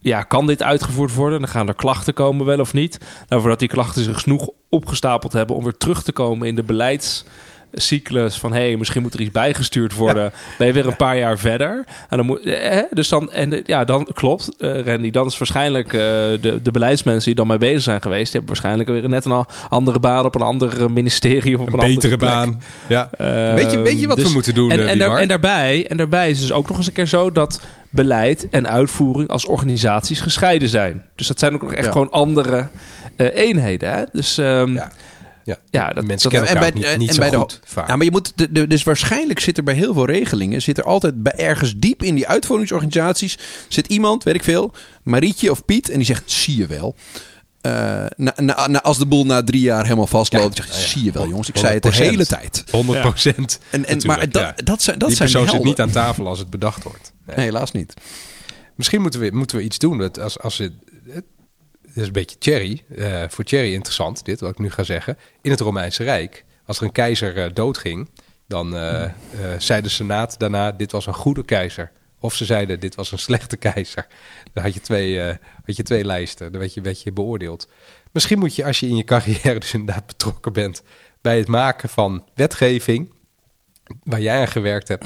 ja, 0.00 0.22
kan 0.22 0.46
dit 0.46 0.62
uitgevoerd 0.62 1.14
worden? 1.14 1.40
Dan 1.40 1.48
gaan 1.48 1.68
er 1.68 1.74
klachten 1.74 2.14
komen, 2.14 2.46
wel 2.46 2.60
of 2.60 2.72
niet. 2.72 2.98
Nou, 3.28 3.40
voordat 3.40 3.58
die 3.58 3.68
klachten 3.68 4.04
zich 4.04 4.20
genoeg 4.20 4.50
opgestapeld 4.68 5.32
hebben 5.32 5.56
om 5.56 5.64
weer 5.64 5.76
terug 5.76 6.02
te 6.02 6.12
komen 6.12 6.48
in 6.48 6.54
de 6.54 6.62
beleidscyclus 7.70 8.38
van 8.38 8.52
hey, 8.52 8.76
misschien 8.76 9.02
moet 9.02 9.14
er 9.14 9.20
iets 9.20 9.30
bijgestuurd 9.30 9.94
worden. 9.94 10.22
Ja. 10.22 10.30
Ben 10.58 10.66
je 10.66 10.72
weer 10.72 10.86
een 10.86 10.96
paar 10.96 11.18
jaar 11.18 11.38
verder. 11.38 11.84
En 12.08 12.16
dan 12.16 12.26
moet, 12.26 12.40
eh, 12.40 12.82
dus 12.90 13.08
dan, 13.08 13.32
en 13.32 13.62
ja, 13.64 13.84
dan 13.84 14.08
klopt, 14.12 14.48
uh, 14.58 14.80
Randy. 14.80 15.10
Dan 15.10 15.26
is 15.26 15.38
waarschijnlijk 15.38 15.92
uh, 15.92 16.00
de, 16.00 16.58
de 16.62 16.70
beleidsmensen 16.70 17.24
die 17.24 17.34
dan 17.34 17.46
mee 17.46 17.58
bezig 17.58 17.82
zijn 17.82 18.02
geweest, 18.02 18.32
die 18.32 18.40
hebben 18.40 18.48
waarschijnlijk 18.48 18.88
weer 18.88 19.08
net 19.08 19.24
een 19.24 19.44
andere 19.68 19.98
baan 19.98 20.24
op 20.24 20.34
een 20.34 20.42
ander 20.42 20.90
ministerie 20.90 21.54
of 21.54 21.60
op 21.60 21.72
een, 21.72 21.82
een 21.82 21.94
betere 21.94 22.16
baan. 22.16 22.62
Ja. 22.86 23.10
Uh, 23.20 23.54
weet, 23.54 23.70
je, 23.70 23.78
weet 23.78 24.00
je 24.00 24.06
wat 24.06 24.16
dus, 24.16 24.26
we 24.26 24.32
moeten 24.32 24.54
doen? 24.54 24.70
En, 24.70 24.88
en, 24.88 24.98
daar, 24.98 25.16
en, 25.16 25.28
daarbij, 25.28 25.86
en 25.88 25.96
daarbij 25.96 26.30
is 26.30 26.40
dus 26.40 26.52
ook 26.52 26.68
nog 26.68 26.76
eens 26.76 26.86
een 26.86 26.92
keer 26.92 27.06
zo 27.06 27.32
dat 27.32 27.60
beleid 27.90 28.48
en 28.50 28.68
uitvoering 28.68 29.28
als 29.28 29.46
organisaties 29.46 30.20
gescheiden 30.20 30.68
zijn. 30.68 31.04
Dus 31.14 31.26
dat 31.26 31.38
zijn 31.38 31.54
ook 31.54 31.62
nog 31.62 31.72
echt 31.72 31.88
gewoon 31.88 32.10
andere 32.10 32.68
eenheden. 33.16 33.92
Hè? 33.92 34.02
Dus 34.12 34.38
um, 34.38 34.74
ja. 34.74 34.90
Ja, 35.48 35.58
ja 35.70 35.92
dat, 35.92 36.04
mensen 36.04 36.30
dat, 36.30 36.40
kennen 36.40 36.62
en 36.62 36.72
bij, 36.72 36.80
niet, 36.80 36.98
niet 36.98 37.10
en 37.10 37.16
bij 37.16 37.30
de, 37.30 37.46
Ja, 37.74 37.96
maar 37.96 38.04
je 38.04 38.10
moet 38.10 38.32
de, 38.34 38.52
de, 38.52 38.66
dus 38.66 38.82
waarschijnlijk 38.82 39.40
zit 39.40 39.56
er 39.56 39.62
bij 39.62 39.74
heel 39.74 39.94
veel 39.94 40.06
regelingen 40.06 40.62
zit 40.62 40.78
er 40.78 40.84
altijd 40.84 41.22
bij 41.22 41.32
ergens 41.32 41.74
diep 41.76 42.02
in 42.02 42.14
die 42.14 42.28
uitvoeringsorganisaties 42.28 43.38
zit 43.68 43.86
iemand, 43.86 44.24
weet 44.24 44.34
ik 44.34 44.42
veel, 44.42 44.72
Marietje 45.02 45.50
of 45.50 45.64
Piet 45.64 45.88
en 45.90 45.96
die 45.96 46.06
zegt 46.06 46.30
zie 46.30 46.56
je 46.56 46.66
wel. 46.66 46.94
Uh, 47.62 47.72
na, 48.16 48.34
na, 48.36 48.66
na, 48.66 48.82
als 48.82 48.98
de 48.98 49.06
boel 49.06 49.26
na 49.26 49.42
drie 49.42 49.60
jaar 49.60 49.82
helemaal 49.82 50.06
vastloopt, 50.06 50.56
ja, 50.56 50.64
zeg, 50.64 50.74
zie 50.74 51.04
je 51.04 51.12
wel, 51.12 51.28
jongens. 51.28 51.48
Ik 51.48 51.56
zei 51.56 51.74
het 51.74 51.82
de 51.82 51.94
hele 51.94 52.26
tijd. 52.26 52.64
100 52.70 53.00
procent. 53.00 53.58
En, 53.70 53.86
en, 53.86 54.06
maar 54.06 54.30
dat, 54.30 54.52
dat 54.64 54.82
zijn, 54.82 54.98
dat 54.98 55.08
Die 55.08 55.16
zijn 55.16 55.30
persoon 55.30 55.48
zit 55.48 55.64
niet 55.64 55.80
aan 55.80 55.90
tafel 55.90 56.26
als 56.26 56.38
het 56.38 56.50
bedacht 56.50 56.82
wordt. 56.82 57.12
Nee, 57.26 57.36
nee 57.36 57.44
helaas 57.44 57.72
niet. 57.72 57.94
Misschien 58.74 59.00
moeten 59.00 59.20
we, 59.20 59.30
moeten 59.32 59.56
we 59.56 59.62
iets 59.62 59.78
doen. 59.78 60.12
Als, 60.12 60.38
als 60.38 60.58
het, 60.58 60.72
het 61.08 61.24
is 62.00 62.06
een 62.06 62.12
beetje 62.12 62.36
Cherry. 62.38 62.84
Uh, 62.88 63.24
voor 63.28 63.44
Cherry 63.44 63.72
interessant, 63.72 64.24
dit 64.24 64.40
wat 64.40 64.50
ik 64.50 64.58
nu 64.58 64.70
ga 64.70 64.82
zeggen. 64.82 65.18
In 65.42 65.50
het 65.50 65.60
Romeinse 65.60 66.04
Rijk, 66.04 66.44
als 66.66 66.78
er 66.78 66.84
een 66.84 66.92
keizer 66.92 67.36
uh, 67.36 67.46
doodging, 67.54 68.10
dan 68.46 68.74
uh, 68.74 69.04
zei 69.58 69.82
de 69.82 69.88
Senaat 69.88 70.38
daarna: 70.38 70.72
dit 70.72 70.92
was 70.92 71.06
een 71.06 71.14
goede 71.14 71.44
keizer. 71.44 71.92
Of 72.20 72.34
ze 72.34 72.44
zeiden: 72.44 72.80
dit 72.80 72.94
was 72.94 73.12
een 73.12 73.18
slechte 73.28 73.56
keizer. 73.56 74.06
Dan 74.52 74.64
had 74.64 74.74
je 74.74 74.80
twee, 74.80 75.20
had 75.64 75.76
je 75.76 75.82
twee 75.82 76.04
lijsten. 76.04 76.52
Dan 76.52 76.60
werd 76.60 76.74
je, 76.74 76.80
werd 76.80 77.02
je 77.02 77.12
beoordeeld. 77.12 77.68
Misschien 78.12 78.38
moet 78.38 78.54
je, 78.54 78.64
als 78.64 78.80
je 78.80 78.88
in 78.88 78.96
je 78.96 79.04
carrière 79.04 79.58
dus 79.58 79.74
inderdaad 79.74 80.06
betrokken 80.06 80.52
bent 80.52 80.82
bij 81.20 81.38
het 81.38 81.48
maken 81.48 81.88
van 81.88 82.24
wetgeving, 82.34 83.12
waar 84.02 84.20
jij 84.20 84.40
aan 84.40 84.48
gewerkt 84.48 84.88
hebt, 84.88 85.04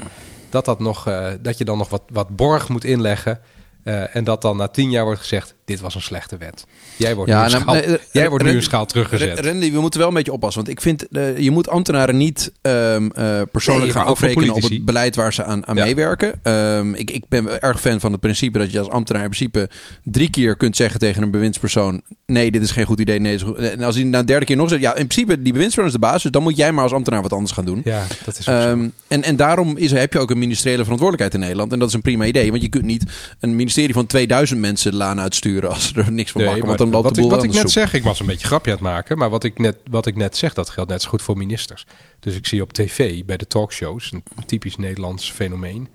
dat, 0.49 0.65
dat, 0.65 0.79
nog, 0.79 1.03
dat 1.41 1.57
je 1.57 1.65
dan 1.65 1.77
nog 1.77 1.89
wat, 1.89 2.03
wat 2.07 2.35
borg 2.35 2.69
moet 2.69 2.83
inleggen 2.83 3.41
uh, 3.83 4.15
en 4.15 4.23
dat 4.23 4.41
dan 4.41 4.57
na 4.57 4.67
tien 4.67 4.89
jaar 4.89 5.03
wordt 5.03 5.19
gezegd: 5.19 5.55
dit 5.65 5.79
was 5.79 5.95
een 5.95 6.01
slechte 6.01 6.37
wet. 6.37 6.65
Jij 6.97 7.15
wordt, 7.15 7.31
ja, 7.31 7.45
nu, 7.45 7.51
nou, 7.51 7.61
schaal, 7.61 7.97
jij 8.11 8.29
wordt 8.29 8.43
nu 8.43 8.55
een 8.55 8.63
schaal 8.63 8.85
teruggezet. 8.85 9.39
Randy, 9.39 9.71
we 9.71 9.79
moeten 9.79 9.99
wel 9.99 10.09
een 10.09 10.15
beetje 10.15 10.31
oppassen. 10.31 10.63
Want 10.63 10.73
ik 10.73 10.81
vind, 10.81 11.05
uh, 11.11 11.37
je 11.37 11.51
moet 11.51 11.69
ambtenaren 11.69 12.17
niet 12.17 12.51
um, 12.61 13.11
uh, 13.17 13.41
persoonlijk 13.51 13.85
nee, 13.85 13.93
gaan 13.93 14.05
afrekenen 14.05 14.53
op 14.53 14.61
het 14.61 14.85
beleid 14.85 15.15
waar 15.15 15.33
ze 15.33 15.43
aan, 15.43 15.67
aan 15.67 15.75
ja. 15.75 15.83
meewerken. 15.83 16.39
Um, 16.43 16.95
ik, 16.95 17.11
ik 17.11 17.23
ben 17.29 17.61
erg 17.61 17.81
fan 17.81 17.99
van 17.99 18.11
het 18.11 18.21
principe 18.21 18.57
dat 18.57 18.71
je 18.71 18.79
als 18.79 18.89
ambtenaar 18.89 19.23
in 19.23 19.29
principe 19.29 19.69
drie 20.03 20.29
keer 20.29 20.57
kunt 20.57 20.75
zeggen 20.75 20.99
tegen 20.99 21.23
een 21.23 21.31
bewindspersoon: 21.31 22.01
nee, 22.25 22.51
dit 22.51 22.61
is 22.61 22.71
geen 22.71 22.85
goed 22.85 22.99
idee. 22.99 23.19
Nee, 23.19 23.39
en 23.57 23.83
als 23.83 23.95
hij 23.95 24.03
na 24.03 24.19
de 24.19 24.25
derde 24.25 24.45
keer 24.45 24.55
nog 24.55 24.69
zegt: 24.69 24.81
ja, 24.81 24.95
in 24.95 25.07
principe 25.07 25.41
die 25.41 25.53
bewindspersoon 25.53 25.93
is 25.93 25.99
de 25.99 26.07
baas, 26.07 26.21
dus 26.21 26.31
dan 26.31 26.43
moet 26.43 26.57
jij 26.57 26.71
maar 26.71 26.83
als 26.83 26.93
ambtenaar 26.93 27.21
wat 27.21 27.33
anders 27.33 27.51
gaan 27.51 27.65
doen. 27.65 27.81
Ja, 27.83 28.03
dat 28.25 28.39
is 28.39 28.47
um, 28.47 28.93
en, 29.07 29.23
en 29.23 29.35
daarom 29.35 29.77
is, 29.77 29.91
heb 29.91 30.13
je 30.13 30.19
ook 30.19 30.31
een 30.31 30.39
ministeriële 30.39 30.83
verantwoordelijkheid 30.83 31.33
in 31.33 31.39
Nederland. 31.39 31.71
En 31.71 31.79
dat 31.79 31.87
is 31.87 31.93
een 31.93 32.01
prima 32.01 32.25
idee, 32.25 32.49
want 32.49 32.61
je 32.61 32.69
kunt 32.69 32.85
niet 32.85 33.03
een 33.39 33.55
ministerie 33.55 33.93
van 33.93 34.05
2000 34.05 34.59
mensen 34.59 34.91
de 34.91 34.97
laan 34.97 35.19
uitsturen 35.19 35.52
als 35.61 35.93
er 35.95 36.11
niks 36.11 36.31
van 36.31 36.41
nee, 36.41 36.63
Want 36.63 36.77
dan 36.77 36.89
loopt 36.89 37.03
wat 37.03 37.15
de 37.15 37.21
boel 37.21 37.29
ik, 37.29 37.35
wat 37.35 37.43
ik 37.43 37.53
net 37.53 37.71
zeg, 37.71 37.93
ik 37.93 38.03
was 38.03 38.19
een 38.19 38.25
beetje 38.25 38.47
grapje 38.47 38.71
aan 38.71 38.77
het 38.77 38.85
maken, 38.85 39.17
maar 39.17 39.29
wat 39.29 39.43
ik, 39.43 39.59
net, 39.59 39.77
wat 39.89 40.05
ik 40.05 40.15
net 40.15 40.37
zeg, 40.37 40.53
dat 40.53 40.69
geldt 40.69 40.89
net 40.89 41.01
zo 41.01 41.09
goed 41.09 41.21
voor 41.21 41.37
ministers. 41.37 41.85
Dus 42.19 42.35
ik 42.35 42.47
zie 42.47 42.61
op 42.61 42.73
tv 42.73 43.25
bij 43.25 43.37
de 43.37 43.47
talkshows, 43.47 44.11
een 44.11 44.23
typisch 44.45 44.75
Nederlands 44.75 45.31
fenomeen, 45.31 45.87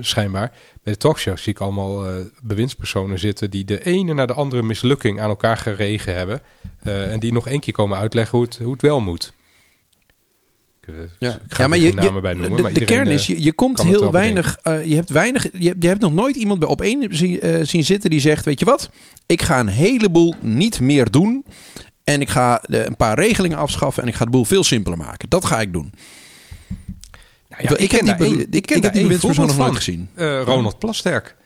schijnbaar. 0.00 0.52
Bij 0.82 0.92
de 0.92 0.98
talkshows 0.98 1.42
zie 1.42 1.52
ik 1.52 1.60
allemaal 1.60 2.06
uh, 2.06 2.24
bewindspersonen 2.42 3.18
zitten 3.18 3.50
die 3.50 3.64
de 3.64 3.84
ene 3.84 4.14
naar 4.14 4.26
de 4.26 4.32
andere 4.32 4.62
mislukking 4.62 5.20
aan 5.20 5.28
elkaar 5.28 5.56
geregen 5.56 6.14
hebben. 6.14 6.42
Uh, 6.82 7.12
en 7.12 7.20
die 7.20 7.32
nog 7.32 7.48
één 7.48 7.60
keer 7.60 7.72
komen 7.72 7.98
uitleggen 7.98 8.38
hoe 8.38 8.46
het, 8.46 8.58
hoe 8.58 8.72
het 8.72 8.82
wel 8.82 9.00
moet. 9.00 9.32
Ja, 11.18 11.40
ja 11.56 11.68
maar 11.68 11.78
je, 11.78 11.84
je 11.84 12.20
bij 12.20 12.34
noemen, 12.34 12.56
de, 12.56 12.62
maar 12.62 12.72
de 12.72 12.84
kern 12.84 13.06
is, 13.06 13.26
je, 13.26 13.42
je 13.42 13.52
komt 13.52 13.82
heel 13.82 14.12
weinig, 14.12 14.58
uh, 14.64 14.84
je 14.84 14.94
hebt 14.94 15.10
weinig, 15.10 15.42
je, 15.52 15.74
je, 15.78 15.86
hebt 15.86 16.00
nog 16.00 16.12
nooit 16.12 16.36
iemand 16.36 16.58
bij 16.58 16.68
op 16.68 16.80
één 16.80 17.16
zien, 17.16 17.46
uh, 17.46 17.58
zien 17.62 17.84
zitten 17.84 18.10
die 18.10 18.20
zegt, 18.20 18.44
weet 18.44 18.58
je 18.58 18.64
wat, 18.64 18.90
ik 19.26 19.42
ga 19.42 19.60
een 19.60 19.68
heleboel 19.68 20.34
niet 20.40 20.80
meer 20.80 21.10
doen 21.10 21.44
en 22.04 22.20
ik 22.20 22.28
ga 22.28 22.62
uh, 22.66 22.84
een 22.84 22.96
paar 22.96 23.18
regelingen 23.18 23.58
afschaffen 23.58 24.02
en 24.02 24.08
ik 24.08 24.14
ga 24.14 24.24
de 24.24 24.30
boel 24.30 24.44
veel 24.44 24.64
simpeler 24.64 24.98
maken. 24.98 25.28
Dat 25.28 25.44
ga 25.44 25.60
ik 25.60 25.72
doen. 25.72 25.92
Nou 27.48 27.62
ja, 27.62 27.70
ik, 27.70 27.78
ik, 27.78 27.90
heb 27.90 28.18
die, 28.18 28.46
ik, 28.50 28.70
ik 28.70 28.82
heb 28.82 28.92
die 28.92 29.02
bewindspersoon 29.02 29.46
nog 29.46 29.56
nooit 29.56 29.76
gezien. 29.76 30.08
Ronald 30.44 30.78
Plasterk. 30.78 31.36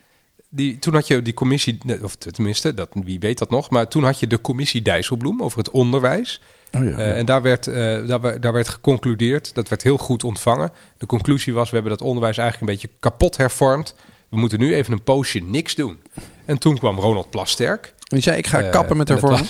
Die, 0.48 0.78
toen 0.78 0.94
had 0.94 1.06
je 1.06 1.22
die 1.22 1.34
commissie, 1.34 1.78
of 2.02 2.16
tenminste, 2.16 2.74
dat, 2.74 2.88
wie 3.04 3.18
weet 3.18 3.38
dat 3.38 3.50
nog, 3.50 3.70
maar 3.70 3.88
toen 3.88 4.04
had 4.04 4.20
je 4.20 4.26
de 4.26 4.40
commissie 4.40 4.82
Dijsselbloem 4.82 5.42
over 5.42 5.58
het 5.58 5.70
onderwijs. 5.70 6.40
Oh 6.76 6.84
ja, 6.84 6.90
uh, 6.90 7.18
en 7.18 7.26
daar 7.26 7.42
werd, 7.42 7.66
uh, 7.66 8.06
daar, 8.06 8.40
daar, 8.40 8.52
werd 8.52 8.68
geconcludeerd, 8.68 9.54
dat 9.54 9.68
werd 9.68 9.82
heel 9.82 9.98
goed 9.98 10.24
ontvangen. 10.24 10.72
De 10.98 11.06
conclusie 11.06 11.54
was, 11.54 11.68
we 11.70 11.74
hebben 11.74 11.98
dat 11.98 12.06
onderwijs 12.06 12.38
eigenlijk 12.38 12.70
een 12.70 12.76
beetje 12.78 12.96
kapot 13.00 13.36
hervormd. 13.36 13.94
We 14.28 14.36
moeten 14.36 14.58
nu 14.58 14.74
even 14.74 14.92
een 14.92 15.02
poosje 15.02 15.38
niks 15.38 15.74
doen. 15.74 15.98
En 16.44 16.58
toen 16.58 16.78
kwam 16.78 16.98
Ronald 16.98 17.30
Plasterk. 17.30 17.94
Die 17.98 18.22
zei, 18.22 18.36
ik 18.36 18.46
ga 18.46 18.62
uh, 18.62 18.70
kappen 18.70 18.96
met 18.96 19.08
hervormen. 19.08 19.38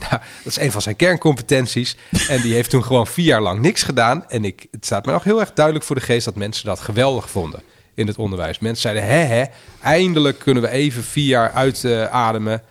nou, 0.00 0.10
dat 0.10 0.20
is 0.44 0.58
een 0.58 0.72
van 0.72 0.82
zijn 0.82 0.96
kerncompetenties. 0.96 1.96
en 2.28 2.40
die 2.40 2.54
heeft 2.54 2.70
toen 2.70 2.84
gewoon 2.84 3.06
vier 3.06 3.24
jaar 3.24 3.42
lang 3.42 3.60
niks 3.60 3.82
gedaan. 3.82 4.28
En 4.28 4.44
ik, 4.44 4.66
het 4.70 4.84
staat 4.84 5.06
me 5.06 5.12
nog 5.12 5.24
heel 5.24 5.40
erg 5.40 5.52
duidelijk 5.52 5.84
voor 5.84 5.96
de 5.96 6.02
geest 6.02 6.24
dat 6.24 6.34
mensen 6.34 6.66
dat 6.66 6.80
geweldig 6.80 7.30
vonden 7.30 7.62
in 7.94 8.06
het 8.06 8.18
onderwijs. 8.18 8.58
Mensen 8.58 8.82
zeiden, 8.82 9.04
hè, 9.04 9.24
hè, 9.24 9.44
eindelijk 9.82 10.38
kunnen 10.38 10.62
we 10.62 10.68
even 10.68 11.04
vier 11.04 11.26
jaar 11.26 11.52
uitademen... 11.52 12.62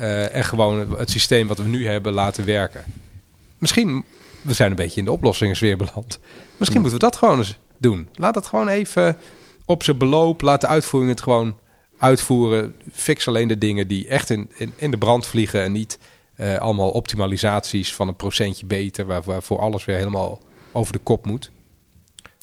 Uh, 0.00 0.34
en 0.34 0.44
gewoon 0.44 0.96
het 0.98 1.10
systeem 1.10 1.46
wat 1.46 1.58
we 1.58 1.64
nu 1.64 1.86
hebben 1.86 2.12
laten 2.12 2.44
werken. 2.44 2.84
Misschien, 3.58 4.04
we 4.42 4.52
zijn 4.52 4.70
een 4.70 4.76
beetje 4.76 4.98
in 4.98 5.04
de 5.04 5.12
oplossingen 5.12 5.60
weer 5.60 5.76
beland. 5.76 6.18
Misschien 6.56 6.80
moeten 6.80 6.98
we 6.98 7.04
dat 7.04 7.16
gewoon 7.16 7.38
eens 7.38 7.58
doen. 7.78 8.08
Laat 8.14 8.34
dat 8.34 8.46
gewoon 8.46 8.68
even 8.68 9.16
op 9.64 9.82
zijn 9.82 9.98
beloop. 9.98 10.40
Laat 10.40 10.60
de 10.60 10.66
uitvoering 10.66 11.12
het 11.12 11.22
gewoon 11.22 11.58
uitvoeren. 11.98 12.74
Fix 12.92 13.28
alleen 13.28 13.48
de 13.48 13.58
dingen 13.58 13.88
die 13.88 14.08
echt 14.08 14.30
in, 14.30 14.50
in, 14.54 14.72
in 14.76 14.90
de 14.90 14.98
brand 14.98 15.26
vliegen. 15.26 15.62
En 15.62 15.72
niet 15.72 15.98
uh, 16.36 16.56
allemaal 16.56 16.90
optimalisaties 16.90 17.94
van 17.94 18.08
een 18.08 18.16
procentje 18.16 18.66
beter. 18.66 19.06
Waar, 19.06 19.22
waarvoor 19.22 19.58
alles 19.58 19.84
weer 19.84 19.96
helemaal 19.96 20.40
over 20.72 20.92
de 20.92 20.98
kop 20.98 21.26
moet. 21.26 21.50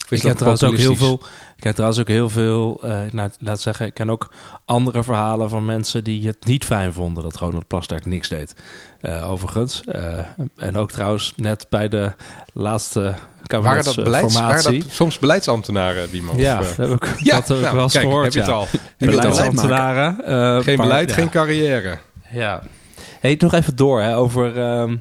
Ik 0.10 0.22
heb 0.22 0.36
trouwens 0.36 0.64
ook 0.64 0.78
heel 0.78 0.96
veel. 0.96 1.22
Ik 1.64 1.70
heb 1.70 1.78
trouwens 1.78 2.02
ook 2.02 2.16
heel 2.16 2.30
veel. 2.30 2.82
Uh, 2.84 3.00
nou, 3.12 3.30
laat 3.40 3.62
zeggen, 3.62 3.86
ik 3.86 3.94
ken 3.94 4.10
ook 4.10 4.34
andere 4.66 5.04
verhalen 5.04 5.50
van 5.50 5.66
mensen 5.66 6.04
die 6.04 6.28
het 6.28 6.46
niet 6.46 6.66
fijn 6.66 6.94
vonden 6.94 7.24
dat 7.24 7.38
gewoon 7.38 7.56
het 7.56 7.68
Plasterk 7.68 8.06
niks 8.06 8.30
deed. 8.30 8.56
Uh, 9.02 9.32
overigens. 9.32 9.84
Uh, 9.86 10.20
en 10.58 10.78
ook 10.78 10.92
trouwens 10.92 11.34
net 11.36 11.66
bij 11.70 11.88
de 11.88 12.12
laatste 12.54 13.14
waren 13.48 13.84
dat, 13.84 13.96
beleids, 13.96 14.40
waren 14.40 14.64
dat 14.64 14.84
soms 14.90 15.20
beleidsambtenaren 15.20 16.12
die 16.12 16.22
man? 16.22 16.38
Ja, 16.38 16.58
dat 16.58 16.76
heb 16.76 16.90
ik, 16.90 17.14
ja, 17.30 17.36
dat 17.36 17.48
heb 17.48 17.58
ik 17.58 17.64
nou, 17.64 17.76
wel 17.76 17.84
eens 17.84 17.94
kijk, 17.94 18.06
gehoord. 18.06 18.24
Heb 18.24 18.34
je 18.34 18.40
het 18.40 18.50
al? 18.50 18.68
Beleidsambtenaren. 18.98 20.64
geen 20.64 20.78
beleid, 20.78 21.12
geen 21.12 21.30
carrière. 21.30 21.98
Ja. 22.32 22.62
Hey, 23.20 23.36
nog 23.40 23.54
even 23.54 23.76
door 23.76 24.02
hè, 24.02 24.18
over. 24.18 24.58
Uh, 24.58 24.92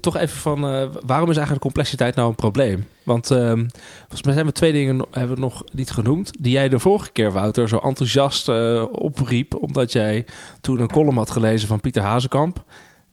toch 0.00 0.16
even 0.16 0.36
van 0.36 0.74
uh, 0.74 0.88
waarom 1.06 1.28
is 1.28 1.36
eigenlijk 1.36 1.60
complexiteit 1.60 2.14
nou 2.14 2.28
een 2.28 2.34
probleem? 2.34 2.86
Want 3.02 3.30
uh, 3.30 3.52
volgens 3.98 4.22
mij 4.22 4.34
zijn 4.34 4.46
we 4.46 4.52
twee 4.52 4.72
dingen 4.72 5.06
hebben 5.10 5.34
we 5.34 5.40
nog 5.40 5.64
niet 5.72 5.90
genoemd. 5.90 6.30
Die 6.38 6.52
jij 6.52 6.68
de 6.68 6.78
vorige 6.78 7.12
keer, 7.12 7.32
Wouter, 7.32 7.68
zo 7.68 7.78
enthousiast 7.78 8.48
uh, 8.48 8.84
opriep. 8.92 9.62
Omdat 9.62 9.92
jij 9.92 10.26
toen 10.60 10.80
een 10.80 10.90
column 10.90 11.16
had 11.16 11.30
gelezen 11.30 11.68
van 11.68 11.80
Pieter 11.80 12.02
Hazekamp. 12.02 12.64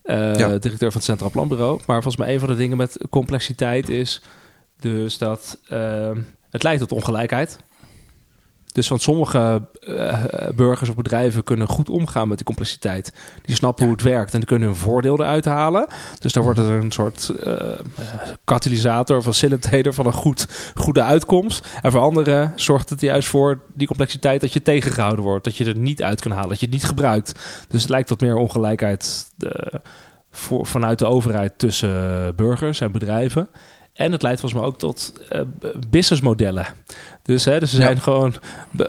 Ja. 0.04 0.34
directeur 0.34 0.92
van 0.92 0.94
het 0.94 1.04
Centraal 1.04 1.32
Planbureau. 1.32 1.80
Maar 1.86 2.02
volgens 2.02 2.18
mij 2.18 2.34
een 2.34 2.40
van 2.40 2.50
de 2.50 2.56
dingen 2.56 2.78
met 2.78 2.98
complexiteit 3.10 3.90
is 3.90 4.22
dus 4.80 5.18
dat 5.18 5.60
ehm, 5.70 6.22
het 6.50 6.64
leidt 6.64 6.80
tot 6.80 6.92
ongelijkheid. 6.92 7.60
Dus 8.76 8.88
want 8.88 9.02
sommige 9.02 9.62
uh, 9.82 10.24
burgers 10.56 10.90
of 10.90 10.96
bedrijven 10.96 11.44
kunnen 11.44 11.68
goed 11.68 11.90
omgaan 11.90 12.28
met 12.28 12.38
die 12.38 12.46
complexiteit. 12.46 13.14
Die 13.42 13.56
snappen 13.56 13.84
hoe 13.84 13.94
het 13.94 14.04
werkt 14.04 14.34
en 14.34 14.40
die 14.40 14.48
kunnen 14.48 14.68
hun 14.68 14.78
voordeel 14.78 15.20
eruit 15.20 15.46
halen. 15.46 15.88
Dus 16.20 16.34
daar 16.34 16.44
wordt 16.44 16.60
het 16.60 16.68
een 16.68 16.92
soort 16.92 17.34
uh, 17.44 17.54
katalysator 18.44 19.18
of 19.18 19.24
facilitator 19.24 19.94
van 19.94 20.06
een 20.06 20.14
goed, 20.14 20.48
goede 20.76 21.04
uitkomst. 21.04 21.68
En 21.82 21.92
voor 21.92 22.02
anderen 22.02 22.52
zorgt 22.56 22.90
het 22.90 23.02
juist 23.02 23.28
voor 23.28 23.60
die 23.74 23.88
complexiteit 23.88 24.42
dat 24.42 24.54
je 24.54 24.62
tegengehouden 24.62 25.24
wordt. 25.24 25.44
Dat 25.44 25.58
je 25.58 25.66
er 25.66 25.78
niet 25.78 26.04
uit 26.04 26.22
kan 26.22 26.32
halen, 26.32 26.50
dat 26.50 26.60
je 26.60 26.66
het 26.66 26.76
niet 26.76 26.86
gebruikt. 26.86 27.40
Dus 27.68 27.82
het 27.82 27.92
lijkt 27.92 28.10
wat 28.10 28.22
meer 28.22 28.36
ongelijkheid 28.36 29.32
voor, 30.32 30.66
vanuit 30.66 31.00
de 31.00 31.06
overheid 31.06 31.54
tussen 31.58 32.36
burgers 32.36 32.82
en 32.82 32.92
bedrijven. 32.92 33.50
En 33.96 34.12
het 34.12 34.22
leidt 34.22 34.40
volgens 34.40 34.62
mij 34.62 34.70
ook 34.70 34.78
tot 34.80 35.14
uh, 35.32 35.42
businessmodellen. 35.90 36.66
Dus, 37.26 37.46
hè, 37.46 37.60
dus 37.60 37.74
er 37.74 37.82
zijn 37.82 38.02
gewoon 38.02 38.36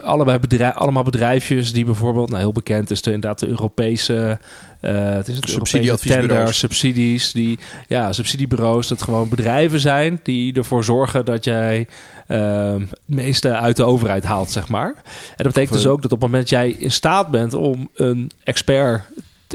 allebei 0.01 0.39
bedrijf, 0.39 0.75
allemaal 0.75 1.03
bedrijfjes 1.03 1.73
die 1.73 1.85
bijvoorbeeld, 1.85 2.29
nou 2.29 2.41
heel 2.41 2.51
bekend 2.51 2.91
is 2.91 3.01
de, 3.01 3.11
inderdaad 3.11 3.39
de 3.39 3.47
Europese, 3.47 4.39
uh, 4.81 5.09
het 5.09 5.27
is 5.27 5.35
het 5.35 5.49
Europese 5.49 5.97
tender, 6.07 6.53
subsidies, 6.53 7.31
die, 7.31 7.59
ja, 7.87 8.13
subsidiebureaus, 8.13 8.87
dat 8.87 9.01
gewoon 9.01 9.29
bedrijven 9.29 9.79
zijn 9.79 10.19
die 10.23 10.53
ervoor 10.53 10.83
zorgen 10.83 11.25
dat 11.25 11.43
jij 11.43 11.87
uh, 12.27 12.73
het 12.73 12.99
meeste 13.05 13.55
uit 13.55 13.75
de 13.75 13.83
overheid 13.83 14.23
haalt, 14.23 14.51
zeg 14.51 14.67
maar. 14.67 14.93
En 14.95 15.43
dat 15.43 15.47
betekent 15.47 15.73
dus 15.73 15.87
ook 15.87 16.01
dat 16.01 16.11
op 16.11 16.21
het 16.21 16.29
moment 16.29 16.49
dat 16.49 16.59
jij 16.59 16.69
in 16.69 16.91
staat 16.91 17.31
bent 17.31 17.53
om 17.53 17.89
een 17.95 18.31
expert 18.43 19.03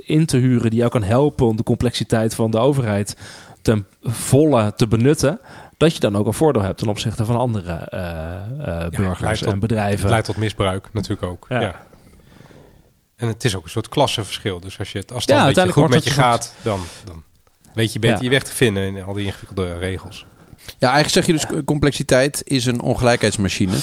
in 0.04 0.26
te 0.26 0.36
huren 0.36 0.70
die 0.70 0.78
jou 0.78 0.90
kan 0.90 1.02
helpen 1.02 1.46
om 1.46 1.56
de 1.56 1.62
complexiteit 1.62 2.34
van 2.34 2.50
de 2.50 2.58
overheid 2.58 3.16
ten 3.62 3.86
volle 4.02 4.72
te 4.76 4.86
benutten, 4.86 5.38
dat 5.82 5.94
je 5.94 6.00
dan 6.00 6.16
ook 6.16 6.26
een 6.26 6.34
voordeel 6.34 6.62
hebt 6.62 6.78
ten 6.78 6.88
opzichte 6.88 7.24
van 7.24 7.36
andere 7.36 7.88
uh, 7.94 8.66
uh, 8.66 8.88
burgers 8.88 9.42
en 9.42 9.58
bedrijven. 9.58 10.00
Het 10.00 10.10
leidt 10.10 10.26
tot 10.26 10.36
misbruik 10.36 10.88
natuurlijk 10.92 11.22
ook. 11.22 11.46
Ja. 11.48 11.86
En 13.16 13.28
het 13.28 13.44
is 13.44 13.56
ook 13.56 13.64
een 13.64 13.70
soort 13.70 13.88
klassenverschil. 13.88 14.60
Dus 14.60 14.78
als, 14.78 14.92
je 14.92 14.98
het, 14.98 15.12
als 15.12 15.26
het 15.26 15.56
ja, 15.56 15.66
goed 15.66 15.88
met 15.88 16.04
je 16.04 16.10
gaat, 16.10 16.54
dan, 16.62 16.80
dan 17.04 17.22
weet 17.74 17.92
je 17.92 17.98
beter 17.98 18.22
je 18.22 18.30
weg 18.30 18.42
te 18.42 18.52
vinden 18.52 18.82
in 18.82 19.04
al 19.04 19.12
die 19.12 19.26
ingewikkelde 19.26 19.78
regels. 19.78 20.26
Ja, 20.78 20.92
eigenlijk 20.92 21.08
zeg 21.08 21.26
je 21.26 21.32
dus 21.32 21.64
complexiteit 21.64 22.42
is 22.44 22.66
een 22.66 22.80
ongelijkheidsmachine. 22.80 23.76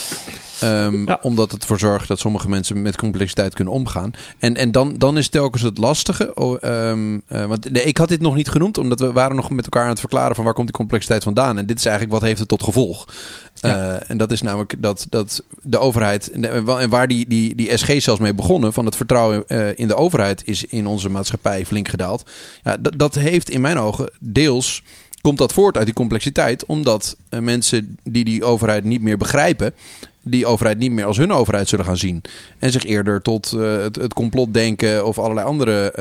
Um, 0.63 1.07
Omdat 1.21 1.51
het 1.51 1.61
ervoor 1.61 1.79
zorgt 1.79 2.07
dat 2.07 2.19
sommige 2.19 2.49
mensen 2.49 2.81
met 2.81 2.95
complexiteit 2.95 3.53
kunnen 3.53 3.73
omgaan. 3.73 4.11
En, 4.39 4.55
en 4.55 4.71
dan, 4.71 4.97
dan 4.97 5.17
is 5.17 5.27
telkens 5.27 5.63
het 5.63 5.77
lastige. 5.77 6.35
Oh, 6.35 6.63
um, 6.63 7.21
uh, 7.31 7.45
want 7.45 7.71
nee, 7.71 7.83
ik 7.83 7.97
had 7.97 8.09
dit 8.09 8.21
nog 8.21 8.35
niet 8.35 8.49
genoemd, 8.49 8.77
omdat 8.77 8.99
we 8.99 9.11
waren 9.11 9.35
nog 9.35 9.49
met 9.49 9.63
elkaar 9.63 9.83
aan 9.83 9.89
het 9.89 9.99
verklaren 9.99 10.35
van 10.35 10.43
waar 10.43 10.53
komt 10.53 10.67
die 10.67 10.75
complexiteit 10.75 11.23
vandaan. 11.23 11.57
En 11.57 11.65
dit 11.65 11.77
is 11.77 11.85
eigenlijk 11.85 12.13
wat 12.19 12.27
heeft 12.27 12.39
het 12.39 12.47
tot 12.47 12.63
gevolg. 12.63 13.07
Ja. 13.53 13.77
Uh, 13.77 14.09
en 14.09 14.17
dat 14.17 14.31
is 14.31 14.41
namelijk 14.41 14.75
dat, 14.77 15.05
dat 15.09 15.43
de 15.61 15.77
overheid, 15.77 16.31
en 16.31 16.89
waar 16.89 17.07
die, 17.07 17.27
die, 17.27 17.55
die 17.55 17.77
SG 17.77 18.01
zelfs 18.01 18.21
mee 18.21 18.33
begonnen, 18.33 18.73
van 18.73 18.85
het 18.85 18.95
vertrouwen 18.95 19.43
uh, 19.47 19.67
in 19.75 19.87
de 19.87 19.95
overheid 19.95 20.41
is 20.45 20.65
in 20.65 20.87
onze 20.87 21.09
maatschappij 21.09 21.65
flink 21.65 21.87
gedaald. 21.87 22.29
Ja, 22.63 22.77
dat, 22.77 22.93
dat 22.97 23.15
heeft 23.15 23.49
in 23.49 23.61
mijn 23.61 23.77
ogen 23.77 24.11
deels 24.19 24.83
komt 25.21 25.37
dat 25.37 25.53
voort 25.53 25.77
uit 25.77 25.85
die 25.85 25.95
complexiteit, 25.95 26.65
omdat 26.65 27.17
uh, 27.29 27.39
mensen 27.39 27.97
die 28.03 28.23
die 28.23 28.43
overheid 28.43 28.83
niet 28.83 29.01
meer 29.01 29.17
begrijpen, 29.17 29.73
die 30.21 30.45
overheid 30.45 30.77
niet 30.77 30.91
meer 30.91 31.05
als 31.05 31.17
hun 31.17 31.31
overheid 31.31 31.67
zullen 31.67 31.85
gaan 31.85 31.97
zien. 31.97 32.21
En 32.59 32.71
zich 32.71 32.83
eerder 32.83 33.21
tot 33.21 33.53
uh, 33.55 33.81
het, 33.81 33.95
het 33.95 34.13
complotdenken 34.13 35.05
of 35.05 35.19
allerlei 35.19 35.47
andere 35.47 35.93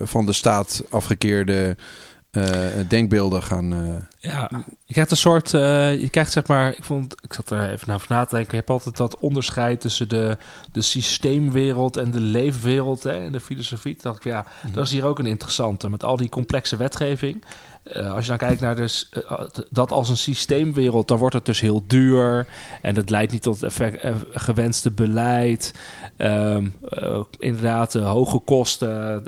uh, 0.00 0.06
van 0.06 0.26
de 0.26 0.32
staat 0.32 0.82
afgekeerde 0.90 1.76
denkbeelden 2.88 3.42
gaan. 3.42 3.68
Ja, 4.18 4.50
je 4.84 4.92
krijgt 4.92 5.10
een 5.10 5.16
soort. 5.16 5.50
je 5.50 6.08
krijgt 6.10 6.32
zeg 6.32 6.46
maar. 6.46 6.76
Ik, 6.76 6.84
vond, 6.84 7.14
ik 7.22 7.32
zat 7.32 7.50
er 7.50 7.70
even 7.70 7.88
naar 7.88 8.04
na 8.08 8.24
te 8.24 8.34
denken. 8.34 8.50
Je 8.50 8.56
hebt 8.56 8.70
altijd 8.70 8.96
dat 8.96 9.18
onderscheid 9.18 9.80
tussen 9.80 10.08
de, 10.08 10.36
de 10.72 10.82
systeemwereld 10.82 11.96
en 11.96 12.10
de 12.10 12.20
leefwereld 12.20 13.02
hè, 13.02 13.24
en 13.24 13.32
de 13.32 13.40
filosofie. 13.40 13.92
Toen 13.92 14.10
dacht 14.10 14.24
ik, 14.24 14.32
ja, 14.32 14.46
mm 14.66 14.72
dat 14.72 14.84
is 14.84 14.92
hier 14.92 15.04
ook 15.04 15.18
een 15.18 15.26
interessante. 15.26 15.90
Met 15.90 16.04
al 16.04 16.16
die 16.16 16.28
complexe 16.28 16.76
wetgeving. 16.76 17.44
Uh, 17.92 18.12
als 18.12 18.24
je 18.24 18.28
dan 18.28 18.38
kijkt 18.38 18.60
naar 18.60 18.76
dus, 18.76 19.08
uh, 19.30 19.40
dat 19.70 19.90
als 19.92 20.08
een 20.08 20.16
systeemwereld, 20.16 21.08
dan 21.08 21.18
wordt 21.18 21.34
het 21.34 21.44
dus 21.44 21.60
heel 21.60 21.84
duur. 21.86 22.46
En 22.82 22.94
dat 22.94 23.10
leidt 23.10 23.32
niet 23.32 23.42
tot 23.42 23.62
uh, 23.62 23.70
gewenste 24.30 24.90
beleid. 24.90 25.74
Um, 26.18 26.74
inderdaad, 27.38 27.92
hoge 27.92 28.38
kosten. 28.38 29.24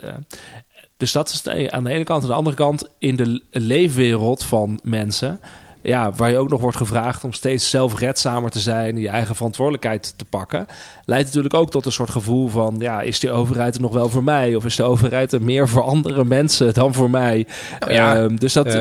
dus 0.96 1.12
dat 1.12 1.28
is 1.28 1.42
de, 1.42 1.70
aan 1.70 1.84
de 1.84 1.90
ene 1.90 2.04
kant. 2.04 2.22
Aan 2.22 2.28
de 2.28 2.34
andere 2.34 2.56
kant, 2.56 2.88
in 2.98 3.16
de 3.16 3.42
leefwereld 3.50 4.44
van 4.44 4.80
mensen 4.82 5.40
ja, 5.82 6.12
waar 6.12 6.30
je 6.30 6.38
ook 6.38 6.48
nog 6.48 6.60
wordt 6.60 6.76
gevraagd 6.76 7.24
om 7.24 7.32
steeds 7.32 7.70
zelfredzamer 7.70 8.50
te 8.50 8.58
zijn, 8.58 8.96
je 8.96 9.08
eigen 9.08 9.34
verantwoordelijkheid 9.34 10.14
te 10.16 10.24
pakken, 10.24 10.66
leidt 11.04 11.26
natuurlijk 11.26 11.54
ook 11.54 11.70
tot 11.70 11.86
een 11.86 11.92
soort 11.92 12.10
gevoel 12.10 12.48
van, 12.48 12.76
ja, 12.78 13.00
is 13.00 13.20
die 13.20 13.30
overheid 13.30 13.74
er 13.74 13.80
nog 13.80 13.92
wel 13.92 14.08
voor 14.08 14.24
mij? 14.24 14.54
Of 14.54 14.64
is 14.64 14.76
de 14.76 14.82
overheid 14.82 15.32
er 15.32 15.42
meer 15.42 15.68
voor 15.68 15.82
andere 15.82 16.24
mensen 16.24 16.74
dan 16.74 16.94
voor 16.94 17.10
mij? 17.10 17.46
Ja, 17.88 18.22
uh, 18.22 18.36
dus 18.38 18.52
dat 18.52 18.66
uh, 18.66 18.72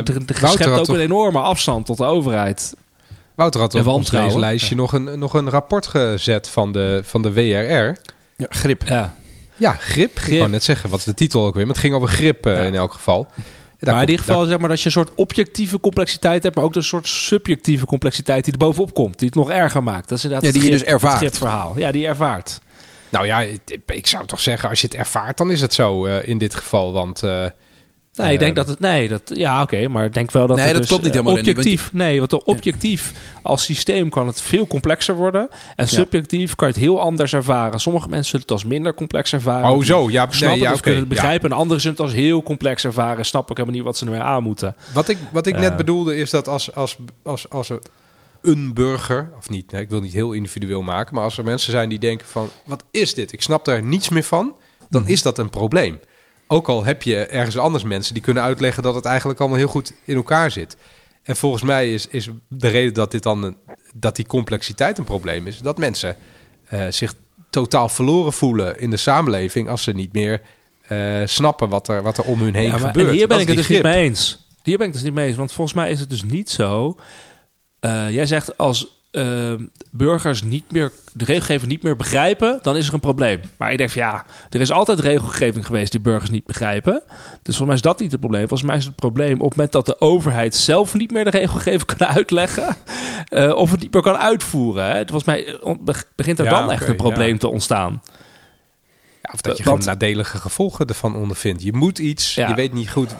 schept 0.43 0.67
ook 0.67 0.87
een 0.87 0.99
enorme 0.99 1.39
afstand 1.39 1.85
tot 1.85 1.97
de 1.97 2.05
overheid. 2.05 2.75
Wouter 3.35 3.61
had 3.61 3.75
op 3.75 4.13
een 4.13 4.39
lijstje 4.39 4.75
nog 4.75 4.93
een, 4.93 5.19
nog 5.19 5.33
een 5.33 5.49
rapport 5.49 5.87
gezet 5.87 6.49
van 6.49 6.71
de, 6.71 7.01
van 7.03 7.21
de 7.21 7.33
WRR. 7.33 7.97
Ja, 8.35 8.45
grip. 8.49 8.83
Ja. 8.85 9.13
Ja, 9.55 9.71
grip. 9.71 10.17
grip. 10.17 10.33
Ik 10.33 10.39
wou 10.39 10.51
net 10.51 10.63
zeggen, 10.63 10.89
wat 10.89 10.99
is 10.99 11.05
de 11.05 11.13
titel 11.13 11.45
ook 11.45 11.53
weer? 11.55 11.65
Maar 11.65 11.73
het 11.73 11.83
ging 11.83 11.95
over 11.95 12.07
grip 12.07 12.47
uh, 12.47 12.55
ja. 12.55 12.61
in 12.61 12.75
elk 12.75 12.93
geval 12.93 13.27
maar 13.79 13.93
in 14.01 14.09
ieder 14.09 14.25
geval 14.25 14.45
zeg 14.45 14.57
maar 14.57 14.69
dat 14.69 14.79
je 14.79 14.85
een 14.85 14.91
soort 14.91 15.15
objectieve 15.15 15.79
complexiteit 15.79 16.43
hebt, 16.43 16.55
maar 16.55 16.63
ook 16.63 16.75
een 16.75 16.83
soort 16.83 17.07
subjectieve 17.07 17.85
complexiteit 17.85 18.43
die 18.43 18.53
er 18.53 18.59
bovenop 18.59 18.93
komt, 18.93 19.19
die 19.19 19.27
het 19.27 19.37
nog 19.37 19.49
erger 19.49 19.83
maakt. 19.83 20.09
Dat 20.09 20.17
is 20.17 20.23
inderdaad 20.23 20.53
ja, 20.53 20.59
die 20.59 20.69
je 20.69 20.77
dus 20.77 20.83
ervaart. 20.83 21.21
Het 21.21 21.37
verhaal. 21.37 21.73
Ja, 21.77 21.91
die 21.91 22.07
ervaart. 22.07 22.59
Nou 23.09 23.25
ja, 23.25 23.45
ik 23.85 24.07
zou 24.07 24.25
toch 24.25 24.39
zeggen, 24.39 24.69
als 24.69 24.81
je 24.81 24.87
het 24.87 24.95
ervaart, 24.95 25.37
dan 25.37 25.51
is 25.51 25.61
het 25.61 25.73
zo 25.73 26.07
uh, 26.07 26.27
in 26.27 26.37
dit 26.37 26.55
geval. 26.55 26.93
Want 26.93 27.23
uh, 27.23 27.45
Nee, 28.17 28.33
ik 28.33 28.39
denk 28.39 28.55
dat 28.55 28.67
het. 28.67 28.79
Nee, 28.79 29.07
dat, 29.07 29.21
ja, 29.25 29.61
oké, 29.61 29.87
maar 29.87 30.05
ik 30.05 30.13
denk 30.13 30.31
wel 30.31 30.47
dat. 30.47 30.57
Nee, 30.57 30.67
dat 30.67 30.77
dus, 30.77 30.87
klopt 30.87 31.03
niet 31.03 31.13
helemaal. 31.13 31.33
Objectief. 31.33 31.93
Nee, 31.93 32.19
want 32.19 32.43
objectief 32.43 33.13
als 33.41 33.63
systeem 33.63 34.09
kan 34.09 34.27
het 34.27 34.41
veel 34.41 34.67
complexer 34.67 35.15
worden. 35.15 35.49
En 35.75 35.87
subjectief 35.87 36.55
kan 36.55 36.67
je 36.67 36.73
het 36.73 36.83
heel 36.83 37.01
anders 37.01 37.33
ervaren. 37.33 37.79
Sommige 37.79 38.09
mensen 38.09 38.25
zullen 38.25 38.41
het 38.41 38.51
als 38.51 38.65
minder 38.65 38.93
complex 38.93 39.33
ervaren. 39.33 39.69
Oh, 39.69 39.83
zo. 39.83 40.09
Ja, 40.09 40.27
snappen 40.29 40.47
nee, 40.47 40.59
ja, 40.59 40.69
okay, 40.69 40.81
kunnen 40.81 40.99
het 40.99 41.09
begrijpen. 41.09 41.49
En 41.49 41.57
anderen 41.57 41.81
zullen 41.81 41.97
het 41.97 42.05
als 42.05 42.15
heel 42.15 42.43
complex 42.43 42.85
ervaren. 42.85 43.25
Snap 43.25 43.49
ik 43.49 43.57
helemaal 43.57 43.77
niet 43.77 43.85
wat 43.85 43.97
ze 43.97 44.05
ermee 44.05 44.19
aan 44.19 44.43
moeten. 44.43 44.75
Wat 44.93 45.09
ik, 45.09 45.17
wat 45.31 45.47
ik 45.47 45.55
net 45.57 45.71
eh. 45.71 45.77
bedoelde 45.77 46.15
is 46.15 46.29
dat 46.29 46.47
als, 46.47 46.75
als, 46.75 46.97
als, 47.23 47.49
als 47.49 47.69
er 47.69 47.79
een 48.41 48.73
burger, 48.73 49.31
of 49.37 49.49
niet, 49.49 49.73
ik 49.73 49.89
wil 49.89 50.01
niet 50.01 50.13
heel 50.13 50.31
individueel 50.31 50.81
maken, 50.81 51.15
maar 51.15 51.23
als 51.23 51.37
er 51.37 51.43
mensen 51.43 51.71
zijn 51.71 51.89
die 51.89 51.99
denken 51.99 52.27
van, 52.27 52.49
wat 52.65 52.83
is 52.91 53.13
dit? 53.13 53.31
Ik 53.31 53.41
snap 53.41 53.65
daar 53.65 53.83
niets 53.83 54.09
meer 54.09 54.23
van, 54.23 54.55
dan 54.89 55.01
mhm. 55.01 55.11
is 55.11 55.21
dat 55.21 55.37
een 55.37 55.49
probleem. 55.49 55.99
Ook 56.47 56.69
al 56.69 56.83
heb 56.83 57.03
je 57.03 57.25
ergens 57.25 57.57
anders 57.57 57.83
mensen 57.83 58.13
die 58.13 58.23
kunnen 58.23 58.43
uitleggen 58.43 58.83
dat 58.83 58.95
het 58.95 59.05
eigenlijk 59.05 59.39
allemaal 59.39 59.57
heel 59.57 59.67
goed 59.67 59.93
in 60.05 60.15
elkaar 60.15 60.51
zit. 60.51 60.77
En 61.23 61.35
volgens 61.35 61.63
mij 61.63 61.93
is, 61.93 62.07
is 62.07 62.29
de 62.47 62.67
reden 62.67 62.93
dat, 62.93 63.11
dit 63.11 63.23
dan 63.23 63.43
een, 63.43 63.57
dat 63.93 64.15
die 64.15 64.25
complexiteit 64.25 64.97
een 64.97 65.03
probleem 65.03 65.47
is, 65.47 65.59
dat 65.59 65.77
mensen 65.77 66.15
uh, 66.73 66.85
zich 66.89 67.13
totaal 67.49 67.89
verloren 67.89 68.33
voelen 68.33 68.79
in 68.79 68.89
de 68.89 68.97
samenleving 68.97 69.69
als 69.69 69.83
ze 69.83 69.91
niet 69.91 70.13
meer 70.13 70.41
uh, 70.89 71.21
snappen 71.25 71.69
wat 71.69 71.87
er, 71.87 72.01
wat 72.01 72.17
er 72.17 72.23
om 72.23 72.41
hun 72.41 72.55
heen 72.55 72.67
ja, 72.67 72.77
gebeurt. 72.77 73.07
En 73.07 73.13
hier 73.13 73.27
ben 73.27 73.39
ik 73.39 73.47
het 73.47 73.57
dus 73.57 73.67
niet 73.67 73.83
mee 73.83 74.03
eens. 74.03 74.47
Hier 74.63 74.77
ben 74.77 74.87
ik 74.87 74.93
het 74.93 75.01
dus 75.01 75.11
niet 75.11 75.19
mee 75.19 75.27
eens. 75.27 75.37
Want 75.37 75.51
volgens 75.51 75.75
mij 75.75 75.91
is 75.91 75.99
het 75.99 76.09
dus 76.09 76.23
niet 76.23 76.49
zo. 76.49 76.97
Uh, 77.81 78.11
jij 78.11 78.25
zegt 78.25 78.57
als 78.57 78.96
Ehm, 79.11 79.65
burgers 79.91 80.43
niet 80.43 80.71
meer, 80.71 80.91
de 81.13 81.25
regelgeving 81.25 81.71
niet 81.71 81.83
meer 81.83 81.95
begrijpen, 81.95 82.59
dan 82.61 82.75
is 82.75 82.87
er 82.87 82.93
een 82.93 82.99
probleem. 82.99 83.41
Maar 83.57 83.71
ik 83.71 83.77
denk 83.77 83.89
van 83.89 84.01
ja, 84.01 84.25
er 84.49 84.61
is 84.61 84.71
altijd 84.71 84.99
regelgeving 84.99 85.65
geweest 85.65 85.91
die 85.91 85.99
burgers 85.99 86.29
niet 86.29 86.45
begrijpen. 86.45 87.03
Dus 87.41 87.55
volgens 87.57 87.65
mij 87.65 87.75
is 87.75 87.81
dat 87.81 87.99
niet 87.99 88.11
het 88.11 88.19
probleem. 88.19 88.47
Volgens 88.47 88.69
mij 88.69 88.77
is 88.77 88.85
het 88.85 88.95
probleem 88.95 89.33
op 89.33 89.49
het 89.49 89.49
moment 89.49 89.71
dat 89.71 89.85
de 89.85 90.01
overheid 90.01 90.55
zelf 90.55 90.93
niet 90.93 91.11
meer 91.11 91.23
de 91.23 91.29
regelgeving 91.29 91.85
kan 91.95 92.07
uitleggen. 92.07 92.75
Uh, 93.29 93.55
of 93.55 93.71
het 93.71 93.79
niet 93.79 93.93
meer 93.93 94.01
kan 94.01 94.17
uitvoeren. 94.17 94.85
Hè. 94.85 95.07
Volgens 95.07 95.23
mij 95.23 95.59
begint 96.15 96.39
er 96.39 96.49
dan 96.49 96.71
echt 96.71 96.87
een 96.87 96.95
probleem 96.95 97.37
te 97.37 97.47
ontstaan. 97.47 98.01
Ja, 99.21 99.29
of 99.33 99.41
dat 99.41 99.57
je 99.57 99.63
gewoon 99.63 99.83
nadelige 99.85 100.37
gevolgen 100.37 100.85
ervan 100.85 101.15
ondervindt. 101.15 101.63
Je 101.63 101.73
moet 101.73 101.99
iets, 101.99 102.35
je 102.35 102.53
weet 102.55 102.73
niet 102.73 102.89
goed 102.89 103.15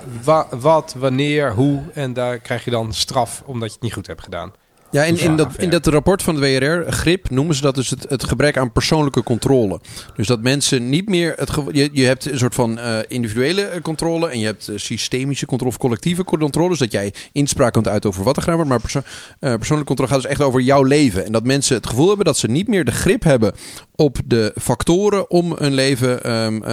wat, 0.49 0.95
wanneer, 0.97 1.53
hoe. 1.53 1.81
En 1.93 2.13
daar 2.13 2.39
krijg 2.39 2.65
je 2.65 2.71
dan 2.71 2.93
straf 2.93 3.43
omdat 3.45 3.67
je 3.67 3.73
het 3.73 3.83
niet 3.83 3.93
goed 3.93 4.07
hebt 4.07 4.23
gedaan. 4.23 4.53
Ja, 4.91 5.03
in, 5.03 5.19
in, 5.19 5.35
dat, 5.35 5.57
in 5.57 5.69
dat 5.69 5.87
rapport 5.87 6.23
van 6.23 6.35
de 6.35 6.41
WRR, 6.41 6.91
GRIP, 6.91 7.29
noemen 7.29 7.55
ze 7.55 7.61
dat 7.61 7.75
dus 7.75 7.89
het, 7.89 8.05
het 8.09 8.23
gebrek 8.23 8.57
aan 8.57 8.71
persoonlijke 8.71 9.23
controle. 9.23 9.79
Dus 10.15 10.27
dat 10.27 10.41
mensen 10.41 10.89
niet 10.89 11.09
meer. 11.09 11.33
Het, 11.37 11.49
je, 11.71 11.89
je 11.93 12.05
hebt 12.05 12.31
een 12.31 12.37
soort 12.37 12.55
van 12.55 12.77
uh, 12.77 12.97
individuele 13.07 13.61
eh, 13.61 13.81
controle 13.81 14.29
en 14.29 14.39
je 14.39 14.45
hebt 14.45 14.67
uh, 14.69 14.77
systemische 14.77 15.45
controle 15.45 15.73
of 15.73 15.79
collectieve 15.79 16.23
controle. 16.23 16.69
Dus 16.69 16.79
dat 16.79 16.91
jij 16.91 17.13
inspraak 17.31 17.73
kunt 17.73 17.87
uit 17.87 18.05
over 18.05 18.23
wat 18.23 18.35
er 18.35 18.41
gedaan 18.41 18.55
wordt. 18.55 18.71
Maar 18.71 18.81
perso 18.81 18.99
uh, 18.99 19.03
persoonlijke 19.39 19.87
controle 19.87 20.11
gaat 20.11 20.21
dus 20.21 20.31
echt 20.31 20.41
over 20.41 20.61
jouw 20.61 20.83
leven. 20.83 21.25
En 21.25 21.31
dat 21.31 21.43
mensen 21.43 21.75
het 21.75 21.87
gevoel 21.87 22.07
hebben 22.07 22.25
dat 22.25 22.37
ze 22.37 22.47
niet 22.47 22.67
meer 22.67 22.85
de 22.85 22.91
grip 22.91 23.23
hebben 23.23 23.53
op 23.95 24.17
de 24.25 24.53
factoren 24.61 25.29
om 25.29 25.53
een 25.57 25.73
leven 25.73 26.31
um, 26.31 26.63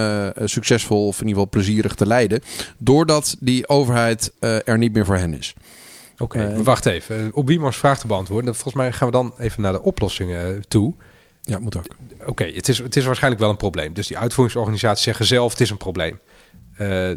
succesvol 0.45 1.07
of 1.07 1.21
in 1.21 1.27
ieder 1.27 1.33
geval 1.33 1.49
plezierig 1.49 1.95
te 1.95 2.07
leiden. 2.07 2.41
Doordat 2.77 3.35
die 3.39 3.67
overheid 3.67 4.31
er 4.39 4.77
niet 4.77 4.93
meer 4.93 5.05
voor 5.05 5.17
hen 5.17 5.37
is. 5.37 5.53
Oké, 6.17 6.23
okay, 6.23 6.53
uh, 6.53 6.59
wacht 6.59 6.85
even. 6.85 7.31
Op 7.33 7.47
Wiemars 7.47 7.77
vraag 7.77 7.99
te 7.99 8.07
beantwoorden. 8.07 8.53
Volgens 8.53 8.73
mij 8.73 8.91
gaan 8.91 9.07
we 9.07 9.13
dan 9.13 9.33
even 9.37 9.61
naar 9.61 9.71
de 9.71 9.81
oplossingen 9.81 10.67
toe. 10.67 10.93
Ja, 11.41 11.59
moet 11.59 11.77
ook. 11.77 11.85
Oké, 12.25 12.45
het, 12.45 12.69
is, 12.69 12.77
het 12.77 12.95
is 12.95 13.05
waarschijnlijk 13.05 13.41
wel 13.41 13.51
een 13.51 13.57
probleem. 13.57 13.93
Dus 13.93 14.07
die 14.07 14.17
uitvoeringsorganisaties 14.17 15.03
zeggen 15.03 15.25
zelf, 15.25 15.51
het 15.51 15.61
is 15.61 15.69
een 15.69 15.77
probleem. 15.77 16.19
Uh, 16.79 17.11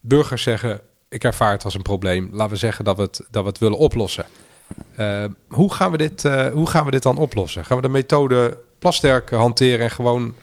burgers 0.00 0.42
zeggen, 0.42 0.80
ik 1.08 1.24
ervaar 1.24 1.52
het 1.52 1.64
als 1.64 1.74
een 1.74 1.82
probleem. 1.82 2.28
Laten 2.32 2.52
we 2.52 2.58
zeggen 2.58 2.84
dat 2.84 2.96
we 2.96 3.02
het, 3.02 3.26
dat 3.30 3.42
we 3.42 3.48
het 3.48 3.58
willen 3.58 3.78
oplossen. 3.78 4.26
Uh, 4.98 5.24
hoe, 5.48 5.74
gaan 5.74 5.90
we 5.90 5.96
dit, 5.96 6.24
uh, 6.24 6.46
hoe 6.46 6.68
gaan 6.68 6.84
we 6.84 6.90
dit 6.90 7.02
dan 7.02 7.18
oplossen? 7.18 7.64
Gaan 7.64 7.76
we 7.76 7.82
de 7.82 7.88
methode 7.88 8.58
plasterk 8.78 9.30
hanteren 9.30 9.80
en 9.80 9.90
gewoon 9.90 10.34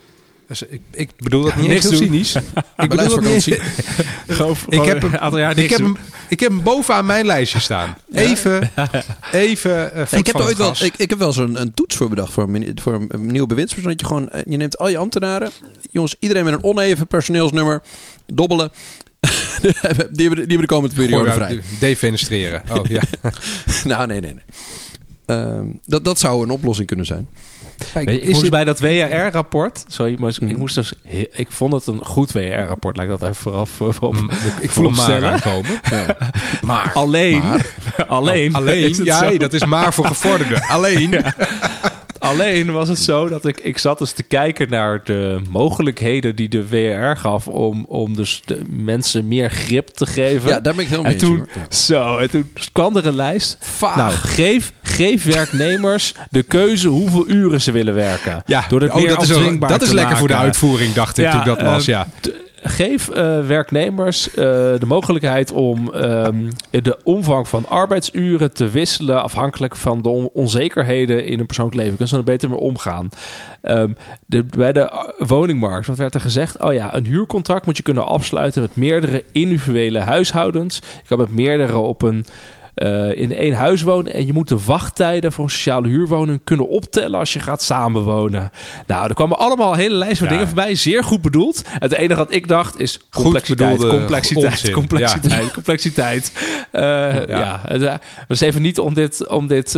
dus 0.59 0.69
ik, 0.69 0.81
ik, 0.91 1.09
bedoel 1.17 1.43
dat 1.43 1.55
niet 1.55 1.69
eens 1.69 1.83
heel 1.83 1.97
cynisch. 1.97 2.35
ik 2.77 2.89
bedoel 2.89 3.09
dat 3.09 3.21
niet 3.21 3.47
ik 4.67 4.83
heb 4.83 5.01
hem, 5.01 5.49
ik 5.55 5.69
heb 5.69 5.79
hem, 5.79 5.97
ik 6.29 6.39
heb 6.39 6.49
hem 6.49 6.63
bovenaan 6.63 7.05
mijn 7.05 7.25
lijstje 7.25 7.59
staan. 7.59 7.97
Even, 8.13 8.71
even 9.31 9.91
uh, 9.95 10.19
ik 10.19 10.27
heb 10.27 10.35
ooit 10.35 10.57
wel, 10.57 10.75
ik, 10.79 10.93
ik 10.97 11.09
heb 11.09 11.19
wel 11.19 11.33
zo'n 11.33 11.61
een 11.61 11.73
toets 11.73 11.95
voor 11.95 12.09
bedacht 12.09 12.33
voor 12.33 12.43
een, 12.43 12.77
voor 12.81 13.05
een 13.07 13.25
nieuw 13.31 13.45
bewindspersoon. 13.45 13.91
Dat 13.91 13.99
je 13.99 14.05
gewoon, 14.05 14.29
eh, 14.29 14.41
je 14.45 14.57
neemt 14.57 14.77
al 14.77 14.87
je 14.87 14.97
ambtenaren, 14.97 15.51
jongens, 15.91 16.15
iedereen 16.19 16.43
met 16.43 16.53
een 16.53 16.63
oneven 16.63 17.07
personeelsnummer, 17.07 17.81
dobbelen. 18.25 18.71
die, 19.61 19.73
hebben, 19.81 20.07
die 20.11 20.27
hebben 20.27 20.57
de 20.57 20.65
komende 20.65 20.95
periode 20.95 21.31
vrij. 21.31 21.61
Defenestreren. 21.79 22.63
Oh 22.71 22.85
ja. 22.85 23.01
nou, 23.83 24.07
nee, 24.07 24.21
nee, 24.21 24.33
nee. 24.33 24.43
Uh, 25.37 25.59
dat, 25.85 26.05
dat 26.05 26.19
zou 26.19 26.43
een 26.43 26.49
oplossing 26.49 26.87
kunnen 26.87 27.05
zijn. 27.05 27.27
Kijk, 27.93 28.49
bij 28.49 28.63
dat 28.63 28.79
WRR-rapport... 28.79 29.83
Sorry, 29.87 30.15
maar 30.19 30.33
ik, 30.39 30.57
moest 30.57 30.75
dus, 30.75 30.93
ik 31.31 31.51
vond 31.51 31.73
het 31.73 31.87
een 31.87 32.05
goed 32.05 32.31
WRR-rapport. 32.31 32.97
Laat 32.97 33.05
ik 33.05 33.11
dat 33.11 33.21
even 33.21 33.35
vooraf... 33.35 33.69
vooraf 33.69 34.21
mm, 34.21 34.29
ik 34.59 34.69
voel 34.69 34.85
hem 34.85 34.95
maar 34.95 35.25
aankomen. 35.31 35.79
Ja. 35.89 36.17
Maar. 36.61 36.91
Alleen... 36.93 37.39
Maar. 37.39 37.75
alleen... 38.07 38.53
alleen 38.53 39.03
ja, 39.03 39.29
dat 39.37 39.53
is 39.53 39.65
maar 39.65 39.93
voor 39.93 40.05
gevorderden. 40.05 40.61
alleen... 40.77 41.23
Alleen 42.23 42.71
was 42.71 42.89
het 42.89 42.99
zo 42.99 43.29
dat 43.29 43.45
ik, 43.45 43.59
ik 43.59 43.77
zat 43.77 43.97
dus 43.97 44.11
te 44.11 44.23
kijken 44.23 44.69
naar 44.69 45.01
de 45.03 45.41
mogelijkheden 45.49 46.35
die 46.35 46.49
de 46.49 46.67
WR 46.67 47.19
gaf 47.19 47.47
om, 47.47 47.85
om 47.87 48.15
dus 48.15 48.41
de 48.45 48.61
mensen 48.69 49.27
meer 49.27 49.49
grip 49.49 49.87
te 49.87 50.05
geven. 50.05 50.49
Ja, 50.49 50.59
daar 50.59 50.75
ben 50.75 50.83
ik 50.83 50.89
heel 50.89 51.03
mee 51.03 51.15
toen, 51.15 51.47
Zo, 51.69 52.17
en 52.17 52.29
toen 52.29 52.51
kwam 52.71 52.97
er 52.97 53.05
een 53.05 53.15
lijst. 53.15 53.57
Vaag. 53.59 53.95
Nou, 53.95 54.11
geef, 54.11 54.73
geef 54.95 55.23
werknemers 55.23 56.13
de 56.29 56.43
keuze 56.43 56.87
hoeveel 56.87 57.29
uren 57.29 57.61
ze 57.61 57.71
willen 57.71 57.93
werken. 57.93 58.43
Ja, 58.45 58.65
door 58.69 58.81
het 58.81 58.91
oh, 58.91 58.95
meer 58.95 59.07
dat 59.07 59.21
is, 59.21 59.59
dat 59.59 59.81
is 59.81 59.91
lekker 59.91 60.17
voor 60.17 60.27
de 60.27 60.35
uitvoering, 60.35 60.93
dacht 60.93 61.17
ik 61.17 61.31
toen 61.31 61.43
dat 61.43 61.61
was. 61.61 61.87
Uh, 61.87 61.95
ja 61.95 62.07
geef 62.63 63.09
uh, 63.09 63.45
werknemers 63.45 64.27
uh, 64.27 64.35
de 64.35 64.85
mogelijkheid 64.87 65.51
om 65.51 65.93
um, 65.95 66.49
de 66.71 66.99
omvang 67.03 67.47
van 67.47 67.67
arbeidsuren 67.67 68.53
te 68.53 68.69
wisselen 68.69 69.23
afhankelijk 69.23 69.75
van 69.75 70.01
de 70.01 70.09
on 70.09 70.29
onzekerheden 70.33 71.25
in 71.25 71.39
een 71.39 71.45
persoonlijk 71.45 71.77
leven. 71.77 71.91
Kunnen 71.91 72.13
ze 72.13 72.17
er 72.17 72.23
beter 72.23 72.49
mee 72.49 72.59
omgaan. 72.59 73.09
Um, 73.61 73.97
de, 74.25 74.43
bij 74.43 74.73
de 74.73 75.13
woningmarkt 75.17 75.87
wat 75.87 75.97
werd 75.97 76.13
er 76.13 76.21
gezegd: 76.21 76.59
oh 76.59 76.73
ja, 76.73 76.95
een 76.95 77.05
huurcontract 77.05 77.65
moet 77.65 77.77
je 77.77 77.83
kunnen 77.83 78.05
afsluiten 78.05 78.61
met 78.61 78.75
meerdere 78.75 79.23
individuele 79.31 79.99
huishoudens. 79.99 80.75
Je 80.75 81.07
kan 81.07 81.17
met 81.17 81.35
meerdere 81.35 81.77
op 81.77 82.01
een 82.01 82.25
uh, 82.75 83.17
in 83.17 83.35
één 83.35 83.53
huis 83.53 83.81
wonen. 83.81 84.13
En 84.13 84.25
je 84.25 84.33
moet 84.33 84.47
de 84.47 84.57
wachttijden 84.65 85.31
voor 85.31 85.43
een 85.43 85.49
sociale 85.49 85.87
huurwoning 85.87 86.41
kunnen 86.43 86.67
optellen 86.67 87.19
als 87.19 87.33
je 87.33 87.39
gaat 87.39 87.61
samenwonen. 87.61 88.51
Nou, 88.87 89.07
er 89.07 89.15
kwamen 89.15 89.37
allemaal 89.37 89.73
een 89.73 89.79
hele 89.79 89.95
lijst 89.95 90.19
van 90.19 90.27
dingen 90.27 90.47
voorbij. 90.47 90.75
Zeer 90.75 91.03
goed 91.03 91.21
bedoeld. 91.21 91.61
Het 91.67 91.93
enige 91.93 92.19
wat 92.19 92.33
ik 92.33 92.47
dacht 92.47 92.79
is 92.79 92.99
complexiteit, 93.09 93.87
complexiteit, 93.87 94.71
complexiteit, 94.71 95.51
complexiteit. 95.53 96.31
Uh, 96.71 96.81
ja. 96.81 97.23
ja, 97.27 97.61
het 97.67 98.01
was 98.27 98.41
even 98.41 98.61
niet 98.61 98.79
om 98.79 98.93
dit, 98.93 99.27
om 99.27 99.47
dit 99.47 99.75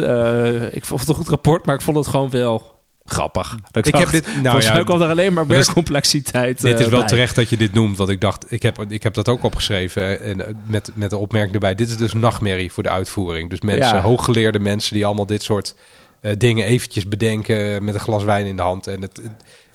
ik 0.72 0.86
vond 0.86 1.00
het 1.00 1.10
een 1.10 1.16
goed 1.16 1.30
rapport, 1.30 1.66
maar 1.66 1.76
ik 1.76 1.82
vond 1.82 1.98
het 1.98 2.08
gewoon 2.08 2.30
wel 2.30 2.75
grappig. 3.06 3.58
ik, 3.72 3.96
heb 3.96 4.10
dit. 4.10 4.42
Nou 4.42 4.62
ja, 4.62 4.84
komt 4.84 5.02
er 5.02 5.10
alleen 5.10 5.34
maar 5.34 5.46
meer 5.46 5.74
complexiteit. 5.74 6.62
Dit 6.62 6.80
is 6.80 6.88
wel 6.88 7.06
terecht 7.06 7.36
dat 7.36 7.50
je 7.50 7.58
dit 7.58 7.74
noemt, 7.74 7.98
want 7.98 8.10
ik 8.10 8.22
dacht, 8.22 8.52
ik 8.52 8.62
heb, 8.62 8.86
ik 8.88 9.04
heb 9.04 9.14
dat 9.14 9.30
ook 9.30 9.44
opgeschreven 9.44 10.22
en 10.22 10.48
eh, 10.48 10.54
met, 10.66 10.92
met 10.94 11.10
de 11.10 11.18
opmerking 11.18 11.54
erbij. 11.54 11.76
Dit 11.76 11.90
is 11.90 11.98
dus 11.98 12.14
nachtmerrie 12.14 12.72
voor 12.72 12.84
de 12.84 12.90
uitvoering. 12.90 13.50
Dus 13.50 13.62
mensen, 13.62 14.02
hooggeleerde 14.02 14.60
mensen 14.60 14.94
die 14.94 15.06
allemaal 15.06 15.26
dit 15.26 15.44
soort 15.44 15.76
uh, 16.22 16.32
dingen 16.38 16.66
eventjes 16.66 17.08
bedenken 17.08 17.84
met 17.84 17.94
een 17.94 18.00
glas 18.00 18.24
wijn 18.24 18.46
in 18.46 18.56
de 18.56 18.62
hand. 18.62 18.88
En 18.88 19.02
het, 19.02 19.22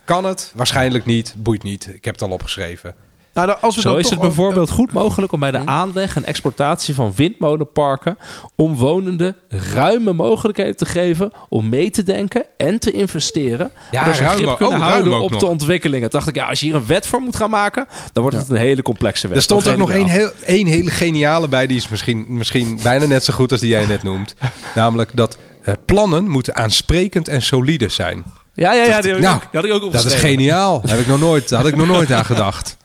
kan 0.05 0.24
het? 0.24 0.53
Waarschijnlijk 0.55 1.05
niet. 1.05 1.35
Boeit 1.37 1.62
niet. 1.62 1.89
Ik 1.95 2.05
heb 2.05 2.14
het 2.14 2.22
al 2.22 2.31
opgeschreven. 2.31 2.95
Nou, 3.35 3.57
als 3.61 3.74
we 3.74 3.81
Zo 3.81 3.97
is 3.97 4.11
het 4.11 4.20
bijvoorbeeld 4.20 4.70
goed 4.70 4.93
mogelijk 4.93 5.33
om 5.33 5.41
bij 5.41 5.51
de 5.51 5.66
aanleg 5.66 6.16
en 6.16 6.24
exploitatie 6.24 6.95
van 6.95 7.12
windmolenparken 7.16 8.18
omwonenden 8.55 9.37
ruime 9.49 10.12
mogelijkheden 10.12 10.76
te 10.76 10.87
geven 10.87 11.33
om 11.49 11.68
mee 11.68 11.91
te 11.91 12.03
denken 12.03 12.45
en 12.57 12.78
te 12.78 12.91
investeren. 12.91 13.70
Ja, 13.91 14.12
ruim, 14.12 14.37
grip 14.37 14.57
kunnen 14.57 14.78
oh, 14.78 14.89
houden 14.89 15.20
op 15.20 15.39
de 15.39 15.47
ontwikkelingen. 15.47 16.11
Toen 16.11 16.18
dacht 16.18 16.28
ik, 16.31 16.35
ja, 16.35 16.49
als 16.49 16.61
je 16.61 16.66
hier 16.66 16.74
een 16.74 16.87
wet 16.87 17.07
voor 17.07 17.20
moet 17.20 17.37
gaan 17.37 17.51
maken, 17.51 17.87
dan 18.12 18.22
wordt 18.22 18.39
het 18.39 18.49
een 18.49 18.57
hele 18.57 18.83
complexe 18.83 19.28
wet. 19.28 19.37
Er 19.37 19.43
stond 19.43 19.68
ook 19.68 19.76
nog 19.76 19.91
één 19.91 20.07
heel, 20.07 20.31
hele 20.45 20.91
geniale 20.91 21.49
bij, 21.49 21.66
die 21.66 21.76
is 21.76 21.89
misschien, 21.89 22.24
misschien 22.28 22.78
bijna 22.83 23.07
net 23.07 23.24
zo 23.24 23.35
goed 23.35 23.53
als 23.53 23.61
die 23.61 23.70
jij 23.70 23.87
net 23.87 24.03
noemt. 24.03 24.35
Namelijk 24.74 25.11
dat 25.14 25.39
uh, 25.64 25.74
plannen 25.87 26.28
moeten 26.28 26.57
aansprekend 26.57 27.28
en 27.28 27.43
solide 27.43 27.89
zijn. 27.89 28.24
Ja, 28.55 28.72
ja, 28.72 28.85
ja. 28.85 29.01
Die, 29.01 29.12
nou, 29.12 29.39
die 29.39 29.61
had 29.61 29.64
ik 29.64 29.72
ook 29.72 29.93
Dat 29.93 30.05
is 30.05 30.14
geniaal. 30.14 30.81
Daar 30.81 30.91
heb 30.91 31.01
ik 31.01 31.07
nog 31.07 31.20
nooit, 31.20 31.49
daar 31.49 31.59
had 31.59 31.68
ik 31.68 31.76
nog 31.76 31.87
nooit 31.87 32.12
aan 32.12 32.24
gedacht. 32.24 32.76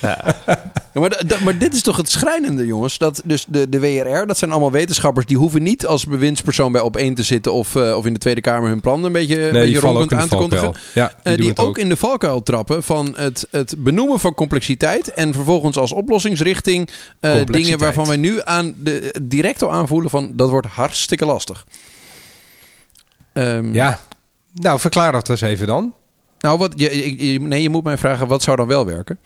Ja. 0.00 0.36
maar, 0.92 1.22
maar, 1.44 1.58
dit 1.58 1.74
is 1.74 1.82
toch 1.82 1.96
het 1.96 2.10
schrijnende, 2.10 2.66
jongens. 2.66 2.98
Dat 2.98 3.22
dus 3.24 3.44
de, 3.48 3.68
de 3.68 3.80
WRR, 3.80 4.26
dat 4.26 4.38
zijn 4.38 4.50
allemaal 4.50 4.70
wetenschappers... 4.70 5.26
die 5.26 5.36
hoeven 5.36 5.62
niet 5.62 5.86
als 5.86 6.06
bewindspersoon 6.06 6.72
bij 6.72 6.80
op 6.80 6.96
één 6.96 7.14
te 7.14 7.22
zitten... 7.22 7.52
of, 7.52 7.74
uh, 7.74 7.96
of 7.96 8.06
in 8.06 8.12
de 8.12 8.18
Tweede 8.18 8.40
Kamer 8.40 8.68
hun 8.68 8.80
plan 8.80 9.04
een 9.04 9.12
beetje, 9.12 9.36
nee, 9.36 9.72
beetje 9.72 10.16
aan 10.16 10.28
te 10.28 10.36
kondigen. 10.36 10.74
Ja, 10.94 11.12
die, 11.22 11.32
uh, 11.32 11.38
die 11.38 11.50
ook, 11.50 11.68
ook, 11.68 11.78
in 11.78 11.88
de 11.88 11.96
valkuil 11.96 12.42
trappen 12.42 12.82
van 12.82 13.14
het, 13.16 13.46
het 13.50 13.74
benoemen 13.78 14.20
van 14.20 14.34
complexiteit... 14.34 15.12
en 15.12 15.32
vervolgens 15.32 15.76
als 15.76 15.92
oplossingsrichting 15.92 16.90
uh, 17.20 17.44
dingen 17.44 17.78
waarvan 17.78 18.06
wij 18.06 18.16
nu 18.16 18.40
aan 18.44 18.74
de, 18.78 19.14
direct 19.22 19.62
al 19.62 19.72
aanvoelen 19.72 20.10
van... 20.10 20.32
dat 20.34 20.50
wordt 20.50 20.66
hartstikke 20.66 21.24
lastig. 21.24 21.66
Um, 23.32 23.74
ja, 23.74 24.00
nou 24.52 24.80
verklaar 24.80 25.12
dat 25.12 25.28
eens 25.28 25.40
even 25.40 25.66
dan. 25.66 25.94
Nou, 26.38 26.58
wat, 26.58 26.72
je, 26.76 27.26
je, 27.32 27.40
nee, 27.40 27.62
je 27.62 27.68
moet 27.68 27.84
mij 27.84 27.98
vragen, 27.98 28.26
wat 28.26 28.42
zou 28.42 28.56
dan 28.56 28.66
wel 28.66 28.86
werken? 28.86 29.18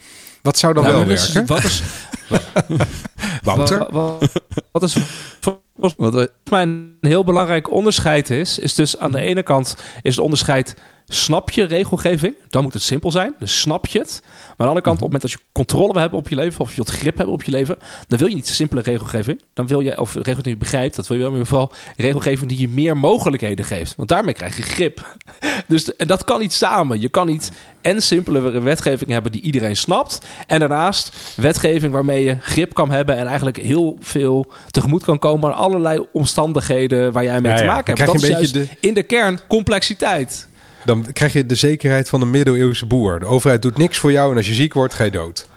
Wat 0.42 0.58
zou 0.58 0.74
dan 0.74 0.82
nou, 0.82 0.96
wel 0.96 1.06
werken? 1.06 1.46
Wat 1.46 1.64
is... 1.64 1.82
Wouter? 3.42 3.86
Wat, 3.90 4.32
wat 4.72 4.82
is 4.82 4.96
volgens 5.40 6.30
mij 6.50 6.62
een 6.62 6.96
heel 7.00 7.24
belangrijk 7.24 7.70
onderscheid 7.70 8.30
is... 8.30 8.58
is 8.58 8.74
dus 8.74 8.98
aan 8.98 9.12
de 9.12 9.20
ene 9.20 9.42
kant 9.42 9.76
is 10.02 10.14
het 10.14 10.24
onderscheid 10.24 10.74
snap 11.08 11.50
je 11.50 11.64
regelgeving, 11.64 12.34
dan 12.48 12.62
moet 12.62 12.72
het 12.72 12.82
simpel 12.82 13.10
zijn. 13.10 13.34
Dus 13.38 13.60
snap 13.60 13.86
je 13.86 13.98
het. 13.98 14.20
Maar 14.22 14.30
aan 14.30 14.56
de 14.56 14.64
andere 14.64 14.80
kant, 14.80 14.96
op 14.96 15.02
het 15.02 15.12
moment 15.12 15.22
dat 15.22 15.30
je 15.30 15.38
controle 15.52 15.92
wil 15.92 16.00
hebben 16.00 16.18
op 16.18 16.28
je 16.28 16.34
leven, 16.34 16.60
of 16.60 16.70
je 16.70 16.76
wat 16.76 16.90
grip 16.90 17.16
hebben 17.16 17.34
op 17.34 17.42
je 17.42 17.50
leven, 17.50 17.76
dan 18.08 18.18
wil 18.18 18.28
je 18.28 18.34
niet 18.34 18.48
simpele 18.48 18.80
regelgeving. 18.80 19.42
Dan 19.54 19.66
wil 19.66 19.80
je, 19.80 20.00
of 20.00 20.08
regelgeving 20.08 20.42
die 20.42 20.52
je 20.52 20.58
begrijpt, 20.58 20.96
dat 20.96 21.06
wil 21.06 21.16
je 21.16 21.22
wel 21.22 21.32
in 21.32 21.38
ieder 21.38 21.52
geval 21.52 21.72
regelgeving 21.96 22.48
die 22.48 22.60
je 22.60 22.68
meer 22.68 22.96
mogelijkheden 22.96 23.64
geeft. 23.64 23.94
Want 23.96 24.08
daarmee 24.08 24.34
krijg 24.34 24.56
je 24.56 24.62
grip. 24.62 25.06
Dus 25.66 25.96
en 25.96 26.06
dat 26.06 26.24
kan 26.24 26.40
niet 26.40 26.52
samen. 26.52 27.00
Je 27.00 27.08
kan 27.08 27.26
niet 27.26 27.52
en 27.80 28.02
simpele 28.02 28.60
wetgeving 28.60 29.10
hebben 29.10 29.32
die 29.32 29.40
iedereen 29.40 29.76
snapt. 29.76 30.26
En 30.46 30.58
daarnaast 30.58 31.16
wetgeving 31.36 31.92
waarmee 31.92 32.24
je 32.24 32.36
grip 32.40 32.74
kan 32.74 32.90
hebben 32.90 33.16
en 33.16 33.26
eigenlijk 33.26 33.56
heel 33.56 33.96
veel 34.00 34.52
tegemoet 34.70 35.04
kan 35.04 35.18
komen 35.18 35.50
aan 35.50 35.58
allerlei 35.58 36.06
omstandigheden 36.12 37.12
waar 37.12 37.24
jij 37.24 37.40
mee 37.40 37.56
te 37.56 37.64
maken 37.64 37.96
hebt. 37.96 38.12
Dat 38.12 38.22
is 38.22 38.28
juist 38.28 38.52
de... 38.52 38.66
in 38.80 38.94
de 38.94 39.02
kern 39.02 39.40
complexiteit. 39.48 40.47
Dan 40.84 41.12
krijg 41.12 41.32
je 41.32 41.46
de 41.46 41.54
zekerheid 41.54 42.08
van 42.08 42.22
een 42.22 42.30
middeleeuwse 42.30 42.86
boer. 42.86 43.18
De 43.18 43.26
overheid 43.26 43.62
doet 43.62 43.76
niks 43.76 43.98
voor 43.98 44.12
jou 44.12 44.30
en 44.30 44.36
als 44.36 44.46
je 44.46 44.54
ziek 44.54 44.74
wordt, 44.74 44.94
ga 44.94 45.04
je 45.04 45.10
dood. 45.10 45.48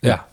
Ja. 0.00 0.26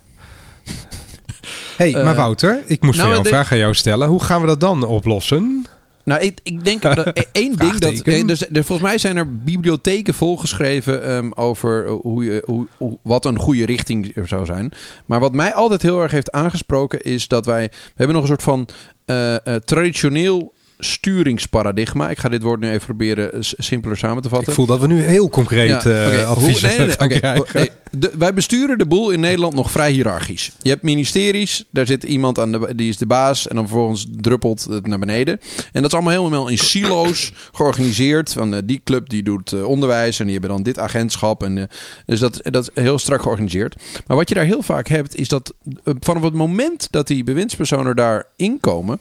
hey, 1.77 1.91
maar 1.91 2.05
eh, 2.05 2.15
Wouter, 2.15 2.63
ik 2.65 2.81
moest 2.81 2.99
nou, 2.99 3.15
een 3.15 3.25
vraag 3.25 3.51
aan 3.51 3.57
jou 3.57 3.73
stellen. 3.73 4.07
Hoe 4.07 4.23
gaan 4.23 4.41
we 4.41 4.47
dat 4.47 4.59
dan 4.59 4.83
oplossen? 4.83 5.65
Nou, 6.03 6.21
ik, 6.21 6.39
ik 6.43 6.63
denk 6.63 6.81
dat 6.81 6.97
e- 7.07 7.23
één 7.31 7.55
ding 7.55 7.77
dat. 7.77 8.01
Eh, 8.01 8.27
dus, 8.27 8.39
dus, 8.39 8.65
volgens 8.65 8.87
mij 8.87 8.97
zijn 8.97 9.17
er 9.17 9.37
bibliotheken 9.37 10.13
volgeschreven 10.13 11.11
um, 11.11 11.33
over 11.33 11.85
eh, 11.85 11.91
hoe 12.01 12.23
je, 12.23 12.43
hoe, 12.77 12.97
wat 13.03 13.25
een 13.25 13.39
goede 13.39 13.65
richting 13.65 14.13
zou 14.25 14.45
zijn. 14.45 14.71
Maar 15.05 15.19
wat 15.19 15.33
mij 15.33 15.53
altijd 15.53 15.81
heel 15.81 16.01
erg 16.01 16.11
heeft 16.11 16.31
aangesproken 16.31 17.01
is 17.01 17.27
dat 17.27 17.45
wij. 17.45 17.67
We 17.71 17.93
hebben 17.95 18.15
nog 18.15 18.23
een 18.23 18.29
soort 18.29 18.43
van 18.43 18.67
uh, 19.05 19.31
uh, 19.31 19.55
traditioneel 19.55 20.53
sturingsparadigma. 20.79 22.09
Ik 22.09 22.19
ga 22.19 22.29
dit 22.29 22.41
woord 22.41 22.59
nu 22.59 22.69
even 22.69 22.85
proberen 22.85 23.29
simpeler 23.41 23.97
samen 23.97 24.23
te 24.23 24.29
vatten. 24.29 24.47
Ik 24.47 24.53
voel 24.53 24.65
dat 24.65 24.79
we 24.79 24.87
nu 24.87 25.01
heel 25.01 25.29
concreet 25.29 25.83
ja, 25.83 26.11
uh, 26.11 26.29
advies 26.29 26.61
nee, 26.61 27.69
Wij 28.17 28.33
besturen 28.33 28.77
de 28.77 28.85
boel 28.85 29.09
in 29.09 29.19
Nederland 29.19 29.53
nog 29.53 29.71
vrij 29.71 29.91
hiërarchisch. 29.91 30.51
Je 30.61 30.69
hebt 30.69 30.81
ministeries, 30.81 31.65
daar 31.71 31.85
zit 31.85 32.03
iemand 32.03 32.39
aan 32.39 32.51
de, 32.51 32.75
die 32.75 32.89
is 32.89 32.97
de 32.97 33.05
baas 33.05 33.47
en 33.47 33.55
dan 33.55 33.67
vervolgens 33.67 34.07
druppelt 34.11 34.63
het 34.63 34.87
naar 34.87 34.99
beneden. 34.99 35.39
En 35.71 35.81
dat 35.81 35.85
is 35.85 35.93
allemaal 35.93 36.13
helemaal 36.13 36.47
in 36.47 36.57
silo's 36.57 37.33
georganiseerd. 37.51 38.33
Van 38.33 38.53
uh, 38.53 38.59
die 38.63 38.81
club 38.83 39.09
die 39.09 39.23
doet 39.23 39.51
uh, 39.51 39.65
onderwijs 39.65 40.19
en 40.19 40.25
die 40.25 40.33
hebben 40.33 40.51
dan 40.51 40.63
dit 40.63 40.79
agentschap. 40.79 41.43
En, 41.43 41.69
dus 42.05 42.19
dat, 42.19 42.39
dat 42.43 42.71
is 42.73 42.83
heel 42.83 42.99
strak 42.99 43.21
georganiseerd. 43.21 43.75
Maar 44.07 44.17
wat 44.17 44.29
je 44.29 44.35
daar 44.35 44.45
heel 44.45 44.61
vaak 44.61 44.87
hebt, 44.87 45.15
is 45.15 45.27
dat 45.27 45.53
vanaf 45.83 46.23
het 46.23 46.33
moment 46.33 46.87
dat 46.91 47.07
die 47.07 47.23
bewindspersonen 47.23 47.95
daar 47.95 48.25
inkomen, 48.35 48.99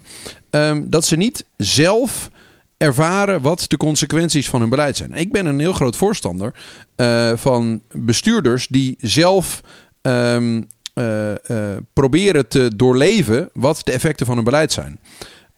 um, 0.51 0.91
dat 0.91 1.05
ze 1.05 1.17
niet 1.17 1.45
zelf 1.57 2.31
ervaren 2.77 3.43
wat 3.43 3.65
de 3.69 3.77
consequenties 3.77 4.49
van 4.49 4.61
hun 4.61 4.69
beleid 4.69 4.97
zijn. 4.97 5.13
Ik 5.13 5.33
ben 5.33 5.47
een 5.47 5.59
heel 5.59 5.73
groot 5.73 5.97
voorstander 5.97 6.55
uh, 6.97 7.33
van 7.35 7.83
bestuurders 7.93 8.67
die 8.67 8.97
zelf 9.01 9.61
um, 10.03 10.67
uh, 10.95 11.31
uh, 11.31 11.77
proberen 11.93 12.49
te 12.49 12.71
doorleven 12.77 13.51
wat 13.53 13.81
de 13.85 13.93
effecten 13.93 14.27
van 14.27 14.35
hun 14.35 14.45
beleid 14.45 14.73
zijn. 14.73 14.99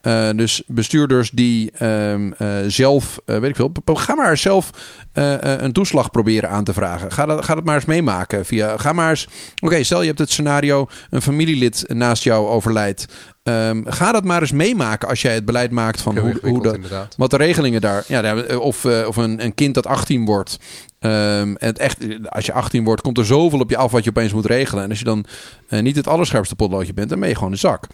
Uh, 0.01 0.29
dus 0.35 0.63
bestuurders 0.67 1.29
die 1.31 1.85
um, 1.85 2.33
uh, 2.39 2.57
zelf, 2.67 3.19
uh, 3.25 3.37
weet 3.37 3.49
ik 3.49 3.55
veel, 3.55 3.71
ga 3.85 4.15
maar 4.15 4.37
zelf 4.37 4.69
een 5.13 5.71
toeslag 5.71 6.11
proberen 6.11 6.49
aan 6.49 6.63
te 6.63 6.73
vragen. 6.73 7.11
Ga 7.11 7.25
dat, 7.25 7.45
ga 7.45 7.55
dat 7.55 7.63
maar 7.63 7.75
eens 7.75 7.85
meemaken. 7.85 8.45
Via, 8.45 8.77
ga 8.77 8.93
maar 8.93 9.09
eens, 9.09 9.27
oké, 9.59 9.83
stel 9.83 10.01
je 10.01 10.07
hebt 10.07 10.19
het 10.19 10.31
scenario, 10.31 10.87
een 11.09 11.21
familielid 11.21 11.83
naast 11.87 12.23
jou 12.23 12.47
overlijdt. 12.47 13.05
Um, 13.43 13.83
ga 13.87 14.11
dat 14.11 14.23
maar 14.23 14.41
eens 14.41 14.51
meemaken 14.51 15.07
als 15.07 15.21
jij 15.21 15.33
het 15.33 15.45
beleid 15.45 15.71
maakt 15.71 16.01
van 16.01 16.17
hoe, 16.17 16.37
hoe 16.41 16.61
de, 16.61 16.79
wat 17.17 17.29
de 17.29 17.37
regelingen 17.37 17.81
daar. 17.81 18.03
Ja, 18.07 18.35
of, 18.57 18.85
of 18.85 19.15
een, 19.15 19.43
een 19.43 19.55
kind 19.55 19.73
dat 19.73 19.87
18 19.87 20.25
wordt. 20.25 20.57
Um, 20.99 21.55
het 21.57 21.79
echt, 21.79 21.97
als 22.29 22.45
je 22.45 22.53
18 22.53 22.83
wordt, 22.83 23.01
komt 23.01 23.17
er 23.17 23.25
zoveel 23.25 23.59
op 23.59 23.69
je 23.69 23.77
af 23.77 23.91
wat 23.91 24.03
je 24.03 24.09
opeens 24.09 24.33
moet 24.33 24.45
regelen. 24.45 24.83
En 24.83 24.89
als 24.89 24.99
je 24.99 25.05
dan 25.05 25.25
niet 25.69 25.95
het 25.95 26.07
allerscherpste 26.07 26.55
potloodje 26.55 26.93
bent, 26.93 27.09
dan 27.09 27.19
ben 27.19 27.29
je 27.29 27.35
gewoon 27.35 27.51
een 27.51 27.57
zak. 27.57 27.87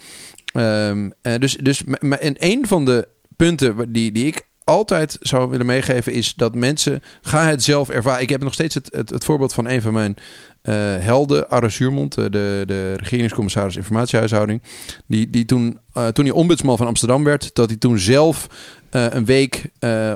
Um, 0.57 1.13
dus, 1.39 1.55
dus 1.55 1.83
en 2.19 2.35
een 2.37 2.67
van 2.67 2.85
de 2.85 3.07
punten 3.35 3.93
die, 3.93 4.11
die 4.11 4.25
ik 4.25 4.47
altijd 4.63 5.17
zou 5.21 5.49
willen 5.49 5.65
meegeven 5.65 6.13
is 6.13 6.33
dat 6.33 6.55
mensen 6.55 7.03
ga 7.21 7.47
het 7.47 7.63
zelf 7.63 7.89
ervaren. 7.89 8.21
Ik 8.21 8.29
heb 8.29 8.43
nog 8.43 8.53
steeds 8.53 8.75
het, 8.75 8.89
het, 8.91 9.09
het 9.09 9.23
voorbeeld 9.23 9.53
van 9.53 9.69
een 9.69 9.81
van 9.81 9.93
mijn 9.93 10.15
uh, 10.63 10.73
helden, 10.99 11.49
Arre 11.49 11.69
Zuurmond, 11.69 12.15
de, 12.15 12.29
de 12.65 12.93
regeringscommissaris 12.93 13.75
informatiehuishouding. 13.75 14.61
Die, 15.05 15.29
die 15.29 15.45
toen, 15.45 15.79
toen 16.13 16.25
hij 16.25 16.33
ombudsman 16.33 16.77
van 16.77 16.87
Amsterdam 16.87 17.23
werd, 17.23 17.55
dat 17.55 17.69
hij 17.69 17.77
toen 17.77 17.99
zelf 17.99 18.47
een 18.89 19.25
week 19.25 19.61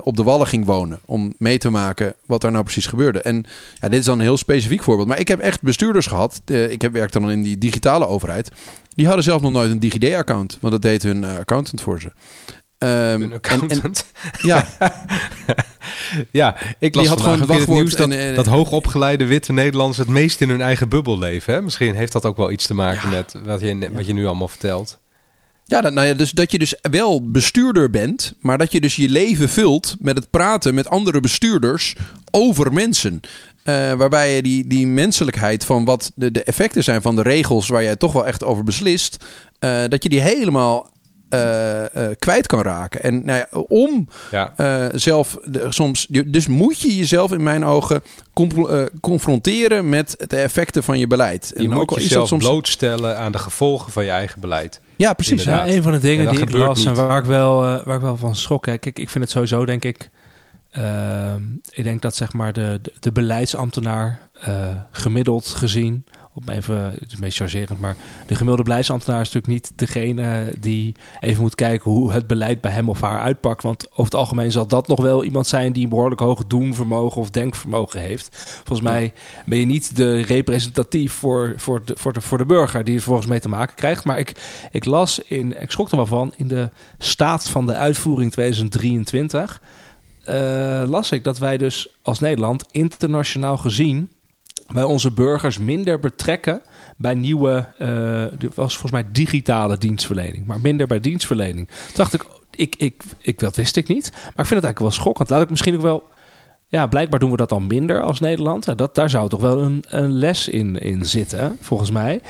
op 0.04 0.16
de 0.16 0.24
Wallen 0.24 0.48
ging 0.48 0.66
wonen. 0.66 1.00
Om 1.06 1.34
mee 1.38 1.58
te 1.58 1.70
maken 1.70 2.16
wat 2.26 2.42
daar 2.42 2.52
nou 2.52 2.64
precies 2.64 2.86
gebeurde. 2.86 3.22
En 3.22 3.46
ja, 3.80 3.90
dit 3.90 4.00
is 4.00 4.06
dan 4.06 4.18
een 4.18 4.26
heel 4.26 4.38
specifiek 4.38 4.84
voorbeeld. 4.84 5.08
Maar 5.08 5.20
ik 5.20 5.28
heb 5.28 5.40
echt 5.40 5.62
bestuurders 5.62 6.08
gehad. 6.08 6.42
ik 6.46 6.82
heb 6.82 6.94
werkte 6.94 7.20
dan 7.20 7.32
in 7.32 7.42
die 7.42 7.58
digitale 7.58 8.08
overheid. 8.08 8.52
Die 8.96 9.06
hadden 9.06 9.24
zelf 9.24 9.42
nog 9.42 9.52
nooit 9.52 9.72
een 9.72 9.80
DigiD-account. 9.80 10.58
Want 10.62 10.74
dat 10.74 10.82
deed 10.82 11.04
hun 11.04 11.24
accountant 11.24 11.82
voor 11.82 12.02
ze. 12.02 12.12
Um, 12.84 13.34
accountant? 13.34 14.06
En, 14.22 14.32
ja. 14.50 14.68
ja, 16.32 16.58
ik 16.80 16.96
las 16.96 17.08
had 17.08 17.22
gewoon 17.22 17.50
het 17.50 17.68
nieuws 17.68 17.96
dat, 17.96 18.10
en, 18.10 18.36
dat 18.36 18.46
hoogopgeleide 18.46 19.26
witte 19.26 19.54
Nederlanders 19.54 19.98
het 19.98 20.08
meest 20.08 20.42
in 20.42 20.50
hun 20.50 20.62
eigen 20.62 20.90
bubbel 20.90 21.20
leven. 21.20 21.54
Hè? 21.54 21.62
Misschien 21.62 21.96
heeft 21.96 22.12
dat 22.12 22.26
ook 22.26 22.38
wel 22.38 22.52
iets 22.52 22.68
te 22.68 22.74
maken 22.74 23.10
met 23.10 23.36
wat 23.46 23.62
je, 23.62 23.90
wat 23.94 24.06
je 24.06 24.14
nu 24.14 24.26
allemaal 24.26 24.48
vertelt. 24.48 25.00
Ja, 25.66 25.82
dat, 25.82 25.94
nou 25.94 26.08
ja 26.08 26.14
dus 26.14 26.32
dat 26.32 26.52
je 26.52 26.60
dus 26.60 26.76
wel 26.82 27.32
bestuurder 27.32 27.90
bent, 27.90 28.34
maar 28.40 28.58
dat 28.58 28.72
je 28.72 28.82
dus 28.82 28.96
je 28.96 29.10
leven 29.10 29.50
vult 29.50 29.96
met 30.00 30.18
het 30.18 30.30
praten 30.30 30.74
met 30.74 30.90
andere 30.90 31.20
bestuurders 31.20 31.96
over 32.32 32.74
mensen. 32.74 33.20
Uh, 33.66 33.94
waarbij 33.94 34.36
je 34.36 34.42
die, 34.42 34.68
die 34.68 34.88
menselijkheid 34.88 35.66
van 35.66 35.86
wat 35.86 36.12
de, 36.16 36.32
de 36.32 36.44
effecten 36.44 36.84
zijn 36.84 37.02
van 37.02 37.16
de 37.16 37.22
regels 37.22 37.68
waar 37.68 37.84
jij 37.84 37.96
toch 37.96 38.14
wel 38.14 38.28
echt 38.28 38.44
over 38.44 38.64
beslist, 38.64 39.26
uh, 39.60 39.82
dat 39.88 40.04
je 40.04 40.10
die 40.10 40.22
helemaal 40.22 40.90
uh, 41.30 41.80
uh, 41.96 42.08
kwijt 42.20 42.48
kan 42.48 42.62
raken. 42.62 43.04
En 43.04 43.26
nou 43.26 43.38
ja, 43.38 43.60
om 43.60 44.08
ja. 44.32 44.54
Uh, 44.58 44.86
zelf 44.92 45.38
de, 45.46 45.66
soms, 45.70 46.08
dus 46.26 46.48
moet 46.48 46.80
je 46.80 46.96
jezelf 46.96 47.32
in 47.32 47.44
mijn 47.44 47.66
ogen 47.66 48.02
confronteren 49.02 49.90
met 49.90 50.16
de 50.28 50.38
effecten 50.38 50.84
van 50.84 51.00
je 51.00 51.08
beleid. 51.08 51.52
Je 51.56 51.64
en 51.64 51.70
moet 51.70 51.82
ook 51.82 52.00
jezelf 52.00 52.28
soms... 52.28 52.44
blootstellen 52.44 53.18
aan 53.18 53.32
de 53.32 53.38
gevolgen 53.38 53.92
van 53.92 54.04
je 54.04 54.12
eigen 54.12 54.42
beleid. 54.42 54.82
Ja, 54.96 55.14
precies. 55.14 55.44
Ja, 55.44 55.68
een 55.68 55.84
van 55.84 55.92
de 55.92 56.00
dingen 56.00 56.30
die 56.30 56.40
ik 56.40 56.52
las 56.52 56.86
en 56.86 56.96
waar 56.96 57.20
ik, 57.20 57.26
wel, 57.26 57.62
waar 57.62 57.96
ik 57.96 58.02
wel 58.02 58.18
van 58.18 58.36
schrok. 58.36 58.64
Kijk, 58.64 58.86
ik, 58.86 59.00
ik 59.00 59.10
vind 59.10 59.24
het 59.24 59.34
sowieso, 59.34 59.66
denk 59.66 59.84
ik. 59.84 60.10
Ik 61.72 61.84
denk 61.84 62.02
dat 62.02 62.16
zeg 62.16 62.34
maar 62.34 62.54
de, 62.54 62.82
de, 63.00 63.12
beleidsambtenaar 63.12 64.30
gemiddeld 64.92 65.48
gezien 65.48 66.06
op 66.34 66.50
even, 66.50 66.76
het 66.76 67.12
is 67.12 67.20
meest 67.20 67.38
chargerend, 67.38 67.80
maar 67.80 67.96
de 68.28 68.36
gemiddelde 68.36 68.64
beleidsambtenaar 68.64 69.22
is 69.22 69.32
natuurlijk 69.32 69.54
niet 69.54 69.78
degene 69.78 70.54
die 70.60 70.96
even 71.20 71.42
moet 71.42 71.56
kijken 71.56 71.92
hoe 71.92 72.12
het 72.12 72.28
beleid 72.28 72.62
bij 72.62 72.72
hem 72.72 72.90
of 72.90 73.02
haar 73.02 73.20
uitpakt. 73.20 73.64
Want 73.64 73.92
over 73.92 74.04
het 74.04 74.16
algemeen 74.16 74.52
zal 74.52 74.68
dat 74.68 74.88
nog 74.88 75.02
wel 75.02 75.24
iemand 75.24 75.48
zijn 75.48 75.74
die 75.74 75.84
een 75.84 75.90
behoorlijk 75.90 76.22
hoog 76.22 76.46
doenvermogen 76.48 77.22
of 77.22 77.30
denkvermogen 77.30 78.00
heeft. 78.00 78.62
Volgens 78.64 78.90
mij 78.90 79.14
ben 79.46 79.58
je 79.58 79.66
niet 79.66 79.96
de 79.96 80.22
representatief 80.22 81.14
voor, 81.14 81.54
voor, 81.58 81.86
de, 81.86 81.96
voor, 81.98 82.14
de, 82.14 82.22
voor 82.22 82.38
de 82.38 82.46
burger 82.46 82.84
die 82.84 82.96
er 82.96 83.02
volgens 83.02 83.28
mee 83.28 83.40
te 83.40 83.50
maken 83.50 83.76
krijgt. 83.76 84.04
Maar 84.04 84.20
ik, 84.20 84.34
ik 84.72 84.86
las 84.86 85.20
in, 85.20 85.62
ik 85.62 85.72
schrok 85.72 85.92
er 85.92 85.96
wel 85.96 86.06
van, 86.06 86.34
in 86.36 86.48
de 86.48 86.70
staat 86.98 87.50
van 87.50 87.66
de 87.66 87.76
uitvoering 87.76 88.32
2023. 88.32 89.62
Eh, 90.32 90.84
las 90.90 91.12
ik 91.12 91.24
dat 91.24 91.38
wij 91.38 91.58
dus 91.58 91.96
als 92.02 92.20
Nederland 92.20 92.66
internationaal 92.72 93.58
gezien 93.58 94.12
wij 94.68 94.84
onze 94.84 95.12
burgers 95.12 95.58
minder 95.58 96.00
betrekken 96.00 96.62
bij 96.98 97.14
nieuwe, 97.14 97.68
uh, 97.80 98.50
was 98.56 98.78
volgens 98.78 98.92
mij 98.92 99.06
digitale 99.12 99.78
dienstverlening, 99.78 100.46
maar 100.46 100.62
minder 100.62 100.88
bij 100.88 101.00
dienstverlening. 101.00 101.70
Dacht 101.94 102.14
ik, 102.14 102.26
ik, 102.52 102.76
ik, 102.76 103.04
ik, 103.18 103.40
dat 103.40 103.56
wist 103.56 103.76
ik 103.76 103.88
niet, 103.88 104.10
maar 104.12 104.22
ik 104.22 104.34
vind 104.34 104.38
het 104.38 104.50
eigenlijk 104.50 104.80
wel 104.80 104.92
schokkend. 104.92 105.30
Laat 105.30 105.42
ik 105.42 105.50
misschien 105.50 105.76
ook 105.76 105.82
wel, 105.82 106.04
ja, 106.68 106.88
blijkbaar 106.88 107.20
doen 107.20 107.32
we 107.32 107.38
dat 107.38 107.50
dan 107.50 107.68
minder 107.68 108.02
als 108.02 108.20
Nederland. 108.20 108.78
Dat, 108.78 108.96
daar 108.96 109.10
zou 109.10 109.30
toch 109.30 109.42
wel 109.42 109.62
een, 109.62 109.84
een 109.88 110.12
les 110.12 110.48
in, 110.48 110.80
in 110.80 111.06
zitten, 111.06 111.58
volgens 111.62 111.92
mij. 111.92 112.22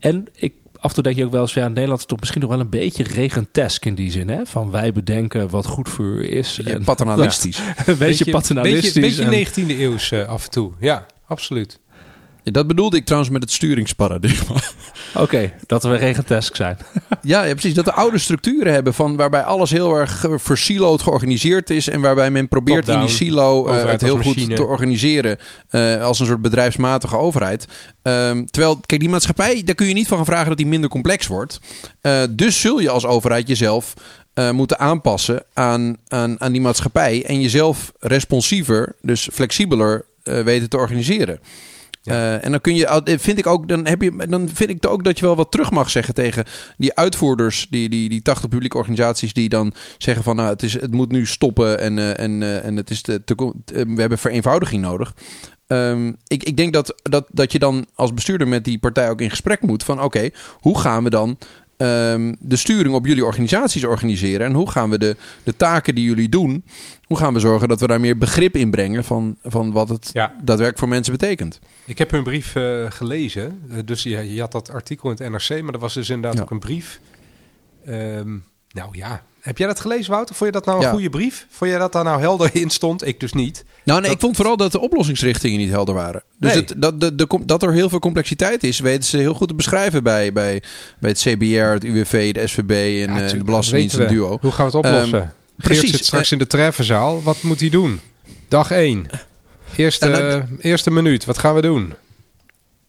En 0.00 0.26
ik 0.34 0.54
af 0.80 0.88
en 0.88 0.94
toe 0.94 1.02
denk 1.02 1.16
je 1.16 1.24
ook 1.24 1.32
wel 1.32 1.40
eens, 1.40 1.54
ja, 1.54 1.68
Nederland 1.68 2.00
is 2.00 2.06
toch 2.06 2.20
misschien 2.20 2.40
nog 2.40 2.50
wel 2.50 2.60
een 2.60 2.70
beetje 2.70 3.02
regentesk 3.02 3.84
in 3.84 3.94
die 3.94 4.10
zin, 4.10 4.28
hè? 4.28 4.46
Van 4.46 4.70
wij 4.70 4.92
bedenken 4.92 5.50
wat 5.50 5.66
goed 5.66 5.88
voor 5.88 6.04
u 6.04 6.32
is. 6.32 6.60
En, 6.64 6.84
paternalistisch. 6.84 7.58
een 7.86 7.98
beetje, 7.98 8.30
paternalistisch. 8.30 8.92
Beetje, 8.92 9.28
beetje 9.28 9.76
19e 9.76 9.78
eeuws 9.80 10.10
uh, 10.10 10.28
af 10.28 10.44
en 10.44 10.50
toe, 10.50 10.72
ja, 10.80 11.06
absoluut. 11.26 11.80
Dat 12.44 12.66
bedoelde 12.66 12.96
ik 12.96 13.04
trouwens 13.04 13.32
met 13.32 13.42
het 13.42 13.52
sturingsparadigma. 13.52 14.54
Oké, 15.14 15.52
dat 15.66 15.82
we 15.82 15.94
regentesk 15.96 16.56
zijn. 16.56 16.78
ja, 17.22 17.44
ja, 17.44 17.52
precies. 17.52 17.74
Dat 17.74 17.84
we 17.84 17.92
oude 17.92 18.18
structuren 18.18 18.72
hebben 18.72 18.94
van 18.94 19.16
waarbij 19.16 19.42
alles 19.42 19.70
heel 19.70 19.94
ergversiloed 19.94 21.02
georganiseerd 21.02 21.70
is. 21.70 21.88
En 21.88 22.00
waarbij 22.00 22.30
men 22.30 22.48
probeert 22.48 22.88
in 22.88 23.00
die 23.00 23.08
silo 23.08 23.68
uh, 23.68 23.84
het 23.84 24.00
heel 24.00 24.22
goed 24.22 24.56
te 24.56 24.64
organiseren. 24.64 25.38
Uh, 25.70 26.02
als 26.02 26.20
een 26.20 26.26
soort 26.26 26.42
bedrijfsmatige 26.42 27.16
overheid. 27.16 27.66
Um, 28.02 28.50
terwijl, 28.50 28.80
kijk, 28.86 29.00
die 29.00 29.10
maatschappij, 29.10 29.62
daar 29.64 29.74
kun 29.74 29.86
je 29.86 29.94
niet 29.94 30.08
van 30.08 30.16
gaan 30.16 30.26
vragen 30.26 30.48
dat 30.48 30.56
die 30.56 30.66
minder 30.66 30.90
complex 30.90 31.26
wordt. 31.26 31.60
Uh, 32.02 32.22
dus 32.30 32.60
zul 32.60 32.80
je 32.80 32.90
als 32.90 33.06
overheid 33.06 33.48
jezelf 33.48 33.94
uh, 34.34 34.50
moeten 34.50 34.78
aanpassen 34.78 35.42
aan, 35.52 35.96
aan, 36.08 36.40
aan 36.40 36.52
die 36.52 36.60
maatschappij. 36.60 37.24
En 37.24 37.40
jezelf 37.40 37.92
responsiever, 37.98 38.94
dus 39.02 39.28
flexibeler 39.32 40.04
uh, 40.24 40.40
weten 40.42 40.68
te 40.68 40.76
organiseren. 40.76 41.40
Uh, 42.04 42.44
en 42.44 42.50
dan 42.50 42.60
kun 42.60 42.74
je, 42.74 43.02
vind 43.20 43.38
ik 43.38 43.46
ook, 43.46 43.68
dan 43.68 43.86
heb 43.86 44.02
je, 44.02 44.26
dan 44.28 44.48
vind 44.48 44.70
ik 44.70 44.86
ook 44.86 45.04
dat 45.04 45.18
je 45.18 45.24
wel 45.24 45.36
wat 45.36 45.50
terug 45.50 45.70
mag 45.70 45.90
zeggen 45.90 46.14
tegen 46.14 46.44
die 46.76 46.94
uitvoerders, 46.94 47.66
die, 47.70 47.88
die, 47.88 48.08
die 48.08 48.22
80 48.22 48.48
publieke 48.48 48.76
organisaties 48.76 49.32
die 49.32 49.48
dan 49.48 49.72
zeggen 49.98 50.24
van, 50.24 50.36
nou, 50.36 50.48
het, 50.48 50.62
is, 50.62 50.72
het 50.72 50.92
moet 50.92 51.12
nu 51.12 51.26
stoppen 51.26 51.80
en, 51.80 51.96
uh, 51.96 52.20
en, 52.20 52.62
en 52.62 52.76
het 52.76 52.90
is 52.90 53.00
te, 53.00 53.22
we 53.64 54.00
hebben 54.00 54.18
vereenvoudiging 54.18 54.82
nodig. 54.82 55.14
Um, 55.72 56.16
ik, 56.26 56.42
ik 56.42 56.56
denk 56.56 56.72
dat, 56.72 56.94
dat, 57.02 57.26
dat 57.30 57.52
je 57.52 57.58
dan 57.58 57.86
als 57.94 58.14
bestuurder 58.14 58.48
met 58.48 58.64
die 58.64 58.78
partij 58.78 59.10
ook 59.10 59.20
in 59.20 59.30
gesprek 59.30 59.62
moet 59.62 59.84
van, 59.84 60.02
oké, 60.02 60.30
hoe 60.58 60.78
gaan 60.78 61.04
we 61.04 61.10
dan 61.10 61.38
um, 61.82 62.36
de 62.40 62.56
sturing 62.56 62.94
op 62.94 63.06
jullie 63.06 63.24
organisaties 63.24 63.84
organiseren? 63.84 64.46
En 64.46 64.52
hoe 64.52 64.70
gaan 64.70 64.90
we 64.90 64.98
de, 64.98 65.16
de 65.42 65.56
taken 65.56 65.94
die 65.94 66.04
jullie 66.04 66.28
doen, 66.28 66.64
hoe 67.04 67.16
gaan 67.16 67.34
we 67.34 67.40
zorgen 67.40 67.68
dat 67.68 67.80
we 67.80 67.86
daar 67.86 68.00
meer 68.00 68.18
begrip 68.18 68.56
in 68.56 68.70
brengen 68.70 69.04
van, 69.04 69.36
van 69.42 69.72
wat 69.72 69.88
het 69.88 70.10
ja. 70.12 70.26
daadwerkelijk 70.36 70.78
voor 70.78 70.88
mensen 70.88 71.12
betekent? 71.12 71.58
Ik 71.84 71.98
heb 71.98 72.10
hun 72.10 72.22
brief 72.22 72.54
uh, 72.54 72.90
gelezen. 72.90 73.62
Uh, 73.70 73.76
dus 73.84 74.02
je, 74.02 74.34
je, 74.34 74.40
had 74.40 74.52
dat 74.52 74.70
artikel 74.70 75.10
in 75.10 75.16
het 75.18 75.32
NRC, 75.32 75.62
maar 75.62 75.74
er 75.74 75.80
was 75.80 75.94
dus 75.94 76.08
inderdaad 76.08 76.36
ja. 76.36 76.42
ook 76.42 76.50
een 76.50 76.58
brief. 76.58 77.00
Um, 77.88 78.44
nou 78.72 78.96
ja, 78.96 79.22
heb 79.40 79.58
jij 79.58 79.66
dat 79.66 79.80
gelezen, 79.80 80.10
Wouter? 80.10 80.34
Vond 80.34 80.52
je 80.52 80.58
dat 80.58 80.66
nou 80.66 80.78
een 80.78 80.84
ja. 80.84 80.90
goede 80.90 81.10
brief? 81.10 81.46
Vond 81.50 81.70
jij 81.70 81.78
dat 81.78 81.92
daar 81.92 82.04
nou 82.04 82.20
helder 82.20 82.50
in 82.52 82.70
stond? 82.70 83.06
Ik 83.06 83.20
dus 83.20 83.32
niet. 83.32 83.64
Nou, 83.84 84.00
nee, 84.00 84.10
ik 84.10 84.20
vond 84.20 84.36
vooral 84.36 84.56
dat 84.56 84.72
de 84.72 84.80
oplossingsrichtingen 84.80 85.58
niet 85.58 85.70
helder 85.70 85.94
waren. 85.94 86.22
Dus 86.38 86.52
nee. 86.52 86.62
het, 86.62 86.74
dat, 86.76 87.00
de, 87.00 87.14
de, 87.14 87.26
dat 87.44 87.62
er 87.62 87.72
heel 87.72 87.88
veel 87.88 87.98
complexiteit 87.98 88.64
is, 88.64 88.78
weten 88.78 89.04
ze 89.04 89.16
heel 89.16 89.34
goed 89.34 89.48
te 89.48 89.54
beschrijven 89.54 90.02
bij, 90.02 90.32
bij, 90.32 90.62
bij 90.98 91.10
het 91.10 91.18
CBR, 91.18 91.72
het 91.72 91.84
UWV, 91.84 92.32
de 92.32 92.46
SVB 92.46 93.06
en 93.08 93.14
ja, 93.14 93.28
de 93.28 93.44
Belastingdienst 93.44 93.98
en 93.98 94.08
Duo. 94.08 94.38
Hoe 94.40 94.52
gaan 94.52 94.70
we 94.70 94.76
het 94.76 94.86
oplossen? 94.86 95.20
Um, 95.20 95.30
precies. 95.56 95.90
zit 95.90 96.04
straks 96.04 96.32
in 96.32 96.38
de 96.38 96.46
treffenzaal. 96.46 97.22
Wat 97.22 97.42
moet 97.42 97.60
hij 97.60 97.70
doen? 97.70 98.00
Dag 98.48 98.70
1. 98.70 99.06
Eerste, 99.76 100.10
dat, 100.10 100.42
eerste 100.60 100.90
minuut. 100.90 101.24
Wat 101.24 101.38
gaan 101.38 101.54
we 101.54 101.60
doen? 101.60 101.94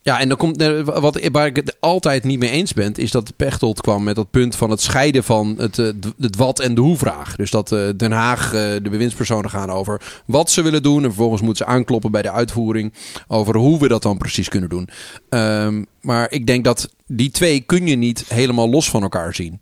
Ja, 0.04 0.20
en 0.20 0.28
dan 0.28 0.38
komt 0.38 0.64
wat 0.86 1.28
waar 1.32 1.46
ik 1.46 1.56
het 1.56 1.76
altijd 1.80 2.24
niet 2.24 2.40
mee 2.40 2.50
eens 2.50 2.74
ben, 2.74 2.94
is 2.94 3.12
dat 3.12 3.36
Pechtold 3.36 3.82
kwam 3.82 4.04
met 4.04 4.16
dat 4.16 4.32
punt 4.32 4.56
van 4.56 4.70
het 4.70 4.82
scheiden 4.82 5.24
van 5.24 5.56
het, 5.58 5.78
het 6.20 6.36
wat 6.36 6.60
en 6.60 6.76
de 6.76 6.82
hoe-vraag. 6.82 7.36
Dus 7.36 7.52
dat 7.52 7.76
Den 7.98 8.12
Haag, 8.12 8.52
de 8.52 8.90
bewindspersonen 8.90 9.50
gaan 9.50 9.70
over 9.70 10.22
wat 10.26 10.52
ze 10.52 10.62
willen 10.62 10.84
doen. 10.84 11.04
En 11.04 11.10
vervolgens 11.10 11.42
moeten 11.42 11.66
ze 11.66 11.72
aankloppen 11.72 12.12
bij 12.12 12.22
de 12.22 12.32
uitvoering 12.32 12.94
over 13.28 13.56
hoe 13.56 13.80
we 13.80 13.88
dat 13.88 14.02
dan 14.02 14.18
precies 14.18 14.50
kunnen 14.50 14.70
doen. 14.70 14.90
Um, 15.30 15.86
maar 16.02 16.32
ik 16.32 16.48
denk 16.48 16.64
dat 16.64 16.90
die 17.08 17.32
twee 17.32 17.62
kun 17.62 17.88
je 17.88 17.96
niet 17.96 18.26
helemaal 18.28 18.70
los 18.70 18.90
van 18.90 19.02
elkaar 19.02 19.36
zien. 19.36 19.58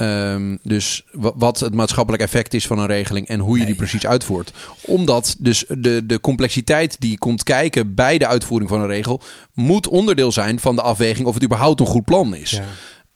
Um, 0.00 0.58
dus 0.62 1.04
wat 1.12 1.60
het 1.60 1.74
maatschappelijk 1.74 2.22
effect 2.22 2.54
is 2.54 2.66
van 2.66 2.78
een 2.78 2.86
regeling 2.86 3.28
en 3.28 3.40
hoe 3.40 3.58
je 3.58 3.66
die 3.66 3.74
precies 3.74 4.06
uitvoert. 4.06 4.52
Omdat 4.80 5.36
dus 5.38 5.64
de, 5.68 6.06
de 6.06 6.20
complexiteit 6.20 7.00
die 7.00 7.18
komt 7.18 7.42
kijken 7.42 7.94
bij 7.94 8.18
de 8.18 8.26
uitvoering 8.26 8.70
van 8.70 8.80
een 8.80 8.86
regel, 8.86 9.20
moet 9.54 9.88
onderdeel 9.88 10.32
zijn 10.32 10.60
van 10.60 10.76
de 10.76 10.82
afweging 10.82 11.26
of 11.26 11.34
het 11.34 11.44
überhaupt 11.44 11.80
een 11.80 11.86
goed 11.86 12.04
plan 12.04 12.34
is. 12.34 12.50
Ja. 12.50 12.64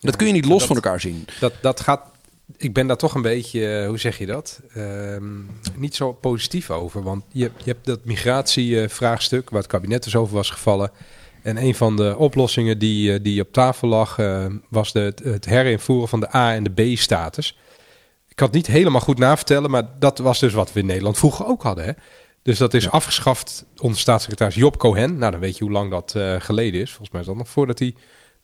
Dat 0.00 0.16
kun 0.16 0.26
je 0.26 0.32
niet 0.32 0.44
los 0.44 0.58
dat, 0.58 0.66
van 0.66 0.76
elkaar 0.76 1.00
zien. 1.00 1.24
Dat, 1.40 1.52
dat 1.60 1.80
gaat. 1.80 2.02
Ik 2.56 2.72
ben 2.72 2.86
daar 2.86 2.96
toch 2.96 3.14
een 3.14 3.22
beetje, 3.22 3.78
eh, 3.78 3.86
hoe 3.86 3.98
zeg 3.98 4.18
je 4.18 4.26
dat? 4.26 4.60
Um, 4.76 5.50
niet 5.76 5.94
zo 5.94 6.12
positief 6.12 6.70
over. 6.70 7.02
Want 7.02 7.24
je, 7.32 7.50
je 7.56 7.70
hebt 7.70 7.86
dat 7.86 8.04
migratievraagstuk, 8.04 9.50
waar 9.50 9.60
het 9.60 9.70
kabinet 9.70 10.04
dus 10.04 10.16
over 10.16 10.34
was 10.34 10.50
gevallen. 10.50 10.90
En 11.44 11.56
een 11.56 11.74
van 11.74 11.96
de 11.96 12.16
oplossingen 12.18 12.78
die, 12.78 13.12
eh, 13.12 13.18
die 13.22 13.40
op 13.40 13.52
tafel 13.52 13.88
lag, 13.88 14.18
uh, 14.18 14.46
was 14.68 14.92
de, 14.92 15.14
het 15.22 15.44
herinvoeren 15.44 16.08
van 16.08 16.20
de 16.20 16.34
A- 16.36 16.54
en 16.54 16.64
de 16.64 16.70
B-status. 16.70 17.58
Ik 18.28 18.36
kan 18.36 18.46
het 18.46 18.56
niet 18.56 18.66
helemaal 18.66 19.00
goed 19.00 19.18
navertellen, 19.18 19.70
maar 19.70 19.88
dat 19.98 20.18
was 20.18 20.40
dus 20.40 20.52
wat 20.52 20.72
we 20.72 20.80
in 20.80 20.86
Nederland 20.86 21.18
vroeger 21.18 21.46
ook 21.46 21.62
hadden. 21.62 21.84
Hè? 21.84 21.92
Dus 22.42 22.58
dat 22.58 22.74
is 22.74 22.84
ja. 22.84 22.90
afgeschaft 22.90 23.64
onder 23.80 23.98
staatssecretaris 23.98 24.54
Job 24.54 24.76
Cohen. 24.76 25.18
Nou, 25.18 25.30
dan 25.30 25.40
weet 25.40 25.58
je 25.58 25.64
hoe 25.64 25.72
lang 25.72 25.90
dat 25.90 26.14
uh, 26.16 26.34
geleden 26.38 26.80
is. 26.80 26.88
Volgens 26.88 27.10
mij 27.10 27.20
is 27.20 27.26
dat 27.26 27.36
nog 27.36 27.48
voordat 27.48 27.78
hij 27.78 27.94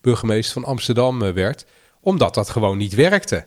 burgemeester 0.01 0.53
van 0.53 0.71
Amsterdam 0.71 1.33
werd. 1.33 1.67
Omdat 2.01 2.35
dat 2.35 2.51
gewoon 2.51 2.79
niet 2.79 2.95
werkte. 2.95 3.47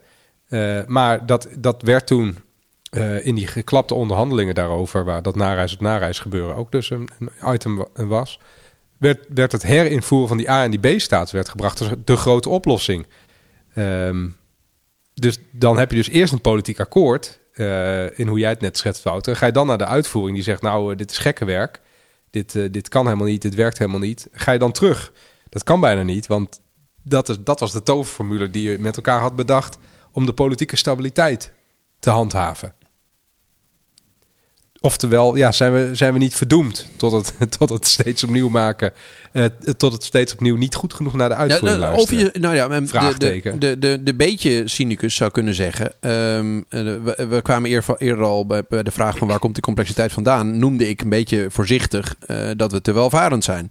maar 0.87 1.25
dat, 1.25 1.47
dat 1.57 1.81
werd 1.81 2.07
toen 2.07 2.37
in 3.21 3.35
die 3.35 3.47
geklapte 3.47 3.93
onderhandelingen 3.93 4.55
daarover, 4.55 5.05
waar 5.05 5.21
dat 5.21 5.35
nareis 5.35 5.73
op 5.73 5.81
nareis 5.81 6.19
gebeuren 6.19 6.55
ook 6.55 6.71
dus 6.71 6.89
een, 6.89 7.09
een 7.19 7.53
item 7.53 7.85
was 7.93 8.39
werd, 9.03 9.25
werd 9.29 9.51
het 9.51 9.63
herinvoeren 9.63 10.27
van 10.27 10.37
die 10.37 10.49
A- 10.49 10.63
en 10.63 10.71
die 10.71 10.95
B-status 10.95 11.31
werd 11.31 11.49
gebracht 11.49 11.79
als 11.79 11.89
de 12.05 12.17
grote 12.17 12.49
oplossing. 12.49 13.05
Um, 13.75 14.35
dus 15.13 15.37
dan 15.51 15.77
heb 15.77 15.89
je 15.89 15.97
dus 15.97 16.09
eerst 16.09 16.33
een 16.33 16.41
politiek 16.41 16.79
akkoord 16.79 17.39
uh, 17.53 18.19
in 18.19 18.27
hoe 18.27 18.39
jij 18.39 18.49
het 18.49 18.61
net 18.61 18.77
schetst, 18.77 19.03
Wouter. 19.03 19.35
Ga 19.35 19.45
je 19.45 19.51
dan 19.51 19.67
naar 19.67 19.77
de 19.77 19.85
uitvoering 19.85 20.35
die 20.35 20.43
zegt, 20.43 20.61
nou, 20.61 20.91
uh, 20.91 20.97
dit 20.97 21.11
is 21.11 21.17
gekke 21.17 21.45
werk. 21.45 21.81
Dit, 22.29 22.53
uh, 22.53 22.71
dit 22.71 22.89
kan 22.89 23.05
helemaal 23.05 23.27
niet, 23.27 23.41
dit 23.41 23.55
werkt 23.55 23.77
helemaal 23.77 23.99
niet. 23.99 24.27
Ga 24.31 24.51
je 24.51 24.59
dan 24.59 24.71
terug? 24.71 25.11
Dat 25.49 25.63
kan 25.63 25.79
bijna 25.79 26.03
niet, 26.03 26.27
want 26.27 26.61
dat, 27.03 27.29
is, 27.29 27.37
dat 27.39 27.59
was 27.59 27.71
de 27.71 27.83
toverformule 27.83 28.49
die 28.49 28.69
je 28.71 28.79
met 28.79 28.95
elkaar 28.95 29.19
had 29.19 29.35
bedacht 29.35 29.77
om 30.11 30.25
de 30.25 30.33
politieke 30.33 30.75
stabiliteit 30.75 31.51
te 31.99 32.09
handhaven. 32.09 32.73
Oftewel, 34.85 35.35
ja, 35.35 35.51
zijn 35.51 35.73
we, 35.73 35.89
zijn 35.95 36.13
we 36.13 36.19
niet 36.19 36.35
verdoemd 36.35 36.87
tot 36.95 37.11
het, 37.11 37.33
tot 37.57 37.69
het 37.69 37.87
steeds 37.87 38.23
opnieuw 38.23 38.49
maken. 38.49 38.93
Uh, 39.33 39.45
tot 39.77 39.93
het 39.93 40.03
steeds 40.03 40.33
opnieuw 40.33 40.55
niet 40.55 40.75
goed 40.75 40.93
genoeg 40.93 41.13
naar 41.13 41.29
de 41.29 41.35
uitvoering 41.35 41.81
ja, 41.81 41.87
nou, 41.87 42.01
Of 42.01 42.11
je, 42.11 42.29
nou 42.39 42.55
ja, 42.55 42.67
de, 42.67 43.57
de, 43.59 43.79
de, 43.79 44.03
de, 44.03 44.13
beetje 44.13 44.67
cynicus 44.67 45.15
zou 45.15 45.31
kunnen 45.31 45.53
zeggen. 45.53 45.91
Um, 45.99 46.65
we, 46.69 47.27
we, 47.29 47.41
kwamen 47.41 47.69
eerder, 47.69 47.95
eerder 47.97 48.25
al 48.25 48.45
bij, 48.45 48.63
bij, 48.69 48.83
de 48.83 48.91
vraag 48.91 49.17
van 49.17 49.27
waar 49.27 49.39
komt 49.39 49.53
die 49.53 49.63
complexiteit 49.63 50.11
vandaan. 50.11 50.59
Noemde 50.59 50.89
ik 50.89 51.01
een 51.01 51.09
beetje 51.09 51.45
voorzichtig 51.49 52.15
uh, 52.27 52.49
dat 52.55 52.71
we 52.71 52.81
te 52.81 52.91
welvarend 52.91 53.43
zijn. 53.43 53.67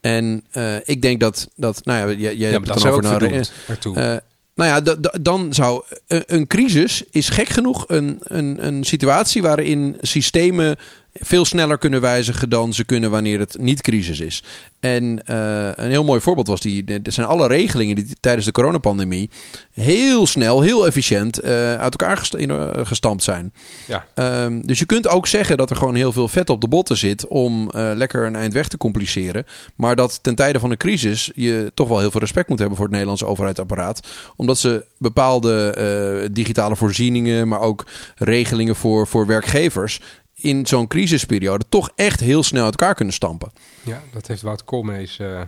En 0.00 0.44
uh, 0.52 0.74
ik 0.84 1.02
denk 1.02 1.20
dat, 1.20 1.48
dat 1.56 1.84
nou 1.84 2.10
ja, 2.10 2.16
jij 2.16 2.36
ja, 2.36 2.50
hebt 2.50 2.68
het 2.68 2.82
dan 2.82 2.92
over 2.92 3.02
naar, 3.02 4.22
nou 4.56 4.70
ja, 4.70 4.96
dan 5.20 5.54
zou 5.54 5.82
een 6.08 6.46
crisis 6.46 7.04
is 7.10 7.28
gek 7.28 7.48
genoeg 7.48 7.84
een, 7.86 8.18
een, 8.22 8.66
een 8.66 8.84
situatie 8.84 9.42
waarin 9.42 9.96
systemen 10.00 10.76
veel 11.20 11.44
sneller 11.44 11.78
kunnen 11.78 12.00
wijzigen 12.00 12.48
dan 12.48 12.72
ze 12.72 12.84
kunnen 12.84 13.10
wanneer 13.10 13.38
het 13.38 13.56
niet 13.58 13.80
crisis 13.80 14.20
is. 14.20 14.42
En 14.80 15.20
uh, 15.30 15.68
een 15.74 15.90
heel 15.90 16.04
mooi 16.04 16.20
voorbeeld 16.20 16.46
was 16.46 16.60
die. 16.60 16.84
Er 17.02 17.12
zijn 17.12 17.26
alle 17.26 17.46
regelingen 17.46 17.94
die 17.96 18.16
tijdens 18.20 18.46
de 18.46 18.52
coronapandemie 18.52 19.30
heel 19.72 20.26
snel, 20.26 20.60
heel 20.60 20.86
efficiënt 20.86 21.44
uh, 21.44 21.50
uit 21.74 21.96
elkaar 21.98 22.16
gest 22.16 22.34
uh, 22.34 22.68
gestampt 22.74 23.22
zijn. 23.22 23.52
Ja. 23.86 24.06
Um, 24.44 24.66
dus 24.66 24.78
je 24.78 24.84
kunt 24.84 25.08
ook 25.08 25.26
zeggen 25.26 25.56
dat 25.56 25.70
er 25.70 25.76
gewoon 25.76 25.94
heel 25.94 26.12
veel 26.12 26.28
vet 26.28 26.50
op 26.50 26.60
de 26.60 26.68
botten 26.68 26.96
zit 26.96 27.26
om 27.26 27.70
lekker 27.72 28.26
een 28.26 28.36
eind 28.36 28.52
weg 28.52 28.68
te 28.68 28.76
compliceren. 28.76 29.46
Maar 29.74 29.96
dat 29.96 30.18
ten 30.22 30.34
tijde 30.34 30.58
van 30.58 30.70
een 30.70 30.76
crisis 30.76 31.30
je 31.34 31.72
toch 31.74 31.88
wel 31.88 31.98
heel 31.98 32.10
veel 32.10 32.20
respect 32.20 32.48
moet 32.48 32.58
hebben 32.58 32.76
voor 32.76 32.84
het 32.86 32.94
Nederlandse 32.94 33.26
overheidsapparaat. 33.26 34.06
Omdat 34.36 34.58
ze 34.58 34.84
bepaalde 34.98 36.28
digitale 36.32 36.76
voorzieningen, 36.76 37.48
maar 37.48 37.60
ook 37.60 37.86
regelingen 38.16 38.76
voor, 38.76 39.06
voor 39.06 39.26
werkgevers 39.26 40.00
in 40.40 40.66
zo'n 40.66 40.86
crisisperiode 40.86 41.64
toch 41.68 41.90
echt 41.94 42.20
heel 42.20 42.42
snel 42.42 42.64
uit 42.64 42.80
elkaar 42.80 42.94
kunnen 42.94 43.14
stampen. 43.14 43.52
Ja, 43.82 44.02
dat 44.12 44.26
heeft 44.26 44.42
Wout 44.42 44.64
Koolmees 44.64 45.18
uh, 45.18 45.40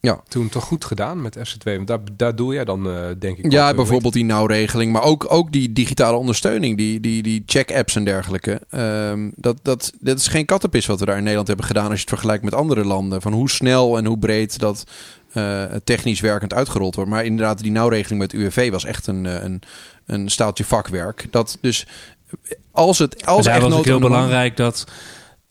ja. 0.00 0.22
toen 0.28 0.48
toch 0.48 0.64
goed 0.64 0.84
gedaan 0.84 1.22
met 1.22 1.38
FC2. 1.38 1.62
Want 1.62 1.86
daar, 1.86 2.00
daar 2.16 2.36
doe 2.36 2.54
jij 2.54 2.64
dan, 2.64 2.86
uh, 2.86 3.06
denk 3.18 3.38
ik. 3.38 3.52
Ja, 3.52 3.74
bijvoorbeeld 3.74 4.12
die 4.12 4.24
nauwregeling, 4.24 4.92
maar 4.92 5.02
ook, 5.02 5.26
ook 5.28 5.52
die 5.52 5.72
digitale 5.72 6.16
ondersteuning, 6.16 6.76
die, 6.76 7.00
die, 7.00 7.22
die 7.22 7.42
check-apps 7.46 7.96
en 7.96 8.04
dergelijke. 8.04 8.60
Um, 8.74 9.32
dat, 9.36 9.58
dat, 9.62 9.92
dat 10.00 10.18
is 10.18 10.26
geen 10.26 10.44
kattenpis 10.46 10.86
wat 10.86 11.00
we 11.00 11.04
daar 11.04 11.14
in 11.14 11.20
Nederland 11.20 11.48
hebben 11.48 11.66
gedaan 11.66 11.84
als 11.84 11.94
je 11.94 12.00
het 12.00 12.08
vergelijkt 12.08 12.44
met 12.44 12.54
andere 12.54 12.84
landen. 12.84 13.22
Van 13.22 13.32
hoe 13.32 13.50
snel 13.50 13.96
en 13.96 14.04
hoe 14.04 14.18
breed 14.18 14.58
dat 14.58 14.84
uh, 15.34 15.64
technisch 15.84 16.20
werkend 16.20 16.54
uitgerold 16.54 16.94
wordt. 16.94 17.10
Maar 17.10 17.24
inderdaad, 17.24 17.62
die 17.62 17.72
nauwregeling 17.72 18.20
met 18.20 18.32
UWV 18.32 18.70
was 18.70 18.84
echt 18.84 19.06
een, 19.06 19.24
een, 19.24 19.62
een 20.06 20.28
staaltje 20.28 20.64
vakwerk. 20.64 21.26
Dat 21.30 21.58
dus 21.60 21.86
als 22.70 22.98
het 22.98 23.26
als 23.26 23.44
daar 23.44 23.60
was 23.60 23.72
ook 23.72 23.84
heel 23.84 23.98
belangrijk 23.98 24.56
dat 24.56 24.84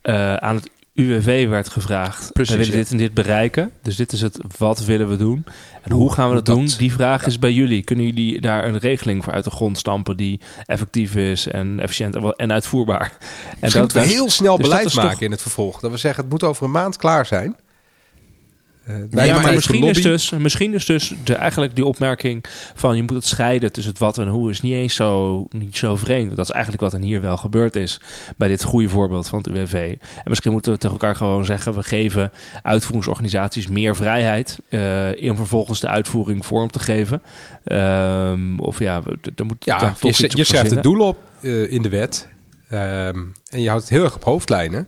uh, 0.03 0.35
aan 0.35 0.55
het 0.55 0.69
UWV 0.97 1.47
werd 1.47 1.69
gevraagd. 1.69 2.31
Precies, 2.33 2.55
we 2.55 2.59
willen 2.59 2.77
dit 2.77 2.91
en 2.91 2.97
dit 2.97 3.13
bereiken. 3.13 3.71
Dus 3.81 3.95
dit 3.95 4.11
is 4.11 4.21
het 4.21 4.39
wat 4.57 4.85
willen 4.85 5.09
we 5.09 5.15
doen. 5.15 5.45
En 5.81 5.91
hoe 5.91 6.13
gaan 6.13 6.29
we 6.29 6.35
dat, 6.35 6.45
doen? 6.45 6.69
Die 6.77 6.91
vraag 6.91 7.25
is 7.25 7.39
bij 7.39 7.51
jullie. 7.51 7.83
Kunnen 7.83 8.05
jullie 8.05 8.41
daar 8.41 8.65
een 8.65 8.77
regeling 8.77 9.23
voor 9.23 9.33
uit 9.33 9.43
de 9.43 9.49
grond 9.49 9.77
stampen 9.77 10.17
die 10.17 10.39
effectief 10.65 11.15
is 11.15 11.47
en 11.47 11.79
efficiënt 11.79 12.35
en 12.35 12.51
uitvoerbaar? 12.51 13.17
En 13.59 13.71
dat 13.71 13.91
we 13.91 13.99
heel 13.99 14.29
snel 14.29 14.57
dus 14.57 14.67
beleid 14.67 14.93
maken 14.93 15.25
in 15.25 15.31
het 15.31 15.41
vervolg. 15.41 15.79
Dat 15.79 15.91
we 15.91 15.97
zeggen 15.97 16.23
het 16.23 16.31
moet 16.31 16.43
over 16.43 16.65
een 16.65 16.71
maand 16.71 16.97
klaar 16.97 17.25
zijn. 17.25 17.55
Ja, 19.09 19.41
maar 19.41 19.53
misschien 19.53 19.83
is, 19.83 20.01
dus, 20.01 20.29
misschien 20.29 20.73
is 20.73 20.85
dus 20.85 21.13
de, 21.23 21.35
eigenlijk 21.35 21.75
die 21.75 21.85
opmerking 21.85 22.43
van 22.75 22.95
je 22.95 23.01
moet 23.01 23.11
het 23.11 23.25
scheiden 23.25 23.71
tussen 23.71 23.91
het 23.91 24.01
wat 24.01 24.17
en 24.17 24.27
hoe 24.27 24.49
is 24.49 24.61
niet 24.61 24.73
eens 24.73 24.95
zo, 24.95 25.45
niet 25.49 25.77
zo 25.77 25.95
vreemd. 25.95 26.35
Dat 26.35 26.45
is 26.45 26.51
eigenlijk 26.51 26.83
wat 26.83 26.93
er 26.93 26.99
hier 26.99 27.21
wel 27.21 27.37
gebeurd 27.37 27.75
is 27.75 27.99
bij 28.37 28.47
dit 28.47 28.63
goede 28.63 28.89
voorbeeld 28.89 29.27
van 29.27 29.37
het 29.37 29.47
UWV. 29.47 29.95
En 30.15 30.29
misschien 30.29 30.51
moeten 30.51 30.71
we 30.71 30.77
tegen 30.77 30.95
elkaar 30.95 31.15
gewoon 31.15 31.45
zeggen, 31.45 31.75
we 31.75 31.83
geven 31.83 32.31
uitvoeringsorganisaties 32.61 33.67
meer 33.67 33.95
vrijheid 33.95 34.59
uh, 34.69 35.29
om 35.29 35.35
vervolgens 35.35 35.79
de 35.79 35.87
uitvoering 35.87 36.45
vorm 36.45 36.71
te 36.71 36.79
geven. 36.79 37.21
Um, 37.63 38.59
of 38.59 38.79
ja, 38.79 39.01
er 39.35 39.45
moet 39.45 39.65
ja, 39.65 39.95
je, 39.99 40.29
je 40.33 40.43
schrijft 40.43 40.71
het 40.71 40.83
doel 40.83 41.07
op 41.07 41.17
uh, 41.41 41.71
in 41.71 41.81
de 41.81 41.89
wet 41.89 42.27
um, 42.71 43.31
en 43.49 43.61
je 43.61 43.67
houdt 43.67 43.83
het 43.83 43.91
heel 43.91 44.03
erg 44.03 44.15
op 44.15 44.23
hoofdlijnen 44.23 44.87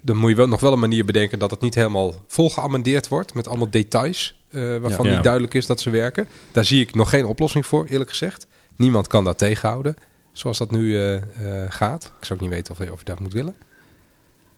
dan 0.00 0.16
moet 0.16 0.30
je 0.30 0.36
wel 0.36 0.48
nog 0.48 0.60
wel 0.60 0.72
een 0.72 0.78
manier 0.78 1.04
bedenken 1.04 1.38
dat 1.38 1.50
het 1.50 1.60
niet 1.60 1.74
helemaal 1.74 2.14
volgeamendeerd 2.26 3.08
wordt 3.08 3.34
met 3.34 3.48
allemaal 3.48 3.70
details 3.70 4.38
uh, 4.50 4.76
waarvan 4.76 5.08
niet 5.08 5.22
duidelijk 5.22 5.54
is 5.54 5.66
dat 5.66 5.80
ze 5.80 5.90
werken. 5.90 6.28
Daar 6.52 6.64
zie 6.64 6.80
ik 6.80 6.94
nog 6.94 7.10
geen 7.10 7.24
oplossing 7.26 7.66
voor, 7.66 7.86
eerlijk 7.86 8.10
gezegd. 8.10 8.46
Niemand 8.76 9.06
kan 9.06 9.24
dat 9.24 9.38
tegenhouden, 9.38 9.96
zoals 10.32 10.58
dat 10.58 10.70
nu 10.70 10.80
uh, 10.80 11.14
uh, 11.14 11.20
gaat. 11.68 12.04
Ik 12.04 12.24
zou 12.24 12.38
ook 12.38 12.44
niet 12.44 12.54
weten 12.54 12.72
of 12.72 12.78
je, 12.78 12.92
of 12.92 12.98
je 12.98 13.04
dat 13.04 13.20
moet 13.20 13.32
willen. 13.32 13.54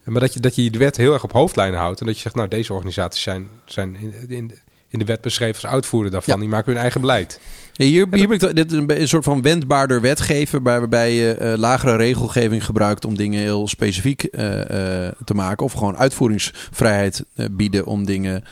Maar 0.04 0.20
dat 0.20 0.34
je, 0.34 0.40
dat 0.40 0.54
je 0.54 0.70
de 0.70 0.78
wet 0.78 0.96
heel 0.96 1.12
erg 1.12 1.24
op 1.24 1.32
hoofdlijnen 1.32 1.78
houdt 1.78 2.00
en 2.00 2.06
dat 2.06 2.14
je 2.14 2.20
zegt, 2.20 2.34
nou 2.34 2.48
deze 2.48 2.72
organisaties 2.72 3.22
zijn, 3.22 3.48
zijn 3.64 3.96
in, 3.96 4.28
in, 4.28 4.52
in 4.90 4.98
de 4.98 5.04
wet 5.04 5.20
beschreven 5.20 5.62
als 5.62 5.72
uitvoerder 5.72 6.10
daarvan. 6.10 6.40
Die 6.40 6.48
maken 6.48 6.72
hun 6.72 6.80
eigen 6.80 7.00
beleid. 7.00 7.40
Ja, 7.72 7.84
hier, 7.84 8.06
hier 8.10 8.28
ben 8.28 8.40
ik 8.40 8.56
dit 8.56 8.72
een, 8.72 9.00
een 9.00 9.08
soort 9.08 9.24
van 9.24 9.42
wendbaarder 9.42 10.00
wetgeven, 10.00 10.62
waarbij 10.62 11.14
je 11.14 11.36
uh, 11.40 11.52
lagere 11.56 11.96
regelgeving 11.96 12.64
gebruikt 12.64 13.04
om 13.04 13.16
dingen 13.16 13.40
heel 13.40 13.68
specifiek 13.68 14.28
uh, 14.30 14.56
uh, 14.56 14.62
te 15.24 15.34
maken. 15.34 15.64
Of 15.64 15.72
gewoon 15.72 15.96
uitvoeringsvrijheid 15.96 17.24
bieden 17.50 17.86
om 17.86 18.04
dingen 18.04 18.44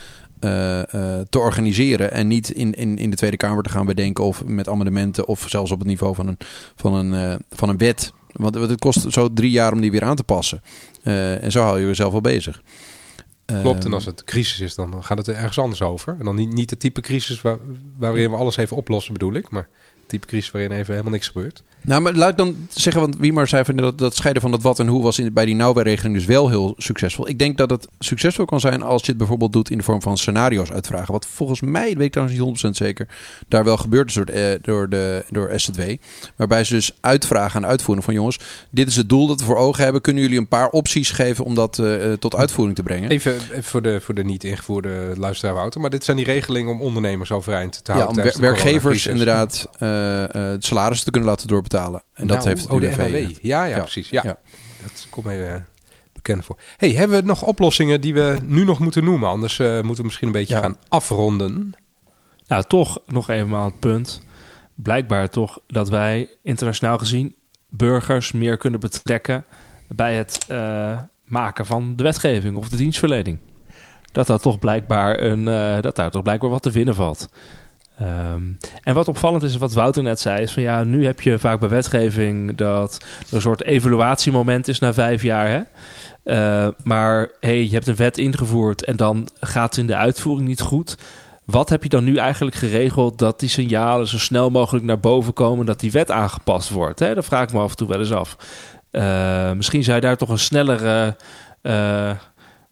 te 1.29 1.39
organiseren. 1.39 2.11
En 2.11 2.27
niet 2.27 2.49
in, 2.49 2.73
in, 2.73 2.97
in 2.97 3.09
de 3.09 3.15
Tweede 3.15 3.37
Kamer 3.37 3.63
te 3.63 3.69
gaan 3.69 3.85
bedenken 3.85 4.23
of 4.23 4.43
met 4.45 4.69
amendementen 4.69 5.27
of 5.27 5.45
zelfs 5.47 5.71
op 5.71 5.79
het 5.79 5.87
niveau 5.87 6.15
van 6.15 6.27
een, 6.27 6.37
van 6.75 6.93
een, 6.93 7.39
van 7.49 7.69
een 7.69 7.77
wet. 7.77 8.13
Want 8.31 8.55
het 8.55 8.79
kost 8.79 9.11
zo 9.11 9.33
drie 9.33 9.51
jaar 9.51 9.73
om 9.73 9.81
die 9.81 9.91
weer 9.91 10.03
aan 10.03 10.15
te 10.15 10.23
passen. 10.23 10.61
en 11.03 11.51
zo 11.51 11.61
hou 11.61 11.79
je 11.79 11.85
jezelf 11.85 12.11
wel 12.11 12.21
bezig. 12.21 12.61
Klopt, 13.61 13.85
en 13.85 13.93
als 13.93 14.05
het 14.05 14.23
crisis 14.23 14.59
is, 14.59 14.75
dan 14.75 15.03
gaat 15.03 15.17
het 15.17 15.27
er 15.27 15.35
ergens 15.35 15.59
anders 15.59 15.81
over. 15.81 16.15
En 16.19 16.25
dan 16.25 16.35
niet, 16.35 16.53
niet 16.53 16.69
de 16.69 16.77
type 16.77 17.01
crisis 17.01 17.41
waar, 17.41 17.57
waarin 17.97 18.29
we 18.29 18.37
alles 18.37 18.57
even 18.57 18.77
oplossen, 18.77 19.13
bedoel 19.13 19.33
ik. 19.33 19.49
Maar 19.49 19.67
type 20.09 20.27
crisis 20.27 20.51
waarin 20.51 20.71
even 20.71 20.91
helemaal 20.91 21.11
niks 21.11 21.27
gebeurt. 21.27 21.63
Nou, 21.81 22.01
maar 22.01 22.13
laat 22.13 22.29
ik 22.29 22.37
dan 22.37 22.67
zeggen, 22.69 23.01
want 23.01 23.17
wie 23.17 23.33
maar 23.33 23.47
zei 23.47 23.63
van 23.63 23.75
dat, 23.75 23.97
dat 23.97 24.15
scheiden 24.15 24.41
van 24.41 24.51
het 24.51 24.61
wat 24.61 24.79
en 24.79 24.87
hoe 24.87 25.03
was 25.03 25.19
in, 25.19 25.33
bij 25.33 25.45
die 25.45 25.55
nauwbijregeling 25.55 26.15
dus 26.15 26.25
wel 26.25 26.49
heel 26.49 26.73
succesvol. 26.77 27.29
Ik 27.29 27.39
denk 27.39 27.57
dat 27.57 27.69
het 27.69 27.87
succesvol 27.99 28.45
kan 28.45 28.59
zijn 28.59 28.81
als 28.81 29.01
je 29.01 29.07
het 29.07 29.17
bijvoorbeeld 29.17 29.53
doet 29.53 29.69
in 29.69 29.77
de 29.77 29.83
vorm 29.83 30.01
van 30.01 30.17
scenario's 30.17 30.71
uitvragen. 30.71 31.11
Wat 31.11 31.25
volgens 31.25 31.61
mij, 31.61 31.95
weet 31.95 32.05
ik 32.05 32.11
trouwens 32.11 32.39
niet 32.39 32.63
100% 32.65 32.69
zeker, 32.69 33.07
daar 33.47 33.63
wel 33.63 33.77
gebeurt 33.77 34.07
is 34.07 34.13
door, 34.13 34.25
de, 34.25 34.31
eh, 34.31 34.63
door, 34.63 34.89
de, 34.89 35.25
door 35.29 35.51
SZW. 35.55 35.81
Waarbij 36.35 36.63
ze 36.63 36.73
dus 36.73 36.91
uitvragen 37.01 37.63
en 37.63 37.69
uitvoeren 37.69 38.03
van 38.03 38.13
jongens, 38.13 38.39
dit 38.69 38.87
is 38.87 38.95
het 38.95 39.09
doel 39.09 39.27
dat 39.27 39.39
we 39.39 39.45
voor 39.45 39.57
ogen 39.57 39.83
hebben. 39.83 40.01
Kunnen 40.01 40.23
jullie 40.23 40.39
een 40.39 40.47
paar 40.47 40.69
opties 40.69 41.11
geven 41.11 41.45
om 41.45 41.55
dat 41.55 41.77
uh, 41.77 42.13
tot 42.13 42.35
uitvoering 42.35 42.75
te 42.75 42.83
brengen? 42.83 43.09
Even, 43.09 43.33
even, 43.33 43.63
voor 43.63 43.81
de, 43.81 44.01
voor 44.01 44.13
de 44.13 44.23
niet 44.23 44.43
ingevoerde 44.43 45.13
luisteraar 45.17 45.53
Wouter, 45.53 45.81
maar 45.81 45.89
dit 45.89 46.03
zijn 46.03 46.17
die 46.17 46.25
regelingen 46.25 46.71
om 46.71 46.81
ondernemers 46.81 47.31
overeind 47.31 47.83
te 47.83 47.91
houden. 47.91 48.23
Ja, 48.23 48.31
om 48.35 48.41
werkgevers 48.41 49.07
inderdaad 49.07 49.69
uh, 49.79 49.98
uh, 50.35 50.53
salarissen 50.59 51.05
te 51.05 51.11
kunnen 51.11 51.29
laten 51.29 51.47
doorbetalen. 51.47 52.03
En 52.13 52.27
dat 52.27 52.37
nou, 52.37 52.49
heeft 52.49 52.61
het 52.61 52.71
UWV. 52.71 53.37
Ja, 53.41 53.63
ja, 53.63 53.79
precies. 53.79 54.09
Ja. 54.09 54.23
Dat 54.81 55.07
komt 55.09 55.25
mij 55.25 55.53
uh, 55.53 55.55
bekend 56.13 56.45
voor. 56.45 56.57
Hey, 56.77 56.91
hebben 56.91 57.19
we 57.19 57.25
nog 57.25 57.41
oplossingen 57.43 58.01
die 58.01 58.13
we 58.13 58.37
nu 58.43 58.63
nog 58.63 58.79
moeten 58.79 59.03
noemen? 59.03 59.29
Anders 59.29 59.59
uh, 59.59 59.73
moeten 59.73 59.95
we 59.95 60.03
misschien 60.03 60.27
een 60.27 60.33
beetje 60.33 60.55
gaan 60.55 60.77
afronden. 60.87 61.73
Nou, 62.47 62.63
toch 62.67 62.99
nog 63.05 63.29
eenmaal 63.29 63.65
het 63.65 63.79
punt. 63.79 64.21
Blijkbaar 64.75 65.29
toch 65.29 65.59
dat 65.67 65.89
wij 65.89 66.29
internationaal 66.43 66.97
gezien 66.97 67.35
burgers 67.69 68.31
meer 68.31 68.57
kunnen 68.57 68.79
betrekken 68.79 69.45
bij 69.87 70.15
het 70.15 70.45
uh, 70.51 70.99
maken 71.23 71.65
van 71.65 71.95
de 71.95 72.03
wetgeving 72.03 72.55
of 72.57 72.69
de 72.69 72.77
dienstverlening. 72.77 73.39
Dat, 74.11 74.27
dat, 74.27 74.41
toch 74.41 74.59
blijkbaar 74.59 75.19
een, 75.19 75.43
dat 75.81 75.95
daar 75.95 76.11
toch 76.11 76.23
blijkbaar 76.23 76.49
wat 76.49 76.61
te 76.61 76.71
winnen 76.71 76.95
valt. 76.95 77.29
Um, 78.01 78.57
en 78.83 78.93
wat 78.93 79.07
opvallend 79.07 79.43
is, 79.43 79.57
wat 79.57 79.73
Wouter 79.73 80.03
net 80.03 80.19
zei, 80.19 80.41
is 80.41 80.51
van 80.51 80.63
ja, 80.63 80.83
nu 80.83 81.05
heb 81.05 81.21
je 81.21 81.39
vaak 81.39 81.59
bij 81.59 81.69
wetgeving 81.69 82.55
dat 82.55 82.97
er 83.29 83.35
een 83.35 83.41
soort 83.41 83.63
evaluatiemoment 83.63 84.67
is 84.67 84.79
na 84.79 84.93
vijf 84.93 85.23
jaar. 85.23 85.47
Hè? 85.47 85.61
Uh, 86.23 86.71
maar 86.83 87.31
hey, 87.39 87.63
je 87.63 87.73
hebt 87.73 87.87
een 87.87 87.95
wet 87.95 88.17
ingevoerd 88.17 88.83
en 88.83 88.95
dan 88.95 89.27
gaat 89.39 89.69
het 89.69 89.77
in 89.77 89.87
de 89.87 89.95
uitvoering 89.95 90.47
niet 90.47 90.61
goed. 90.61 90.97
Wat 91.45 91.69
heb 91.69 91.83
je 91.83 91.89
dan 91.89 92.03
nu 92.03 92.17
eigenlijk 92.17 92.55
geregeld 92.55 93.17
dat 93.17 93.39
die 93.39 93.49
signalen 93.49 94.07
zo 94.07 94.17
snel 94.17 94.49
mogelijk 94.49 94.85
naar 94.85 94.99
boven 94.99 95.33
komen 95.33 95.65
dat 95.65 95.79
die 95.79 95.91
wet 95.91 96.11
aangepast 96.11 96.69
wordt? 96.69 96.99
Hè? 96.99 97.13
Dat 97.13 97.25
vraag 97.25 97.43
ik 97.43 97.53
me 97.53 97.59
af 97.59 97.69
en 97.69 97.75
toe 97.75 97.87
wel 97.87 97.99
eens 97.99 98.11
af. 98.11 98.37
Uh, 98.91 99.51
misschien 99.51 99.83
zou 99.83 99.95
je 99.95 100.01
daar 100.01 100.17
toch 100.17 100.29
een 100.29 100.39
snellere 100.39 101.15
uh, 101.61 102.11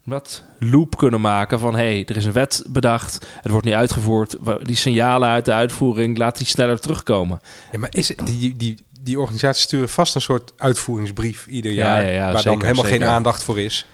wat 0.08 0.44
loop 0.60 0.98
kunnen 0.98 1.22
maken 1.22 1.60
van 1.60 1.76
hey, 1.76 2.06
er 2.06 2.18
is 2.18 2.26
een 2.26 2.32
wet 2.32 2.64
bedacht, 2.68 3.28
het 3.42 3.52
wordt 3.52 3.66
niet 3.66 3.76
uitgevoerd. 3.76 4.38
Die 4.62 4.76
signalen 4.76 5.30
uit 5.30 5.46
de 5.46 5.54
uitvoering, 5.54 6.18
laat 6.18 6.38
die 6.38 6.48
sneller 6.48 6.80
terugkomen. 6.80 7.42
Ja, 7.72 7.80
maar 7.80 7.90
is 7.92 8.08
die, 8.24 8.56
die, 8.56 8.86
die 9.02 9.20
organisaties 9.20 9.64
sturen 9.64 9.90
vast 9.90 10.16
een 10.16 10.22
soort 10.22 10.54
uitvoeringsbrief 10.58 11.48
ieder 11.48 11.72
jaar, 11.72 12.02
ja, 12.02 12.08
ja, 12.08 12.14
ja, 12.14 12.32
waar 12.34 12.44
dan 12.44 12.62
helemaal 12.62 12.84
geen 12.84 13.04
aandacht 13.04 13.44
voor 13.44 13.60
is. 13.60 13.86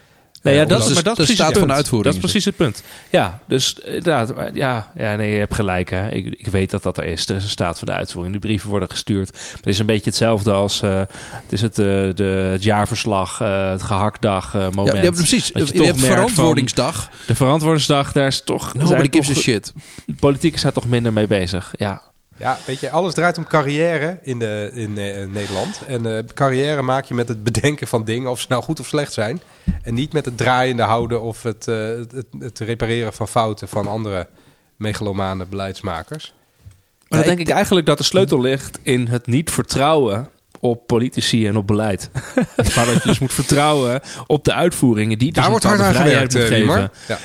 Nee, 0.43 0.55
ja, 0.55 0.65
dat, 0.65 0.87
is, 0.87 0.93
maar 0.93 1.03
dat 1.03 1.19
is 1.19 1.25
precies 1.25 1.57
van 1.57 1.67
de 1.67 1.73
uitvoering. 1.73 2.03
Dat 2.03 2.13
is 2.13 2.31
precies 2.31 2.45
het 2.45 2.55
punt. 2.55 2.83
Ja, 3.09 3.39
dus 3.47 3.73
inderdaad, 3.83 4.33
ja, 4.53 4.91
ja, 4.95 5.15
nee, 5.15 5.31
je 5.31 5.37
hebt 5.37 5.55
gelijk. 5.55 5.89
Hè. 5.89 6.09
Ik, 6.09 6.35
ik 6.37 6.47
weet 6.47 6.71
dat 6.71 6.83
dat 6.83 6.97
er 6.97 7.03
is. 7.03 7.29
Er 7.29 7.35
is 7.35 7.43
een 7.43 7.49
staat 7.49 7.77
van 7.77 7.87
de 7.87 7.93
uitvoering. 7.93 8.33
De 8.33 8.41
brieven 8.47 8.69
worden 8.69 8.89
gestuurd. 8.89 9.31
Maar 9.31 9.55
het 9.55 9.67
is 9.67 9.79
een 9.79 9.85
beetje 9.85 10.09
hetzelfde 10.09 10.51
als 10.51 10.81
uh, 10.81 10.99
het 11.19 11.51
is 11.51 11.61
het, 11.61 11.79
uh, 11.79 11.85
de, 11.85 12.49
het 12.51 12.63
jaarverslag, 12.63 13.41
uh, 13.41 13.69
het 13.69 13.83
gehaktdag 13.83 14.53
moment. 14.53 14.97
Ja, 14.97 15.03
ja, 15.03 15.11
precies. 15.11 15.47
Je, 15.53 15.67
je 15.73 15.83
hebt 15.83 15.99
verantwoordingsdag. 15.99 17.09
de 17.27 17.35
verantwoordingsdag, 17.35 18.11
daar 18.11 18.27
is 18.27 18.41
toch... 18.41 18.73
Nobody 18.73 19.07
gives 19.11 19.37
a 19.37 19.41
shit. 19.41 19.73
Politiek 20.19 20.53
is 20.53 20.61
daar 20.61 20.73
toch 20.73 20.87
minder 20.87 21.13
mee 21.13 21.27
bezig, 21.27 21.73
ja. 21.77 22.01
Ja, 22.37 22.57
weet 22.65 22.79
je, 22.79 22.89
alles 22.89 23.13
draait 23.13 23.37
om 23.37 23.47
carrière 23.47 24.17
in, 24.21 24.39
de, 24.39 24.71
in 24.73 24.97
uh, 24.97 25.27
Nederland. 25.27 25.81
En 25.87 26.05
uh, 26.05 26.19
carrière 26.33 26.81
maak 26.81 27.05
je 27.05 27.13
met 27.13 27.27
het 27.27 27.43
bedenken 27.43 27.87
van 27.87 28.03
dingen, 28.03 28.31
of 28.31 28.39
ze 28.39 28.45
nou 28.49 28.63
goed 28.63 28.79
of 28.79 28.87
slecht 28.87 29.13
zijn. 29.13 29.41
En 29.81 29.93
niet 29.93 30.13
met 30.13 30.25
het 30.25 30.37
draaiende 30.37 30.83
houden 30.83 31.21
of 31.21 31.43
het, 31.43 31.67
uh, 31.67 31.87
het, 31.97 32.25
het, 32.39 32.59
repareren 32.59 33.13
van 33.13 33.27
fouten 33.27 33.67
van 33.67 33.87
andere 33.87 34.27
megalomane 34.75 35.45
beleidsmakers. 35.45 36.33
Maar 37.07 37.19
dan 37.19 37.27
denk 37.35 37.47
ik 37.47 37.53
eigenlijk 37.53 37.85
dat 37.85 37.97
de 37.97 38.03
sleutel 38.03 38.41
ligt 38.41 38.79
in 38.81 39.07
het 39.07 39.27
niet 39.27 39.51
vertrouwen 39.51 40.29
op 40.59 40.87
politici 40.87 41.47
en 41.47 41.57
op 41.57 41.67
beleid. 41.67 42.09
maar 42.75 42.85
dat 42.85 42.93
je 42.93 43.01
dus 43.03 43.19
moet 43.19 43.33
vertrouwen 43.33 44.01
op 44.27 44.43
de 44.43 44.53
uitvoeringen 44.53 45.17
die 45.17 45.31
dus 45.31 45.41
Daar 45.41 45.51
wordt 45.51 45.65
hard 45.65 45.79
aan 45.79 45.95
gewerkt, 45.95 46.33
moet 46.33 46.43
geven. 46.43 46.91
Ja. 47.07 47.17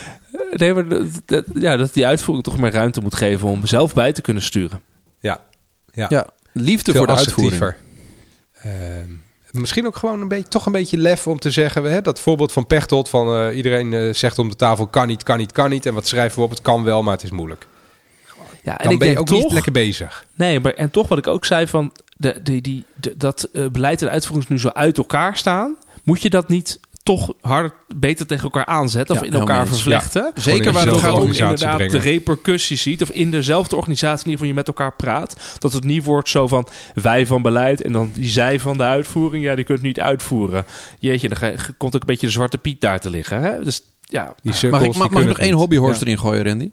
Nee, 0.51 0.75
maar 0.75 0.85
dat, 1.25 1.45
ja, 1.55 1.77
dat 1.77 1.95
die 1.95 2.07
uitvoering 2.07 2.47
toch 2.47 2.59
meer 2.59 2.73
ruimte 2.73 3.01
moet 3.01 3.15
geven 3.15 3.49
om 3.49 3.67
zelf 3.67 3.95
bij 3.95 4.13
te 4.13 4.21
kunnen 4.21 4.43
sturen. 4.43 4.81
Ja, 5.21 5.41
ja. 5.93 6.07
ja 6.09 6.27
liefde 6.53 6.95
voor 6.95 7.07
de 7.07 7.15
uitvoering. 7.15 7.75
Uh, 8.67 8.73
misschien 9.51 9.87
ook 9.87 9.97
gewoon 9.97 10.21
een 10.21 10.29
beetje, 10.29 10.49
toch 10.49 10.67
een 10.67 10.73
beetje 10.73 10.99
lef 10.99 11.27
om 11.27 11.39
te 11.39 11.51
zeggen, 11.51 11.85
hè, 11.85 12.03
dat 12.03 12.21
voorbeeld 12.21 12.53
van 12.53 12.67
Pechtold 12.67 13.09
van 13.09 13.49
uh, 13.49 13.57
iedereen 13.57 13.93
uh, 13.93 14.15
zegt 14.15 14.39
om 14.39 14.49
de 14.49 14.57
tafel 14.57 14.87
kan 14.87 15.07
niet, 15.07 15.23
kan 15.23 15.39
niet, 15.39 15.53
kan 15.53 15.71
niet. 15.71 15.87
En 15.87 15.95
wat 15.95 16.07
schrijven 16.07 16.39
we 16.39 16.45
op? 16.45 16.51
Het 16.51 16.63
kan 16.63 16.85
wel, 16.85 17.03
maar 17.03 17.15
het 17.15 17.23
is 17.23 17.31
moeilijk. 17.31 17.67
Ja, 18.63 18.79
en 18.79 18.85
Dan 18.85 18.93
ik 18.93 18.99
ben 18.99 19.09
je 19.09 19.19
ook 19.19 19.27
toch, 19.27 19.43
niet 19.43 19.53
lekker 19.53 19.73
bezig. 19.73 20.25
Nee, 20.35 20.61
maar 20.61 20.73
en 20.73 20.91
toch 20.91 21.09
wat 21.09 21.19
ik 21.19 21.27
ook 21.27 21.45
zei 21.45 21.67
van 21.67 21.93
de, 22.17 22.41
die, 22.43 22.61
die, 22.61 22.85
de, 22.95 23.17
dat 23.17 23.49
uh, 23.53 23.69
beleid 23.69 24.03
en 24.03 24.11
uitvoering 24.11 24.49
nu 24.49 24.59
zo 24.59 24.69
uit 24.69 24.99
elkaar 24.99 25.37
staan. 25.37 25.77
Moet 26.05 26.23
je 26.23 26.31
dat 26.31 26.49
niet 26.49 26.81
toch 27.09 27.33
hard 27.41 27.75
beter 27.97 28.27
tegen 28.27 28.45
elkaar 28.45 28.67
aanzetten 28.67 29.17
of 29.17 29.23
in 29.23 29.33
elkaar 29.33 29.67
vervlechten. 29.67 30.33
Ja. 30.35 30.43
Zeker 30.43 30.73
waar 30.73 30.87
het 30.87 31.05
ook 31.05 31.25
inderdaad 31.25 31.77
brengen. 31.77 31.93
de 31.93 31.99
repercussies 31.99 32.83
ziet 32.83 33.03
of 33.03 33.11
in 33.11 33.31
dezelfde 33.31 33.77
organisatie 33.77 34.25
in 34.25 34.31
ieder 34.31 34.47
geval 34.47 34.47
je 34.47 34.55
met 34.55 34.67
elkaar 34.67 34.97
praat. 34.97 35.37
Dat 35.59 35.73
het 35.73 35.85
niet 35.85 36.05
wordt 36.05 36.29
zo 36.29 36.47
van 36.47 36.69
wij 36.95 37.27
van 37.27 37.43
beleid 37.43 37.83
en 37.83 37.93
dan 37.93 38.11
die 38.15 38.29
zij 38.29 38.61
van 38.61 38.77
de 38.77 38.83
uitvoering. 38.83 39.45
Ja, 39.45 39.55
die 39.55 39.65
kunt 39.65 39.83
niet 39.83 40.01
uitvoeren. 40.01 40.65
Jeetje, 40.99 41.29
dan 41.29 41.39
komt 41.77 41.95
ook 41.95 42.01
een 42.01 42.07
beetje 42.07 42.27
de 42.27 42.33
zwarte 42.33 42.59
piet 42.59 42.81
daar 42.81 43.01
te 43.01 43.11
liggen. 43.11 43.43
Hè? 43.43 43.65
Dus 43.65 43.83
ja, 44.01 44.35
die 44.43 44.71
mag 44.71 44.83
ik, 44.83 44.97
mag, 44.97 45.11
mag 45.11 45.23
ik 45.23 45.29
nog 45.29 45.39
één 45.39 45.55
hobbyhorse 45.55 46.05
erin 46.05 46.19
gooien, 46.19 46.45
Randy? 46.45 46.71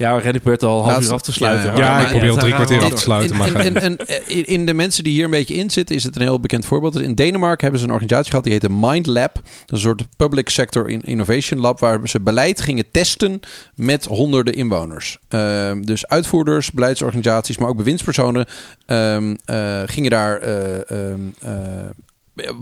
Ja, 0.00 0.20
Randy 0.20 0.38
probeert 0.38 0.62
al 0.62 0.84
half 0.84 1.04
uur 1.04 1.12
af 1.12 1.22
te 1.22 1.32
sluiten. 1.32 1.76
Ja, 1.76 2.00
ik 2.00 2.08
probeer 2.08 2.30
al 2.30 2.36
drie 2.36 2.54
kwartier 2.54 2.82
af 2.82 2.90
te 2.90 2.96
sluiten. 2.96 3.36
Maar 3.36 3.54
en, 3.54 3.76
en, 3.76 3.96
en, 3.96 4.46
in 4.46 4.66
de 4.66 4.74
mensen 4.74 5.04
die 5.04 5.12
hier 5.12 5.24
een 5.24 5.30
beetje 5.30 5.54
in 5.54 5.70
zitten, 5.70 5.96
is 5.96 6.04
het 6.04 6.16
een 6.16 6.22
heel 6.22 6.40
bekend 6.40 6.66
voorbeeld. 6.66 7.00
In 7.00 7.14
Denemarken 7.14 7.62
hebben 7.62 7.80
ze 7.80 7.86
een 7.86 7.92
organisatie 7.92 8.28
gehad 8.28 8.44
die 8.44 8.52
heette 8.52 8.70
Mind 8.70 9.06
Lab. 9.06 9.42
Een 9.66 9.78
soort 9.78 10.02
public 10.16 10.48
sector 10.48 10.88
innovation 11.04 11.60
lab, 11.60 11.80
waar 11.80 12.08
ze 12.08 12.20
beleid 12.20 12.60
gingen 12.60 12.84
testen 12.90 13.40
met 13.74 14.04
honderden 14.04 14.54
inwoners. 14.54 15.18
Uh, 15.30 15.72
dus 15.82 16.06
uitvoerders, 16.06 16.70
beleidsorganisaties, 16.70 17.58
maar 17.58 17.68
ook 17.68 17.76
bewindspersonen 17.76 18.46
um, 18.86 19.36
uh, 19.50 19.82
gingen 19.86 20.10
daar 20.10 20.48
uh, 20.48 20.54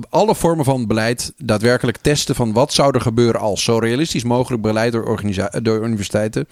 alle 0.09 0.35
vormen 0.35 0.65
van 0.65 0.87
beleid 0.87 1.33
daadwerkelijk 1.37 1.97
testen 1.97 2.35
van 2.35 2.53
wat 2.53 2.73
zou 2.73 2.95
er 2.95 3.01
gebeuren 3.01 3.41
als 3.41 3.65
zo 3.65 3.79
realistisch 3.79 4.25
mogelijk 4.25 4.63
beleid 4.63 4.93
door, 4.93 5.21
door 5.63 5.85
universiteiten. 5.85 6.49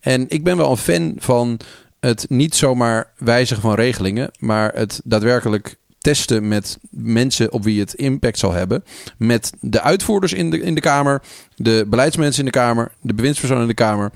En 0.00 0.24
ik 0.28 0.44
ben 0.44 0.56
wel 0.56 0.70
een 0.70 0.76
fan 0.76 1.14
van 1.18 1.60
het 2.00 2.26
niet 2.28 2.54
zomaar 2.54 3.12
wijzigen 3.16 3.62
van 3.62 3.74
regelingen, 3.74 4.30
maar 4.38 4.72
het 4.74 5.00
daadwerkelijk 5.04 5.76
testen 6.08 6.48
met 6.48 6.78
mensen 6.90 7.52
op 7.52 7.64
wie 7.64 7.80
het 7.80 7.94
impact 7.94 8.38
zal 8.38 8.52
hebben. 8.52 8.84
Met 9.16 9.52
de 9.60 9.80
uitvoerders 9.80 10.32
in 10.32 10.50
de, 10.50 10.60
in 10.60 10.74
de 10.74 10.80
Kamer, 10.80 11.22
de 11.56 11.86
beleidsmensen 11.88 12.38
in 12.38 12.44
de 12.44 12.58
Kamer, 12.58 12.92
de 13.00 13.14
bewindspersonen 13.14 13.62
in 13.62 13.68
de 13.68 13.74
Kamer. 13.74 14.12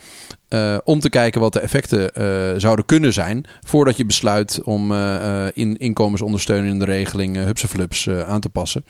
Uh, 0.48 0.78
om 0.85 1.01
te 1.01 1.09
kijken 1.09 1.40
wat 1.40 1.52
de 1.52 1.60
effecten 1.60 2.10
uh, 2.19 2.60
zouden 2.60 2.85
kunnen 2.85 3.12
zijn. 3.12 3.44
voordat 3.66 3.97
je 3.97 4.06
besluit 4.06 4.60
om 4.64 4.93
uh, 4.93 5.47
in 5.55 5.77
inkomensondersteunende 5.77 6.85
regeling 6.85 7.36
uh, 7.36 8.20
aan 8.20 8.40
te 8.40 8.48
passen. 8.48 8.85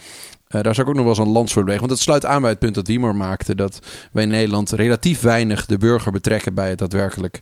daar 0.49 0.75
zou 0.75 0.81
ik 0.81 0.89
ook 0.89 0.95
nog 0.95 1.05
wel 1.05 1.15
eens 1.15 1.27
een 1.27 1.33
lans 1.33 1.53
voor 1.53 1.63
bewegen. 1.63 1.87
Want 1.87 1.99
dat 1.99 2.07
sluit 2.07 2.27
aan 2.27 2.41
bij 2.41 2.51
het 2.51 2.59
punt 2.59 2.75
dat 2.75 2.87
Wiemer 2.87 3.17
maakte. 3.17 3.55
dat 3.55 3.79
wij 4.13 4.23
in 4.23 4.29
Nederland 4.29 4.71
relatief 4.71 5.21
weinig 5.21 5.67
de 5.67 5.79
burger 5.79 6.13
betrekken 6.13 6.55
bij 6.55 6.69
het 6.69 6.79
daadwerkelijk 6.79 7.41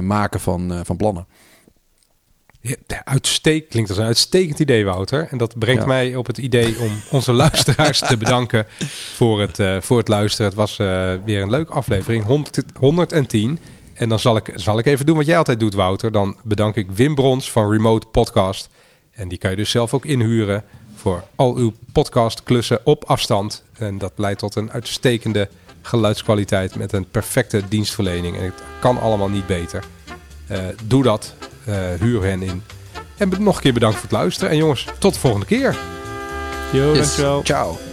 maken 0.00 0.40
van, 0.40 0.80
van 0.84 0.96
plannen. 0.96 1.26
Uitstek, 3.04 3.68
klinkt 3.68 3.90
als 3.90 3.98
een 3.98 4.04
uitstekend 4.04 4.58
idee, 4.58 4.84
Wouter. 4.84 5.28
En 5.30 5.38
dat 5.38 5.58
brengt 5.58 5.86
mij 5.86 6.16
op 6.16 6.26
het 6.26 6.38
idee 6.38 6.78
om 6.78 6.90
onze 7.10 7.32
luisteraars 7.32 7.98
te 7.98 8.16
bedanken 8.16 8.66
voor 9.14 9.40
het, 9.40 9.58
uh, 9.58 9.80
voor 9.80 9.98
het 9.98 10.08
luisteren. 10.08 10.46
Het 10.46 10.54
was 10.54 10.78
uh, 10.78 11.12
weer 11.24 11.42
een 11.42 11.50
leuke 11.50 11.72
aflevering, 11.72 12.24
100, 12.24 12.62
110. 12.78 13.58
En 13.94 14.08
dan 14.08 14.18
zal 14.18 14.36
ik, 14.36 14.52
zal 14.54 14.78
ik 14.78 14.86
even 14.86 15.06
doen 15.06 15.16
wat 15.16 15.26
jij 15.26 15.38
altijd 15.38 15.60
doet, 15.60 15.74
Wouter. 15.74 16.12
Dan 16.12 16.36
bedank 16.42 16.76
ik 16.76 16.90
Wim 16.90 17.14
Brons 17.14 17.50
van 17.50 17.70
Remote 17.70 18.06
Podcast. 18.06 18.68
En 19.10 19.28
die 19.28 19.38
kan 19.38 19.50
je 19.50 19.56
dus 19.56 19.70
zelf 19.70 19.94
ook 19.94 20.04
inhuren 20.04 20.64
voor 20.94 21.24
al 21.34 21.56
uw 21.56 21.72
podcastklussen 21.92 22.80
op 22.84 23.04
afstand. 23.04 23.64
En 23.78 23.98
dat 23.98 24.12
leidt 24.16 24.38
tot 24.38 24.54
een 24.54 24.72
uitstekende 24.72 25.48
geluidskwaliteit 25.82 26.76
met 26.76 26.92
een 26.92 27.08
perfecte 27.10 27.62
dienstverlening. 27.68 28.36
En 28.36 28.44
het 28.44 28.62
kan 28.80 29.00
allemaal 29.00 29.28
niet 29.28 29.46
beter. 29.46 29.84
Uh, 30.50 30.58
doe 30.86 31.02
dat 31.02 31.34
huur 31.98 32.22
hen 32.22 32.42
in. 32.42 32.62
En 33.16 33.32
nog 33.38 33.56
een 33.56 33.62
keer 33.62 33.72
bedankt 33.72 33.94
voor 33.96 34.08
het 34.08 34.18
luisteren. 34.18 34.50
En 34.50 34.56
jongens, 34.56 34.86
tot 34.98 35.14
de 35.14 35.20
volgende 35.20 35.46
keer. 35.46 35.76
Jo, 36.72 36.94
yes. 36.94 36.98
dankjewel. 36.98 37.42
Ciao. 37.44 37.91